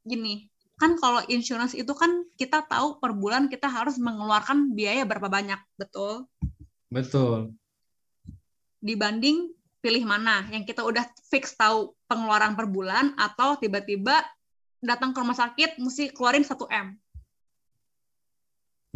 gini, 0.02 0.50
kan 0.76 0.98
kalau 0.98 1.22
insurance 1.30 1.72
itu 1.72 1.90
kan 1.94 2.26
kita 2.34 2.66
tahu 2.66 2.98
per 2.98 3.14
bulan 3.14 3.46
kita 3.46 3.70
harus 3.70 3.96
mengeluarkan 3.96 4.74
biaya 4.74 5.06
berapa 5.06 5.30
banyak, 5.30 5.58
betul? 5.78 6.26
Betul. 6.90 7.54
Dibanding 8.82 9.50
pilih 9.80 10.02
mana 10.02 10.42
yang 10.50 10.66
kita 10.66 10.82
udah 10.82 11.06
fix 11.30 11.54
tahu 11.54 11.94
pengeluaran 12.10 12.58
per 12.58 12.66
bulan 12.66 13.14
atau 13.14 13.54
tiba-tiba 13.54 14.22
datang 14.82 15.14
ke 15.14 15.18
rumah 15.22 15.38
sakit 15.38 15.78
mesti 15.78 16.10
keluarin 16.10 16.42
1 16.42 16.54
m. 16.70 16.86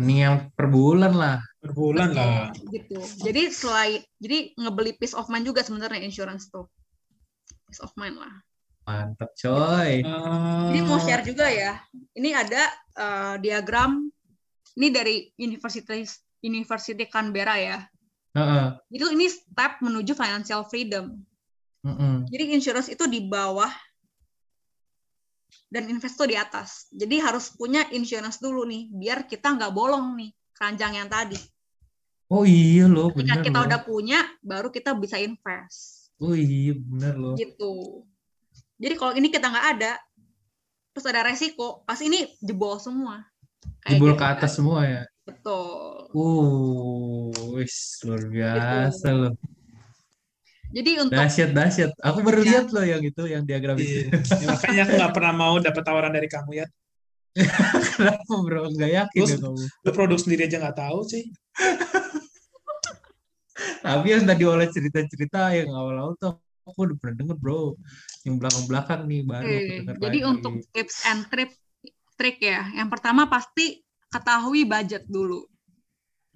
Mending 0.00 0.20
yang 0.24 0.36
per 0.56 0.66
bulan 0.72 1.12
lah. 1.12 1.36
Per 1.60 1.76
bulan 1.76 2.16
lah. 2.16 2.48
gitu. 2.72 2.96
Jadi 3.20 3.52
selain 3.52 4.00
jadi 4.16 4.56
ngebeli 4.56 4.96
peace 4.96 5.12
of 5.12 5.28
mind 5.28 5.44
juga 5.44 5.60
sebenarnya 5.60 6.00
insurance 6.00 6.48
tuh. 6.48 6.64
Peace 7.68 7.84
of 7.84 7.92
mind 8.00 8.16
lah. 8.16 8.32
Mantap 8.88 9.30
coy. 9.36 10.00
Jadi 10.72 10.78
mau 10.88 10.96
Eh, 10.96 11.04
share 11.04 11.22
juga 11.22 11.46
ya. 11.52 11.76
Ini 12.16 12.30
ada 12.32 12.62
eh, 12.96 13.34
diagram 13.44 14.08
ini 14.80 14.88
dari 14.88 15.28
University 15.36 16.08
University 16.40 17.04
Canberra 17.04 17.60
ya. 17.60 17.78
Heeh. 18.32 18.66
Jadi 18.88 19.04
ini 19.20 19.26
step 19.28 19.84
menuju 19.84 20.16
financial 20.16 20.64
freedom. 20.64 21.20
Heeh. 21.84 22.14
Jadi 22.32 22.44
insurance 22.56 22.88
itu 22.88 23.04
di 23.04 23.28
bawah 23.28 23.68
dan 25.66 25.86
invest 25.86 26.14
tuh 26.14 26.26
di 26.26 26.34
atas. 26.34 26.86
Jadi 26.90 27.18
harus 27.18 27.50
punya 27.50 27.86
insurance 27.90 28.38
dulu 28.38 28.64
nih, 28.64 28.88
biar 28.88 29.24
kita 29.24 29.54
nggak 29.54 29.70
bolong 29.70 30.16
nih 30.16 30.30
keranjang 30.52 30.92
yang 30.96 31.08
tadi. 31.08 31.38
Oh 32.28 32.46
iya 32.46 32.86
loh, 32.86 33.10
Ketika 33.10 33.38
bener 33.38 33.44
kita 33.44 33.58
loh. 33.58 33.66
udah 33.66 33.80
punya, 33.82 34.20
baru 34.38 34.68
kita 34.68 34.94
bisa 34.94 35.18
invest. 35.18 36.10
Oh 36.16 36.30
iya 36.32 36.72
bener 36.72 37.14
loh. 37.14 37.34
gitu. 37.34 38.04
Jadi 38.76 38.94
kalau 38.94 39.12
ini 39.12 39.28
kita 39.28 39.46
nggak 39.46 39.66
ada, 39.76 39.92
terus 40.90 41.06
ada 41.06 41.20
resiko, 41.22 41.82
pasti 41.82 42.06
ini 42.06 42.24
jebol 42.38 42.78
semua. 42.78 43.20
Kayak 43.80 43.92
Jebol 43.92 44.08
gitu 44.08 44.16
ke 44.16 44.26
atas 44.26 44.50
kan. 44.52 44.56
semua 44.56 44.80
ya. 44.84 45.02
Betul. 45.20 46.10
Uh, 46.12 47.28
wis 47.54 47.76
luar 48.02 48.22
biasa 48.26 49.06
Gitu. 49.06 49.20
loh. 49.20 49.32
Jadi 50.70 50.90
untuk 51.02 51.18
Dahsyat 51.18 51.50
dahsyat. 51.50 51.90
Aku 51.98 52.22
baru 52.22 52.40
Ya. 52.40 52.62
lihat 52.62 52.66
loh 52.70 52.84
yang 52.86 53.02
itu, 53.02 53.22
yang 53.26 53.42
diagram 53.42 53.74
itu. 53.74 54.06
Iya. 54.06 54.22
Ya, 54.38 54.46
makanya 54.54 54.80
aku 54.86 54.92
nggak 54.96 55.12
pernah 55.12 55.32
mau 55.34 55.54
dapat 55.58 55.82
tawaran 55.82 56.12
dari 56.14 56.28
kamu 56.30 56.50
ya. 56.56 56.66
Kenapa 57.98 58.32
bro? 58.38 58.70
Gak 58.74 58.90
yakin 58.90 59.18
Terus- 59.22 59.32
ya 59.34 59.38
kamu. 59.40 59.62
Lu 59.66 59.90
produk 59.90 60.18
sendiri 60.18 60.42
aja 60.46 60.56
nggak 60.58 60.78
tahu 60.78 60.98
sih. 61.04 61.22
Tapi 63.80 64.06
yang 64.08 64.24
tadi 64.24 64.44
oleh 64.44 64.68
cerita-cerita 64.68 65.52
yang 65.52 65.68
awal-awal 65.70 66.16
tuh 66.16 66.38
aku 66.64 66.80
udah 66.86 66.96
pernah 66.96 67.16
denger 67.18 67.36
bro. 67.36 67.76
Yang 68.22 68.34
belakang-belakang 68.38 69.00
nih 69.08 69.20
baru 69.24 69.46
aku 69.46 69.56
Oke, 69.58 69.76
jadi 69.98 70.18
lagi. 70.20 70.28
untuk 70.28 70.52
tips 70.70 70.96
and 71.04 71.22
trip 71.28 71.50
trik 72.14 72.38
ya. 72.38 72.68
Yang 72.72 72.88
pertama 72.92 73.26
pasti 73.26 73.80
ketahui 74.06 74.64
budget 74.64 75.04
dulu. 75.06 75.44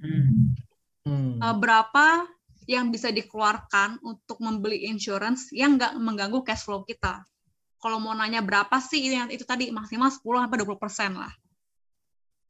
Hmm. 0.01 0.53
Hmm. 1.05 1.37
Eh, 1.39 1.55
berapa 1.57 2.07
yang 2.65 2.89
bisa 2.89 3.13
dikeluarkan 3.13 4.01
untuk 4.01 4.41
membeli 4.41 4.89
insurance 4.89 5.53
yang 5.53 5.77
nggak 5.77 5.97
mengganggu 6.01 6.41
cash 6.45 6.65
flow 6.65 6.85
kita. 6.85 7.25
Kalau 7.81 8.01
mau 8.01 8.17
nanya 8.17 8.41
berapa 8.41 8.81
sih 8.81 9.05
yang 9.13 9.29
itu 9.29 9.45
tadi 9.45 9.69
maksimal 9.69 10.09
10 10.09 10.25
sampai 10.25 10.59
20 10.65 10.81
persen 10.81 11.13
lah. 11.21 11.33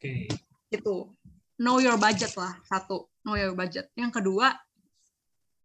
Oke. 0.05 0.29
gitu 0.69 1.09
know 1.57 1.79
your 1.81 1.97
budget 1.97 2.35
lah 2.35 2.53
satu 2.67 3.07
know 3.25 3.39
your 3.39 3.57
budget 3.57 3.89
yang 3.97 4.13
kedua 4.13 4.53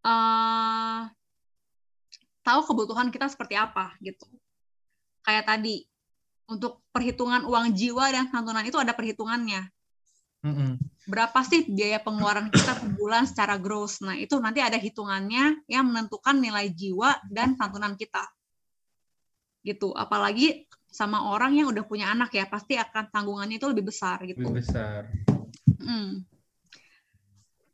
eh 0.05 1.01
tahu 2.45 2.59
kebutuhan 2.71 3.11
kita 3.11 3.27
seperti 3.27 3.59
apa 3.59 3.97
gitu 3.99 4.23
kayak 5.27 5.43
tadi 5.43 5.84
untuk 6.47 6.81
perhitungan 6.95 7.43
uang 7.45 7.76
jiwa 7.76 8.09
dan 8.15 8.31
santunan 8.31 8.63
itu 8.63 8.80
ada 8.80 8.95
perhitungannya 8.95 9.67
Mm-mm. 10.40 10.80
berapa 11.03 11.40
sih 11.44 11.68
biaya 11.68 11.99
pengeluaran 11.99 12.48
kita 12.48 12.80
per 12.80 12.90
bulan 12.95 13.28
secara 13.28 13.60
gross 13.60 13.99
nah 13.99 14.16
itu 14.16 14.40
nanti 14.40 14.64
ada 14.64 14.80
hitungannya 14.80 15.68
yang 15.68 15.84
menentukan 15.90 16.40
nilai 16.40 16.72
jiwa 16.72 17.20
dan 17.28 17.60
santunan 17.60 17.99
kita 17.99 18.24
gitu 19.68 19.91
apalagi 19.91 20.64
sama 20.90 21.30
orang 21.30 21.53
yang 21.53 21.70
udah 21.70 21.86
punya 21.86 22.10
anak 22.10 22.34
ya 22.34 22.49
pasti 22.49 22.74
akan 22.80 23.14
tanggungannya 23.14 23.61
itu 23.61 23.68
lebih 23.70 23.94
besar 23.94 24.24
gitu 24.26 24.41
Lebih 24.41 24.66
besar. 24.66 25.06
Hmm. 25.78 26.26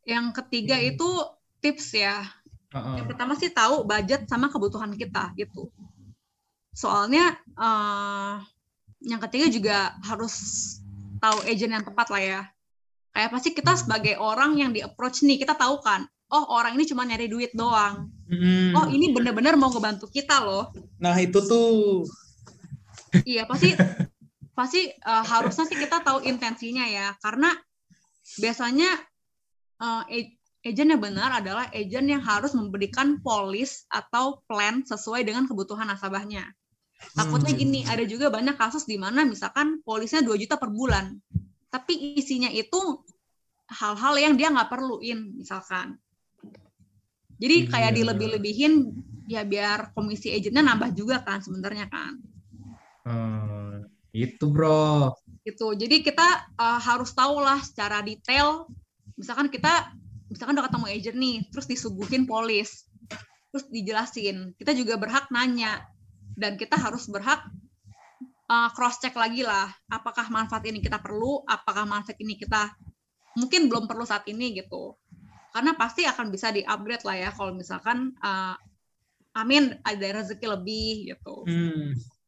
Yang 0.06 0.26
ketiga 0.44 0.78
Hmm. 0.78 0.90
itu 0.94 1.10
tips 1.64 1.96
ya. 1.96 2.22
Heeh. 2.76 2.96
Yang 3.02 3.08
pertama 3.16 3.34
sih 3.40 3.50
tahu 3.50 3.88
budget 3.88 4.28
sama 4.28 4.52
kebutuhan 4.52 4.94
kita 4.94 5.32
gitu. 5.40 5.72
Soalnya 6.76 7.40
eh, 7.56 8.36
yang 9.08 9.22
ketiga 9.24 9.48
juga 9.48 9.78
harus 10.04 10.36
tahu 11.24 11.48
agent 11.48 11.72
yang 11.82 11.86
tepat 11.88 12.08
lah 12.12 12.22
ya. 12.22 12.42
Kayak 13.16 13.32
pasti 13.32 13.50
kita 13.56 13.72
Hmm. 13.72 13.80
sebagai 13.80 14.20
orang 14.20 14.60
yang 14.60 14.76
di 14.76 14.84
approach 14.84 15.24
nih, 15.24 15.40
kita 15.40 15.56
tahu 15.56 15.80
kan, 15.80 16.04
oh 16.36 16.44
orang 16.52 16.76
ini 16.76 16.84
cuma 16.84 17.08
nyari 17.08 17.32
duit 17.32 17.56
doang. 17.56 18.12
Mm. 18.28 18.76
Oh 18.76 18.86
ini 18.92 19.16
bener-bener 19.16 19.56
mau 19.56 19.72
ngebantu 19.72 20.12
kita 20.12 20.44
loh. 20.44 20.76
Nah 21.00 21.16
itu 21.16 21.40
tuh. 21.40 22.04
Iya 23.24 23.48
pasti 23.48 23.72
pasti 24.52 24.92
uh, 24.92 25.24
harusnya 25.24 25.64
sih 25.64 25.80
kita 25.80 26.04
tahu 26.04 26.28
intensinya 26.28 26.84
ya, 26.84 27.16
karena 27.24 27.56
biasanya 28.42 28.90
uh, 29.80 30.04
agent 30.66 30.90
yang 30.92 31.00
benar 31.00 31.40
adalah 31.40 31.72
agent 31.72 32.10
yang 32.10 32.20
harus 32.20 32.52
memberikan 32.52 33.24
polis 33.24 33.88
atau 33.88 34.44
plan 34.50 34.84
sesuai 34.84 35.24
dengan 35.24 35.48
kebutuhan 35.48 35.88
nasabahnya. 35.88 36.44
Takutnya 37.16 37.54
Hmm. 37.54 37.62
gini, 37.62 37.80
ada 37.86 38.04
juga 38.04 38.28
banyak 38.34 38.58
kasus 38.58 38.90
di 38.90 38.98
mana 39.00 39.24
misalkan 39.24 39.80
polisnya 39.86 40.26
2 40.26 40.36
juta 40.42 40.58
per 40.58 40.74
bulan, 40.74 41.16
tapi 41.76 42.16
isinya 42.16 42.48
itu 42.48 43.04
hal-hal 43.68 44.16
yang 44.16 44.34
dia 44.40 44.48
nggak 44.48 44.72
perluin, 44.72 45.36
misalkan. 45.36 46.00
Jadi 47.36 47.68
kayak 47.68 47.92
Iya. 47.92 47.98
dilebih-lebihin, 48.00 48.74
ya 49.28 49.44
biar 49.44 49.92
komisi 49.92 50.32
agentnya 50.32 50.64
nambah 50.64 50.96
juga 50.96 51.20
kan 51.20 51.44
sebenarnya 51.44 51.92
kan. 51.92 52.16
Hmm, 53.04 53.92
itu 54.16 54.48
bro. 54.48 55.12
gitu. 55.46 55.78
Jadi 55.78 56.02
kita 56.02 56.50
uh, 56.58 56.82
harus 56.82 57.14
tahu 57.14 57.38
lah 57.38 57.62
secara 57.62 58.02
detail. 58.02 58.66
Misalkan 59.14 59.52
kita, 59.54 59.94
misalkan 60.26 60.58
udah 60.58 60.66
ketemu 60.66 60.86
agent 60.90 61.18
nih, 61.22 61.38
terus 61.54 61.70
disuguhin 61.70 62.26
polis, 62.26 62.90
terus 63.54 63.70
dijelasin. 63.70 64.58
Kita 64.58 64.74
juga 64.74 64.98
berhak 64.98 65.30
nanya 65.30 65.86
dan 66.34 66.58
kita 66.58 66.80
harus 66.82 67.06
berhak 67.06 67.46
uh, 68.50 68.70
cross 68.74 69.02
check 69.02 69.16
lagi 69.16 69.46
lah. 69.46 69.70
Apakah 69.90 70.30
manfaat 70.34 70.66
ini 70.68 70.82
kita 70.82 71.00
perlu? 71.02 71.42
Apakah 71.46 71.86
manfaat 71.86 72.18
ini 72.22 72.38
kita 72.38 72.74
mungkin 73.36 73.68
belum 73.68 73.86
perlu 73.90 74.04
saat 74.08 74.26
ini 74.32 74.56
gitu. 74.56 74.96
Karena 75.56 75.72
pasti 75.76 76.04
akan 76.04 76.30
bisa 76.30 76.52
di 76.52 76.66
upgrade 76.68 77.08
lah 77.08 77.16
ya 77.16 77.30
kalau 77.32 77.56
misalkan 77.56 78.12
uh, 78.20 78.56
Amin 79.36 79.76
ada 79.84 80.24
rezeki 80.24 80.48
lebih 80.48 81.12
gitu 81.12 81.44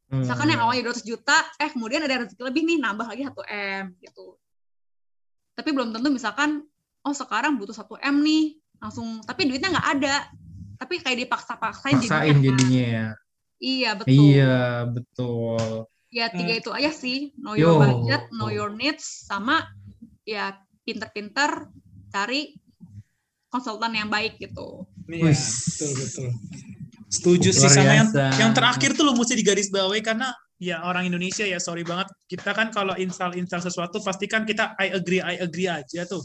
Hmm. 0.07 0.23
misalkan 0.23 0.47
yang 0.47 0.63
awalnya 0.63 0.87
200 0.87 1.03
juta 1.03 1.35
eh 1.59 1.67
kemudian 1.67 1.99
ada 1.99 2.23
rezeki 2.23 2.39
lebih 2.47 2.63
nih 2.63 2.79
nambah 2.79 3.11
lagi 3.11 3.27
1 3.27 3.35
m 3.51 3.91
gitu 3.99 4.39
tapi 5.51 5.75
belum 5.75 5.91
tentu 5.91 6.07
misalkan 6.07 6.63
oh 7.03 7.11
sekarang 7.11 7.59
butuh 7.59 7.75
1 7.75 7.91
m 8.15 8.15
nih 8.23 8.55
langsung 8.79 9.19
tapi 9.27 9.51
duitnya 9.51 9.75
nggak 9.75 9.89
ada 9.99 10.15
tapi 10.79 11.03
kayak 11.03 11.27
dipaksa-paksain 11.27 11.99
paksain 11.99 12.39
jadinya. 12.39 12.39
jadinya 12.39 12.85
ya. 12.87 13.07
iya 13.59 13.89
betul 13.99 14.15
Iya 14.15 14.57
betul. 14.87 15.67
Ya 16.07 16.31
tiga 16.31 16.55
Hmm. 16.55 16.61
itu 16.63 16.71
aja 16.71 16.91
sih 16.91 17.35
know 17.35 17.53
Yo. 17.53 17.67
your 17.67 17.75
budget 17.77 18.21
know 18.31 18.47
your 18.47 18.71
needs 18.71 19.27
sama 19.27 19.67
ya 20.23 20.55
pinter-pinter 20.87 21.67
cari 22.07 22.55
konsultan 23.47 23.95
yang 23.95 24.07
baik 24.07 24.39
gitu 24.39 24.87
Iya, 25.07 25.31
betul 25.31 25.91
betul. 26.03 26.29
Setuju 27.07 27.49
sih 27.55 27.71
sama 27.71 27.95
yang 27.95 28.11
yang 28.35 28.51
terakhir 28.51 28.91
tuh 28.91 29.07
lo 29.07 29.15
mesti 29.15 29.39
digaris 29.39 29.71
bawahi 29.71 30.03
karena 30.03 30.35
ya 30.59 30.83
orang 30.83 31.07
Indonesia 31.07 31.47
ya 31.47 31.63
sorry 31.63 31.87
banget 31.87 32.11
kita 32.27 32.51
kan 32.51 32.75
kalau 32.75 32.91
install 32.99 33.39
install 33.39 33.63
sesuatu 33.63 34.03
pasti 34.03 34.27
kan 34.27 34.43
kita 34.43 34.75
I 34.75 34.91
agree 34.91 35.23
I 35.23 35.39
agree 35.39 35.71
aja 35.71 36.03
tuh. 36.03 36.19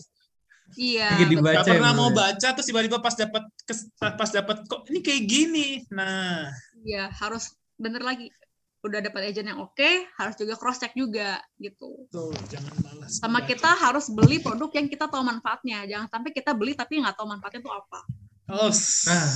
iya 0.75 1.15
betul. 1.15 1.31
dibaca 1.39 1.63
Gak 1.63 1.69
pernah 1.79 1.93
ya, 1.95 1.99
mau 2.01 2.11
ya? 2.11 2.15
baca 2.17 2.49
terus 2.59 2.67
tiba-tiba 2.67 2.99
pas 2.99 3.15
dapat 3.15 3.43
kes- 3.63 3.87
pas 3.95 4.31
dapat 4.35 4.57
kok 4.67 4.83
ini 4.91 4.99
kayak 4.99 5.23
gini. 5.31 5.69
Nah, 5.95 6.51
iya 6.83 7.07
harus 7.13 7.55
bener 7.79 8.03
lagi 8.03 8.35
udah 8.83 8.99
dapat 9.01 9.31
agent 9.31 9.47
yang 9.47 9.61
oke 9.61 9.91
harus 10.13 10.35
juga 10.35 10.55
cross 10.55 10.77
check 10.77 10.91
juga 10.93 11.39
gitu 11.57 12.03
tuh 12.09 12.35
jangan 12.47 12.75
malas. 12.83 13.15
sama 13.15 13.39
membaca. 13.39 13.49
kita 13.49 13.71
harus 13.73 14.07
beli 14.09 14.39
produk 14.39 14.71
yang 14.73 14.87
kita 14.87 15.07
tahu 15.07 15.23
manfaatnya 15.23 15.87
jangan 15.87 16.07
sampai 16.09 16.31
kita 16.31 16.51
beli 16.51 16.75
tapi 16.75 16.99
nggak 16.99 17.15
tahu 17.15 17.27
manfaatnya 17.27 17.61
itu 17.61 17.71
apa 17.71 18.01
Oh, 18.45 18.69
Ah, 19.09 19.31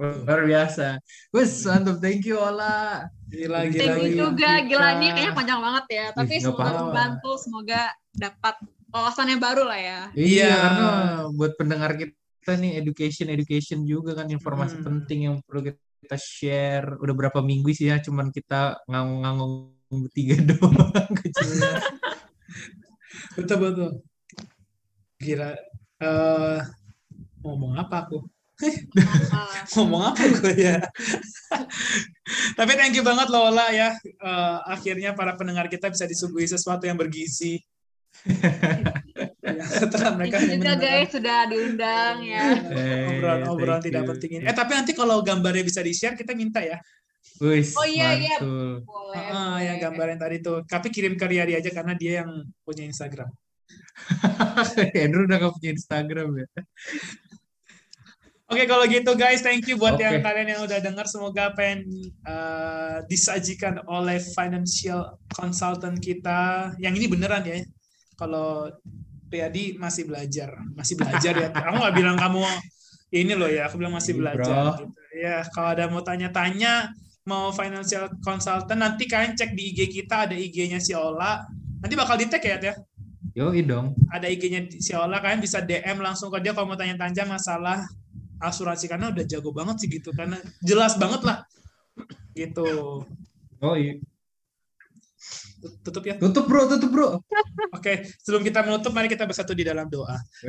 luar 0.00 0.42
biasa. 0.42 0.96
Wes, 1.30 1.60
mantap. 1.62 2.00
Thank 2.00 2.24
you 2.24 2.34
Ola. 2.34 3.04
gila 3.28 3.62
Thank 3.62 3.76
gila. 3.76 3.84
thank 3.84 4.00
you 4.00 4.10
gila. 4.10 4.20
juga 4.26 4.50
kita. 4.50 4.66
gila 4.66 4.86
ini 4.96 5.06
kayaknya 5.12 5.34
panjang 5.36 5.60
banget 5.60 5.84
ya 5.88 6.06
tapi 6.10 6.34
nggak 6.34 6.50
semoga 6.50 6.72
membantu 6.82 7.30
semoga 7.36 7.82
dapat 8.10 8.54
wawasan 8.88 9.26
yang 9.28 9.38
baru 9.38 9.62
lah 9.62 9.78
ya 9.78 10.00
Iya, 10.10 10.24
Iya. 10.40 10.50
karena 10.56 10.86
buat 11.30 11.52
pendengar 11.54 11.90
kita 11.94 12.16
nih 12.50 12.72
education 12.76 13.28
education 13.28 13.78
juga 13.84 14.16
kan 14.16 14.26
informasi 14.26 14.80
Hmm. 14.80 14.86
penting 14.88 15.18
yang 15.22 15.36
perlu 15.44 15.68
kita 15.68 15.78
share. 16.16 16.96
Udah 16.98 17.14
berapa 17.14 17.38
minggu 17.42 17.70
sih 17.74 17.90
ya 17.90 17.98
cuman 18.02 18.30
kita 18.34 18.80
ngangong-ngangong 18.88 19.54
bertiga 19.90 20.36
doang 20.54 21.12
kecilnya. 21.18 21.72
Betul 23.36 23.58
betul. 23.60 23.90
Gila. 25.20 25.50
Eh 26.00 26.58
ngomong 27.44 27.76
apa 27.76 28.08
aku? 28.08 28.24
Ngomong 29.76 30.12
apa 30.12 30.22
gue 30.36 30.54
ya 30.60 30.76
tapi 32.54 32.72
thank 32.76 32.92
you 32.92 33.00
banget 33.00 33.32
Lola 33.32 33.72
ya 33.72 33.90
Eh, 34.20 34.58
akhirnya 34.68 35.16
para 35.16 35.32
pendengar 35.32 35.64
kita 35.72 35.88
bisa 35.88 36.04
disuguhi 36.04 36.44
sesuatu 36.44 36.84
yang 36.84 37.00
bergizi 37.00 37.56
ya, 39.40 39.64
setelah 39.66 40.10
mereka 40.14 40.36
juga 40.38 40.52
mendengarkan 40.54 40.80
guys 40.80 41.08
sudah 41.10 41.38
diundang 41.48 42.16
ya 42.22 42.44
Eh, 42.70 43.16
obrolan-obrolan 43.16 43.80
tidak 43.80 44.02
you. 44.04 44.10
penting 44.14 44.30
ini 44.36 44.44
eh 44.44 44.54
tapi 44.54 44.72
nanti 44.74 44.92
kalau 44.92 45.20
gambarnya 45.20 45.64
bisa 45.64 45.80
di 45.80 45.92
share 45.92 46.14
kita 46.14 46.32
minta 46.32 46.60
ya 46.60 46.78
Wis, 47.36 47.76
Oh, 47.76 47.84
iya, 47.84 48.16
iya. 48.16 48.36
boleh 48.40 49.24
Ah, 49.28 49.60
yang 49.60 49.76
boleh. 49.76 49.84
gambar 49.84 50.06
yang 50.12 50.20
tadi 50.20 50.36
tuh 50.40 50.64
tapi 50.64 50.88
kirim 50.88 51.16
ke 51.16 51.24
Riyadi 51.24 51.56
aja 51.56 51.70
karena 51.70 51.92
dia 51.92 52.24
yang 52.24 52.30
punya 52.60 52.84
Instagram 52.84 53.28
Andrew 55.04 55.24
udah 55.24 55.38
gak 55.38 55.52
punya 55.54 55.70
Instagram 55.72 56.28
ya. 56.34 56.46
Oke 58.50 58.66
kalau 58.66 58.82
gitu 58.82 59.14
guys, 59.14 59.46
thank 59.46 59.62
you 59.70 59.78
buat 59.78 59.94
Oke. 59.94 60.02
yang 60.02 60.18
kalian 60.18 60.48
yang 60.50 60.62
udah 60.66 60.82
dengar. 60.82 61.06
Semoga 61.06 61.54
apa 61.54 61.62
yang 61.62 61.86
eh, 62.26 62.98
disajikan 63.06 63.78
oleh 63.86 64.18
financial 64.18 65.06
consultant 65.30 66.02
kita, 66.02 66.74
yang 66.82 66.90
ini 66.90 67.06
beneran 67.06 67.46
ya. 67.46 67.62
Kalau 68.20 68.68
Riyadi 69.30 69.78
masih 69.80 70.04
belajar, 70.04 70.52
masih 70.76 71.00
belajar 71.00 71.32
ya. 71.32 71.48
Kamu 71.48 71.80
nggak 71.80 71.96
bilang 71.96 72.18
kamu 72.18 72.42
ini 73.10 73.32
loh 73.32 73.48
ya, 73.48 73.66
aku 73.66 73.80
bilang 73.80 73.96
masih 73.96 74.12
Iya, 74.12 74.20
belajar. 74.20 74.44
bro. 74.44 74.76
Gitu. 74.76 74.84
Ya 75.16 75.36
kalau 75.48 75.68
ada 75.72 75.84
mau 75.88 76.02
tanya-tanya, 76.04 76.92
mau 77.24 77.48
financial 77.50 78.10
consultant, 78.20 78.76
nanti 78.76 79.06
kalian 79.06 79.32
cek 79.32 79.54
di 79.54 79.72
IG 79.72 79.80
kita 79.88 80.28
ada 80.28 80.36
IG-nya 80.36 80.78
si 80.78 80.92
Ola. 80.92 81.40
Nanti 81.80 81.94
bakal 81.96 82.20
di 82.20 82.28
tag 82.28 82.42
ya, 82.42 82.60
Teh? 82.60 82.76
Yoi 83.30 83.62
dong. 83.62 83.94
ada 84.10 84.26
IG-nya 84.26 84.66
si 84.82 84.90
Ola 84.92 85.22
kalian 85.22 85.38
bisa 85.38 85.62
DM 85.62 86.02
langsung 86.02 86.28
ke 86.28 86.42
dia 86.42 86.50
kalau 86.50 86.66
mau 86.66 86.74
tanya-tanya 86.74 87.30
masalah 87.30 87.86
asuransi 88.42 88.90
karena 88.90 89.14
udah 89.14 89.22
jago 89.22 89.54
banget 89.54 89.84
sih 89.84 89.88
gitu 89.88 90.10
karena 90.10 90.34
jelas 90.58 90.98
banget 90.98 91.22
lah 91.22 91.38
gitu 92.34 93.04
Oh 93.60 93.74
iya. 93.76 94.00
Tutup 95.84 96.02
ya 96.04 96.14
Tutup 96.16 96.44
bro, 96.48 96.64
tutup 96.66 96.90
bro. 96.90 97.06
oke 97.76 97.92
sebelum 98.20 98.42
kita 98.42 98.64
menutup 98.64 98.90
mari 98.90 99.08
kita 99.08 99.28
bersatu 99.28 99.52
di 99.52 99.62
dalam 99.64 99.86
doa 99.86 100.16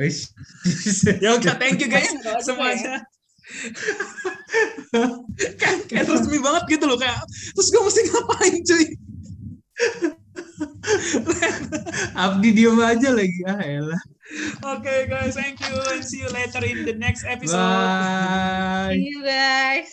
ya 1.24 1.30
udah 1.36 1.54
thank 1.60 1.78
you 1.78 1.88
guys 1.88 2.08
juga 2.16 2.36
ya. 2.36 2.40
semuanya 2.40 2.94
kayak, 5.60 5.78
kayak 5.90 6.06
resmi 6.06 6.38
banget 6.38 6.64
gitu 6.78 6.84
loh 6.86 6.96
kayak 6.96 7.18
terus 7.52 7.68
gue 7.68 7.82
mesti 7.82 8.00
ngapain 8.08 8.56
cuy 8.62 8.86
Abdi 12.14 12.54
diem 12.54 12.78
aja 12.78 13.10
lagi. 13.10 13.40
Ah 13.44 13.58
elah. 13.60 13.98
oke 14.62 14.94
guys 15.10 15.34
thank 15.34 15.58
you 15.58 15.74
and 15.90 16.06
see 16.06 16.22
you 16.22 16.30
later 16.30 16.62
in 16.62 16.86
the 16.86 16.94
next 16.96 17.26
episode 17.26 17.58
Bye. 17.58 18.94
See 18.96 19.10
you 19.10 19.20
guys 19.26 19.90